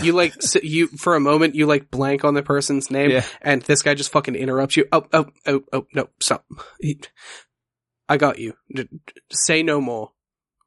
You 0.02 0.12
like 0.12 0.34
s 0.36 0.56
you 0.62 0.88
for 0.88 1.14
a 1.14 1.20
moment. 1.20 1.54
You 1.54 1.66
like 1.66 1.90
blank 1.90 2.24
on 2.24 2.34
the 2.34 2.42
person's 2.42 2.90
name, 2.90 3.10
Yeah. 3.10 3.24
and 3.40 3.62
this 3.62 3.82
guy 3.82 3.94
just 3.94 4.12
fucking 4.12 4.34
interrupts 4.34 4.76
you. 4.76 4.86
Oh, 4.92 5.06
oh, 5.12 5.26
oh, 5.46 5.62
oh, 5.72 5.86
no, 5.94 6.08
stop. 6.20 6.44
I 8.08 8.16
got 8.18 8.38
you. 8.38 8.54
Say 9.30 9.62
no 9.62 9.80
more. 9.80 10.12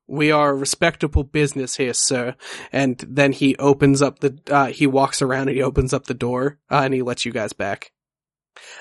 We 0.08 0.32
are 0.32 0.50
a 0.52 0.56
respectable 0.56 1.24
business 1.24 1.76
here, 1.78 1.94
sir. 1.94 2.36
And 2.72 2.98
then 3.08 3.32
he 3.32 3.56
opens 3.58 4.02
up 4.02 4.20
the. 4.20 4.40
Uh, 4.50 4.68
he 4.68 4.88
walks 4.88 5.22
around 5.22 5.48
and 5.50 5.58
he 5.58 5.64
opens 5.64 5.94
up 5.94 6.06
the 6.06 6.14
door, 6.14 6.60
uh, 6.72 6.82
and 6.84 6.94
he 6.94 7.02
lets 7.02 7.26
you 7.26 7.32
guys 7.32 7.54
back. 7.54 7.92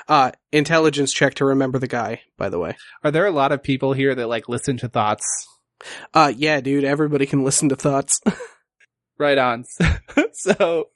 Uh, 0.08 0.30
intelligence 0.52 1.12
check 1.12 1.34
to 1.34 1.44
remember 1.44 1.78
the 1.78 1.88
guy. 1.88 2.22
By 2.38 2.48
the 2.48 2.58
way. 2.58 2.76
Are 3.02 3.10
there 3.10 3.26
a 3.26 3.30
lot 3.30 3.52
of 3.52 3.62
people 3.62 3.92
here 3.92 4.14
that 4.14 4.28
like 4.28 4.48
listen 4.48 4.76
to 4.78 4.88
thoughts? 4.88 5.24
Uh, 6.14 6.32
yeah, 6.34 6.60
dude. 6.60 6.84
Everybody 6.84 7.26
can 7.26 7.42
listen 7.44 7.68
to 7.70 7.76
thoughts. 7.76 8.20
Right 9.18 9.38
on. 9.38 9.64
so, 10.32 10.88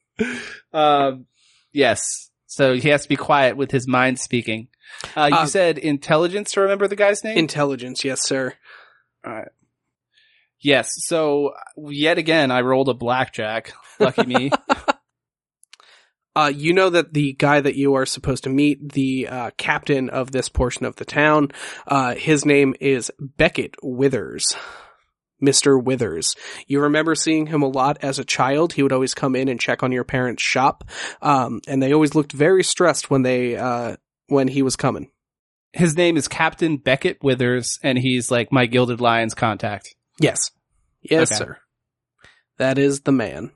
um, 0.72 1.26
yes. 1.72 2.30
So 2.46 2.74
he 2.74 2.88
has 2.88 3.02
to 3.02 3.08
be 3.08 3.16
quiet 3.16 3.56
with 3.56 3.70
his 3.70 3.86
mind 3.86 4.18
speaking. 4.18 4.68
Uh, 5.16 5.28
you 5.30 5.36
Uh, 5.36 5.46
said 5.46 5.78
intelligence 5.78 6.52
to 6.52 6.60
remember 6.62 6.88
the 6.88 6.96
guy's 6.96 7.22
name? 7.22 7.36
intelligence, 7.38 8.04
yes, 8.04 8.22
sir. 8.22 8.54
All 9.26 9.32
right. 9.32 9.48
Yes. 10.60 10.90
So 11.06 11.52
yet 11.76 12.18
again, 12.18 12.50
I 12.50 12.62
rolled 12.62 12.88
a 12.88 12.94
blackjack. 12.94 13.72
Lucky 14.00 14.26
me. 14.26 14.50
Uh, 16.36 16.52
you 16.54 16.72
know 16.72 16.88
that 16.88 17.12
the 17.12 17.32
guy 17.32 17.60
that 17.60 17.74
you 17.74 17.94
are 17.94 18.06
supposed 18.06 18.44
to 18.44 18.50
meet, 18.50 18.92
the 18.92 19.26
uh, 19.26 19.50
captain 19.56 20.08
of 20.08 20.30
this 20.30 20.48
portion 20.48 20.86
of 20.86 20.94
the 20.94 21.04
town, 21.04 21.48
uh, 21.88 22.14
his 22.14 22.44
name 22.44 22.76
is 22.80 23.10
Beckett 23.18 23.74
Withers. 23.82 24.54
Mr. 25.42 25.82
Withers. 25.82 26.34
You 26.66 26.80
remember 26.80 27.14
seeing 27.14 27.46
him 27.46 27.62
a 27.62 27.68
lot 27.68 27.98
as 28.02 28.18
a 28.18 28.24
child. 28.24 28.72
He 28.72 28.82
would 28.82 28.92
always 28.92 29.14
come 29.14 29.36
in 29.36 29.48
and 29.48 29.60
check 29.60 29.82
on 29.82 29.92
your 29.92 30.04
parents' 30.04 30.42
shop. 30.42 30.84
Um, 31.22 31.60
and 31.68 31.82
they 31.82 31.92
always 31.92 32.14
looked 32.14 32.32
very 32.32 32.64
stressed 32.64 33.10
when 33.10 33.22
they, 33.22 33.56
uh, 33.56 33.96
when 34.26 34.48
he 34.48 34.62
was 34.62 34.76
coming. 34.76 35.10
his 35.72 35.96
name 35.96 36.16
is 36.16 36.28
Captain 36.28 36.76
Beckett 36.78 37.22
Withers, 37.22 37.78
and 37.82 37.98
he's 37.98 38.30
like 38.30 38.50
my 38.50 38.64
Gilded 38.66 39.00
Lions 39.00 39.34
contact. 39.34 39.94
Yes. 40.18 40.50
Yes, 41.02 41.30
Okay. 41.30 41.38
sir. 41.38 41.58
That 42.56 42.78
is 42.78 43.02
the 43.02 43.12
man. 43.12 43.52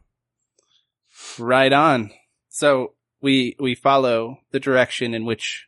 Right 1.39 1.73
on. 1.73 2.11
So 2.51 2.95
we 3.21 3.57
we 3.59 3.75
follow 3.75 4.39
the 4.51 4.61
direction 4.61 5.15
in 5.15 5.25
which 5.25 5.67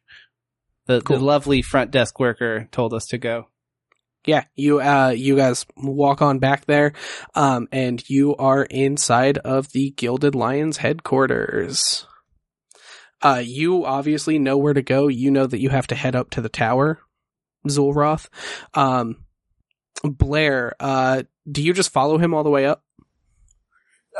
the, 0.86 1.00
Cool. 1.00 1.18
the 1.18 1.24
lovely 1.24 1.62
front 1.62 1.90
desk 1.90 2.20
worker 2.20 2.68
told 2.70 2.92
us 2.92 3.06
to 3.06 3.18
go. 3.18 3.48
Yeah, 4.26 4.44
you 4.54 4.80
uh 4.80 5.10
you 5.10 5.36
guys 5.36 5.66
walk 5.76 6.22
on 6.22 6.38
back 6.38 6.64
there, 6.66 6.92
um, 7.34 7.68
and 7.70 8.02
you 8.08 8.34
are 8.36 8.64
inside 8.64 9.38
of 9.38 9.72
the 9.72 9.90
Gilded 9.90 10.34
Lions 10.34 10.78
headquarters. 10.78 12.06
Uh, 13.22 13.42
you 13.44 13.84
obviously 13.84 14.38
know 14.38 14.56
where 14.58 14.74
to 14.74 14.82
go. 14.82 15.08
You 15.08 15.30
know 15.30 15.46
that 15.46 15.60
you 15.60 15.70
have 15.70 15.86
to 15.88 15.94
head 15.94 16.14
up 16.14 16.30
to 16.30 16.40
the 16.40 16.48
tower, 16.48 17.00
Zulroth. 17.66 18.28
Um, 18.74 19.24
Blair, 20.02 20.74
uh, 20.80 21.22
do 21.50 21.62
you 21.62 21.72
just 21.72 21.90
follow 21.92 22.18
him 22.18 22.34
all 22.34 22.44
the 22.44 22.50
way 22.50 22.66
up? 22.66 22.82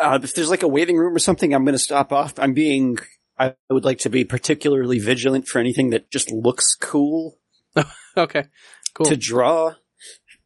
Uh, 0.01 0.19
if 0.23 0.35
there's 0.35 0.51
like 0.51 0.63
a 0.63 0.69
waiting 0.69 0.97
room 0.97 1.15
or 1.15 1.19
something, 1.19 1.55
I'm 1.55 1.65
going 1.65 1.75
to 1.75 1.79
stop 1.79 2.13
off. 2.13 2.39
I'm 2.39 2.55
being, 2.55 2.99
I 3.39 3.55
would 3.71 3.85
like 3.85 3.99
to 4.01 4.11
be 4.11 4.25
particularly 4.25 4.99
vigilant 4.99 5.47
for 5.49 5.59
anything 5.59 5.91
that 5.91 6.11
just 6.11 6.31
looks 6.33 6.75
cool 6.75 7.39
Okay, 8.17 8.45
cool. 8.95 9.07
to 9.07 9.17
draw. 9.17 9.75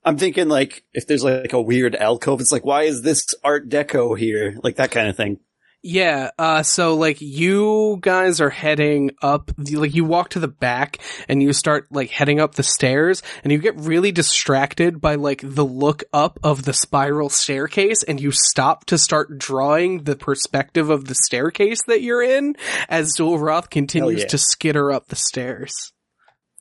I'm 0.09 0.17
thinking 0.17 0.49
like, 0.49 0.85
if 0.95 1.07
there's 1.07 1.23
like 1.23 1.53
a 1.53 1.61
weird 1.61 1.95
alcove, 1.95 2.41
it's 2.41 2.51
like, 2.51 2.65
why 2.65 2.85
is 2.85 3.03
this 3.03 3.27
art 3.45 3.69
deco 3.69 4.19
here? 4.19 4.57
Like 4.63 4.77
that 4.77 4.91
kind 4.91 5.07
of 5.07 5.19
thing. 5.19 5.39
Yeah, 5.83 6.31
uh, 6.39 6.63
so 6.63 6.95
like 6.95 7.21
you 7.21 7.99
guys 8.01 8.41
are 8.41 8.49
heading 8.49 9.11
up, 9.21 9.53
like 9.59 9.95
you 9.95 10.07
walk 10.07 10.31
to 10.31 10.41
the 10.41 10.49
back 10.49 10.97
and 11.29 11.43
you 11.43 11.53
start 11.53 11.89
like 11.91 12.09
heading 12.09 12.41
up 12.41 12.55
the 12.55 12.63
stairs 12.63 13.23
and 13.45 13.53
you 13.53 13.59
get 13.59 13.77
really 13.77 14.11
distracted 14.11 14.99
by 14.99 15.17
like 15.17 15.43
the 15.45 15.65
look 15.65 16.05
up 16.11 16.41
of 16.43 16.63
the 16.63 16.73
spiral 16.73 17.29
staircase 17.29 18.03
and 18.03 18.19
you 18.19 18.33
stop 18.33 18.87
to 18.87 18.97
start 18.97 19.37
drawing 19.37 20.05
the 20.05 20.17
perspective 20.17 20.89
of 20.89 21.05
the 21.05 21.15
staircase 21.15 21.83
that 21.87 22.01
you're 22.01 22.23
in 22.23 22.57
as 22.89 23.15
Zulroth 23.15 23.69
continues 23.69 24.23
yeah. 24.23 24.29
to 24.29 24.39
skitter 24.39 24.91
up 24.91 25.09
the 25.09 25.17
stairs. 25.17 25.93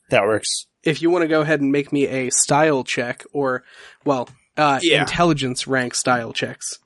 That 0.10 0.24
works. 0.24 0.67
If 0.84 1.02
you 1.02 1.10
want 1.10 1.24
to 1.24 1.28
go 1.28 1.42
ahead 1.42 1.62
and 1.62 1.72
make 1.72 1.92
me 1.92 2.08
a 2.08 2.30
style 2.30 2.84
check 2.84 3.24
or, 3.34 3.64
well, 4.06 4.30
uh, 4.56 4.80
Yeah. 4.82 5.02
intelligence 5.02 5.68
rank 5.68 5.96
style 5.96 6.34
checks. 6.34 6.80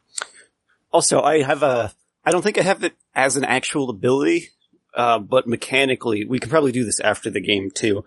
Also, 0.92 1.22
I 1.22 1.42
have 1.42 1.64
a, 1.64 1.94
I 2.26 2.32
don't 2.32 2.42
think 2.42 2.58
I 2.58 2.62
have 2.64 2.84
it 2.84 2.94
as 3.16 3.36
an 3.38 3.46
actual 3.46 3.90
ability, 3.90 4.50
uh, 4.96 5.20
but 5.20 5.48
mechanically, 5.48 6.26
we 6.26 6.40
could 6.40 6.50
probably 6.50 6.72
do 6.72 6.84
this 6.84 7.00
after 7.00 7.30
the 7.30 7.42
game 7.42 7.70
too. 7.72 8.04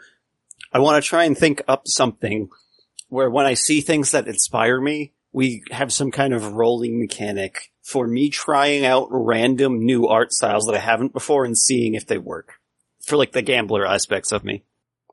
I 0.73 0.81
want 0.81 1.03
to 1.03 1.09
try 1.09 1.25
and 1.25 1.37
think 1.37 1.63
up 1.69 1.83
something 1.87 2.49
where 3.09 3.31
when 3.31 3.47
I 3.47 3.55
see 3.55 3.81
things 3.81 4.11
that 4.11 4.27
inspire 4.27 4.81
me, 4.81 5.13
we 5.33 5.63
have 5.71 5.93
some 5.93 6.11
kind 6.11 6.33
of 6.35 6.53
rolling 6.53 6.99
mechanic 6.99 7.71
for 7.83 8.07
me 8.07 8.29
trying 8.31 8.85
out 8.85 9.09
random 9.11 9.85
new 9.85 10.07
art 10.07 10.33
styles 10.33 10.65
that 10.67 10.75
I 10.75 10.79
haven't 10.81 11.13
before 11.13 11.45
and 11.45 11.57
seeing 11.57 11.95
if 11.95 12.07
they 12.07 12.19
work. 12.19 12.55
For 13.05 13.17
like 13.17 13.33
the 13.33 13.43
gambler 13.43 13.87
aspects 13.87 14.33
of 14.33 14.45
me. 14.45 14.65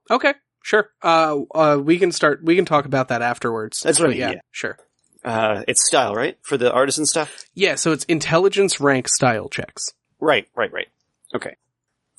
Okay, 0.09 0.33
sure. 0.61 0.89
Uh, 1.01 1.39
uh, 1.53 1.77
we 1.83 1.97
can 1.97 2.11
start. 2.11 2.43
We 2.43 2.55
can 2.55 2.65
talk 2.65 2.85
about 2.85 3.09
that 3.09 3.21
afterwards. 3.21 3.81
That's 3.81 3.99
what 3.99 4.07
I 4.07 4.09
mean, 4.09 4.19
Yeah, 4.19 4.31
yeah. 4.31 4.39
sure. 4.51 4.77
Uh, 5.23 5.63
it's 5.67 5.85
style, 5.85 6.15
right? 6.15 6.37
For 6.41 6.57
the 6.57 6.71
artisan 6.71 7.05
stuff? 7.05 7.43
Yeah, 7.53 7.75
so 7.75 7.91
it's 7.91 8.05
intelligence 8.05 8.79
rank 8.79 9.07
style 9.07 9.49
checks. 9.49 9.93
Right, 10.19 10.47
right, 10.55 10.71
right. 10.73 10.87
Okay. 11.35 11.55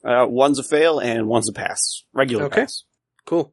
Uh, 0.05 0.27
one's 0.29 0.59
a 0.59 0.63
fail 0.65 0.99
and 1.01 1.27
one's 1.27 1.49
a 1.49 1.53
pass. 1.53 2.05
Regular 2.13 2.45
Okay. 2.45 2.63
pass. 2.63 2.85
Cool. 3.25 3.53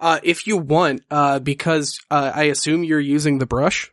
Uh, 0.00 0.18
if 0.22 0.46
you 0.46 0.56
want, 0.56 1.02
uh, 1.10 1.38
because 1.38 2.00
uh, 2.10 2.32
I 2.34 2.44
assume 2.44 2.82
you're 2.84 2.98
using 3.00 3.38
the 3.38 3.46
brush. 3.46 3.92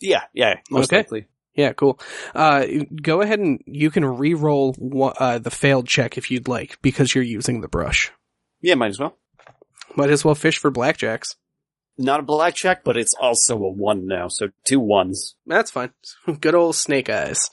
Yeah, 0.00 0.22
yeah, 0.32 0.60
most 0.70 0.90
Okay. 0.90 0.98
likely. 0.98 1.26
Yeah, 1.54 1.72
cool. 1.72 2.00
Uh, 2.34 2.66
go 3.00 3.20
ahead 3.20 3.38
and 3.38 3.62
you 3.66 3.90
can 3.90 4.04
re-roll 4.04 4.72
one, 4.74 5.14
uh, 5.18 5.38
the 5.38 5.50
failed 5.50 5.86
check 5.86 6.18
if 6.18 6.30
you'd 6.30 6.48
like, 6.48 6.80
because 6.82 7.14
you're 7.14 7.24
using 7.24 7.60
the 7.60 7.68
brush. 7.68 8.10
Yeah, 8.60 8.74
might 8.74 8.88
as 8.88 8.98
well. 8.98 9.16
Might 9.96 10.10
as 10.10 10.24
well 10.24 10.34
fish 10.34 10.58
for 10.58 10.70
blackjacks. 10.70 11.34
not 11.96 12.20
a 12.20 12.24
blackjack, 12.24 12.82
but 12.82 12.96
it's 12.96 13.14
also 13.14 13.56
a 13.56 13.70
one 13.70 14.06
now, 14.06 14.26
so 14.28 14.48
two 14.64 14.80
ones. 14.80 15.36
That's 15.46 15.70
fine. 15.70 15.92
Good 16.40 16.54
old 16.54 16.74
snake 16.74 17.08
eyes. 17.08 17.48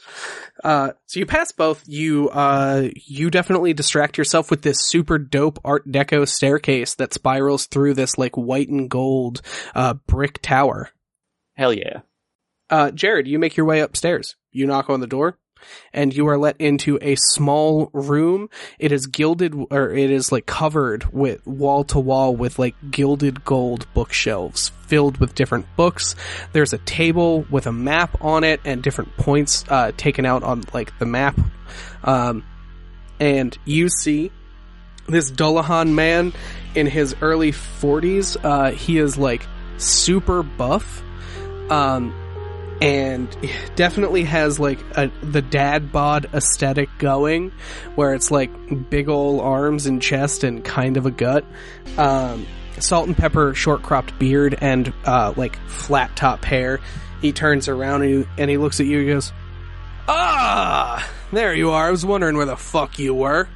Uh, 0.64 0.92
so 1.06 1.20
you 1.20 1.26
pass 1.28 1.52
both. 1.52 1.84
You, 1.88 2.30
uh, 2.30 2.90
you 3.06 3.30
definitely 3.30 3.74
distract 3.74 4.18
yourself 4.18 4.50
with 4.50 4.64
this 4.64 4.82
super 4.88 5.20
dope 5.20 5.60
art 5.64 5.88
deco 5.88 6.28
staircase 6.28 6.96
that 6.96 7.14
spirals 7.14 7.68
through 7.68 7.94
this 7.94 8.18
like 8.18 8.36
white 8.36 8.70
and 8.70 8.90
gold, 8.90 9.42
uh, 9.76 9.94
brick 10.08 10.42
tower. 10.42 10.90
Hell 11.56 11.74
yeah. 11.74 12.02
Uh, 12.70 12.90
Jared, 12.90 13.28
you 13.28 13.38
make 13.38 13.58
your 13.58 13.66
way 13.66 13.82
upstairs. 13.82 14.36
You 14.52 14.66
knock 14.66 14.90
on 14.90 15.02
the 15.02 15.08
door 15.08 15.38
and 15.94 16.14
you 16.14 16.28
are 16.28 16.38
let 16.38 16.56
into 16.60 16.98
a 17.02 17.16
small 17.16 17.90
room. 17.94 18.50
It 18.80 18.92
is 18.92 19.08
gilded 19.08 19.54
or 19.70 19.92
it 19.92 20.12
is 20.12 20.32
like 20.32 20.46
covered 20.46 21.12
with 21.14 21.46
wall 21.46 21.84
to 21.86 22.00
wall 22.00 22.36
with 22.36 22.60
like 22.60 22.76
gilded 22.92 23.44
gold 23.44 23.86
bookshelves 23.94 24.72
filled 24.88 25.18
with 25.18 25.34
different 25.36 25.66
books. 25.78 26.16
There's 26.52 26.74
a 26.74 26.78
table 26.80 27.46
with 27.50 27.66
a 27.66 27.72
map 27.72 28.18
on 28.22 28.44
it 28.44 28.60
and 28.66 28.84
different 28.84 29.16
points, 29.16 29.64
uh, 29.70 29.94
taken 29.96 30.26
out 30.26 30.44
on 30.44 30.64
like 30.74 30.98
the 31.00 31.06
map. 31.06 31.40
Um, 32.04 32.44
and 33.20 33.58
you 33.64 33.88
see 33.88 34.32
this 35.08 35.32
Dullahan 35.32 35.94
man 35.94 36.34
in 36.76 36.88
his 36.88 37.16
early 37.22 37.52
40s. 37.52 38.38
Uh, 38.44 38.72
he 38.72 38.98
is 38.98 39.18
like 39.18 39.46
super 39.78 40.44
buff. 40.44 41.04
Um, 41.70 42.14
and 42.82 43.30
definitely 43.76 44.24
has 44.24 44.60
like 44.60 44.80
a, 44.98 45.12
the 45.24 45.42
dad 45.42 45.92
bod 45.92 46.28
aesthetic 46.34 46.90
going, 46.98 47.52
where 47.96 48.14
it's 48.14 48.32
like 48.32 48.50
big 48.90 49.08
ol' 49.08 49.40
arms 49.40 49.86
and 49.86 50.02
chest 50.02 50.44
and 50.44 50.64
kind 50.66 50.98
of 50.98 51.06
a 51.06 51.12
gut. 51.12 51.46
Um, 51.98 52.48
salt 52.80 53.08
and 53.08 53.16
pepper, 53.16 53.54
short 53.54 53.84
cropped 53.84 54.18
beard, 54.18 54.58
and 54.60 54.92
uh, 55.06 55.34
like 55.38 55.56
flat 55.68 56.16
top 56.16 56.44
hair. 56.44 56.80
He 57.22 57.32
turns 57.32 57.68
around 57.68 58.02
and 58.02 58.24
he, 58.24 58.30
and 58.40 58.50
he 58.50 58.58
looks 58.58 58.80
at 58.80 58.88
you. 58.88 59.00
and 59.00 59.08
goes, 59.10 59.32
"Ah, 60.08 61.08
there 61.32 61.54
you 61.54 61.70
are. 61.72 61.88
I 61.88 61.92
was 61.92 62.06
wondering 62.06 62.36
where 62.36 62.48
the 62.48 62.58
fuck 62.58 62.98
you 62.98 63.14
were." 63.14 63.48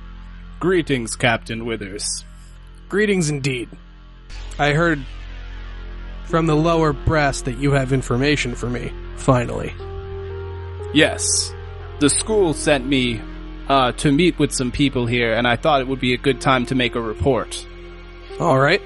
Greetings, 0.59 1.15
Captain 1.15 1.65
Withers. 1.65 2.23
Greetings 2.89 3.29
indeed. 3.29 3.69
I 4.57 4.73
heard 4.73 5.03
from 6.25 6.45
the 6.45 6.55
lower 6.55 6.93
brass 6.93 7.41
that 7.43 7.57
you 7.57 7.71
have 7.71 7.93
information 7.93 8.55
for 8.55 8.69
me. 8.69 8.91
Finally. 9.17 9.73
Yes, 10.93 11.53
the 11.99 12.09
school 12.09 12.53
sent 12.53 12.85
me 12.85 13.21
uh, 13.67 13.91
to 13.93 14.11
meet 14.11 14.37
with 14.39 14.51
some 14.51 14.71
people 14.71 15.05
here, 15.05 15.33
and 15.33 15.47
I 15.47 15.55
thought 15.55 15.81
it 15.81 15.87
would 15.87 15.99
be 15.99 16.13
a 16.13 16.17
good 16.17 16.41
time 16.41 16.65
to 16.67 16.75
make 16.75 16.95
a 16.95 17.01
report. 17.01 17.65
All 18.39 18.59
right. 18.59 18.81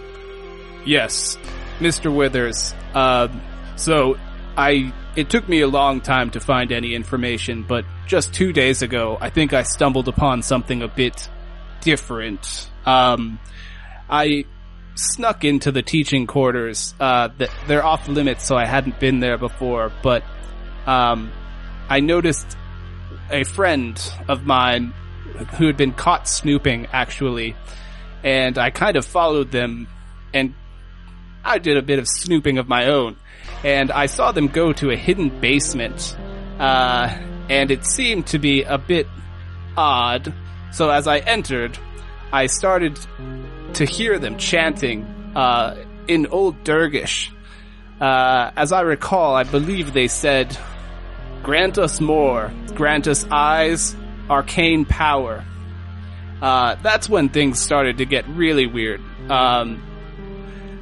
Yes, 0.86 1.38
Mr. 1.80 2.14
Withers. 2.14 2.74
Uh, 2.94 3.28
so 3.76 4.18
I 4.58 4.94
it 5.16 5.30
took 5.30 5.48
me 5.50 5.62
a 5.62 5.68
long 5.68 6.02
time 6.02 6.32
to 6.32 6.40
find 6.40 6.72
any 6.72 6.94
information, 6.94 7.64
but 7.68 7.86
just 8.08 8.34
two 8.34 8.54
days 8.54 8.82
ago, 8.82 9.18
I 9.20 9.30
think 9.30 9.54
I 9.54 9.64
stumbled 9.64 10.08
upon 10.08 10.44
something 10.44 10.82
a 10.82 10.88
bit 10.88 11.30
different. 11.82 12.70
Um, 12.86 13.40
I 14.10 14.46
snuck 15.00 15.44
into 15.44 15.72
the 15.72 15.82
teaching 15.82 16.28
quarters. 16.28 16.94
Uh, 17.00 17.30
th- 17.30 17.50
they're 17.68 17.86
off 17.86 18.08
limits, 18.08 18.46
so 18.46 18.56
I 18.56 18.66
hadn't 18.66 19.00
been 19.00 19.20
there 19.20 19.38
before. 19.38 19.92
But 20.04 20.24
um, 20.86 21.32
I 21.90 22.00
noticed 22.00 22.58
a 23.32 23.44
friend 23.44 24.00
of 24.28 24.46
mine 24.46 24.94
who 25.58 25.68
had 25.68 25.78
been 25.78 25.94
caught 25.94 26.28
snooping, 26.28 26.88
actually, 26.92 27.56
and 28.24 28.58
I 28.58 28.70
kind 28.72 28.98
of 28.98 29.06
followed 29.06 29.52
them, 29.52 29.88
and 30.34 30.54
I 31.44 31.60
did 31.60 31.78
a 31.78 31.82
bit 31.82 32.00
of 32.00 32.08
snooping 32.08 32.58
of 32.58 32.68
my 32.68 32.88
own, 32.88 33.16
and 33.64 33.92
I 33.92 34.08
saw 34.08 34.32
them 34.32 34.48
go 34.48 34.74
to 34.74 34.92
a 34.92 34.96
hidden 34.96 35.40
basement, 35.40 36.18
uh, 36.60 37.16
and 37.50 37.72
it 37.72 37.86
seemed 37.86 38.28
to 38.28 38.40
be 38.40 38.64
a 38.64 38.78
bit 38.78 39.08
odd. 39.78 40.34
So 40.72 40.90
as 40.90 41.08
I 41.08 41.20
entered, 41.20 41.78
I 42.32 42.48
started 42.48 43.00
to 43.74 43.86
hear 43.86 44.20
them 44.20 44.38
chanting 44.38 45.04
uh, 45.36 45.76
in 46.08 46.28
Old 46.28 46.64
Dergish. 46.64 47.32
Uh, 48.00 48.52
as 48.56 48.72
I 48.72 48.82
recall, 48.82 49.36
I 49.36 49.44
believe 49.44 49.94
they 49.94 50.08
said, 50.08 50.58
"Grant 51.44 51.78
us 51.78 52.00
more, 52.00 52.52
grant 52.76 53.08
us 53.08 53.26
eyes, 53.30 53.96
arcane 54.30 54.86
power." 54.86 55.44
Uh, 56.42 56.76
that's 56.82 57.10
when 57.10 57.30
things 57.30 57.62
started 57.62 57.98
to 57.98 58.06
get 58.06 58.28
really 58.30 58.66
weird. 58.66 59.02
Um, 59.30 59.84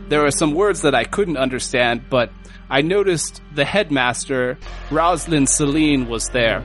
there 0.10 0.22
were 0.22 0.32
some 0.32 0.54
words 0.54 0.82
that 0.82 0.94
I 0.94 1.04
couldn't 1.04 1.38
understand, 1.38 2.10
but 2.10 2.32
I 2.70 2.82
noticed 2.82 3.42
the 3.56 3.66
headmaster, 3.66 4.58
Roslyn 4.92 5.48
Celine, 5.48 6.08
was 6.08 6.30
there. 6.30 6.64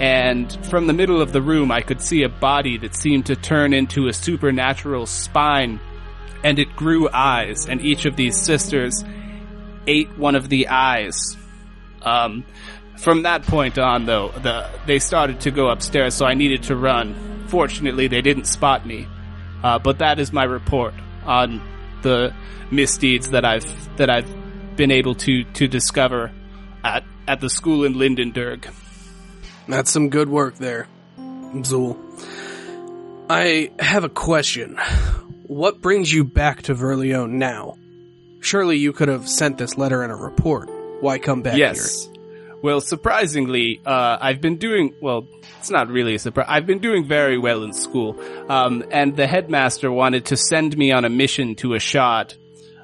And 0.00 0.66
from 0.66 0.86
the 0.86 0.92
middle 0.92 1.20
of 1.20 1.32
the 1.32 1.42
room, 1.42 1.72
I 1.72 1.80
could 1.80 2.00
see 2.00 2.22
a 2.22 2.28
body 2.28 2.78
that 2.78 2.94
seemed 2.94 3.26
to 3.26 3.36
turn 3.36 3.72
into 3.72 4.06
a 4.06 4.12
supernatural 4.12 5.06
spine, 5.06 5.80
and 6.44 6.58
it 6.58 6.76
grew 6.76 7.08
eyes, 7.12 7.66
and 7.66 7.80
each 7.80 8.06
of 8.06 8.14
these 8.14 8.40
sisters 8.40 9.04
ate 9.86 10.16
one 10.16 10.36
of 10.36 10.48
the 10.48 10.68
eyes. 10.68 11.36
Um, 12.02 12.44
from 12.98 13.22
that 13.22 13.42
point 13.42 13.78
on, 13.78 14.06
though, 14.06 14.28
the, 14.30 14.68
they 14.86 14.98
started 15.00 15.40
to 15.40 15.50
go 15.50 15.68
upstairs, 15.68 16.14
so 16.14 16.26
I 16.26 16.34
needed 16.34 16.64
to 16.64 16.76
run. 16.76 17.46
Fortunately, 17.48 18.06
they 18.06 18.22
didn't 18.22 18.44
spot 18.44 18.86
me. 18.86 19.08
Uh, 19.62 19.78
but 19.78 19.98
that 19.98 20.20
is 20.20 20.32
my 20.32 20.44
report 20.44 20.94
on 21.24 21.60
the 22.02 22.32
misdeeds 22.70 23.30
that 23.30 23.44
I've 23.44 23.96
that 23.96 24.08
I've 24.08 24.76
been 24.76 24.90
able 24.90 25.14
to 25.16 25.44
to 25.44 25.66
discover 25.66 26.32
at 26.84 27.04
at 27.26 27.40
the 27.40 27.50
school 27.50 27.84
in 27.84 27.94
Lindenberg. 27.94 28.68
That's 29.68 29.90
some 29.90 30.08
good 30.08 30.28
work 30.28 30.56
there, 30.56 30.88
Zool. 31.18 31.96
I 33.30 33.70
have 33.78 34.04
a 34.04 34.08
question. 34.08 34.78
What 35.46 35.80
brings 35.80 36.12
you 36.12 36.24
back 36.24 36.62
to 36.62 36.74
Verleone 36.74 37.32
now? 37.32 37.76
Surely 38.40 38.78
you 38.78 38.92
could 38.92 39.08
have 39.08 39.28
sent 39.28 39.58
this 39.58 39.76
letter 39.76 40.02
in 40.04 40.10
a 40.10 40.16
report. 40.16 40.70
Why 41.00 41.18
come 41.18 41.42
back 41.42 41.54
here? 41.54 41.66
yes. 41.66 42.08
Well, 42.60 42.80
surprisingly, 42.80 43.80
uh, 43.86 44.18
I've 44.20 44.40
been 44.40 44.56
doing 44.56 44.94
well. 45.00 45.26
It's 45.60 45.70
not 45.70 45.88
really 45.88 46.16
a 46.16 46.18
surprise. 46.18 46.46
I've 46.48 46.66
been 46.66 46.80
doing 46.80 47.06
very 47.06 47.38
well 47.38 47.62
in 47.62 47.72
school, 47.72 48.20
um, 48.50 48.84
and 48.90 49.16
the 49.16 49.28
headmaster 49.28 49.92
wanted 49.92 50.26
to 50.26 50.36
send 50.36 50.76
me 50.76 50.90
on 50.90 51.04
a 51.04 51.08
mission 51.08 51.54
to 51.56 51.68
Ashad 51.68 52.34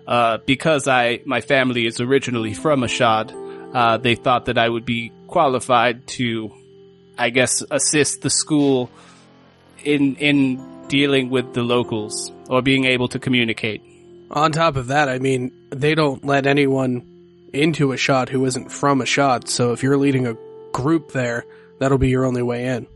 uh, 0.06 0.38
because 0.46 0.86
I 0.86 1.22
my 1.24 1.40
family 1.40 1.86
is 1.86 2.00
originally 2.00 2.54
from 2.54 2.82
Ashad. 2.82 3.32
Uh, 3.74 3.96
they 3.96 4.14
thought 4.14 4.44
that 4.44 4.58
I 4.58 4.68
would 4.68 4.84
be 4.84 5.12
qualified 5.26 6.06
to, 6.06 6.52
I 7.18 7.30
guess, 7.30 7.62
assist 7.70 8.22
the 8.22 8.30
school 8.30 8.90
in 9.84 10.16
in 10.16 10.86
dealing 10.88 11.30
with 11.30 11.54
the 11.54 11.62
locals 11.62 12.32
or 12.48 12.62
being 12.62 12.84
able 12.84 13.08
to 13.08 13.18
communicate. 13.18 13.82
On 14.30 14.52
top 14.52 14.76
of 14.76 14.88
that, 14.88 15.08
I 15.08 15.18
mean, 15.18 15.52
they 15.70 15.94
don't 15.94 16.24
let 16.24 16.46
anyone 16.46 17.48
into 17.52 17.88
Ashad 17.88 18.28
who 18.28 18.44
isn't 18.44 18.70
from 18.70 19.00
Ashad, 19.00 19.48
so 19.48 19.72
if 19.72 19.82
you're 19.82 19.96
leading 19.96 20.26
a 20.26 20.36
group 20.72 21.12
there, 21.12 21.44
that'll 21.78 21.98
be 21.98 22.08
your 22.08 22.24
only 22.24 22.42
way 22.42 22.66
in. 22.66 22.86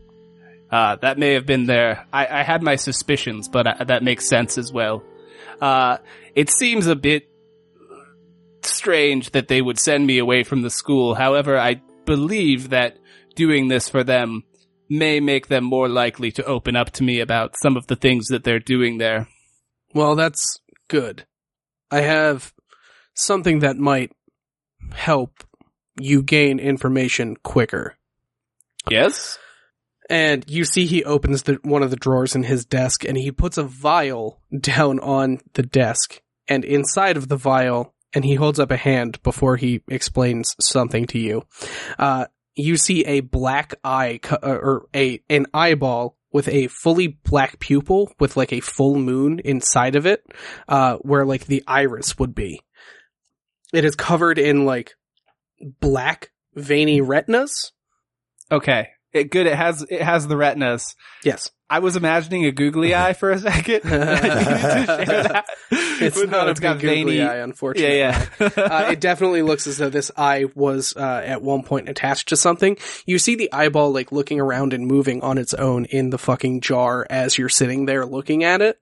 Uh, 0.69 0.97
that 0.97 1.17
may 1.17 1.33
have 1.33 1.45
been 1.45 1.65
there. 1.65 2.05
I, 2.13 2.27
I 2.27 2.43
had 2.43 2.61
my 2.61 2.75
suspicions, 2.75 3.47
but 3.47 3.65
uh, 3.65 3.83
that 3.85 4.03
makes 4.03 4.27
sense 4.27 4.57
as 4.57 4.71
well. 4.71 5.03
Uh, 5.59 5.97
it 6.35 6.49
seems 6.49 6.85
a 6.87 6.95
bit 6.95 7.27
strange 8.61 9.31
that 9.31 9.47
they 9.47 9.61
would 9.61 9.79
send 9.79 10.05
me 10.05 10.19
away 10.19 10.43
from 10.43 10.61
the 10.61 10.69
school. 10.69 11.15
However, 11.15 11.57
I 11.57 11.81
believe 12.05 12.69
that 12.69 12.97
doing 13.39 13.69
this 13.69 13.87
for 13.87 14.03
them 14.03 14.43
may 14.89 15.21
make 15.21 15.47
them 15.47 15.63
more 15.63 15.87
likely 15.87 16.29
to 16.33 16.43
open 16.43 16.75
up 16.75 16.91
to 16.91 17.03
me 17.03 17.21
about 17.21 17.55
some 17.61 17.77
of 17.77 17.87
the 17.87 17.95
things 17.95 18.27
that 18.27 18.43
they're 18.43 18.59
doing 18.59 18.97
there. 18.97 19.29
Well, 19.93 20.17
that's 20.17 20.59
good. 20.89 21.25
I 21.89 22.01
have 22.01 22.53
something 23.13 23.59
that 23.59 23.77
might 23.77 24.11
help 24.91 25.31
you 25.97 26.21
gain 26.21 26.59
information 26.59 27.37
quicker. 27.37 27.95
Yes? 28.89 29.39
And 30.09 30.43
you 30.49 30.65
see 30.65 30.85
he 30.85 31.05
opens 31.05 31.43
the, 31.43 31.59
one 31.63 31.81
of 31.81 31.91
the 31.91 31.95
drawers 31.95 32.35
in 32.35 32.43
his 32.43 32.65
desk 32.65 33.05
and 33.05 33.15
he 33.15 33.31
puts 33.31 33.57
a 33.57 33.63
vial 33.63 34.41
down 34.59 34.99
on 34.99 35.39
the 35.53 35.63
desk 35.63 36.21
and 36.49 36.65
inside 36.65 37.15
of 37.15 37.29
the 37.29 37.37
vial, 37.37 37.93
and 38.11 38.25
he 38.25 38.35
holds 38.35 38.59
up 38.59 38.71
a 38.71 38.77
hand 38.77 39.21
before 39.21 39.55
he 39.55 39.81
explains 39.87 40.55
something 40.59 41.05
to 41.05 41.19
you. 41.19 41.43
Uh, 41.99 42.25
you 42.59 42.77
see 42.77 43.05
a 43.05 43.21
black 43.21 43.75
eye, 43.83 44.19
co- 44.21 44.39
uh, 44.41 44.59
or 44.61 44.87
a, 44.95 45.21
an 45.29 45.47
eyeball 45.53 46.17
with 46.31 46.47
a 46.47 46.67
fully 46.67 47.07
black 47.07 47.59
pupil 47.59 48.11
with 48.19 48.37
like 48.37 48.53
a 48.53 48.59
full 48.59 48.95
moon 48.95 49.39
inside 49.39 49.95
of 49.95 50.05
it, 50.05 50.23
uh, 50.67 50.97
where 50.97 51.25
like 51.25 51.45
the 51.45 51.63
iris 51.67 52.17
would 52.19 52.35
be. 52.35 52.61
It 53.73 53.85
is 53.85 53.95
covered 53.95 54.37
in 54.37 54.65
like 54.65 54.95
black 55.79 56.31
veiny 56.55 57.01
retinas. 57.01 57.71
Okay. 58.51 58.89
It 59.13 59.31
good. 59.31 59.47
It 59.47 59.55
has 59.55 59.85
it 59.89 60.01
has 60.01 60.27
the 60.27 60.37
retinas. 60.37 60.95
Yes. 61.23 61.49
I 61.69 61.79
was 61.79 61.95
imagining 61.95 62.45
a 62.45 62.51
googly 62.51 62.95
eye 62.95 63.13
for 63.13 63.31
a 63.31 63.39
second. 63.39 63.81
I 63.85 63.89
needed 64.15 64.85
to 64.87 65.05
share 65.05 65.23
that. 65.23 65.45
It's 65.71 66.19
But 66.19 66.29
no, 66.29 66.37
not 66.39 66.47
a 66.47 66.51
it's 66.51 66.59
got 66.59 66.79
googly 66.79 67.17
veiny- 67.17 67.21
eye, 67.21 67.37
unfortunately. 67.37 67.97
Yeah, 67.99 68.25
yeah. 68.39 68.47
uh, 68.57 68.91
it 68.91 68.99
definitely 68.99 69.41
looks 69.41 69.67
as 69.67 69.77
though 69.77 69.89
this 69.89 70.11
eye 70.17 70.45
was 70.55 70.95
uh, 70.97 71.21
at 71.25 71.41
one 71.41 71.63
point 71.63 71.89
attached 71.89 72.29
to 72.29 72.37
something. 72.37 72.77
You 73.05 73.19
see 73.19 73.35
the 73.35 73.51
eyeball 73.53 73.91
like 73.91 74.11
looking 74.11 74.39
around 74.39 74.73
and 74.73 74.87
moving 74.87 75.21
on 75.21 75.37
its 75.37 75.53
own 75.53 75.85
in 75.85 76.09
the 76.09 76.17
fucking 76.17 76.61
jar 76.61 77.05
as 77.09 77.37
you're 77.37 77.49
sitting 77.49 77.85
there 77.85 78.05
looking 78.05 78.43
at 78.43 78.61
it, 78.61 78.79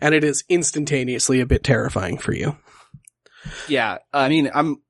and 0.00 0.14
it 0.14 0.24
is 0.24 0.42
instantaneously 0.48 1.40
a 1.40 1.46
bit 1.46 1.62
terrifying 1.62 2.18
for 2.18 2.32
you. 2.34 2.56
yeah. 3.68 3.98
I 4.12 4.28
mean, 4.28 4.50
I'm. 4.52 4.82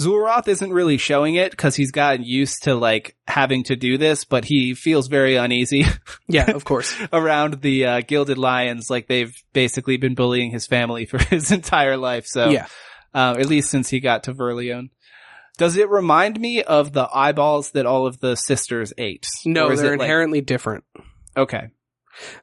Zulroth 0.00 0.46
isn't 0.48 0.72
really 0.72 0.98
showing 0.98 1.36
it 1.36 1.50
because 1.52 1.74
he's 1.74 1.90
gotten 1.90 2.22
used 2.22 2.64
to 2.64 2.74
like 2.74 3.16
having 3.26 3.64
to 3.64 3.76
do 3.76 3.96
this, 3.96 4.24
but 4.24 4.44
he 4.44 4.74
feels 4.74 5.08
very 5.08 5.36
uneasy 5.36 5.84
Yeah, 6.28 6.50
of 6.50 6.64
course. 6.64 6.94
around 7.12 7.62
the 7.62 7.86
uh, 7.86 8.00
Gilded 8.06 8.36
Lions. 8.36 8.90
Like 8.90 9.06
they've 9.06 9.34
basically 9.54 9.96
been 9.96 10.14
bullying 10.14 10.50
his 10.50 10.66
family 10.66 11.06
for 11.06 11.18
his 11.18 11.50
entire 11.50 11.96
life. 11.96 12.26
So 12.26 12.50
Yeah. 12.50 12.66
uh, 13.14 13.36
at 13.38 13.46
least 13.46 13.70
since 13.70 13.88
he 13.88 14.00
got 14.00 14.24
to 14.24 14.34
Verleone. 14.34 14.90
Does 15.56 15.78
it 15.78 15.88
remind 15.88 16.38
me 16.38 16.62
of 16.62 16.92
the 16.92 17.08
eyeballs 17.10 17.70
that 17.70 17.86
all 17.86 18.06
of 18.06 18.20
the 18.20 18.34
sisters 18.36 18.92
ate? 18.98 19.26
No, 19.46 19.74
they're 19.74 19.94
it 19.94 19.98
like- 19.98 20.04
inherently 20.04 20.42
different. 20.42 20.84
okay. 21.36 21.68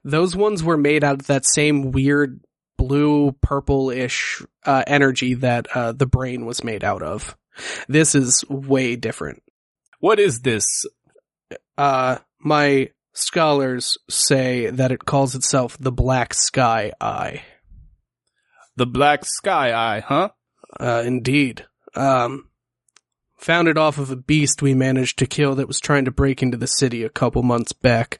Those 0.04 0.36
ones 0.36 0.64
were 0.64 0.78
made 0.78 1.04
out 1.04 1.20
of 1.22 1.28
that 1.28 1.46
same 1.46 1.92
weird 1.92 2.42
blue 2.78 3.32
purple-ish 3.42 4.42
uh, 4.66 4.84
energy 4.88 5.36
that 5.36 5.68
uh, 5.76 5.92
the 5.94 6.06
brain 6.06 6.46
was 6.46 6.64
made 6.64 6.84
out 6.84 7.02
of. 7.04 7.36
This 7.88 8.16
is 8.16 8.44
way 8.50 8.96
different. 8.96 9.44
What 10.00 10.20
is 10.20 10.42
this? 10.42 10.66
Uh, 11.78 12.18
my 12.40 12.90
scholars 13.14 13.98
say 14.10 14.70
that 14.70 14.92
it 14.92 15.06
calls 15.06 15.36
itself 15.36 15.78
the 15.80 15.92
Black 15.92 16.34
Sky 16.34 16.92
Eye. 17.00 17.44
The 18.76 18.88
black 18.88 19.24
sky 19.24 19.72
eye, 19.72 20.00
huh? 20.00 20.30
Uh, 20.80 21.04
indeed. 21.06 21.66
Um, 21.96 22.50
founded 23.38 23.78
off 23.78 24.00
of 24.00 24.10
a 24.10 24.16
beast 24.16 24.62
we 24.62 24.74
managed 24.74 25.20
to 25.20 25.28
kill 25.28 25.56
that 25.56 25.68
was 25.68 25.80
trying 25.80 26.06
to 26.06 26.12
break 26.12 26.42
into 26.42 26.58
the 26.58 26.68
city 26.68 27.04
a 27.04 27.10
couple 27.10 27.44
months 27.44 27.72
back. 27.72 28.20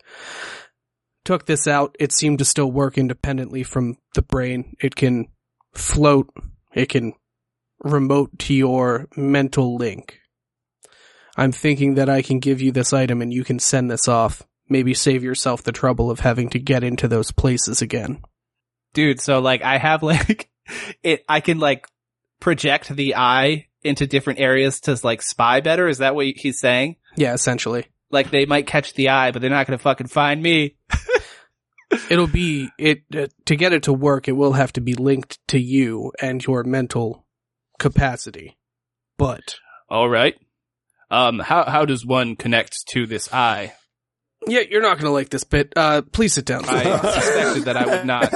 Took 1.26 1.46
this 1.46 1.68
out. 1.68 1.96
It 2.00 2.12
seemed 2.12 2.40
to 2.40 2.46
still 2.46 2.72
work 2.72 2.98
independently 2.98 3.64
from 3.64 3.98
the 4.14 4.22
brain. 4.22 4.76
It 4.80 4.96
can 4.96 5.28
float. 5.74 6.30
It 6.74 6.90
can 6.90 7.14
remote 7.84 8.38
to 8.40 8.54
your 8.54 9.08
mental 9.16 9.76
link. 9.76 10.20
I'm 11.36 11.52
thinking 11.52 11.96
that 11.96 12.10
I 12.10 12.22
can 12.22 12.40
give 12.40 12.62
you 12.62 12.72
this 12.72 12.94
item 12.94 13.22
and 13.22 13.34
you 13.34 13.44
can 13.44 13.60
send 13.60 13.90
this 13.90 14.08
off. 14.08 14.44
Maybe 14.70 14.94
save 14.94 15.24
yourself 15.24 15.64
the 15.64 15.72
trouble 15.72 16.10
of 16.10 16.22
having 16.22 16.50
to 16.52 16.60
get 16.60 16.84
into 16.84 17.08
those 17.08 17.32
places 17.32 17.82
again. 17.82 18.22
Dude, 18.94 19.20
so 19.20 19.40
like 19.40 19.64
I 19.64 19.78
have 19.78 20.04
like 20.04 20.50
it 21.02 21.24
I 21.28 21.40
can 21.40 21.60
like 21.60 21.88
project 22.40 22.90
the 22.90 23.16
eye 23.16 23.68
into 23.84 24.08
different 24.08 24.40
areas 24.40 24.82
to 24.82 24.98
like 25.04 25.22
spy 25.22 25.60
better. 25.62 25.88
Is 25.88 25.98
that 25.98 26.16
what 26.16 26.28
he's 26.28 26.60
saying? 26.60 26.98
Yeah, 27.16 27.34
essentially. 27.34 27.88
Like 28.12 28.32
they 28.32 28.46
might 28.46 28.68
catch 28.68 28.94
the 28.94 29.10
eye, 29.10 29.32
but 29.32 29.42
they're 29.42 29.50
not 29.50 29.68
going 29.68 29.78
to 29.78 29.84
fucking 29.84 30.08
find 30.08 30.42
me. 30.42 30.76
it'll 32.10 32.28
be 32.28 32.70
it 32.78 33.04
uh, 33.16 33.28
to 33.46 33.56
get 33.56 33.74
it 33.74 33.84
to 33.84 33.94
work 33.94 34.28
it 34.28 34.32
will 34.32 34.54
have 34.54 34.74
to 34.74 34.82
be 34.82 34.96
linked 34.96 35.38
to 35.48 35.60
you 35.60 36.12
and 36.20 36.44
your 36.44 36.64
mental 36.64 37.23
capacity 37.80 38.58
but 39.18 39.56
All 39.90 40.10
right. 40.10 40.36
Um, 41.12 41.40
how 41.40 41.64
how 41.66 41.86
does 41.86 42.06
one 42.06 42.36
connect 42.36 42.88
to 42.90 43.06
this 43.06 43.32
eye? 43.34 43.74
yeah 44.48 44.60
you're 44.70 44.82
not 44.82 44.98
gonna 44.98 45.10
like 45.14 45.30
this 45.30 45.46
bit 45.46 45.72
uh 45.78 46.02
please 46.12 46.34
sit 46.34 46.44
down 46.44 46.66
I 46.68 46.98
suspected 47.14 47.64
that 47.66 47.78
I 47.78 47.86
would 47.86 48.06
not. 48.06 48.34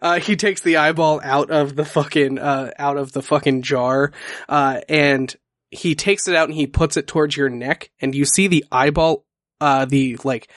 uh 0.02 0.20
he 0.20 0.36
takes 0.36 0.60
the 0.60 0.76
eyeball 0.76 1.22
out 1.24 1.50
of 1.50 1.74
the 1.74 1.86
fucking 1.86 2.38
uh 2.38 2.70
out 2.78 2.98
of 2.98 3.12
the 3.12 3.22
fucking 3.22 3.62
jar 3.62 4.12
uh 4.46 4.82
and 4.88 5.34
he 5.70 5.94
takes 5.94 6.28
it 6.28 6.34
out 6.36 6.48
and 6.48 6.54
he 6.56 6.66
puts 6.66 6.98
it 6.98 7.06
towards 7.06 7.34
your 7.34 7.48
neck 7.48 7.90
and 8.00 8.14
you 8.14 8.26
see 8.26 8.46
the 8.46 8.64
eyeball 8.70 9.24
uh 9.62 9.86
the 9.86 10.18
like 10.22 10.50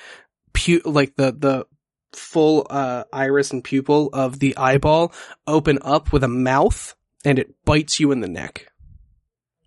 pu- 0.54 0.82
like 0.84 1.16
the 1.16 1.32
the 1.32 1.66
full 2.12 2.68
uh 2.70 3.06
iris 3.14 3.52
and 3.52 3.64
pupil 3.64 4.10
of 4.12 4.40
the 4.40 4.58
eyeball 4.58 5.14
open 5.46 5.80
up 5.84 6.12
with 6.12 6.26
a 6.26 6.28
mouth 6.28 6.96
and 7.26 7.40
it 7.40 7.54
bites 7.66 8.00
you 8.00 8.12
in 8.12 8.20
the 8.22 8.28
neck 8.28 8.68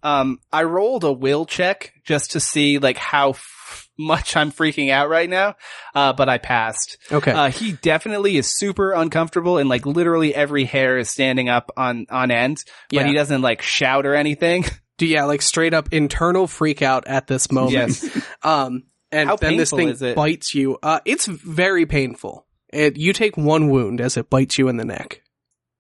Um, 0.03 0.39
I 0.53 0.63
rolled 0.65 1.05
a 1.05 1.13
will 1.13 1.45
check 1.47 1.93
just 2.05 2.31
to 2.33 2.41
see 2.41 2.79
like 2.79 2.97
how 2.97 3.31
f- 3.31 3.89
much 3.99 4.35
I'm 4.35 4.51
freaking 4.51 4.91
out 4.91 5.11
right 5.11 5.29
now. 5.29 5.57
Uh, 5.95 6.15
but 6.15 6.27
I 6.29 6.39
passed. 6.39 6.97
okay 7.13 7.33
Uh, 7.33 7.51
he 7.51 7.73
definitely 7.73 8.39
is 8.39 8.57
super 8.57 8.93
uncomfortable 8.93 9.59
and 9.59 9.69
like 9.69 9.85
literally 9.85 10.35
every 10.35 10.65
hair 10.65 10.97
is 10.97 11.11
standing 11.11 11.51
up 11.51 11.71
on, 11.77 12.07
on 12.11 12.31
end, 12.31 12.65
but 12.89 12.97
Yeah. 13.01 13.07
he 13.09 13.13
doesn't 13.13 13.43
like 13.43 13.61
shout 13.63 14.07
or 14.07 14.15
anything. 14.15 14.65
Do 14.99 15.07
yeah, 15.07 15.25
like 15.25 15.43
straight 15.43 15.75
up 15.75 15.93
internal 15.93 16.47
freak 16.47 16.81
out 16.83 17.07
at 17.07 17.27
this 17.27 17.51
moment. 17.53 17.73
Yes. 17.73 18.27
Um, 18.43 18.85
and 19.13 19.29
How 19.29 19.37
then 19.37 19.57
this 19.59 19.71
thing 19.71 19.95
bites 20.15 20.55
you. 20.55 20.79
Uh, 20.83 21.01
it's 21.05 21.27
very 21.27 21.85
painful. 21.85 22.47
It, 22.73 22.97
you 22.97 23.13
take 23.13 23.37
one 23.37 23.69
wound 23.69 24.01
as 24.01 24.17
it 24.17 24.31
bites 24.31 24.57
you 24.57 24.69
in 24.69 24.77
the 24.79 24.85
neck. 24.87 25.21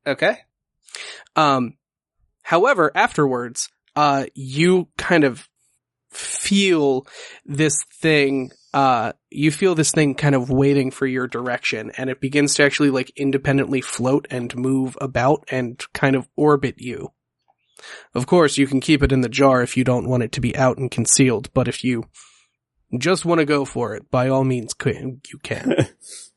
Okay. 0.07 0.37
Um, 1.36 1.76
however, 2.43 2.91
afterwards, 2.95 3.68
uh, 3.97 4.26
you 4.34 4.88
kind 4.97 5.24
of 5.24 5.49
feel 6.11 7.07
this 7.45 7.84
thing, 8.01 8.51
uh, 8.74 9.12
you 9.30 9.51
feel 9.51 9.74
this 9.74 9.93
thing 9.93 10.14
kind 10.14 10.34
of 10.34 10.51
waiting 10.51 10.91
for 10.91 11.07
your 11.07 11.26
direction 11.26 11.93
and 11.97 12.11
it 12.11 12.20
begins 12.20 12.55
to 12.55 12.64
actually 12.64 12.91
like 12.91 13.12
independently 13.16 13.80
float 13.80 14.26
and 14.30 14.57
move 14.57 14.99
about 15.01 15.45
and 15.51 15.84
kind 15.93 16.16
of 16.16 16.28
orbit 16.36 16.76
you. 16.78 17.12
Of 18.14 18.26
course, 18.26 18.59
you 18.59 18.66
can 18.66 18.80
keep 18.80 19.03
it 19.03 19.12
in 19.12 19.20
the 19.22 19.28
jar 19.28 19.62
if 19.62 19.76
you 19.76 19.84
don't 19.84 20.09
want 20.09 20.22
it 20.22 20.32
to 20.32 20.41
be 20.41 20.57
out 20.57 20.78
and 20.78 20.91
concealed, 20.91 21.53
but 21.55 21.68
if 21.68 21.82
you 21.84 22.05
just 22.99 23.24
want 23.24 23.38
to 23.38 23.45
go 23.45 23.64
for 23.64 23.95
it, 23.95 24.11
by 24.11 24.28
all 24.28 24.45
means, 24.45 24.74
you 24.84 25.38
can. 25.43 25.88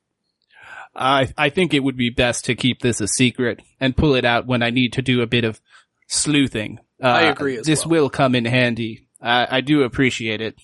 I 0.95 1.33
I 1.37 1.49
think 1.49 1.73
it 1.73 1.83
would 1.83 1.97
be 1.97 2.09
best 2.09 2.45
to 2.45 2.55
keep 2.55 2.81
this 2.81 3.01
a 3.01 3.07
secret 3.07 3.61
and 3.79 3.97
pull 3.97 4.15
it 4.15 4.25
out 4.25 4.45
when 4.47 4.61
I 4.63 4.69
need 4.69 4.93
to 4.93 5.01
do 5.01 5.21
a 5.21 5.27
bit 5.27 5.43
of 5.43 5.59
sleuthing. 6.07 6.79
Uh, 7.01 7.07
I 7.07 7.21
agree 7.23 7.57
as 7.57 7.65
This 7.65 7.85
well. 7.85 8.03
will 8.03 8.09
come 8.09 8.35
in 8.35 8.45
handy. 8.45 9.07
I, 9.21 9.57
I 9.57 9.61
do 9.61 9.83
appreciate 9.83 10.41
it. 10.41 10.55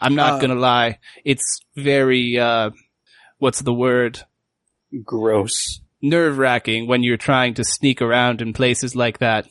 I'm 0.00 0.14
not 0.14 0.34
Uh, 0.34 0.38
gonna 0.40 0.54
lie. 0.60 0.98
It's 1.24 1.60
very 1.76 2.38
uh, 2.38 2.70
what's 3.38 3.62
the 3.62 3.72
word? 3.74 4.20
Gross. 5.04 5.80
Nerve 6.00 6.36
wracking 6.38 6.86
when 6.88 7.02
you're 7.02 7.16
trying 7.16 7.54
to 7.54 7.64
sneak 7.64 8.02
around 8.02 8.42
in 8.42 8.52
places 8.52 8.94
like 8.96 9.18
that. 9.18 9.46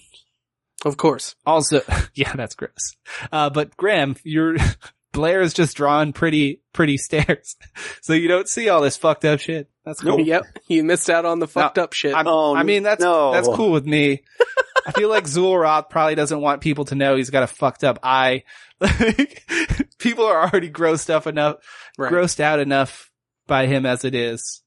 of 0.86 0.98
course. 0.98 1.36
Also, 1.46 1.82
yeah, 2.14 2.34
that's 2.36 2.56
gross. 2.56 2.96
Uh, 3.32 3.50
but 3.50 3.76
Graham, 3.78 4.16
your 4.24 4.58
Blair 5.14 5.42
is 5.42 5.54
just 5.54 5.78
drawn 5.78 6.12
pretty, 6.14 6.62
pretty 6.74 6.98
stairs. 7.08 7.56
So 8.02 8.14
you 8.14 8.28
don't 8.28 8.50
see 8.50 8.68
all 8.70 8.82
this 8.82 8.98
fucked 8.98 9.26
up 9.26 9.40
shit. 9.40 9.70
That's 9.86 10.00
cool. 10.02 10.18
Nope. 10.20 10.28
Yep, 10.28 10.44
you 10.68 10.84
missed 10.84 11.10
out 11.10 11.26
on 11.26 11.40
the 11.40 11.48
fucked 11.48 11.78
up 11.80 11.94
shit. 11.94 12.14
I'm- 12.14 12.28
Oh, 12.28 12.56
I 12.56 12.64
mean, 12.64 12.84
that's, 12.84 13.02
no. 13.02 13.32
that's 13.34 13.48
cool 13.48 13.72
with 13.72 13.86
me. 13.86 14.24
I 14.88 14.92
feel 14.92 15.10
like 15.10 15.26
Zulroth 15.26 15.90
probably 15.90 16.16
doesn't 16.16 16.42
want 16.42 16.62
people 16.62 16.86
to 16.86 16.96
know 16.96 17.16
he's 17.16 17.30
got 17.30 17.44
a 17.44 17.48
fucked 17.48 17.84
up 17.84 18.00
eye. 18.04 18.44
People 20.00 20.26
are 20.26 20.42
already 20.48 20.72
grossed 20.72 21.10
up 21.12 21.28
enough, 21.28 21.58
Right. 22.00 22.12
grossed 22.12 22.40
out 22.40 22.60
enough 22.60 23.12
by 23.46 23.68
him 23.68 23.86
as 23.86 24.04
it 24.06 24.16
is. 24.16 24.64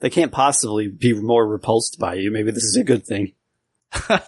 They 0.00 0.08
can't 0.08 0.32
possibly 0.32 0.88
be 0.88 1.12
more 1.12 1.46
repulsed 1.46 1.98
by 1.98 2.14
you. 2.14 2.30
Maybe 2.30 2.50
this 2.52 2.64
is 2.64 2.76
a 2.76 2.84
good 2.84 3.06
thing. 3.06 3.34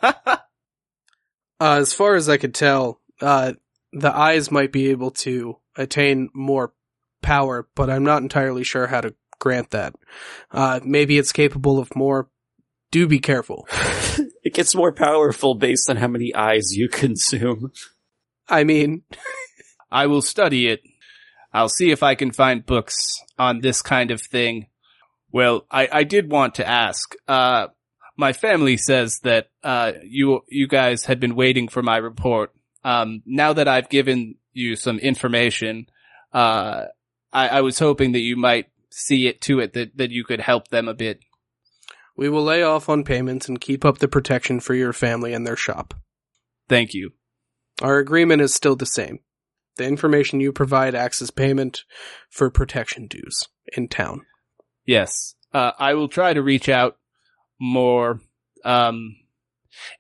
Uh, 1.61 1.77
as 1.79 1.93
far 1.93 2.17
as 2.17 2.29
I 2.29 2.39
could 2.39 2.55
tell, 2.57 3.01
uh, 3.21 3.53
the 3.93 4.13
eyes 4.13 4.51
might 4.51 4.73
be 4.73 4.89
able 4.91 5.13
to 5.13 5.59
attain 5.77 6.29
more 6.35 6.73
power, 7.23 7.69
but 7.77 7.89
I'm 7.89 8.03
not 8.03 8.21
entirely 8.23 8.65
sure 8.65 8.89
how 8.89 9.01
to 9.01 9.15
grant 9.43 9.71
that. 9.71 9.95
Uh, 10.53 10.79
maybe 10.85 11.19
it's 11.19 11.33
capable 11.33 11.81
of 11.81 11.95
more. 11.97 12.31
Do 12.93 13.07
be 13.07 13.19
careful. 13.19 13.69
It 14.45 14.55
gets 14.55 14.75
more 14.75 14.93
powerful 14.93 15.55
based 15.55 15.89
on 15.89 15.97
how 15.97 16.09
many 16.09 16.35
eyes 16.35 16.77
you 16.77 16.89
consume. 17.03 17.71
I 18.49 18.65
mean, 18.65 19.05
I 19.91 20.09
will 20.09 20.21
study 20.21 20.67
it. 20.67 20.83
I'll 21.53 21.69
see 21.69 21.93
if 21.93 22.03
I 22.03 22.17
can 22.17 22.33
find 22.33 22.67
books 22.67 22.97
on 23.39 23.61
this 23.61 23.83
kind 23.83 24.11
of 24.11 24.21
thing. 24.21 24.67
Well, 25.31 25.65
I, 25.71 25.89
I 25.93 26.03
did 26.03 26.31
want 26.31 26.57
to 26.57 26.69
ask. 26.69 27.15
Uh, 27.29 27.69
my 28.17 28.33
family 28.33 28.77
says 28.77 29.21
that 29.23 29.49
uh, 29.63 29.93
you 30.03 30.41
you 30.49 30.67
guys 30.67 31.05
had 31.05 31.21
been 31.21 31.37
waiting 31.37 31.69
for 31.69 31.83
my 31.83 31.99
report. 31.99 32.53
Um, 32.85 33.23
now 33.25 33.53
that 33.53 33.69
I've 33.69 33.89
given 33.89 34.35
you 34.53 34.75
some 34.75 34.99
information, 34.99 35.87
uh, 36.33 36.87
I, 37.33 37.49
I 37.49 37.61
was 37.61 37.79
hoping 37.79 38.13
that 38.13 38.21
you 38.21 38.37
might 38.37 38.67
see 38.93 39.27
it 39.27 39.41
to 39.43 39.59
it 39.61 39.73
that, 39.73 39.97
that 39.97 40.11
you 40.11 40.25
could 40.25 40.41
help 40.41 40.69
them 40.69 40.89
a 40.89 40.95
bit. 40.95 41.21
we 42.17 42.29
will 42.29 42.45
lay 42.45 42.63
off 42.63 42.89
on 42.89 43.05
payments 43.05 43.49
and 43.49 43.61
keep 43.61 43.85
up 43.85 43.99
the 43.99 44.09
protection 44.09 44.61
for 44.61 44.75
your 44.75 44.93
family 44.93 45.33
and 45.33 45.47
their 45.47 45.57
shop. 45.57 45.95
Thank 46.69 46.93
you. 46.95 47.13
Our 47.81 47.99
agreement 47.99 48.43
is 48.43 48.55
still 48.55 48.77
the 48.77 48.87
same. 48.87 49.21
The 49.77 49.87
information 49.87 50.41
you 50.41 50.53
provide 50.53 50.95
acts 50.95 51.23
as 51.23 51.31
payment 51.31 51.85
for 52.31 52.51
protection 52.51 53.07
dues 53.07 53.49
in 53.77 53.89
town. 53.89 54.27
Yes. 54.85 55.35
Uh, 55.55 55.73
I 55.79 55.95
will 55.95 56.09
try 56.09 56.35
to 56.35 56.43
reach 56.43 56.69
out 56.69 56.99
more. 57.59 58.21
Um, 58.65 59.17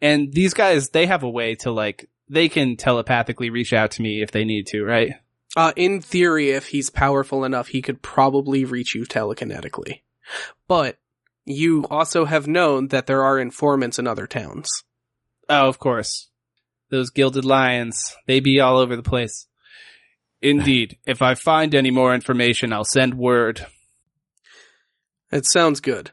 And 0.02 0.32
these 0.32 0.52
guys, 0.52 0.90
they 0.90 1.06
have 1.06 1.22
a 1.22 1.30
way 1.30 1.54
to 1.56 1.70
like, 1.72 2.08
they 2.28 2.48
can 2.50 2.76
telepathically 2.76 3.48
reach 3.50 3.72
out 3.72 3.92
to 3.92 4.02
me 4.02 4.22
if 4.22 4.30
they 4.30 4.44
need 4.44 4.66
to, 4.68 4.84
right? 4.84 5.14
Uh, 5.56 5.72
in 5.76 6.00
theory, 6.00 6.50
if 6.50 6.68
he's 6.68 6.90
powerful 6.90 7.44
enough, 7.44 7.68
he 7.68 7.82
could 7.82 8.02
probably 8.02 8.64
reach 8.64 8.94
you 8.94 9.04
telekinetically. 9.04 10.00
But 10.66 10.98
you 11.44 11.86
also 11.90 12.24
have 12.24 12.46
known 12.46 12.88
that 12.88 13.06
there 13.06 13.22
are 13.22 13.38
informants 13.38 13.98
in 13.98 14.06
other 14.06 14.26
towns. 14.26 14.68
Oh, 15.48 15.68
of 15.68 15.78
course. 15.78 16.30
Those 16.90 17.10
gilded 17.10 17.44
lions, 17.44 18.16
they 18.26 18.40
be 18.40 18.60
all 18.60 18.78
over 18.78 18.96
the 18.96 19.02
place. 19.02 19.46
indeed, 20.40 20.98
if 21.06 21.22
I 21.22 21.34
find 21.34 21.74
any 21.74 21.90
more 21.90 22.14
information, 22.14 22.72
I'll 22.72 22.84
send 22.84 23.14
word. 23.14 23.66
It 25.30 25.44
sounds 25.50 25.80
good. 25.80 26.10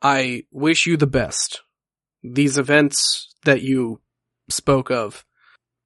I 0.00 0.44
wish 0.50 0.86
you 0.86 0.96
the 0.96 1.06
best. 1.06 1.62
These 2.22 2.58
events 2.58 3.34
that 3.44 3.62
you 3.62 4.00
spoke 4.48 4.90
of 4.90 5.25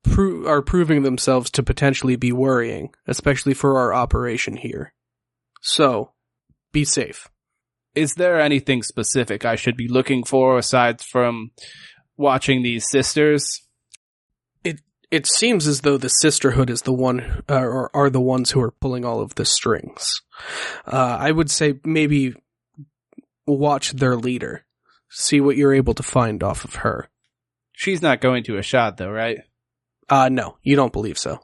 pro- 0.03 0.46
are 0.46 0.62
proving 0.62 1.03
themselves 1.03 1.51
to 1.53 1.62
potentially 1.62 2.16
be 2.16 2.32
worrying, 2.32 2.90
especially 3.07 3.55
for 3.55 3.78
our 3.78 3.92
operation 3.94 4.57
here. 4.57 4.92
So, 5.61 6.12
be 6.72 6.84
safe. 6.84 7.28
Is 7.94 8.14
there 8.14 8.40
anything 8.40 8.82
specific 8.82 9.44
I 9.44 9.57
should 9.57 9.76
be 9.76 9.88
looking 9.88 10.24
for 10.24 10.59
aside 10.59 11.01
from 11.01 11.51
watching 12.16 12.62
these 12.62 12.88
sisters? 12.88 13.62
It 14.62 14.80
it 15.11 15.26
seems 15.26 15.66
as 15.66 15.80
though 15.80 15.98
the 15.98 16.09
Sisterhood 16.09 16.70
is 16.70 16.82
the 16.82 16.92
one, 16.92 17.42
uh, 17.48 17.55
or 17.61 17.94
are 17.94 18.11
the 18.11 18.20
ones 18.20 18.53
who 18.53 18.61
are 18.61 18.70
pulling 18.70 19.05
all 19.05 19.20
of 19.20 19.34
the 19.34 19.44
strings. 19.44 20.22
Uh, 20.86 21.16
I 21.20 21.32
would 21.32 21.51
say 21.51 21.80
maybe 21.84 22.34
watch 23.46 23.92
their 23.92 24.16
leader. 24.16 24.64
See 25.09 25.40
what 25.40 25.57
you're 25.57 25.74
able 25.74 25.94
to 25.94 26.05
find 26.05 26.42
off 26.42 26.64
of 26.64 26.76
her. 26.76 27.11
She's 27.72 28.01
not 28.01 28.20
going 28.20 28.44
to 28.44 28.53
Ashad 28.53 28.96
though, 28.96 29.11
right? 29.11 29.38
Uh, 30.11 30.28
no, 30.28 30.58
you 30.62 30.74
don't 30.74 30.92
believe 30.92 31.16
so. 31.16 31.38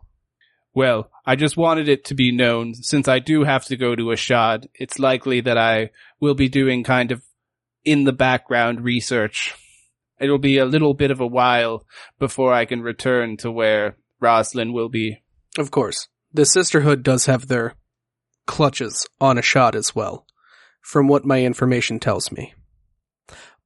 Well, 0.75 1.09
I 1.25 1.37
just 1.37 1.57
wanted 1.57 1.89
it 1.89 2.05
to 2.07 2.15
be 2.15 2.33
known 2.33 2.75
since 2.75 3.09
I 3.09 3.21
do 3.21 3.45
have 3.45 3.65
to 3.67 3.77
go 3.77 3.95
to 3.95 4.07
Ashad. 4.07 4.67
It's 4.75 4.99
likely 4.99 5.41
that 5.41 5.57
I 5.57 5.91
will 6.21 6.35
be 6.35 6.51
doing 6.51 6.85
kind 6.85 7.13
of 7.13 7.23
in 7.85 8.05
the 8.05 8.13
background 8.13 8.83
research. 8.83 9.55
It'll 10.21 10.39
be 10.39 10.59
a 10.59 10.67
little 10.67 10.93
bit 10.93 11.11
of 11.11 11.21
a 11.21 11.27
while 11.27 11.87
before 12.19 12.53
I 12.53 12.65
can 12.65 12.83
return 12.83 13.37
to 13.39 13.51
where 13.51 13.97
Roslyn 14.21 14.73
will 14.73 14.89
be. 14.89 15.23
Of 15.57 15.71
course. 15.71 16.09
The 16.33 16.45
Sisterhood 16.45 17.03
does 17.03 17.27
have 17.27 17.47
their 17.47 17.75
clutches 18.47 19.07
on 19.21 19.37
Ashad 19.37 19.75
as 19.75 19.95
well, 19.95 20.27
from 20.83 21.09
what 21.09 21.25
my 21.25 21.43
information 21.43 22.01
tells 22.01 22.33
me. 22.33 22.55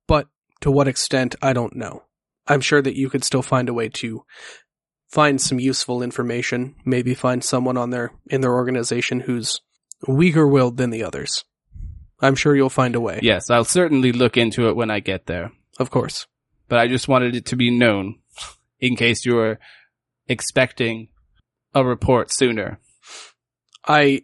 But 0.06 0.28
to 0.60 0.70
what 0.70 0.88
extent, 0.88 1.34
I 1.40 1.52
don't 1.52 1.74
know. 1.74 2.04
I'm 2.46 2.60
sure 2.60 2.82
that 2.82 2.96
you 2.96 3.08
could 3.10 3.24
still 3.24 3.42
find 3.42 3.68
a 3.68 3.74
way 3.74 3.88
to 3.88 4.24
find 5.10 5.40
some 5.40 5.58
useful 5.58 6.02
information, 6.02 6.76
maybe 6.84 7.14
find 7.14 7.42
someone 7.42 7.76
on 7.76 7.90
their, 7.90 8.12
in 8.28 8.40
their 8.40 8.54
organization 8.54 9.20
who's 9.20 9.60
weaker 10.06 10.46
willed 10.46 10.76
than 10.76 10.90
the 10.90 11.02
others. 11.02 11.44
I'm 12.20 12.36
sure 12.36 12.54
you'll 12.54 12.70
find 12.70 12.94
a 12.94 13.00
way. 13.00 13.18
Yes, 13.22 13.50
I'll 13.50 13.64
certainly 13.64 14.12
look 14.12 14.36
into 14.36 14.68
it 14.68 14.76
when 14.76 14.90
I 14.90 15.00
get 15.00 15.26
there. 15.26 15.52
Of 15.78 15.90
course. 15.90 16.26
But 16.68 16.78
I 16.78 16.86
just 16.86 17.08
wanted 17.08 17.34
it 17.34 17.46
to 17.46 17.56
be 17.56 17.70
known 17.70 18.16
in 18.78 18.94
case 18.94 19.24
you 19.24 19.34
were 19.34 19.58
expecting 20.28 21.08
a 21.74 21.84
report 21.84 22.30
sooner. 22.30 22.78
I 23.86 24.22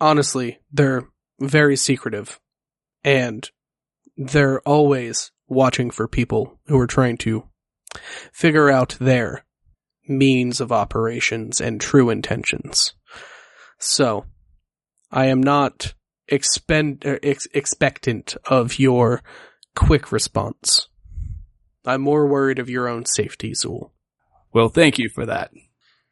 honestly, 0.00 0.60
they're 0.70 1.08
very 1.40 1.76
secretive 1.76 2.38
and 3.02 3.50
they're 4.16 4.60
always 4.60 5.32
watching 5.48 5.90
for 5.90 6.06
people 6.06 6.60
who 6.66 6.78
are 6.78 6.86
trying 6.86 7.16
to 7.18 7.48
figure 8.32 8.70
out 8.70 8.96
their 9.00 9.44
means 10.08 10.60
of 10.60 10.72
operations 10.72 11.60
and 11.60 11.80
true 11.80 12.10
intentions. 12.10 12.92
So, 13.78 14.26
I 15.10 15.26
am 15.26 15.42
not 15.42 15.94
expend, 16.28 17.04
er, 17.04 17.18
ex- 17.22 17.48
expectant 17.52 18.36
of 18.46 18.78
your 18.78 19.22
quick 19.74 20.12
response. 20.12 20.88
I'm 21.84 22.00
more 22.00 22.26
worried 22.26 22.58
of 22.58 22.70
your 22.70 22.88
own 22.88 23.04
safety, 23.06 23.52
Zool. 23.52 23.90
Well, 24.52 24.68
thank 24.68 24.98
you 24.98 25.08
for 25.08 25.26
that. 25.26 25.50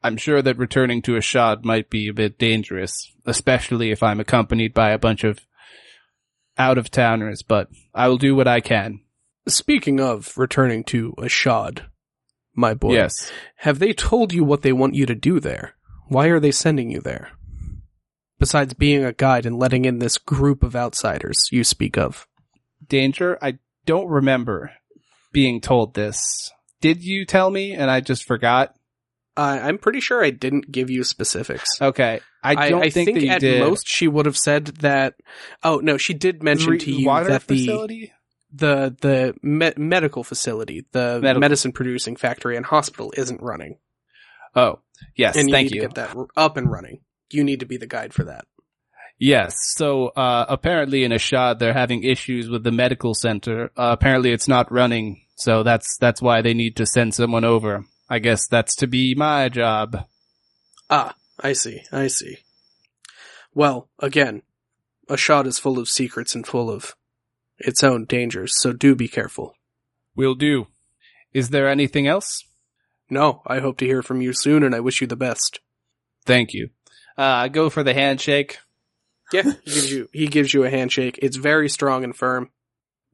I'm 0.02 0.16
sure 0.16 0.40
that 0.42 0.58
returning 0.58 1.02
to 1.02 1.12
Ashad 1.12 1.64
might 1.64 1.90
be 1.90 2.08
a 2.08 2.14
bit 2.14 2.38
dangerous, 2.38 3.12
especially 3.26 3.90
if 3.90 4.02
I'm 4.02 4.20
accompanied 4.20 4.72
by 4.72 4.90
a 4.90 4.98
bunch 4.98 5.24
of 5.24 5.40
out 6.58 6.78
of 6.78 6.90
towners, 6.90 7.42
but 7.42 7.68
I 7.94 8.08
will 8.08 8.16
do 8.16 8.34
what 8.34 8.48
I 8.48 8.60
can. 8.60 9.00
Speaking 9.46 10.00
of 10.00 10.36
returning 10.36 10.84
to 10.84 11.14
Ashad, 11.18 11.84
my 12.60 12.74
boy. 12.74 12.92
Yes. 12.92 13.30
Have 13.56 13.78
they 13.78 13.92
told 13.92 14.32
you 14.32 14.44
what 14.44 14.62
they 14.62 14.72
want 14.72 14.94
you 14.94 15.06
to 15.06 15.14
do 15.14 15.40
there? 15.40 15.74
Why 16.08 16.26
are 16.26 16.40
they 16.40 16.52
sending 16.52 16.90
you 16.90 17.00
there? 17.00 17.30
Besides 18.38 18.74
being 18.74 19.04
a 19.04 19.12
guide 19.12 19.46
and 19.46 19.58
letting 19.58 19.84
in 19.84 19.98
this 19.98 20.18
group 20.18 20.62
of 20.62 20.76
outsiders 20.76 21.36
you 21.50 21.64
speak 21.64 21.98
of. 21.98 22.26
Danger, 22.86 23.38
I 23.42 23.58
don't 23.84 24.08
remember 24.08 24.72
being 25.32 25.60
told 25.60 25.94
this. 25.94 26.22
Did 26.80 27.04
you 27.04 27.24
tell 27.24 27.50
me 27.50 27.72
and 27.72 27.90
I 27.90 28.00
just 28.00 28.24
forgot? 28.24 28.74
Uh, 29.36 29.60
I'm 29.62 29.78
pretty 29.78 30.00
sure 30.00 30.24
I 30.24 30.30
didn't 30.30 30.72
give 30.72 30.90
you 30.90 31.04
specifics. 31.04 31.68
Okay. 31.80 32.20
I 32.42 32.70
don't 32.70 32.82
I 32.82 32.90
think, 32.90 33.14
that 33.14 33.22
you 33.22 33.30
at 33.30 33.40
did. 33.40 33.60
most 33.60 33.86
she 33.86 34.08
would 34.08 34.26
have 34.26 34.36
said 34.36 34.66
that. 34.78 35.14
Oh 35.62 35.76
no, 35.76 35.98
she 35.98 36.14
did 36.14 36.42
mention 36.42 36.72
Re- 36.72 36.78
to 36.78 36.92
you 36.92 37.04
that 37.06 37.46
the 37.46 37.56
facility? 37.56 38.12
The 38.52 38.96
the 39.00 39.34
me- 39.42 39.72
medical 39.76 40.24
facility, 40.24 40.84
the 40.92 41.20
Medical. 41.22 41.40
medicine 41.40 41.72
producing 41.72 42.16
factory 42.16 42.56
and 42.56 42.66
hospital 42.66 43.12
isn't 43.16 43.40
running, 43.40 43.78
Oh, 44.56 44.80
yes. 45.16 45.36
and 45.36 45.48
you 45.48 45.52
thank 45.54 45.66
need 45.70 45.76
you. 45.76 45.80
to 45.82 45.86
get 45.88 45.94
that 45.96 46.16
up 46.36 46.56
and 46.56 46.70
running. 46.70 47.00
You 47.30 47.44
need 47.44 47.60
to 47.60 47.66
be 47.66 47.76
the 47.76 47.86
guide 47.86 48.12
for 48.12 48.24
that. 48.24 48.44
Yes. 49.20 49.54
So, 49.76 50.08
uh, 50.08 50.46
apparently 50.48 51.04
in 51.04 51.12
Ashad, 51.12 51.58
they're 51.58 51.74
having 51.74 52.02
issues 52.02 52.48
with 52.48 52.64
the 52.64 52.72
medical 52.72 53.14
center. 53.14 53.66
Uh, 53.76 53.90
apparently 53.92 54.32
it's 54.32 54.48
not 54.48 54.72
running. 54.72 55.22
So 55.36 55.62
that's, 55.62 55.96
that's 55.98 56.20
why 56.22 56.42
they 56.42 56.54
need 56.54 56.76
to 56.76 56.86
send 56.86 57.14
someone 57.14 57.44
over. 57.44 57.84
I 58.08 58.18
guess 58.18 58.48
that's 58.48 58.74
to 58.76 58.86
be 58.86 59.14
my 59.14 59.48
job. 59.48 60.06
Ah, 60.88 61.14
I 61.38 61.52
see, 61.52 61.82
I 61.92 62.08
see. 62.08 62.38
Well, 63.54 63.88
again, 64.00 64.42
Ashad 65.08 65.46
is 65.46 65.58
full 65.58 65.78
of 65.78 65.88
secrets 65.88 66.34
and 66.34 66.46
full 66.46 66.70
of 66.70 66.96
its 67.60 67.84
own 67.84 68.04
dangers, 68.04 68.52
so 68.58 68.72
do 68.72 68.94
be 68.94 69.08
careful. 69.08 69.54
Will 70.16 70.34
do. 70.34 70.66
Is 71.32 71.50
there 71.50 71.68
anything 71.68 72.06
else? 72.06 72.44
No, 73.08 73.42
I 73.46 73.60
hope 73.60 73.78
to 73.78 73.86
hear 73.86 74.02
from 74.02 74.20
you 74.20 74.32
soon 74.32 74.62
and 74.62 74.74
I 74.74 74.80
wish 74.80 75.00
you 75.00 75.06
the 75.06 75.16
best. 75.16 75.60
Thank 76.24 76.52
you. 76.52 76.70
Uh, 77.16 77.48
go 77.48 77.70
for 77.70 77.82
the 77.82 77.94
handshake. 77.94 78.58
Yeah, 79.32 79.42
he 79.64 79.72
gives 79.72 79.92
you 79.92 80.08
he 80.12 80.26
gives 80.26 80.52
you 80.52 80.64
a 80.64 80.70
handshake. 80.70 81.18
It's 81.22 81.36
very 81.36 81.68
strong 81.68 82.02
and 82.02 82.16
firm. 82.16 82.50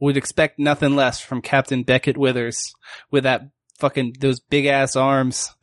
Would 0.01 0.17
expect 0.17 0.59
nothing 0.59 0.95
less 0.95 1.21
from 1.21 1.43
Captain 1.43 1.83
Beckett 1.83 2.17
Withers 2.17 2.75
with 3.11 3.25
that 3.25 3.51
fucking, 3.79 4.17
those 4.21 4.41
big 4.41 4.67
ass 4.67 4.97
arms. 4.97 5.55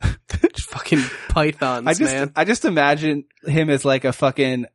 Fucking 0.56 1.02
pythons, 1.28 1.86
I 1.86 1.94
just, 1.94 2.12
man. 2.12 2.32
I 2.34 2.44
just 2.44 2.64
imagine 2.64 3.24
him 3.44 3.70
as 3.70 3.84
like 3.84 4.04
a 4.04 4.12
fucking 4.12 4.66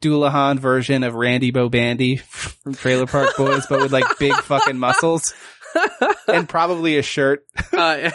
Dullahan 0.00 0.58
version 0.58 1.02
of 1.04 1.14
Randy 1.14 1.52
Bobandy 1.52 2.20
from 2.20 2.74
Trailer 2.74 3.06
Park 3.06 3.36
Boys, 3.36 3.66
but 3.66 3.80
with 3.80 3.92
like 3.92 4.18
big 4.18 4.34
fucking 4.42 4.78
muscles 4.78 5.34
and 6.28 6.48
probably 6.48 6.96
a 6.98 7.02
shirt. 7.02 7.44
uh, 7.72 8.10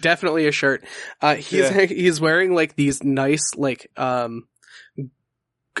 definitely 0.00 0.46
a 0.46 0.52
shirt. 0.52 0.84
Uh, 1.20 1.36
he's 1.36 1.70
Yeah. 1.70 1.84
he's 1.86 2.20
wearing 2.20 2.54
like 2.54 2.74
these 2.74 3.02
nice 3.02 3.54
like 3.56 3.90
um 3.96 4.46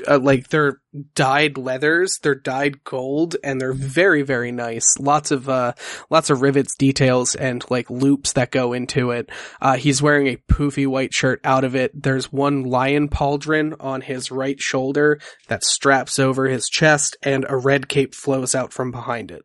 uh, 0.06 0.18
like 0.18 0.48
they're 0.48 0.80
dyed 1.14 1.58
leathers. 1.58 2.18
They're 2.22 2.34
dyed 2.34 2.84
gold, 2.84 3.36
and 3.44 3.60
they're 3.60 3.72
very 3.72 4.22
very 4.22 4.52
nice. 4.52 4.98
Lots 4.98 5.30
of 5.30 5.48
uh 5.48 5.72
lots 6.10 6.30
of 6.30 6.42
rivets, 6.42 6.74
details, 6.76 7.34
and 7.34 7.64
like 7.70 7.90
loops 7.90 8.32
that 8.34 8.50
go 8.50 8.72
into 8.72 9.10
it. 9.10 9.30
Uh, 9.60 9.76
he's 9.76 10.02
wearing 10.02 10.26
a 10.26 10.36
poofy 10.50 10.86
white 10.86 11.12
shirt 11.14 11.40
out 11.44 11.64
of 11.64 11.74
it. 11.74 11.90
There's 12.00 12.32
one 12.32 12.64
lion 12.64 13.08
pauldron 13.08 13.74
on 13.80 14.00
his 14.00 14.30
right 14.30 14.60
shoulder 14.60 15.20
that 15.48 15.64
straps 15.64 16.18
over 16.18 16.46
his 16.48 16.68
chest, 16.68 17.16
and 17.22 17.46
a 17.48 17.56
red 17.56 17.88
cape 17.88 18.14
flows 18.14 18.54
out 18.54 18.72
from 18.72 18.90
behind 18.90 19.30
it. 19.30 19.42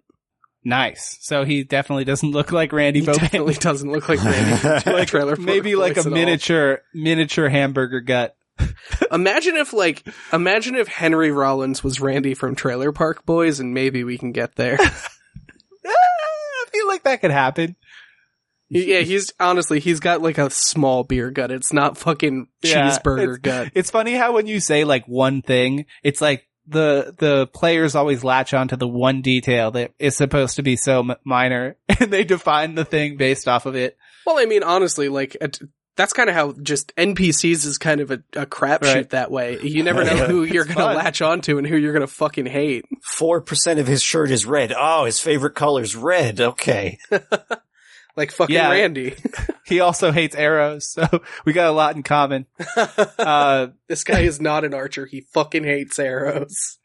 Nice. 0.63 1.17
So 1.21 1.43
he 1.43 1.63
definitely 1.63 2.05
doesn't 2.05 2.29
look 2.29 2.51
like 2.51 2.71
Randy 2.71 2.99
He 2.99 3.05
definitely 3.07 3.55
doesn't 3.55 3.91
look 3.91 4.07
like 4.07 4.23
Randy. 4.23 4.61
Like, 4.91 5.39
Maybe 5.39 5.75
like 5.75 5.97
a 5.97 6.03
all. 6.03 6.11
miniature, 6.11 6.81
miniature 6.93 7.49
hamburger 7.49 7.99
gut. 8.01 8.35
Imagine 9.11 9.55
if 9.57 9.73
like 9.73 10.03
imagine 10.31 10.75
if 10.75 10.87
Henry 10.87 11.31
Rollins 11.31 11.83
was 11.83 11.99
Randy 12.01 12.33
from 12.33 12.55
Trailer 12.55 12.91
Park 12.91 13.25
Boys 13.25 13.59
and 13.59 13.73
maybe 13.73 14.03
we 14.03 14.17
can 14.17 14.31
get 14.31 14.55
there. 14.55 14.77
Ah, 15.83 15.89
I 15.89 16.65
feel 16.71 16.87
like 16.87 17.03
that 17.03 17.21
could 17.21 17.31
happen. 17.31 17.75
yeah, 18.69 18.99
he's 18.99 19.33
honestly 19.39 19.79
he's 19.79 19.99
got 19.99 20.21
like 20.21 20.37
a 20.37 20.49
small 20.49 21.03
beer 21.03 21.31
gut. 21.31 21.51
It's 21.51 21.73
not 21.73 21.97
fucking 21.97 22.47
Yeah, 22.61 22.89
cheeseburger 22.91 23.35
it's- 23.35 23.37
gut. 23.39 23.71
It's 23.75 23.91
funny 23.91 24.13
how 24.13 24.33
when 24.33 24.47
you 24.47 24.59
say 24.59 24.83
like 24.83 25.07
one 25.07 25.41
thing, 25.41 25.85
it's 26.03 26.21
like 26.21 26.47
the 26.67 27.15
the 27.17 27.47
players 27.47 27.95
always 27.95 28.23
latch 28.23 28.53
onto 28.53 28.75
the 28.75 28.87
one 28.87 29.21
detail 29.21 29.71
that 29.71 29.91
is 29.99 30.15
supposed 30.15 30.57
to 30.57 30.61
be 30.63 30.75
so 30.75 30.99
m- 30.99 31.15
minor, 31.25 31.77
and 31.99 32.13
they 32.13 32.23
define 32.23 32.75
the 32.75 32.85
thing 32.85 33.17
based 33.17 33.47
off 33.47 33.65
of 33.65 33.75
it. 33.75 33.97
Well, 34.25 34.37
I 34.37 34.45
mean, 34.45 34.61
honestly, 34.63 35.09
like 35.09 35.35
that's 35.95 36.13
kind 36.13 36.29
of 36.29 36.35
how 36.35 36.53
just 36.53 36.95
NPCs 36.95 37.65
is 37.65 37.77
kind 37.77 37.99
of 38.01 38.11
a, 38.11 38.23
a 38.35 38.45
crapshoot 38.45 38.81
Right. 38.95 39.09
that 39.11 39.29
way. 39.31 39.59
You 39.61 39.83
never 39.83 40.03
know 40.05 40.25
who 40.25 40.43
you're 40.43 40.65
gonna 40.65 40.75
fun. 40.79 40.95
latch 40.95 41.21
onto 41.21 41.57
and 41.57 41.67
who 41.67 41.75
you're 41.77 41.93
gonna 41.93 42.07
fucking 42.07 42.45
hate. 42.47 42.85
Four 43.03 43.41
percent 43.41 43.79
of 43.79 43.87
his 43.87 44.01
shirt 44.01 44.31
is 44.31 44.45
red. 44.45 44.73
Oh, 44.77 45.05
his 45.05 45.19
favorite 45.19 45.55
color's 45.55 45.95
red. 45.95 46.39
Okay. 46.41 46.97
Like 48.17 48.31
fucking 48.33 48.53
Yeah. 48.53 48.69
Randy. 48.71 49.15
He 49.65 49.79
also 49.79 50.11
hates 50.11 50.35
arrows, 50.35 50.91
so 50.91 51.07
we 51.45 51.53
got 51.53 51.67
a 51.67 51.71
lot 51.71 51.95
in 51.95 52.03
common. 52.03 52.45
Uh, 53.17 53.67
this 53.87 54.03
guy 54.03 54.19
is 54.21 54.41
not 54.41 54.65
an 54.65 54.73
archer. 54.73 55.05
He 55.05 55.21
fucking 55.21 55.63
hates 55.63 55.97
arrows. 55.97 56.77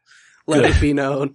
Let 0.47 0.65
it 0.65 0.81
be 0.81 0.93
known. 0.93 1.35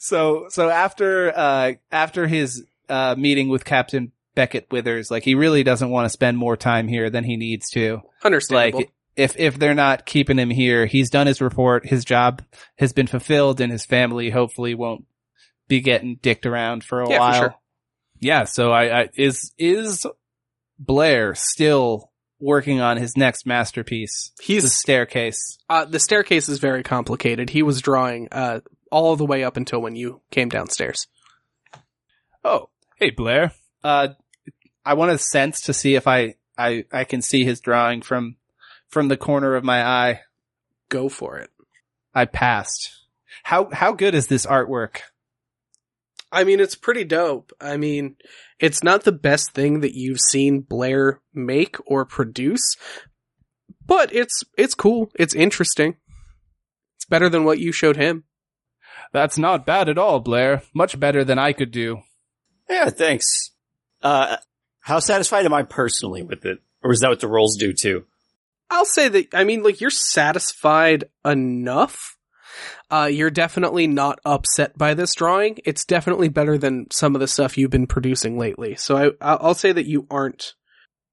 so 0.00 0.46
so 0.48 0.68
after 0.68 1.32
uh 1.38 1.72
after 1.92 2.26
his 2.26 2.64
uh 2.88 3.14
meeting 3.16 3.48
with 3.48 3.64
Captain 3.64 4.10
Beckett 4.34 4.66
Withers, 4.70 5.10
like 5.10 5.24
he 5.24 5.34
really 5.34 5.62
doesn't 5.62 5.90
want 5.90 6.06
to 6.06 6.10
spend 6.10 6.38
more 6.38 6.56
time 6.56 6.88
here 6.88 7.10
than 7.10 7.24
he 7.24 7.36
needs 7.36 7.68
to. 7.70 8.00
Understandable. 8.24 8.80
Like 8.80 8.92
if 9.16 9.38
if 9.38 9.58
they're 9.58 9.74
not 9.74 10.06
keeping 10.06 10.38
him 10.38 10.50
here, 10.50 10.86
he's 10.86 11.10
done 11.10 11.26
his 11.26 11.40
report, 11.40 11.86
his 11.86 12.04
job 12.04 12.42
has 12.78 12.92
been 12.92 13.06
fulfilled, 13.06 13.60
and 13.60 13.70
his 13.70 13.84
family 13.84 14.30
hopefully 14.30 14.74
won't 14.74 15.04
be 15.68 15.80
getting 15.80 16.16
dicked 16.22 16.46
around 16.46 16.82
for 16.84 17.02
a 17.02 17.08
Yeah, 17.10 17.16
for 17.16 17.20
while. 17.20 17.34
sure. 17.40 17.54
Yeah, 18.20 18.44
so 18.44 18.70
I, 18.70 19.00
I 19.02 19.08
is 19.14 19.52
is 19.58 20.06
Blair 20.78 21.34
still 21.34 22.10
working 22.40 22.80
on 22.80 22.96
his 22.96 23.16
next 23.16 23.46
masterpiece, 23.46 24.32
the 24.38 24.44
He's 24.44 24.74
staircase. 24.74 25.58
uh, 25.68 25.84
the 25.84 26.00
staircase 26.00 26.48
is 26.48 26.58
very 26.58 26.82
complicated. 26.82 27.50
He 27.50 27.62
was 27.62 27.80
drawing 27.80 28.28
uh, 28.32 28.60
all 28.90 29.14
the 29.16 29.24
way 29.26 29.44
up 29.44 29.56
until 29.56 29.80
when 29.80 29.94
you 29.94 30.20
came 30.30 30.48
downstairs. 30.48 31.06
Oh, 32.44 32.68
Hey, 32.96 33.10
Blair. 33.10 33.52
uh, 33.84 34.08
I 34.84 34.94
want 34.94 35.12
to 35.12 35.18
sense 35.18 35.62
to 35.62 35.72
see 35.72 35.94
if 35.94 36.06
I, 36.06 36.34
I, 36.58 36.84
I 36.92 37.04
can 37.04 37.22
see 37.22 37.44
his 37.44 37.60
drawing 37.60 38.02
from, 38.02 38.36
from 38.88 39.08
the 39.08 39.16
corner 39.16 39.54
of 39.54 39.64
my 39.64 39.84
eye. 39.84 40.20
Go 40.88 41.08
for 41.08 41.38
it. 41.38 41.50
I 42.14 42.24
passed. 42.26 42.90
How, 43.44 43.68
how 43.72 43.92
good 43.92 44.14
is 44.14 44.26
this 44.26 44.46
artwork? 44.46 45.00
I 46.32 46.44
mean, 46.44 46.60
it's 46.60 46.74
pretty 46.74 47.04
dope. 47.04 47.52
I 47.60 47.76
mean, 47.76 48.16
it's 48.58 48.82
not 48.82 49.04
the 49.04 49.12
best 49.12 49.52
thing 49.52 49.80
that 49.80 49.94
you've 49.94 50.20
seen 50.20 50.60
Blair 50.60 51.20
make 51.34 51.76
or 51.84 52.06
produce, 52.06 52.76
but 53.86 54.14
it's 54.14 54.42
it's 54.56 54.74
cool. 54.74 55.10
It's 55.14 55.34
interesting. 55.34 55.96
It's 56.96 57.04
better 57.04 57.28
than 57.28 57.44
what 57.44 57.58
you 57.58 57.70
showed 57.70 57.96
him. 57.96 58.24
That's 59.12 59.36
not 59.36 59.66
bad 59.66 59.90
at 59.90 59.98
all, 59.98 60.20
Blair. 60.20 60.62
Much 60.74 60.98
better 60.98 61.22
than 61.22 61.38
I 61.38 61.52
could 61.52 61.70
do. 61.70 62.00
Yeah, 62.70 62.88
thanks. 62.88 63.26
Uh, 64.02 64.38
how 64.82 64.98
satisfied 64.98 65.46
am 65.46 65.54
I 65.54 65.62
personally 65.62 66.22
with 66.22 66.44
it? 66.44 66.58
Or 66.82 66.92
is 66.92 67.00
that 67.00 67.08
what 67.08 67.20
the 67.20 67.28
roles 67.28 67.56
do 67.56 67.72
too? 67.72 68.04
I'll 68.68 68.84
say 68.84 69.08
that. 69.08 69.34
I 69.34 69.44
mean, 69.44 69.62
like 69.62 69.80
you're 69.80 69.90
satisfied 69.90 71.04
enough. 71.24 72.16
Uh, 72.90 73.08
you're 73.10 73.30
definitely 73.30 73.86
not 73.86 74.18
upset 74.24 74.76
by 74.76 74.94
this 74.94 75.14
drawing. 75.14 75.58
It's 75.64 75.84
definitely 75.84 76.28
better 76.28 76.58
than 76.58 76.90
some 76.90 77.14
of 77.14 77.20
the 77.20 77.28
stuff 77.28 77.56
you've 77.56 77.70
been 77.70 77.86
producing 77.86 78.38
lately. 78.38 78.74
So 78.74 79.14
I, 79.20 79.36
I'll 79.36 79.54
say 79.54 79.72
that 79.72 79.86
you 79.86 80.06
aren't 80.10 80.54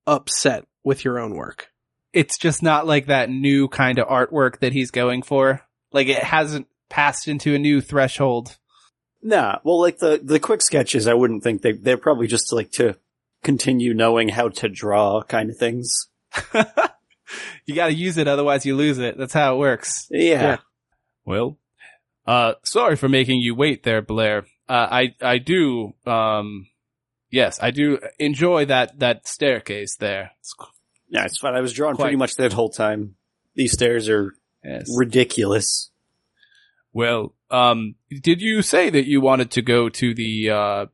upset 0.05 0.65
with 0.83 1.05
your 1.05 1.19
own 1.19 1.35
work. 1.35 1.69
It's 2.11 2.37
just 2.37 2.63
not 2.63 2.87
like 2.87 3.05
that 3.05 3.29
new 3.29 3.67
kind 3.67 3.99
of 3.99 4.07
artwork 4.07 4.59
that 4.59 4.73
he's 4.73 4.91
going 4.91 5.21
for. 5.21 5.61
Like 5.91 6.07
it 6.07 6.23
hasn't 6.23 6.67
passed 6.89 7.27
into 7.27 7.53
a 7.53 7.59
new 7.59 7.81
threshold. 7.81 8.57
Nah, 9.21 9.59
well, 9.63 9.79
like 9.79 9.99
the, 9.99 10.19
the 10.21 10.39
quick 10.39 10.61
sketches, 10.61 11.07
I 11.07 11.13
wouldn't 11.13 11.43
think 11.43 11.61
they, 11.61 11.73
they're 11.73 11.97
probably 11.97 12.27
just 12.27 12.51
like 12.51 12.71
to 12.73 12.97
continue 13.43 13.93
knowing 13.93 14.29
how 14.29 14.49
to 14.49 14.69
draw 14.69 15.21
kind 15.23 15.49
of 15.49 15.57
things. 15.57 16.07
you 17.65 17.75
gotta 17.75 17.93
use 17.93 18.17
it, 18.17 18.27
otherwise 18.27 18.65
you 18.65 18.75
lose 18.75 18.97
it. 18.97 19.17
That's 19.17 19.33
how 19.33 19.55
it 19.55 19.59
works. 19.59 20.07
Yeah. 20.09 20.41
Yeah. 20.41 20.57
Well, 21.25 21.57
uh, 22.25 22.53
sorry 22.63 22.95
for 22.95 23.09
making 23.09 23.39
you 23.41 23.55
wait 23.55 23.83
there, 23.83 24.01
Blair. 24.01 24.45
Uh, 24.67 24.87
I, 24.91 25.15
I 25.21 25.37
do, 25.39 25.93
um, 26.05 26.67
yes, 27.31 27.59
I 27.61 27.71
do 27.71 27.99
enjoy 28.19 28.65
that, 28.65 28.99
that 28.99 29.27
staircase 29.27 29.95
there. 29.97 30.31
It's, 30.39 30.53
qu- 30.53 30.67
Yeah, 31.09 31.25
it's 31.25 31.39
fine. 31.39 31.55
I 31.55 31.61
was 31.61 31.73
drawing 31.73 31.95
Quite. 31.95 32.05
pretty 32.05 32.17
much 32.17 32.35
that 32.35 32.53
whole 32.53 32.69
time. 32.69 33.15
These 33.55 33.73
stairs 33.73 34.09
are 34.09 34.33
Yes. 34.63 34.87
ridiculous. 34.95 35.89
well, 36.93 37.33
um, 37.49 37.95
did 38.21 38.41
you 38.41 38.61
say 38.61 38.89
that 38.89 39.05
you 39.07 39.21
wanted 39.21 39.49
to 39.51 39.61
go 39.61 39.89
to 39.89 40.13
the, 40.13 40.49
uh, 40.49 40.85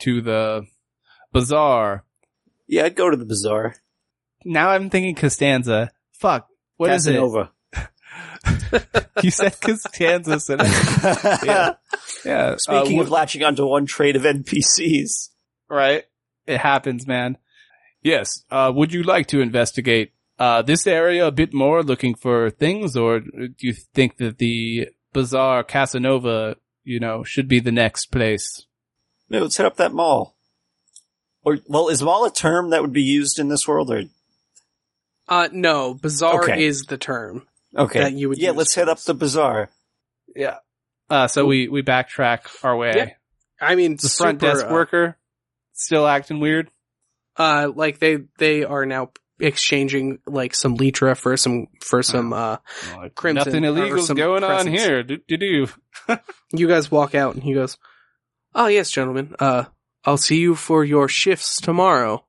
to 0.00 0.20
the 0.20 0.66
bazaar? 1.40 2.04
Yeah, 2.66 2.84
I'd 2.84 2.96
go 2.96 3.10
to 3.10 3.16
the 3.16 3.24
bazaar. 3.24 3.74
Now 4.44 4.70
I'm 4.70 4.90
thinking 4.90 5.14
Costanza. 5.14 5.90
Fuck. 6.12 6.48
What 6.76 6.90
is 6.90 7.04
Casanova. 7.06 7.40
it? 7.40 7.52
You 9.22 9.30
said 9.30 9.58
Costanza. 9.60 10.38
so 10.40 10.56
that- 10.56 11.40
yeah. 11.44 11.74
yeah. 12.24 12.42
uh, 12.52 12.56
Speaking 12.58 12.98
wh- 12.98 13.02
of 13.02 13.10
latching 13.10 13.42
onto 13.42 13.66
one 13.66 13.86
trait 13.86 14.14
of 14.14 14.22
NPCs. 14.22 15.30
right? 15.70 16.04
It 16.46 16.58
happens, 16.58 17.06
man. 17.06 17.38
Yes. 18.02 18.44
Uh, 18.50 18.70
would 18.74 18.92
you 18.92 19.02
like 19.02 19.26
to 19.28 19.40
investigate, 19.40 20.12
uh, 20.38 20.60
this 20.62 20.86
area 20.86 21.26
a 21.26 21.32
bit 21.32 21.54
more 21.54 21.82
looking 21.82 22.14
for 22.14 22.50
things 22.50 22.94
or 22.96 23.20
do 23.20 23.54
you 23.60 23.72
think 23.94 24.18
that 24.18 24.36
the 24.38 24.88
bazaar 25.14 25.64
Casanova, 25.64 26.56
you 26.84 27.00
know, 27.00 27.24
should 27.24 27.48
be 27.48 27.58
the 27.58 27.72
next 27.72 28.06
place? 28.12 28.66
Maybe 29.30 29.42
let's 29.42 29.56
hit 29.56 29.66
up 29.66 29.76
that 29.78 29.92
mall. 29.94 30.35
Or, 31.46 31.58
well, 31.68 31.88
is 31.88 32.02
mall 32.02 32.24
a 32.24 32.32
term 32.32 32.70
that 32.70 32.82
would 32.82 32.92
be 32.92 33.02
used 33.02 33.38
in 33.38 33.48
this 33.48 33.68
world 33.68 33.90
or? 33.90 34.02
Uh, 35.28 35.48
no, 35.52 35.94
bizarre 35.94 36.42
Okay. 36.42 36.64
is 36.64 36.82
the 36.82 36.98
term. 36.98 37.46
Okay. 37.76 38.00
That 38.00 38.12
you 38.14 38.28
would 38.28 38.38
yeah, 38.38 38.48
use 38.48 38.56
let's 38.56 38.74
for 38.74 38.80
hit 38.80 38.88
up 38.88 38.98
the 39.00 39.14
bazaar. 39.14 39.70
Yeah. 40.34 40.56
Uh, 41.08 41.28
so 41.28 41.46
we, 41.46 41.68
we 41.68 41.82
backtrack 41.82 42.48
our 42.64 42.76
way. 42.76 42.92
Yeah. 42.96 43.10
I 43.60 43.76
mean, 43.76 43.96
The 43.96 44.08
front 44.08 44.40
super, 44.40 44.52
desk 44.52 44.66
uh, 44.66 44.72
worker 44.72 45.16
still 45.72 46.06
acting 46.06 46.40
weird. 46.40 46.68
Uh, 47.36 47.70
like 47.74 48.00
they 48.00 48.18
they 48.38 48.64
are 48.64 48.84
now 48.84 49.10
exchanging 49.38 50.18
like 50.26 50.54
some 50.54 50.76
litra 50.76 51.16
for 51.16 51.36
some 51.36 51.68
for 51.80 52.02
some 52.02 52.32
uh 52.32 52.56
Well, 52.96 53.10
Crimson, 53.10 53.46
Nothing 53.46 53.64
or 53.64 53.68
illegal's 53.68 54.06
some 54.06 54.16
going 54.16 54.42
on 54.42 54.66
here. 54.66 55.02
Do, 55.02 55.18
do, 55.28 55.36
do. 55.36 55.66
you 56.52 56.66
guys 56.66 56.90
walk 56.90 57.14
out 57.14 57.34
and 57.34 57.42
he 57.44 57.52
goes 57.52 57.76
oh 58.54 58.66
yes 58.68 58.90
gentlemen 58.90 59.34
uh 59.38 59.64
i'll 60.06 60.16
see 60.16 60.38
you 60.38 60.54
for 60.54 60.84
your 60.84 61.08
shifts 61.08 61.60
tomorrow 61.60 62.24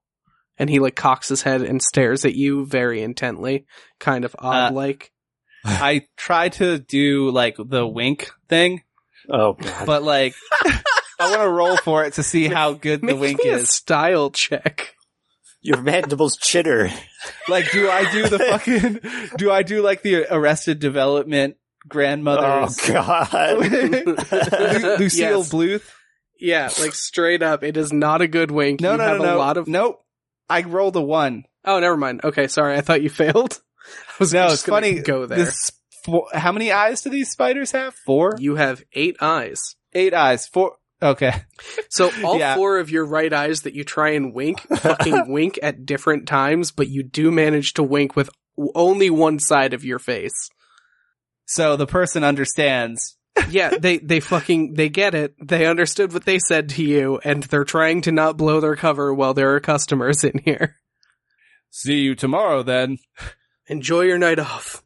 and 0.57 0.69
he 0.69 0.79
like 0.79 0.95
cocks 0.95 1.29
his 1.29 1.43
head 1.43 1.61
and 1.61 1.81
stares 1.81 2.25
at 2.25 2.35
you 2.35 2.65
very 2.65 3.01
intently 3.01 3.65
kind 3.99 4.25
of 4.25 4.35
uh, 4.35 4.47
odd 4.47 4.73
like 4.73 5.11
I 5.65 6.03
try 6.15 6.49
to 6.49 6.79
do 6.79 7.29
like 7.29 7.55
the 7.57 7.85
wink 7.85 8.29
thing, 8.47 8.83
Oh 9.29 9.53
god. 9.53 9.85
but 9.85 10.01
like 10.03 10.33
I 11.19 11.29
want 11.29 11.41
to 11.41 11.49
roll 11.49 11.75
for 11.77 12.05
it 12.05 12.13
to 12.13 12.23
see 12.23 12.47
how 12.47 12.73
good 12.73 13.01
the 13.01 13.07
Make 13.07 13.19
wink 13.19 13.43
me 13.43 13.49
a 13.49 13.57
is. 13.57 13.69
style 13.69 14.29
check 14.31 14.95
Your 15.61 15.81
mandibles 15.81 16.37
chitter. 16.37 16.89
Like, 17.49 17.69
do 17.71 17.89
I 17.89 18.09
do 18.11 18.29
the 18.29 18.39
fucking? 18.39 18.99
Do 19.37 19.51
I 19.51 19.63
do 19.63 19.81
like 19.81 20.03
the 20.03 20.27
Arrested 20.33 20.79
Development 20.79 21.57
grandmother's? 21.87 22.77
Oh 22.89 22.93
god. 22.93 23.57
Lu- 23.57 24.95
Lucille 24.97 25.39
Yes. 25.39 25.51
Bluth? 25.51 25.83
Yeah 26.39 26.69
like 26.80 26.93
straight 26.93 27.41
up 27.43 27.64
it 27.64 27.77
is 27.77 27.91
not 27.93 28.22
a 28.22 28.27
good 28.27 28.51
wink 28.51 28.81
No, 28.81 28.91
you 28.93 28.97
no, 28.97 29.03
have 29.03 29.18
no, 29.19 29.23
no. 29.26 29.35
a 29.35 29.39
lot 29.39 29.57
of 29.57 29.68
Nope. 29.68 30.03
I 30.49 30.61
rolled 30.64 30.95
a 30.95 31.01
one. 31.01 31.45
oh 31.65 31.80
never 31.80 31.97
mind 31.97 32.22
okay 32.23 32.47
sorry 32.47 32.76
i 32.77 32.81
thought 32.81 33.01
you 33.01 33.09
failed 33.09 33.59
i 34.09 34.14
was 34.19 34.34
No, 34.34 34.47
it's 34.47 34.64
funny. 34.64 34.99
go 35.01 35.26
there 35.26 35.38
This, 35.39 35.72
how 36.34 36.51
many 36.53 36.72
eyes 36.72 37.01
do 37.01 37.09
these 37.09 37.30
spiders 37.30 37.72
have? 37.72 37.93
Four, 37.93 38.35
you 38.39 38.55
have 38.55 38.84
eight 38.93 39.18
eyes 39.22 39.76
eight 39.93 40.14
eyes. 40.14 40.47
Four. 40.47 40.76
Okay. 41.01 41.31
So 41.89 42.11
all 42.23 42.38
Yeah. 42.39 42.55
four 42.55 42.77
of 42.80 42.89
your 42.91 43.05
right 43.05 43.31
eyes 43.34 43.61
that 43.64 43.73
you 43.73 43.84
try 43.84 44.11
and 44.11 44.34
wink, 44.34 44.61
fucking 44.77 45.31
wink 45.31 45.57
at 45.64 45.85
different 45.85 46.27
times, 46.27 46.72
but 46.72 46.88
you 46.89 47.01
do 47.03 47.31
manage 47.31 47.73
to 47.76 47.84
wink 47.84 48.15
with 48.15 48.30
only 48.76 49.09
one 49.09 49.39
side 49.39 49.73
of 49.73 49.84
your 49.85 49.99
face. 49.99 50.49
So 51.45 51.76
the 51.77 51.88
person 51.88 52.23
understands. 52.23 53.16
Yeah, 53.49 53.77
they 53.77 53.97
they 53.97 54.19
fucking 54.19 54.73
they 54.73 54.89
get 54.89 55.15
it. 55.15 55.35
They 55.41 55.65
understood 55.65 56.14
what 56.14 56.26
they 56.26 56.39
said 56.39 56.69
to 56.69 56.84
you, 56.84 57.19
and 57.23 57.43
they're 57.43 57.64
trying 57.64 58.01
to 58.01 58.11
not 58.11 58.38
blow 58.38 58.59
their 58.59 58.76
cover 58.76 59.14
while 59.14 59.34
there 59.34 59.55
are 59.55 59.59
customers 59.59 60.23
in 60.23 60.39
here. 60.43 60.76
See 61.69 61.99
you 61.99 62.15
tomorrow 62.15 62.64
then. 62.64 62.97
Enjoy 63.68 64.01
your 64.01 64.18
night 64.18 64.39
off. 64.39 64.84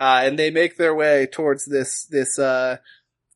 Uh, 0.00 0.22
and 0.24 0.38
they 0.38 0.50
make 0.50 0.76
their 0.76 0.94
way 0.94 1.26
towards 1.26 1.64
this, 1.66 2.06
this, 2.06 2.38
uh, 2.38 2.78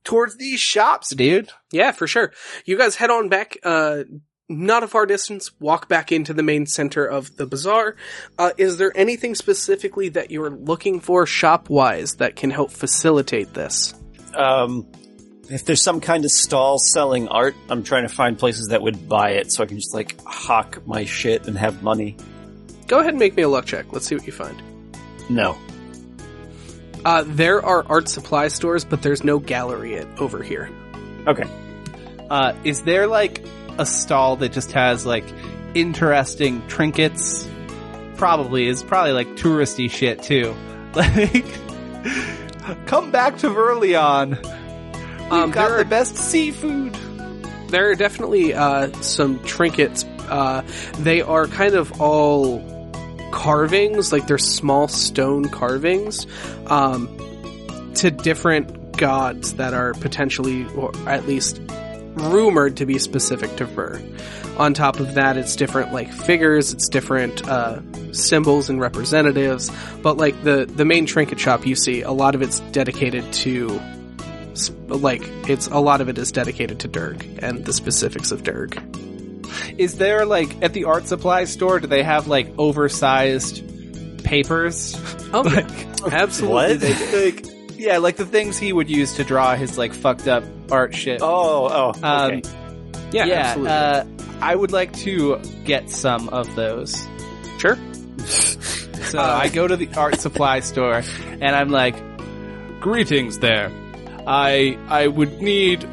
towards 0.02 0.36
these 0.36 0.58
shops, 0.58 1.14
dude. 1.14 1.50
Yeah, 1.70 1.92
for 1.92 2.06
sure. 2.06 2.32
You 2.64 2.76
guys 2.76 2.96
head 2.96 3.10
on 3.10 3.28
back 3.28 3.56
uh 3.62 4.04
not 4.48 4.82
a 4.82 4.88
far 4.88 5.06
distance, 5.06 5.50
walk 5.58 5.88
back 5.88 6.12
into 6.12 6.32
the 6.32 6.42
main 6.42 6.66
center 6.66 7.04
of 7.04 7.36
the 7.36 7.46
bazaar. 7.46 7.96
Uh, 8.38 8.52
is 8.56 8.76
there 8.78 8.96
anything 8.96 9.34
specifically 9.34 10.08
that 10.10 10.30
you're 10.30 10.50
looking 10.50 11.00
for 11.00 11.26
shop 11.26 11.68
wise 11.68 12.16
that 12.16 12.36
can 12.36 12.50
help 12.50 12.70
facilitate 12.70 13.54
this? 13.54 13.92
Um, 14.36 14.86
if 15.48 15.64
there's 15.64 15.82
some 15.82 16.00
kind 16.00 16.24
of 16.24 16.30
stall 16.30 16.78
selling 16.78 17.28
art, 17.28 17.54
I'm 17.68 17.82
trying 17.82 18.02
to 18.02 18.12
find 18.12 18.38
places 18.38 18.68
that 18.68 18.82
would 18.82 19.08
buy 19.08 19.30
it 19.30 19.52
so 19.52 19.62
I 19.62 19.66
can 19.66 19.78
just 19.78 19.94
like 19.94 20.20
hawk 20.24 20.86
my 20.86 21.04
shit 21.04 21.46
and 21.46 21.56
have 21.56 21.82
money. 21.82 22.16
Go 22.86 22.98
ahead 22.98 23.10
and 23.10 23.18
make 23.18 23.36
me 23.36 23.42
a 23.42 23.48
luck 23.48 23.64
check. 23.64 23.92
Let's 23.92 24.06
see 24.06 24.14
what 24.14 24.26
you 24.26 24.32
find. 24.32 24.60
No. 25.28 25.56
Uh, 27.04 27.24
there 27.26 27.64
are 27.64 27.86
art 27.88 28.08
supply 28.08 28.48
stores, 28.48 28.84
but 28.84 29.02
there's 29.02 29.22
no 29.22 29.38
gallery 29.38 29.96
at, 29.96 30.06
over 30.18 30.42
here. 30.42 30.70
Okay. 31.26 31.48
Uh, 32.28 32.52
is 32.64 32.82
there 32.82 33.06
like 33.06 33.44
a 33.78 33.86
stall 33.86 34.36
that 34.36 34.52
just 34.52 34.72
has 34.72 35.06
like 35.06 35.24
interesting 35.74 36.66
trinkets? 36.66 37.48
Probably 38.16 38.66
is 38.66 38.82
probably 38.82 39.12
like 39.12 39.28
touristy 39.36 39.90
shit 39.90 40.22
too. 40.22 40.54
Like, 40.96 41.44
come 42.86 43.10
back 43.10 43.38
to 43.38 43.48
Verleone. 43.48 44.36
We've 44.40 45.32
Um, 45.32 45.50
got 45.50 45.68
there 45.68 45.78
the 45.78 45.84
best 45.84 46.16
seafood. 46.16 46.94
There 47.68 47.90
are 47.90 47.94
definitely 47.94 48.54
uh, 48.54 48.92
some 49.02 49.42
trinkets. 49.44 50.04
Uh, 50.28 50.62
they 50.98 51.20
are 51.20 51.46
kind 51.46 51.74
of 51.74 52.00
all 52.00 52.62
carvings, 53.32 54.12
like 54.12 54.26
they're 54.28 54.38
small 54.38 54.88
stone 54.88 55.48
carvings, 55.48 56.26
um, 56.66 57.08
to 57.96 58.10
different 58.10 58.96
gods 58.96 59.54
that 59.54 59.74
are 59.74 59.94
potentially, 59.94 60.64
or 60.76 60.92
at 61.08 61.26
least 61.26 61.60
rumored 62.14 62.76
to 62.76 62.86
be 62.86 62.98
specific 62.98 63.54
to 63.56 63.64
Ver. 63.64 64.00
On 64.58 64.72
top 64.72 65.00
of 65.00 65.14
that, 65.14 65.36
it's 65.36 65.54
different 65.56 65.92
like 65.92 66.10
figures, 66.10 66.72
it's 66.72 66.88
different 66.88 67.46
uh, 67.48 67.80
symbols 68.16 68.68
and 68.68 68.80
representatives. 68.80 69.70
But 70.02 70.16
like 70.16 70.42
the 70.42 70.66
the 70.66 70.84
main 70.84 71.06
trinket 71.06 71.38
shop 71.40 71.66
you 71.66 71.74
see, 71.76 72.02
a 72.02 72.12
lot 72.12 72.34
of 72.34 72.42
it's 72.42 72.60
dedicated 72.72 73.30
to 73.34 73.80
like 74.88 75.22
it's 75.48 75.66
a 75.66 75.78
lot 75.78 76.00
of 76.00 76.08
it 76.08 76.16
is 76.18 76.32
dedicated 76.32 76.80
to 76.80 76.88
Dirk 76.88 77.24
and 77.40 77.64
the 77.64 77.72
specifics 77.72 78.32
of 78.32 78.42
Dirk. 78.42 78.76
Is 79.78 79.98
there 79.98 80.24
like 80.26 80.62
at 80.62 80.72
the 80.72 80.84
art 80.84 81.06
supply 81.06 81.44
store? 81.44 81.80
Do 81.80 81.86
they 81.86 82.02
have 82.02 82.26
like 82.28 82.52
oversized 82.58 83.62
papers? 84.24 84.96
Oh, 85.32 85.40
Like, 85.42 85.68
absolutely. 86.12 86.54
What? 86.54 86.80
They- 86.80 87.24
like 87.30 87.46
yeah, 87.78 87.98
like 87.98 88.16
the 88.16 88.24
things 88.24 88.56
he 88.58 88.72
would 88.72 88.88
use 88.88 89.16
to 89.16 89.24
draw 89.24 89.54
his 89.54 89.76
like 89.76 89.92
fucked 89.92 90.26
up 90.28 90.44
art 90.70 90.94
shit. 90.94 91.20
Oh, 91.22 91.68
oh, 91.68 91.88
okay. 91.90 92.00
Um, 92.02 92.42
yeah, 93.12 93.26
yeah, 93.26 93.34
absolutely. 93.34 93.70
uh, 93.70 94.04
I 94.40 94.54
would 94.56 94.72
like 94.72 94.92
to 94.98 95.38
get 95.64 95.90
some 95.90 96.28
of 96.30 96.54
those. 96.56 97.06
sure. 97.58 97.76
So 99.06 99.20
I 99.20 99.48
go 99.48 99.68
to 99.68 99.76
the 99.76 99.88
art 99.96 100.18
supply 100.20 100.58
store 100.60 101.02
and 101.24 101.44
I'm 101.54 101.68
like, 101.68 101.94
Greetings 102.80 103.38
there. 103.38 103.70
I 104.26 104.76
I 104.88 105.06
would 105.06 105.40
need 105.40 105.84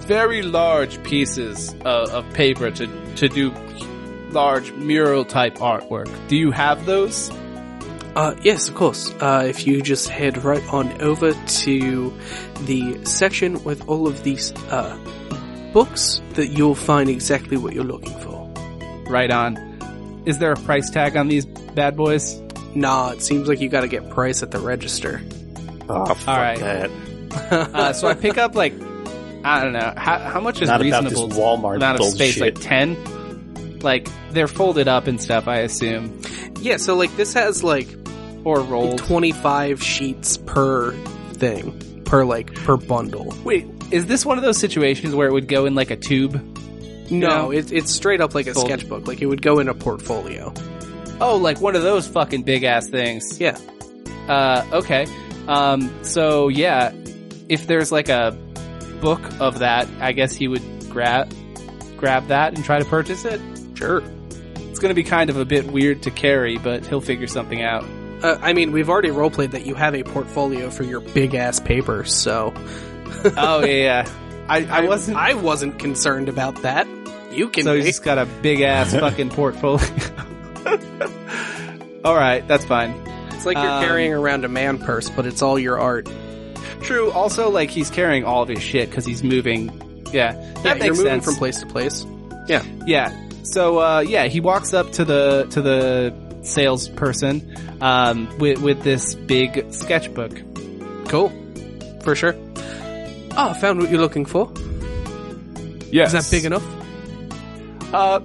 very 0.00 0.42
large 0.42 1.02
pieces 1.02 1.74
of, 1.86 2.10
of 2.10 2.32
paper 2.34 2.70
to 2.70 2.86
to 3.16 3.28
do 3.28 3.52
large 4.30 4.70
mural 4.72 5.24
type 5.24 5.54
artwork. 5.56 6.08
Do 6.28 6.36
you 6.36 6.50
have 6.50 6.84
those? 6.84 7.30
Uh, 8.14 8.34
yes, 8.42 8.68
of 8.68 8.74
course. 8.74 9.12
Uh, 9.20 9.44
if 9.48 9.66
you 9.66 9.80
just 9.80 10.08
head 10.08 10.44
right 10.44 10.66
on 10.72 11.00
over 11.00 11.32
to 11.62 12.12
the 12.62 12.98
section 13.04 13.62
with 13.64 13.86
all 13.88 14.06
of 14.06 14.24
these 14.24 14.52
uh, 14.70 14.96
books, 15.72 16.20
that 16.34 16.48
you'll 16.48 16.74
find 16.74 17.08
exactly 17.08 17.56
what 17.56 17.72
you're 17.74 17.84
looking 17.84 18.18
for. 18.20 18.50
right 19.08 19.30
on. 19.30 19.67
Is 20.28 20.38
there 20.38 20.52
a 20.52 20.56
price 20.56 20.90
tag 20.90 21.16
on 21.16 21.28
these 21.28 21.46
bad 21.46 21.96
boys? 21.96 22.40
Nah, 22.74 23.10
it 23.12 23.22
seems 23.22 23.48
like 23.48 23.60
you 23.60 23.68
got 23.68 23.80
to 23.80 23.88
get 23.88 24.10
price 24.10 24.42
at 24.42 24.50
the 24.50 24.58
register. 24.60 25.22
oh, 25.88 26.04
fuck 26.14 26.26
right. 26.26 26.58
that. 26.58 26.90
Uh, 27.50 27.92
so 27.92 28.08
I 28.08 28.14
pick 28.14 28.36
up 28.38 28.54
like, 28.54 28.72
I 29.44 29.62
don't 29.62 29.72
know, 29.72 29.92
how, 29.96 30.18
how 30.18 30.40
much 30.40 30.60
is 30.60 30.68
Not 30.68 30.80
about 30.84 31.04
this 31.04 31.12
reasonable 31.12 31.36
Walmart 31.42 31.76
amount 31.76 32.00
of 32.00 32.06
space? 32.06 32.38
bullshit. 32.38 32.56
Like 32.56 32.64
10? 32.64 33.78
Like, 33.80 34.08
they're 34.32 34.48
folded 34.48 34.86
up 34.88 35.06
and 35.06 35.20
stuff, 35.20 35.48
I 35.48 35.58
assume. 35.60 36.20
Yeah, 36.60 36.76
so 36.78 36.94
like 36.94 37.14
this 37.16 37.32
has 37.34 37.62
like 37.64 37.88
Or 38.44 38.60
rolled. 38.60 38.98
25 38.98 39.82
sheets 39.82 40.36
per 40.36 40.92
thing, 41.32 42.02
per 42.04 42.24
like 42.24 42.54
per 42.54 42.76
bundle. 42.76 43.34
Wait, 43.44 43.66
is 43.90 44.06
this 44.06 44.26
one 44.26 44.36
of 44.38 44.44
those 44.44 44.58
situations 44.58 45.14
where 45.14 45.28
it 45.28 45.32
would 45.32 45.48
go 45.48 45.64
in 45.66 45.74
like 45.74 45.90
a 45.90 45.96
tube? 45.96 46.57
No, 47.10 47.28
know? 47.28 47.50
it, 47.50 47.72
it's 47.72 47.92
straight 47.92 48.20
up 48.20 48.34
like 48.34 48.46
a 48.46 48.54
Folded. 48.54 48.80
sketchbook. 48.80 49.06
Like 49.06 49.22
it 49.22 49.26
would 49.26 49.42
go 49.42 49.58
in 49.58 49.68
a 49.68 49.74
portfolio. 49.74 50.52
Oh, 51.20 51.36
like 51.36 51.60
one 51.60 51.74
of 51.76 51.82
those 51.82 52.06
fucking 52.06 52.42
big 52.42 52.64
ass 52.64 52.88
things. 52.88 53.40
Yeah. 53.40 53.58
Uh, 54.28 54.64
okay. 54.72 55.06
Um, 55.46 56.04
so 56.04 56.48
yeah, 56.48 56.92
if 57.48 57.66
there's 57.66 57.90
like 57.90 58.08
a 58.08 58.36
book 59.00 59.20
of 59.40 59.60
that, 59.60 59.88
I 60.00 60.12
guess 60.12 60.34
he 60.34 60.48
would 60.48 60.62
grab 60.90 61.32
grab 61.96 62.28
that 62.28 62.54
and 62.54 62.64
try 62.64 62.78
to 62.78 62.84
purchase 62.84 63.24
it. 63.24 63.40
Sure. 63.74 64.02
It's 64.56 64.78
going 64.78 64.90
to 64.90 64.94
be 64.94 65.04
kind 65.04 65.30
of 65.30 65.36
a 65.36 65.44
bit 65.44 65.66
weird 65.66 66.04
to 66.04 66.10
carry, 66.10 66.56
but 66.58 66.86
he'll 66.86 67.00
figure 67.00 67.26
something 67.26 67.62
out. 67.62 67.84
Uh, 68.22 68.38
I 68.40 68.52
mean, 68.52 68.72
we've 68.72 68.88
already 68.88 69.10
roleplayed 69.10 69.52
that 69.52 69.66
you 69.66 69.74
have 69.74 69.94
a 69.94 70.02
portfolio 70.02 70.70
for 70.70 70.82
your 70.84 71.00
big 71.00 71.34
ass 71.34 71.60
paper, 71.60 72.04
so 72.04 72.52
oh 73.36 73.64
yeah, 73.64 74.06
yeah. 74.06 74.10
I, 74.48 74.64
I 74.64 74.80
wasn't. 74.86 75.16
I 75.16 75.34
wasn't 75.34 75.78
concerned 75.78 76.28
about 76.28 76.62
that. 76.62 76.86
You 77.30 77.48
can 77.50 77.64
so 77.64 77.74
he's 77.76 77.84
just 77.86 78.02
got 78.02 78.18
a 78.18 78.26
big 78.26 78.60
ass 78.62 78.92
fucking 78.98 79.30
portfolio. 79.30 79.86
All 82.04 82.14
right, 82.14 82.46
that's 82.46 82.64
fine. 82.64 82.90
It's 83.32 83.44
like 83.44 83.56
you're 83.56 83.68
um, 83.70 83.84
carrying 83.84 84.12
around 84.12 84.44
a 84.44 84.48
man 84.48 84.78
purse, 84.78 85.10
but 85.10 85.26
it's 85.26 85.42
all 85.42 85.58
your 85.58 85.78
art. 85.78 86.08
True. 86.80 87.10
Also, 87.10 87.50
like 87.50 87.70
he's 87.70 87.90
carrying 87.90 88.24
all 88.24 88.42
of 88.42 88.48
his 88.48 88.62
shit 88.62 88.88
because 88.88 89.04
he's 89.04 89.22
moving. 89.22 89.68
Yeah, 90.12 90.32
that 90.32 90.64
Yeah, 90.64 90.74
makes 90.74 90.84
you're 90.86 90.94
moving 90.96 91.06
sense. 91.12 91.24
from 91.24 91.34
place 91.36 91.60
to 91.60 91.66
place. 91.66 92.06
Yeah, 92.46 92.64
yeah. 92.86 93.28
So 93.42 93.78
uh, 93.78 94.00
yeah, 94.00 94.26
he 94.26 94.40
walks 94.40 94.72
up 94.72 94.90
to 94.92 95.04
the 95.04 95.46
to 95.50 95.60
the 95.60 96.14
salesperson 96.42 97.54
um, 97.82 98.28
with 98.38 98.60
with 98.60 98.82
this 98.82 99.14
big 99.14 99.72
sketchbook. 99.72 100.40
Cool. 101.08 101.30
For 102.02 102.14
sure. 102.14 102.34
Oh, 103.36 103.50
I 103.50 103.54
found 103.60 103.80
what 103.80 103.90
you're 103.90 104.00
looking 104.00 104.24
for. 104.24 104.50
Yes. 105.90 106.14
Is 106.14 106.24
that 106.30 106.36
big 106.36 106.44
enough? 106.44 106.64
Uh, 107.92 108.20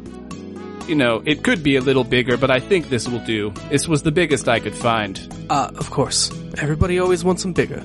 you 0.87 0.95
know, 0.95 1.23
it 1.25 1.43
could 1.43 1.63
be 1.63 1.75
a 1.77 1.81
little 1.81 2.03
bigger, 2.03 2.37
but 2.37 2.51
I 2.51 2.59
think 2.59 2.89
this 2.89 3.07
will 3.07 3.23
do. 3.25 3.51
This 3.69 3.87
was 3.87 4.03
the 4.03 4.11
biggest 4.11 4.47
I 4.49 4.59
could 4.59 4.75
find. 4.75 5.19
Uh, 5.49 5.71
of 5.75 5.89
course. 5.89 6.31
Everybody 6.57 6.99
always 6.99 7.23
wants 7.23 7.43
them 7.43 7.53
bigger. 7.53 7.83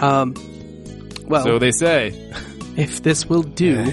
Um, 0.00 0.34
well, 1.26 1.44
So 1.44 1.58
they 1.58 1.72
say. 1.72 2.10
if 2.76 3.02
this 3.02 3.26
will 3.26 3.42
do, 3.42 3.92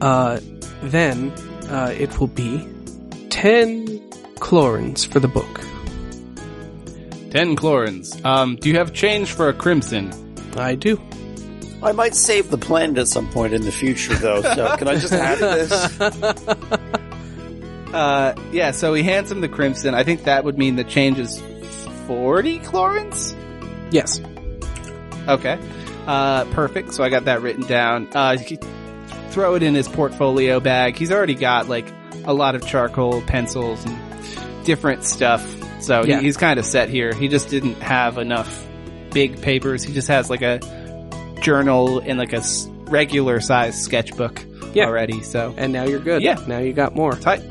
uh, 0.00 0.40
then 0.82 1.30
uh, 1.68 1.94
it 1.96 2.20
will 2.20 2.28
be 2.28 2.68
ten 3.30 3.86
chlorins 4.36 5.06
for 5.06 5.20
the 5.20 5.28
book. 5.28 5.60
Ten 7.30 7.56
chlorins. 7.56 8.22
Um, 8.24 8.56
do 8.56 8.68
you 8.68 8.76
have 8.76 8.92
change 8.92 9.32
for 9.32 9.48
a 9.48 9.54
crimson? 9.54 10.12
I 10.56 10.74
do. 10.74 11.00
I 11.84 11.92
might 11.92 12.14
save 12.14 12.50
the 12.50 12.58
planet 12.58 12.98
at 12.98 13.08
some 13.08 13.28
point 13.30 13.52
in 13.54 13.62
the 13.62 13.72
future, 13.72 14.14
though. 14.14 14.42
So 14.42 14.76
can 14.78 14.88
I 14.88 14.96
just 14.96 15.12
have 15.12 15.38
this? 15.38 16.70
Uh, 17.94 18.34
yeah. 18.50 18.72
So 18.72 18.92
he 18.92 19.04
hands 19.04 19.30
him 19.30 19.40
the 19.40 19.48
crimson. 19.48 19.94
I 19.94 20.02
think 20.02 20.24
that 20.24 20.42
would 20.42 20.58
mean 20.58 20.74
the 20.74 20.82
change 20.82 21.20
is 21.20 21.40
forty 22.08 22.58
chlorins. 22.58 23.36
Yes. 23.92 24.20
Okay. 25.28 25.60
Uh, 26.04 26.44
perfect. 26.46 26.92
So 26.92 27.04
I 27.04 27.08
got 27.08 27.26
that 27.26 27.40
written 27.40 27.62
down. 27.66 28.08
Uh, 28.12 28.36
he- 28.36 28.58
throw 29.30 29.54
it 29.54 29.62
in 29.62 29.74
his 29.76 29.86
portfolio 29.86 30.58
bag. 30.58 30.96
He's 30.96 31.12
already 31.12 31.36
got 31.36 31.68
like 31.68 31.86
a 32.24 32.34
lot 32.34 32.56
of 32.56 32.66
charcoal, 32.66 33.22
pencils, 33.22 33.84
and 33.84 34.64
different 34.64 35.04
stuff. 35.04 35.44
So 35.80 36.02
he- 36.02 36.10
he's 36.24 36.36
kind 36.36 36.58
of 36.58 36.64
set 36.66 36.88
here. 36.88 37.14
He 37.14 37.28
just 37.28 37.48
didn't 37.48 37.76
have 37.80 38.18
enough 38.18 38.66
big 39.12 39.40
papers. 39.40 39.84
He 39.84 39.92
just 39.94 40.08
has 40.08 40.28
like 40.30 40.42
a 40.42 40.58
journal 41.40 41.98
in 42.00 42.16
like 42.18 42.32
a 42.32 42.36
s- 42.38 42.68
regular 42.86 43.40
size 43.40 43.80
sketchbook 43.80 44.44
Yeah. 44.72 44.86
already. 44.86 45.22
So 45.22 45.54
And 45.56 45.72
now 45.72 45.84
you're 45.84 46.00
good. 46.00 46.22
Yeah. 46.22 46.38
Now 46.46 46.58
you 46.58 46.72
got 46.72 46.94
more. 46.94 47.12
tight. 47.16 47.42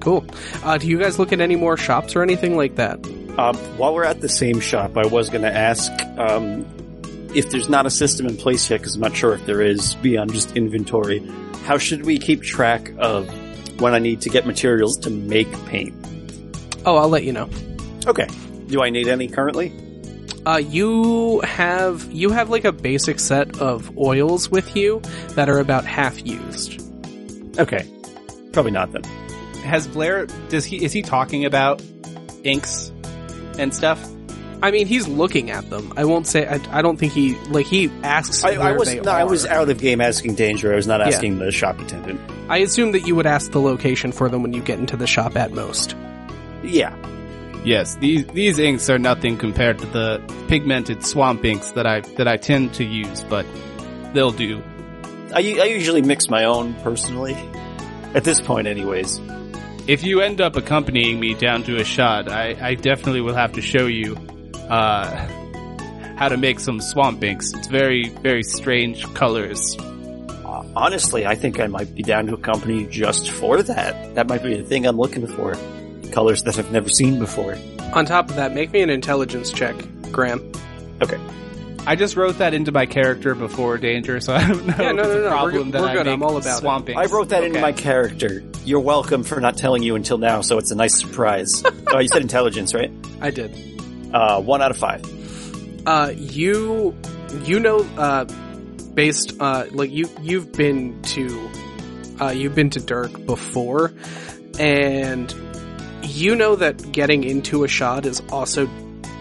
Cool. 0.00 0.24
Uh, 0.62 0.78
do 0.78 0.86
you 0.86 0.98
guys 0.98 1.18
look 1.18 1.32
at 1.32 1.40
any 1.40 1.56
more 1.56 1.76
shops 1.76 2.14
or 2.14 2.22
anything 2.22 2.56
like 2.56 2.76
that? 2.76 2.98
Um, 3.38 3.56
while 3.76 3.94
we're 3.94 4.04
at 4.04 4.20
the 4.20 4.28
same 4.28 4.60
shop, 4.60 4.96
I 4.96 5.06
was 5.06 5.28
going 5.30 5.42
to 5.42 5.52
ask 5.54 5.90
um, 6.16 6.64
if 7.34 7.50
there's 7.50 7.68
not 7.68 7.84
a 7.86 7.90
system 7.90 8.26
in 8.26 8.36
place 8.36 8.70
yet, 8.70 8.80
because 8.80 8.94
I'm 8.94 9.00
not 9.02 9.16
sure 9.16 9.34
if 9.34 9.44
there 9.46 9.60
is 9.60 9.94
beyond 9.96 10.32
just 10.32 10.56
inventory. 10.56 11.18
How 11.64 11.76
should 11.76 12.06
we 12.06 12.18
keep 12.18 12.42
track 12.42 12.92
of 12.98 13.28
when 13.80 13.94
I 13.94 13.98
need 13.98 14.20
to 14.22 14.30
get 14.30 14.46
materials 14.46 14.96
to 14.98 15.10
make 15.10 15.50
paint? 15.66 15.92
Oh, 16.86 16.96
I'll 16.96 17.08
let 17.08 17.24
you 17.24 17.32
know. 17.32 17.50
Okay. 18.06 18.26
Do 18.68 18.82
I 18.82 18.90
need 18.90 19.08
any 19.08 19.28
currently? 19.28 19.72
Uh, 20.46 20.58
you 20.58 21.40
have 21.40 22.10
you 22.12 22.30
have 22.30 22.48
like 22.50 22.64
a 22.64 22.70
basic 22.72 23.18
set 23.18 23.60
of 23.60 23.96
oils 23.98 24.48
with 24.48 24.76
you 24.76 25.00
that 25.30 25.48
are 25.48 25.58
about 25.58 25.84
half 25.84 26.24
used. 26.24 26.80
Okay. 27.58 27.84
Probably 28.52 28.70
not 28.70 28.92
then. 28.92 29.02
Has 29.64 29.88
Blair 29.88 30.26
does 30.48 30.64
he 30.64 30.84
is 30.84 30.92
he 30.92 31.02
talking 31.02 31.44
about 31.44 31.82
inks 32.44 32.92
and 33.58 33.74
stuff? 33.74 34.08
I 34.62 34.70
mean, 34.70 34.86
he's 34.86 35.06
looking 35.06 35.50
at 35.50 35.68
them. 35.68 35.92
I 35.96 36.04
won't 36.06 36.26
say. 36.26 36.46
I, 36.46 36.60
I 36.78 36.80
don't 36.80 36.96
think 36.96 37.12
he 37.12 37.34
like 37.48 37.66
he 37.66 37.90
asks. 38.02 38.42
I, 38.42 38.52
I 38.52 38.72
was 38.72 38.88
they 38.88 39.00
no, 39.00 39.10
I 39.10 39.24
was 39.24 39.44
out 39.44 39.68
of 39.68 39.78
game 39.78 40.00
asking 40.00 40.36
danger. 40.36 40.72
I 40.72 40.76
was 40.76 40.86
not 40.86 41.00
Yeah. 41.00 41.08
asking 41.08 41.38
the 41.40 41.50
shop 41.50 41.78
attendant. 41.80 42.20
I 42.48 42.58
assume 42.58 42.92
that 42.92 43.00
you 43.00 43.14
would 43.16 43.26
ask 43.26 43.50
the 43.50 43.60
location 43.60 44.12
for 44.12 44.28
them 44.28 44.42
when 44.42 44.52
you 44.52 44.62
get 44.62 44.78
into 44.78 44.96
the 44.96 45.06
shop 45.06 45.36
at 45.36 45.52
most. 45.52 45.94
Yeah, 46.62 46.94
Yes, 47.66 47.96
these 47.96 48.24
these 48.26 48.60
inks 48.60 48.88
are 48.88 48.98
nothing 48.98 49.38
compared 49.38 49.80
to 49.80 49.86
the 49.86 50.22
pigmented 50.46 51.04
swamp 51.04 51.44
inks 51.44 51.72
that 51.72 51.84
I 51.84 51.98
that 52.16 52.28
I 52.28 52.36
tend 52.36 52.74
to 52.74 52.84
use, 52.84 53.24
but 53.24 53.44
they'll 54.14 54.30
do. 54.30 54.62
I, 55.34 55.40
I 55.60 55.64
usually 55.64 56.00
mix 56.00 56.30
my 56.30 56.44
own 56.44 56.74
personally. 56.74 57.34
At 58.14 58.22
this 58.22 58.40
point, 58.40 58.68
anyways. 58.68 59.20
If 59.88 60.04
you 60.04 60.20
end 60.20 60.40
up 60.40 60.54
accompanying 60.54 61.18
me 61.18 61.34
down 61.34 61.64
to 61.64 61.72
Ashad, 61.72 62.28
I, 62.28 62.56
I 62.60 62.74
definitely 62.76 63.20
will 63.20 63.34
have 63.34 63.54
to 63.54 63.60
show 63.60 63.86
you 63.86 64.16
uh, 64.70 65.26
how 66.16 66.28
to 66.28 66.36
make 66.36 66.60
some 66.60 66.80
swamp 66.80 67.24
inks. 67.24 67.52
It's 67.52 67.66
very 67.66 68.10
very 68.10 68.44
strange 68.44 69.12
colors. 69.14 69.76
Uh, 69.80 70.62
honestly, 70.76 71.26
I 71.26 71.34
think 71.34 71.58
I 71.58 71.66
might 71.66 71.92
be 71.96 72.04
down 72.04 72.26
to 72.26 72.34
accompany 72.34 72.82
you 72.82 72.86
just 72.86 73.28
for 73.28 73.60
that. 73.60 74.14
That 74.14 74.28
might 74.28 74.44
be 74.44 74.54
the 74.54 74.62
thing 74.62 74.86
I'm 74.86 74.96
looking 74.96 75.26
for. 75.26 75.56
Colors 76.12 76.42
that 76.44 76.58
I've 76.58 76.72
never 76.72 76.88
seen 76.88 77.18
before. 77.18 77.56
On 77.94 78.04
top 78.04 78.30
of 78.30 78.36
that, 78.36 78.52
make 78.54 78.72
me 78.72 78.80
an 78.82 78.90
intelligence 78.90 79.52
check, 79.52 79.74
Graham. 80.10 80.52
Okay. 81.02 81.18
I 81.88 81.94
just 81.94 82.16
wrote 82.16 82.38
that 82.38 82.52
into 82.52 82.72
my 82.72 82.84
character 82.86 83.34
before 83.36 83.78
danger, 83.78 84.18
so 84.18 84.34
I 84.34 84.46
don't 84.48 84.66
know. 84.66 84.74
Yeah, 84.78 84.92
no, 84.92 85.02
no, 85.04 85.22
no, 85.22 85.28
problem 85.28 85.54
we're- 85.54 85.70
that 85.72 85.82
we're 85.82 85.88
I 85.88 85.94
good. 85.94 86.08
I'm 86.08 86.22
all 86.22 86.36
about 86.36 86.88
it. 86.88 86.96
I 86.96 87.04
wrote 87.06 87.28
that 87.28 87.44
into 87.44 87.60
my 87.60 87.72
character. 87.72 88.42
You're 88.64 88.80
welcome 88.80 89.22
for 89.22 89.40
not 89.40 89.56
telling 89.56 89.82
you 89.84 89.94
until 89.94 90.18
now, 90.18 90.40
so 90.40 90.58
it's 90.58 90.72
a 90.72 90.74
nice 90.74 90.98
surprise. 90.98 91.62
oh, 91.88 91.98
you 92.00 92.08
said 92.08 92.22
intelligence, 92.22 92.74
right? 92.74 92.90
I 93.20 93.30
did. 93.30 93.52
Uh, 94.12 94.40
one 94.40 94.62
out 94.62 94.70
of 94.72 94.76
five. 94.78 95.02
Uh, 95.86 96.12
you, 96.16 96.96
you 97.44 97.60
know, 97.60 97.78
uh, 97.96 98.24
based, 98.94 99.34
uh, 99.40 99.66
like 99.70 99.92
you, 99.92 100.08
you've 100.22 100.50
been 100.52 101.00
to, 101.02 101.50
uh, 102.20 102.30
you've 102.30 102.56
been 102.56 102.70
to 102.70 102.80
Dirk 102.80 103.24
before, 103.26 103.92
and 104.58 105.32
you 106.06 106.34
know 106.36 106.56
that 106.56 106.92
getting 106.92 107.24
into 107.24 107.58
Ashad 107.60 108.06
is 108.06 108.22
also 108.30 108.68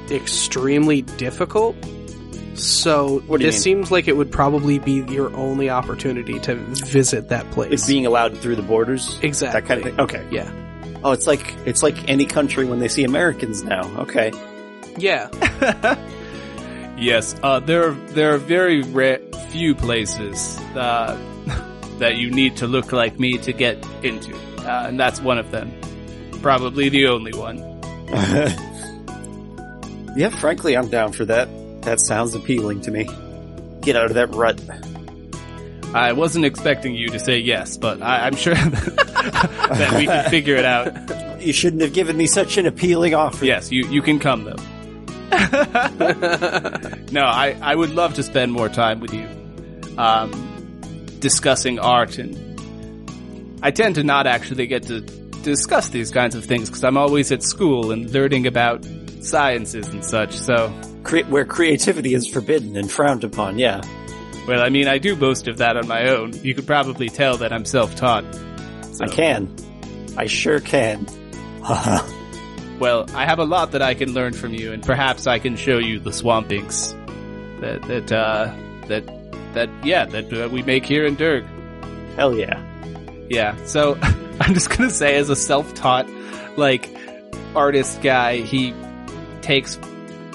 extremely 0.09 1.01
difficult. 1.01 1.75
So 2.55 3.19
What 3.27 3.41
this 3.41 3.55
mean? 3.55 3.61
seems 3.61 3.91
like 3.91 4.07
it 4.07 4.15
would 4.15 4.31
probably 4.31 4.79
be 4.79 5.03
your 5.11 5.35
only 5.35 5.69
opportunity 5.69 6.39
to 6.41 6.55
visit 6.55 7.29
that 7.29 7.49
place. 7.51 7.71
It's 7.73 7.87
being 7.87 8.05
allowed 8.05 8.37
through 8.37 8.55
the 8.55 8.61
borders. 8.61 9.19
exactly 9.21 9.59
That 9.61 9.67
kind 9.67 9.79
of 9.79 9.83
thing. 9.85 9.99
Okay. 9.99 10.27
Yeah. 10.31 10.51
Oh, 11.03 11.11
it's 11.11 11.27
like 11.27 11.53
it's 11.65 11.83
like 11.83 12.07
any 12.09 12.25
country 12.25 12.65
when 12.65 12.79
they 12.79 12.87
see 12.87 13.03
Americans 13.03 13.61
now. 13.63 13.83
Okay. 14.01 14.31
Yeah, 14.97 15.27
Yes, 16.97 17.35
uh, 17.43 17.59
there 17.59 17.89
are, 17.89 17.91
there 18.13 18.33
are 18.33 18.37
very 18.37 18.81
rare, 18.83 19.19
few 19.49 19.75
places 19.75 20.57
uh, 20.75 21.17
that 21.99 22.15
you 22.15 22.31
need 22.31 22.55
to 22.57 22.67
look 22.67 22.93
like 22.93 23.19
me 23.19 23.37
to 23.39 23.51
get 23.51 23.85
into, 24.03 24.33
uh, 24.59 24.85
and 24.87 24.97
that's 24.97 25.19
one 25.19 25.37
of 25.37 25.51
them. 25.51 25.73
Probably 26.45 26.89
the 26.89 27.07
only 27.07 27.33
one. 27.33 27.57
yeah, 30.15 30.29
frankly, 30.29 30.77
I'm 30.77 30.89
down 30.89 31.11
for 31.11 31.25
that. 31.25 31.49
That 31.81 31.99
sounds 31.99 32.35
appealing 32.35 32.81
to 32.81 32.91
me. 32.91 33.09
Get 33.81 33.95
out 33.95 34.05
of 34.05 34.13
that 34.13 34.35
rut. 34.35 34.61
I 35.95 36.13
wasn't 36.13 36.45
expecting 36.45 36.93
you 36.93 37.07
to 37.07 37.17
say 37.17 37.39
yes, 37.39 37.77
but 37.77 38.03
I, 38.03 38.27
I'm 38.27 38.35
sure 38.35 38.53
that 38.57 39.95
we 39.97 40.05
can 40.05 40.29
figure 40.29 40.55
it 40.55 40.65
out. 40.65 41.41
You 41.41 41.51
shouldn't 41.51 41.81
have 41.81 41.93
given 41.93 42.15
me 42.15 42.27
such 42.27 42.57
an 42.57 42.67
appealing 42.67 43.15
offer. 43.15 43.43
Yes, 43.43 43.71
you, 43.71 43.87
you 43.87 44.03
can 44.03 44.19
come 44.19 44.43
though. 44.43 44.51
no, 47.11 47.25
I, 47.25 47.57
I 47.59 47.73
would 47.73 47.89
love 47.89 48.13
to 48.13 48.21
spend 48.21 48.51
more 48.51 48.69
time 48.69 48.99
with 48.99 49.15
you, 49.15 49.27
um, 49.97 51.07
discussing 51.17 51.79
art, 51.79 52.19
and 52.19 53.59
I 53.63 53.71
tend 53.71 53.95
to 53.95 54.03
not 54.03 54.27
actually 54.27 54.67
get 54.67 54.83
to 54.83 55.24
discuss 55.45 55.89
these 55.89 56.11
kinds 56.11 56.35
of 56.35 56.43
things 56.45 56.69
because 56.69 56.83
I'm 56.83 56.97
always 56.97 57.31
at 57.31 57.43
school 57.43 57.91
and 57.91 58.09
learning 58.11 58.47
about 58.47 58.85
sciences 59.21 59.87
and 59.87 60.03
such. 60.03 60.33
So, 60.35 60.73
Cre- 61.03 61.23
where 61.29 61.45
creativity 61.45 62.13
is 62.13 62.27
forbidden 62.27 62.75
and 62.75 62.91
frowned 62.91 63.23
upon. 63.23 63.59
Yeah. 63.59 63.81
well, 64.47 64.61
I 64.61 64.69
mean, 64.69 64.87
I 64.87 64.97
do 64.97 65.15
boast 65.15 65.47
of 65.47 65.57
that 65.57 65.77
on 65.77 65.87
my 65.87 66.09
own. 66.09 66.33
You 66.43 66.55
could 66.55 66.67
probably 66.67 67.09
tell 67.09 67.37
that 67.37 67.53
I'm 67.53 67.63
self-taught. 67.65 68.25
I 69.01 69.07
can. 69.07 69.55
I 70.17 70.25
sure 70.25 70.59
can. 70.59 71.05
Well, 72.79 73.05
I 73.13 73.25
have 73.25 73.39
a 73.39 73.45
lot 73.45 73.71
that 73.71 73.81
I 73.81 73.93
can 73.93 74.13
learn 74.13 74.33
from 74.33 74.53
you, 74.53 74.73
and 74.73 74.83
perhaps 74.83 75.27
I 75.27 75.39
can 75.39 75.55
show 75.55 75.77
you 75.77 75.97
the 75.97 76.11
swamp 76.11 76.51
inks 76.51 76.93
that 77.61 77.81
that 77.83 78.11
uh, 78.11 78.53
that 78.87 79.05
that 79.53 79.69
yeah 79.85 80.03
that 80.05 80.33
uh, 80.33 80.49
we 80.49 80.61
make 80.61 80.85
here 80.85 81.05
in 81.05 81.15
Dirk. 81.15 81.45
Hell 82.17 82.35
yeah. 82.35 82.61
Yeah. 83.29 83.55
So 83.65 83.95
I'm 84.41 84.53
just 84.53 84.69
gonna 84.69 84.89
say, 84.89 85.15
as 85.15 85.29
a 85.29 85.35
self-taught 85.35 86.09
like 86.57 86.89
artist 87.55 88.01
guy, 88.01 88.41
he 88.41 88.73
takes 89.41 89.77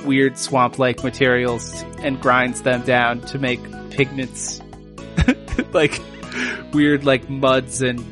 weird 0.05 0.39
swamp-like 0.39 1.05
materials 1.05 1.83
and 1.99 2.21
grinds 2.21 2.63
them 2.63 2.83
down 2.83 3.21
to 3.21 3.39
make 3.39 3.61
pigments, 3.91 4.61
like 5.73 6.01
weird 6.73 7.05
like 7.05 7.29
muds 7.29 7.83
and 7.83 8.03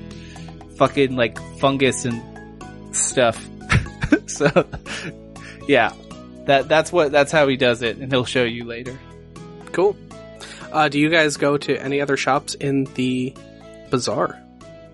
fucking 0.77 1.17
like 1.17 1.39
fungus 1.59 2.05
and 2.05 2.23
stuff. 2.95 3.49
so 4.27 4.67
yeah, 5.67 5.93
that 6.45 6.69
that's 6.69 6.93
what 6.93 7.13
that's 7.13 7.33
how 7.33 7.49
he 7.49 7.57
does 7.57 7.83
it, 7.83 7.97
and 7.97 8.13
he'll 8.13 8.25
show 8.25 8.45
you 8.45 8.65
later. 8.65 8.99
cool. 9.73 9.97
Uh, 10.71 10.89
do 10.89 10.99
you 10.99 11.09
guys 11.09 11.39
go 11.39 11.57
to 11.57 11.77
any 11.83 12.03
other 12.03 12.19
shops 12.19 12.55
in 12.55 12.85
the 12.95 13.35
bazaar? 13.91 14.39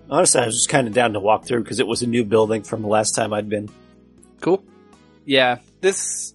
Honestly, 0.09 0.41
I 0.41 0.45
was 0.45 0.55
just 0.55 0.69
kind 0.69 0.87
of 0.87 0.93
down 0.93 1.13
to 1.13 1.19
walk 1.19 1.45
through 1.45 1.63
because 1.63 1.79
it 1.79 1.87
was 1.87 2.01
a 2.01 2.07
new 2.07 2.23
building 2.23 2.63
from 2.63 2.81
the 2.81 2.87
last 2.87 3.15
time 3.15 3.33
I'd 3.33 3.49
been. 3.49 3.69
Cool. 4.41 4.63
Yeah, 5.25 5.59
this 5.81 6.33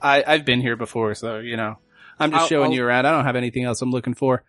I 0.00 0.24
I've 0.26 0.44
been 0.44 0.60
here 0.60 0.76
before, 0.76 1.14
so 1.14 1.38
you 1.38 1.56
know 1.56 1.76
I'm 2.18 2.30
just 2.30 2.42
I'll- 2.42 2.48
showing 2.48 2.70
I'll- 2.70 2.76
you 2.76 2.84
around. 2.84 3.06
I 3.06 3.12
don't 3.12 3.24
have 3.24 3.36
anything 3.36 3.64
else 3.64 3.82
I'm 3.82 3.90
looking 3.90 4.14
for. 4.14 4.44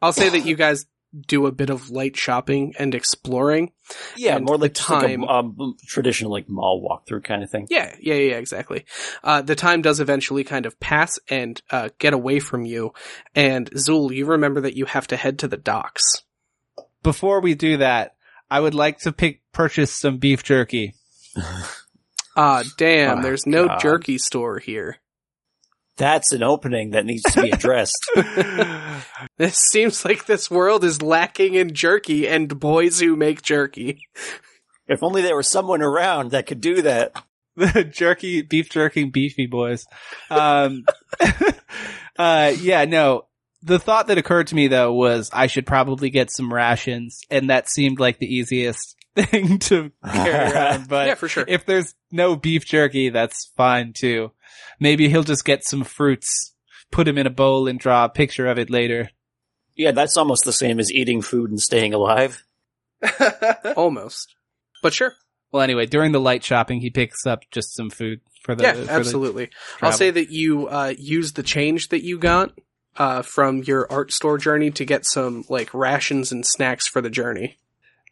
I'll 0.00 0.12
say 0.12 0.28
that 0.28 0.46
you 0.46 0.54
guys 0.54 0.86
do 1.26 1.46
a 1.46 1.52
bit 1.52 1.70
of 1.70 1.90
light 1.90 2.16
shopping 2.16 2.74
and 2.78 2.94
exploring. 2.94 3.72
Yeah, 4.16 4.36
And 4.36 4.44
more 4.44 4.58
like 4.58 4.74
the 4.74 4.78
just 4.78 4.90
like 4.90 5.00
time- 5.06 5.22
a 5.24 5.26
um, 5.26 5.74
traditional 5.86 6.30
like 6.30 6.48
mall 6.48 6.86
walkthrough 6.86 7.24
kind 7.24 7.42
of 7.42 7.50
thing. 7.50 7.66
Yeah, 7.70 7.96
yeah, 7.98 8.14
yeah, 8.14 8.36
exactly. 8.36 8.84
Uh, 9.24 9.40
the 9.42 9.56
time 9.56 9.82
does 9.82 9.98
eventually 10.00 10.44
kind 10.44 10.66
of 10.66 10.78
pass 10.78 11.18
and 11.28 11.60
uh, 11.72 11.88
get 11.98 12.12
away 12.12 12.38
from 12.38 12.64
you. 12.64 12.92
And 13.34 13.68
Zul, 13.72 14.14
you 14.14 14.26
remember 14.26 14.60
that 14.60 14.76
you 14.76 14.84
have 14.84 15.06
to 15.08 15.16
head 15.16 15.38
to 15.40 15.48
the 15.48 15.56
docks. 15.56 16.22
Before 17.02 17.40
we 17.40 17.54
do 17.54 17.78
that, 17.78 18.14
I 18.50 18.60
would 18.60 18.74
like 18.74 18.98
to 19.00 19.12
pick 19.12 19.40
purchase 19.52 19.92
some 19.92 20.18
beef 20.18 20.42
jerky. 20.42 20.94
Ah, 22.40 22.62
damn, 22.76 23.18
Oh, 23.18 23.22
there's 23.22 23.46
no 23.46 23.66
God. 23.66 23.80
jerky 23.80 24.16
store 24.16 24.60
here. 24.60 24.98
That's 25.96 26.32
an 26.32 26.44
opening 26.44 26.90
that 26.92 27.04
needs 27.04 27.24
to 27.32 27.42
be 27.42 27.50
addressed. 27.50 27.98
This 29.38 29.56
seems 29.56 30.04
like 30.04 30.26
this 30.26 30.48
world 30.50 30.84
is 30.84 31.02
lacking 31.02 31.54
in 31.54 31.74
jerky 31.74 32.28
and 32.28 32.60
boys 32.60 33.00
who 33.00 33.16
make 33.16 33.42
jerky. 33.42 34.00
if 34.86 35.02
only 35.02 35.22
there 35.22 35.34
was 35.36 35.48
someone 35.50 35.82
around 35.82 36.30
that 36.30 36.46
could 36.46 36.60
do 36.60 36.82
that. 36.82 37.20
The 37.56 37.82
jerky, 37.92 38.42
beef 38.42 38.68
jerky, 38.70 39.04
beefy 39.04 39.46
boys. 39.46 39.86
Um, 40.30 40.84
uh, 42.16 42.52
yeah, 42.60 42.84
no. 42.84 43.26
The 43.62 43.78
thought 43.78 44.06
that 44.06 44.18
occurred 44.18 44.48
to 44.48 44.54
me 44.54 44.68
though 44.68 44.92
was 44.92 45.30
I 45.32 45.46
should 45.48 45.66
probably 45.66 46.10
get 46.10 46.30
some 46.30 46.52
rations, 46.52 47.20
and 47.30 47.50
that 47.50 47.68
seemed 47.68 47.98
like 47.98 48.18
the 48.18 48.32
easiest 48.32 48.96
thing 49.16 49.58
to 49.60 49.90
carry 50.04 50.52
around. 50.54 50.88
But 50.88 51.08
yeah, 51.08 51.14
for 51.14 51.28
sure. 51.28 51.44
if 51.46 51.66
there's 51.66 51.94
no 52.12 52.36
beef 52.36 52.64
jerky, 52.64 53.08
that's 53.08 53.52
fine 53.56 53.92
too. 53.92 54.32
Maybe 54.80 55.08
he'll 55.08 55.24
just 55.24 55.44
get 55.44 55.64
some 55.64 55.82
fruits, 55.82 56.54
put 56.92 57.04
them 57.04 57.18
in 57.18 57.26
a 57.26 57.30
bowl, 57.30 57.66
and 57.66 57.80
draw 57.80 58.04
a 58.04 58.08
picture 58.08 58.46
of 58.46 58.58
it 58.58 58.70
later. 58.70 59.10
Yeah, 59.74 59.92
that's 59.92 60.16
almost 60.16 60.44
the 60.44 60.52
same 60.52 60.80
as 60.80 60.92
eating 60.92 61.22
food 61.22 61.50
and 61.50 61.60
staying 61.60 61.94
alive. 61.94 62.44
Almost. 63.76 64.34
But 64.82 64.92
sure. 64.92 65.14
Well, 65.52 65.62
anyway, 65.62 65.86
during 65.86 66.10
the 66.10 66.20
light 66.20 66.42
shopping, 66.42 66.80
he 66.80 66.90
picks 66.90 67.26
up 67.26 67.44
just 67.52 67.76
some 67.76 67.88
food 67.88 68.20
for 68.42 68.56
the. 68.56 68.64
yeah, 68.64 68.72
for 68.72 68.80
the 68.80 68.92
absolutely. 68.92 69.50
I'll 69.80 69.92
say 69.92 70.10
that 70.10 70.30
you 70.30 70.66
uh, 70.66 70.94
use 70.98 71.32
the 71.32 71.44
change 71.44 71.88
that 71.88 72.02
you 72.04 72.18
got 72.18 72.52
uh, 72.98 73.22
from 73.22 73.62
your 73.62 73.90
art 73.90 74.12
store 74.12 74.36
journey 74.38 74.70
to 74.72 74.84
get 74.84 75.06
some 75.06 75.44
like 75.48 75.72
rations 75.72 76.32
and 76.32 76.44
snacks 76.44 76.86
for 76.86 77.00
the 77.00 77.10
journey. 77.10 77.56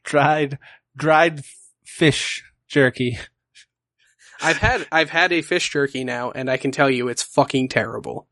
dried 0.05 0.59
dried 0.97 1.43
fish 1.85 2.43
jerky. 2.69 3.19
I've 4.41 4.59
had 4.59 4.87
I've 4.93 5.11
had 5.11 5.33
a 5.33 5.43
fish 5.43 5.71
jerky 5.71 6.05
now, 6.05 6.31
and 6.31 6.51
I 6.51 6.57
can 6.59 6.71
tell 6.71 6.91
you 6.91 7.09
it's 7.09 7.23
fucking 7.23 7.69
terrible. 7.69 8.27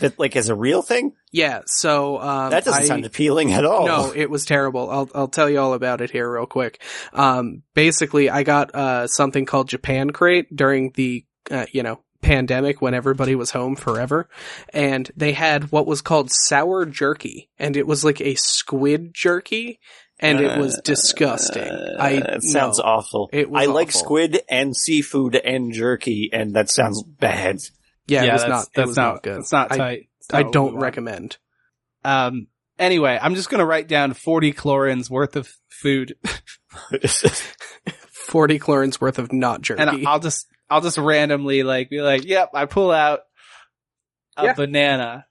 That 0.00 0.18
like 0.18 0.34
as 0.34 0.48
a 0.48 0.54
real 0.54 0.80
thing? 0.80 1.12
Yeah, 1.30 1.60
so 1.66 2.18
um, 2.18 2.50
That 2.50 2.64
doesn't 2.64 2.82
I- 2.84 2.86
sound 2.86 3.04
appealing 3.04 3.52
at 3.52 3.66
all. 3.66 3.86
No, 3.86 4.12
it 4.16 4.30
was 4.30 4.46
terrible. 4.46 4.90
I'll 4.90 5.10
I'll 5.14 5.28
tell 5.28 5.50
you 5.50 5.60
all 5.60 5.74
about 5.74 6.00
it 6.00 6.10
here 6.10 6.30
real 6.32 6.46
quick. 6.46 6.82
Um, 7.12 7.62
basically, 7.74 8.30
I 8.30 8.42
got 8.42 8.74
uh 8.74 9.06
something 9.08 9.44
called 9.44 9.68
Japan 9.68 10.10
Crate 10.10 10.54
during 10.54 10.92
the 10.94 11.26
uh, 11.50 11.66
you 11.72 11.82
know 11.82 12.00
pandemic 12.22 12.80
when 12.82 12.94
everybody 12.94 13.34
was 13.34 13.50
home 13.50 13.76
forever, 13.76 14.28
and 14.72 15.10
they 15.16 15.32
had 15.32 15.72
what 15.72 15.86
was 15.86 16.02
called 16.02 16.30
sour 16.30 16.84
jerky, 16.86 17.48
and 17.58 17.76
it 17.76 17.86
was 17.86 18.04
like 18.04 18.20
a 18.20 18.34
squid 18.34 19.14
jerky, 19.14 19.80
and 20.18 20.40
it 20.40 20.58
was 20.58 20.80
disgusting. 20.84 21.70
I 21.98 22.16
Uh, 22.18 22.36
it 22.36 22.42
sounds 22.42 22.78
no. 22.78 22.84
awful. 22.84 23.30
It 23.32 23.50
was 23.50 23.62
I 23.62 23.66
like 23.66 23.90
squid 23.92 24.40
and 24.48 24.76
seafood 24.76 25.34
and 25.36 25.72
jerky, 25.72 26.30
and 26.32 26.54
that 26.54 26.68
sounds 26.70 27.02
bad. 27.02 27.58
Yeah, 28.06 28.24
it 28.24 28.32
was 28.32 28.42
that's, 28.42 28.50
not. 28.50 28.66
That's 28.74 28.84
it 28.84 28.86
was 28.88 28.96
not, 28.96 29.12
not 29.14 29.22
good. 29.22 29.38
It's 29.38 29.52
not 29.52 29.72
I- 29.72 29.76
tight. 29.76 30.08
It's 30.18 30.34
I 30.34 30.38
not 30.42 30.46
what 30.46 30.46
we 30.48 30.52
don't 30.52 30.76
recommend. 30.80 31.38
Um. 32.04 32.46
Anyway, 32.78 33.18
I'm 33.20 33.34
just 33.34 33.50
gonna 33.50 33.66
write 33.66 33.88
down 33.88 34.14
40 34.14 34.54
chlorins 34.54 35.10
worth 35.10 35.36
of 35.36 35.50
food, 35.68 36.16
Forty 38.10 38.58
chlorins 38.58 39.00
worth 39.00 39.18
of 39.18 39.32
not 39.32 39.60
jerky. 39.60 39.82
and 39.82 40.06
I'll 40.06 40.20
just 40.20 40.46
I'll 40.70 40.80
just 40.80 40.98
randomly 40.98 41.62
like 41.64 41.90
be 41.90 42.00
like, 42.00 42.24
"Yep, 42.24 42.50
I 42.54 42.66
pull 42.66 42.90
out 42.92 43.20
a 44.36 44.44
Yeah. 44.44 44.52
banana, 44.54 45.26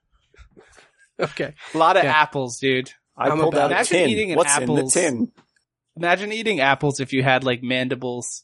okay. 1.20 1.54
a 1.74 1.78
lot 1.78 1.98
of 1.98 2.04
Yeah. 2.04 2.12
apples, 2.12 2.60
dude. 2.60 2.92
I 3.18 3.30
I'm 3.30 3.38
pulled 3.40 3.54
about 3.54 3.66
out 3.66 3.72
a 3.72 3.76
Imagine 3.76 3.98
tin. 3.98 4.10
eating 4.10 4.32
an 4.32 4.38
What's 4.38 4.58
in 4.58 4.66
the 4.68 4.74
apples. 4.74 4.94
tin? 4.94 5.32
Imagine 5.98 6.32
eating 6.34 6.60
apples 6.60 7.00
if 7.00 7.12
you 7.14 7.24
had 7.24 7.44
like 7.44 7.62
mandibles. 7.64 8.44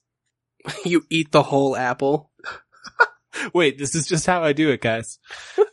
You 0.86 1.06
eat 1.12 1.32
the 1.32 1.44
whole 1.44 1.76
apple. 1.78 2.32
Wait, 3.54 3.78
this 3.78 3.94
is 3.96 4.08
just 4.08 4.26
how 4.26 4.44
I 4.44 4.54
do 4.54 4.70
it, 4.72 4.82
guys. 4.82 5.20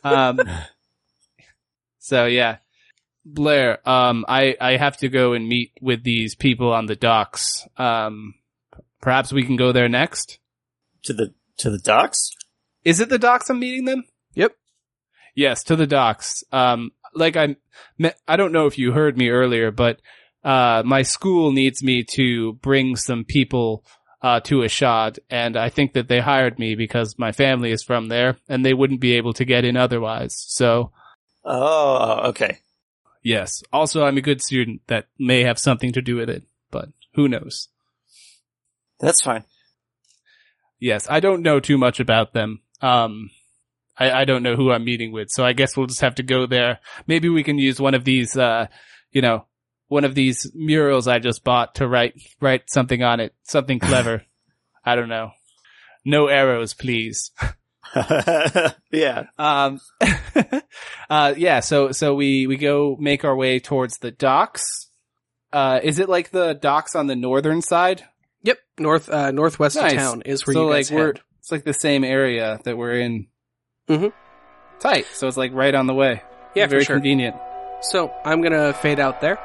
Um, 0.03 0.39
so 1.99 2.25
yeah, 2.25 2.57
Blair, 3.25 3.79
um, 3.89 4.25
I, 4.27 4.55
I 4.61 4.77
have 4.77 4.97
to 4.97 5.09
go 5.09 5.33
and 5.33 5.47
meet 5.47 5.71
with 5.81 6.03
these 6.03 6.35
people 6.35 6.71
on 6.73 6.85
the 6.85 6.95
docks. 6.95 7.67
Um, 7.77 8.35
perhaps 9.01 9.31
we 9.33 9.43
can 9.43 9.55
go 9.55 9.71
there 9.71 9.89
next. 9.89 10.39
To 11.03 11.13
the 11.13 11.33
to 11.57 11.69
the 11.69 11.77
docks? 11.79 12.29
Is 12.83 12.99
it 12.99 13.09
the 13.09 13.19
docks 13.19 13.49
I'm 13.49 13.59
meeting 13.59 13.85
them? 13.85 14.03
Yep. 14.35 14.55
Yes, 15.35 15.63
to 15.65 15.75
the 15.75 15.87
docks. 15.87 16.43
Um, 16.51 16.91
like 17.13 17.35
I, 17.37 17.55
me- 17.97 18.11
I 18.27 18.35
don't 18.35 18.51
know 18.51 18.65
if 18.67 18.77
you 18.77 18.91
heard 18.91 19.17
me 19.17 19.29
earlier, 19.29 19.71
but, 19.71 19.99
uh, 20.43 20.83
my 20.85 21.01
school 21.03 21.51
needs 21.51 21.81
me 21.83 22.03
to 22.03 22.53
bring 22.53 22.95
some 22.95 23.23
people, 23.23 23.85
uh, 24.21 24.39
to 24.41 24.57
Ashad, 24.59 25.19
and 25.29 25.55
I 25.57 25.69
think 25.69 25.93
that 25.93 26.07
they 26.07 26.19
hired 26.19 26.57
me 26.59 26.75
because 26.75 27.17
my 27.19 27.31
family 27.31 27.71
is 27.71 27.83
from 27.83 28.07
there, 28.09 28.37
and 28.49 28.65
they 28.65 28.73
wouldn't 28.73 28.99
be 29.01 29.13
able 29.13 29.33
to 29.33 29.45
get 29.45 29.63
in 29.65 29.77
otherwise. 29.77 30.35
So, 30.47 30.91
Oh, 31.45 32.29
okay. 32.29 32.57
yes. 33.21 33.63
Also, 33.71 34.03
I'm 34.03 34.17
a 34.17 34.21
good 34.21 34.41
student 34.41 34.81
that 34.87 35.07
may 35.19 35.43
have 35.43 35.59
something 35.59 35.91
to 35.93 36.01
do 36.01 36.15
with 36.15 36.29
it, 36.29 36.43
but 36.71 36.89
who 37.15 37.27
knows? 37.27 37.69
That's 38.99 39.21
fine. 39.21 39.43
Yes, 40.83 41.07
I 41.09 41.21
don't 41.21 41.43
know 41.43 41.61
too 41.61 41.77
much 41.77 42.01
about 42.01 42.33
them. 42.33 42.59
Um, 42.81 43.29
I, 43.97 44.11
I 44.11 44.25
don't 44.25 44.43
know 44.43 44.57
who 44.57 44.69
I'm 44.69 44.83
meeting 44.83 45.13
with, 45.13 45.29
so 45.31 45.45
I 45.45 45.53
guess 45.53 45.77
we'll 45.77 45.87
just 45.87 46.01
have 46.01 46.15
to 46.15 46.23
go 46.23 46.45
there. 46.45 46.79
Maybe 47.07 47.29
we 47.29 47.41
can 47.41 47.57
use 47.57 47.79
one 47.79 47.93
of 47.93 48.03
these, 48.03 48.35
uh, 48.35 48.67
you 49.09 49.21
know, 49.21 49.45
one 49.87 50.03
of 50.03 50.13
these 50.13 50.51
murals 50.53 51.07
I 51.07 51.19
just 51.19 51.45
bought 51.45 51.75
to 51.75 51.87
write, 51.87 52.15
write 52.41 52.63
something 52.69 53.01
on 53.01 53.21
it. 53.21 53.33
Something 53.43 53.79
clever. 53.89 54.23
I 54.83 54.97
don't 54.97 55.07
know. 55.07 55.31
No 56.03 56.27
arrows, 56.27 56.73
please. 56.73 57.31
yeah. 58.91 59.27
Um, 59.37 59.79
uh, 61.09 61.33
yeah, 61.37 61.61
so, 61.61 61.93
so 61.93 62.13
we, 62.13 62.45
we 62.45 62.57
go 62.57 62.97
make 62.99 63.23
our 63.23 63.37
way 63.37 63.61
towards 63.61 63.99
the 63.99 64.11
docks. 64.11 64.89
Uh, 65.53 65.79
is 65.81 65.99
it 65.99 66.09
like 66.09 66.31
the 66.31 66.53
docks 66.53 66.93
on 66.93 67.07
the 67.07 67.15
northern 67.15 67.61
side? 67.61 68.03
Yep, 68.43 68.57
north 68.79 69.09
uh, 69.09 69.31
northwest 69.31 69.75
Nice. 69.75 69.93
of 69.93 69.97
town 69.97 70.21
is 70.25 70.45
where 70.45 70.53
so 70.53 70.61
you 70.63 70.69
like 70.69 70.77
guys 70.87 70.91
we're, 70.91 71.05
head. 71.07 71.21
it's 71.39 71.51
like 71.51 71.63
the 71.63 71.73
same 71.73 72.03
area 72.03 72.59
that 72.63 72.77
we're 72.77 72.99
in. 72.99 73.27
Mhm. 73.89 74.11
Tight. 74.79 75.05
So 75.13 75.27
it's 75.27 75.37
like 75.37 75.53
right 75.53 75.73
on 75.73 75.87
the 75.87 75.93
way. 75.93 76.21
Yeah, 76.55 76.67
Very 76.67 76.81
for 76.81 76.85
sure. 76.85 76.95
convenient. 76.97 77.35
So 77.81 78.13
I'm 78.25 78.41
gonna 78.41 78.73
fade 78.73 78.99
out 78.99 79.21
there 79.21 79.39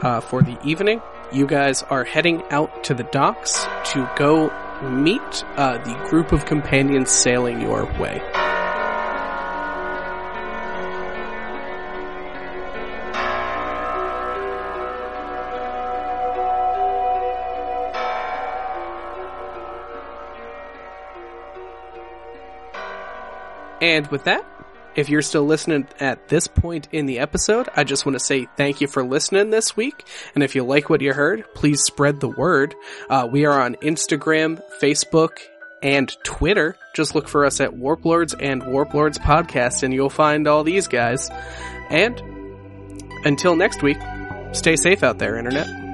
uh, 0.00 0.20
for 0.20 0.42
the 0.42 0.56
evening. 0.64 1.02
You 1.32 1.46
guys 1.46 1.82
are 1.84 2.04
heading 2.04 2.42
out 2.50 2.84
to 2.84 2.94
the 2.94 3.02
docks 3.04 3.64
to 3.92 4.08
go 4.16 4.48
meet 4.90 5.44
uh, 5.56 5.78
the 5.78 5.94
group 6.08 6.30
of 6.32 6.44
companions 6.44 7.10
sailing 7.10 7.60
your 7.60 7.84
way. 7.98 8.20
And 23.86 24.08
with 24.08 24.24
that, 24.24 24.44
if 24.96 25.08
you're 25.08 25.22
still 25.22 25.44
listening 25.44 25.86
at 26.00 26.26
this 26.26 26.48
point 26.48 26.88
in 26.90 27.06
the 27.06 27.20
episode, 27.20 27.68
I 27.76 27.84
just 27.84 28.04
want 28.04 28.18
to 28.18 28.24
say 28.24 28.48
thank 28.56 28.80
you 28.80 28.88
for 28.88 29.04
listening 29.04 29.50
this 29.50 29.76
week. 29.76 30.04
And 30.34 30.42
if 30.42 30.56
you 30.56 30.64
like 30.64 30.90
what 30.90 31.02
you 31.02 31.12
heard, 31.12 31.44
please 31.54 31.82
spread 31.82 32.18
the 32.18 32.28
word. 32.28 32.74
Uh, 33.08 33.28
we 33.30 33.46
are 33.46 33.60
on 33.60 33.76
Instagram, 33.76 34.60
Facebook, 34.82 35.38
and 35.84 36.12
Twitter. 36.24 36.76
Just 36.96 37.14
look 37.14 37.28
for 37.28 37.46
us 37.46 37.60
at 37.60 37.74
Warplords 37.74 38.34
and 38.36 38.60
Warplords 38.60 39.18
Podcast, 39.18 39.84
and 39.84 39.94
you'll 39.94 40.10
find 40.10 40.48
all 40.48 40.64
these 40.64 40.88
guys. 40.88 41.30
And 41.88 42.20
until 43.24 43.54
next 43.54 43.84
week, 43.84 43.98
stay 44.50 44.74
safe 44.74 45.04
out 45.04 45.18
there, 45.18 45.38
Internet. 45.38 45.85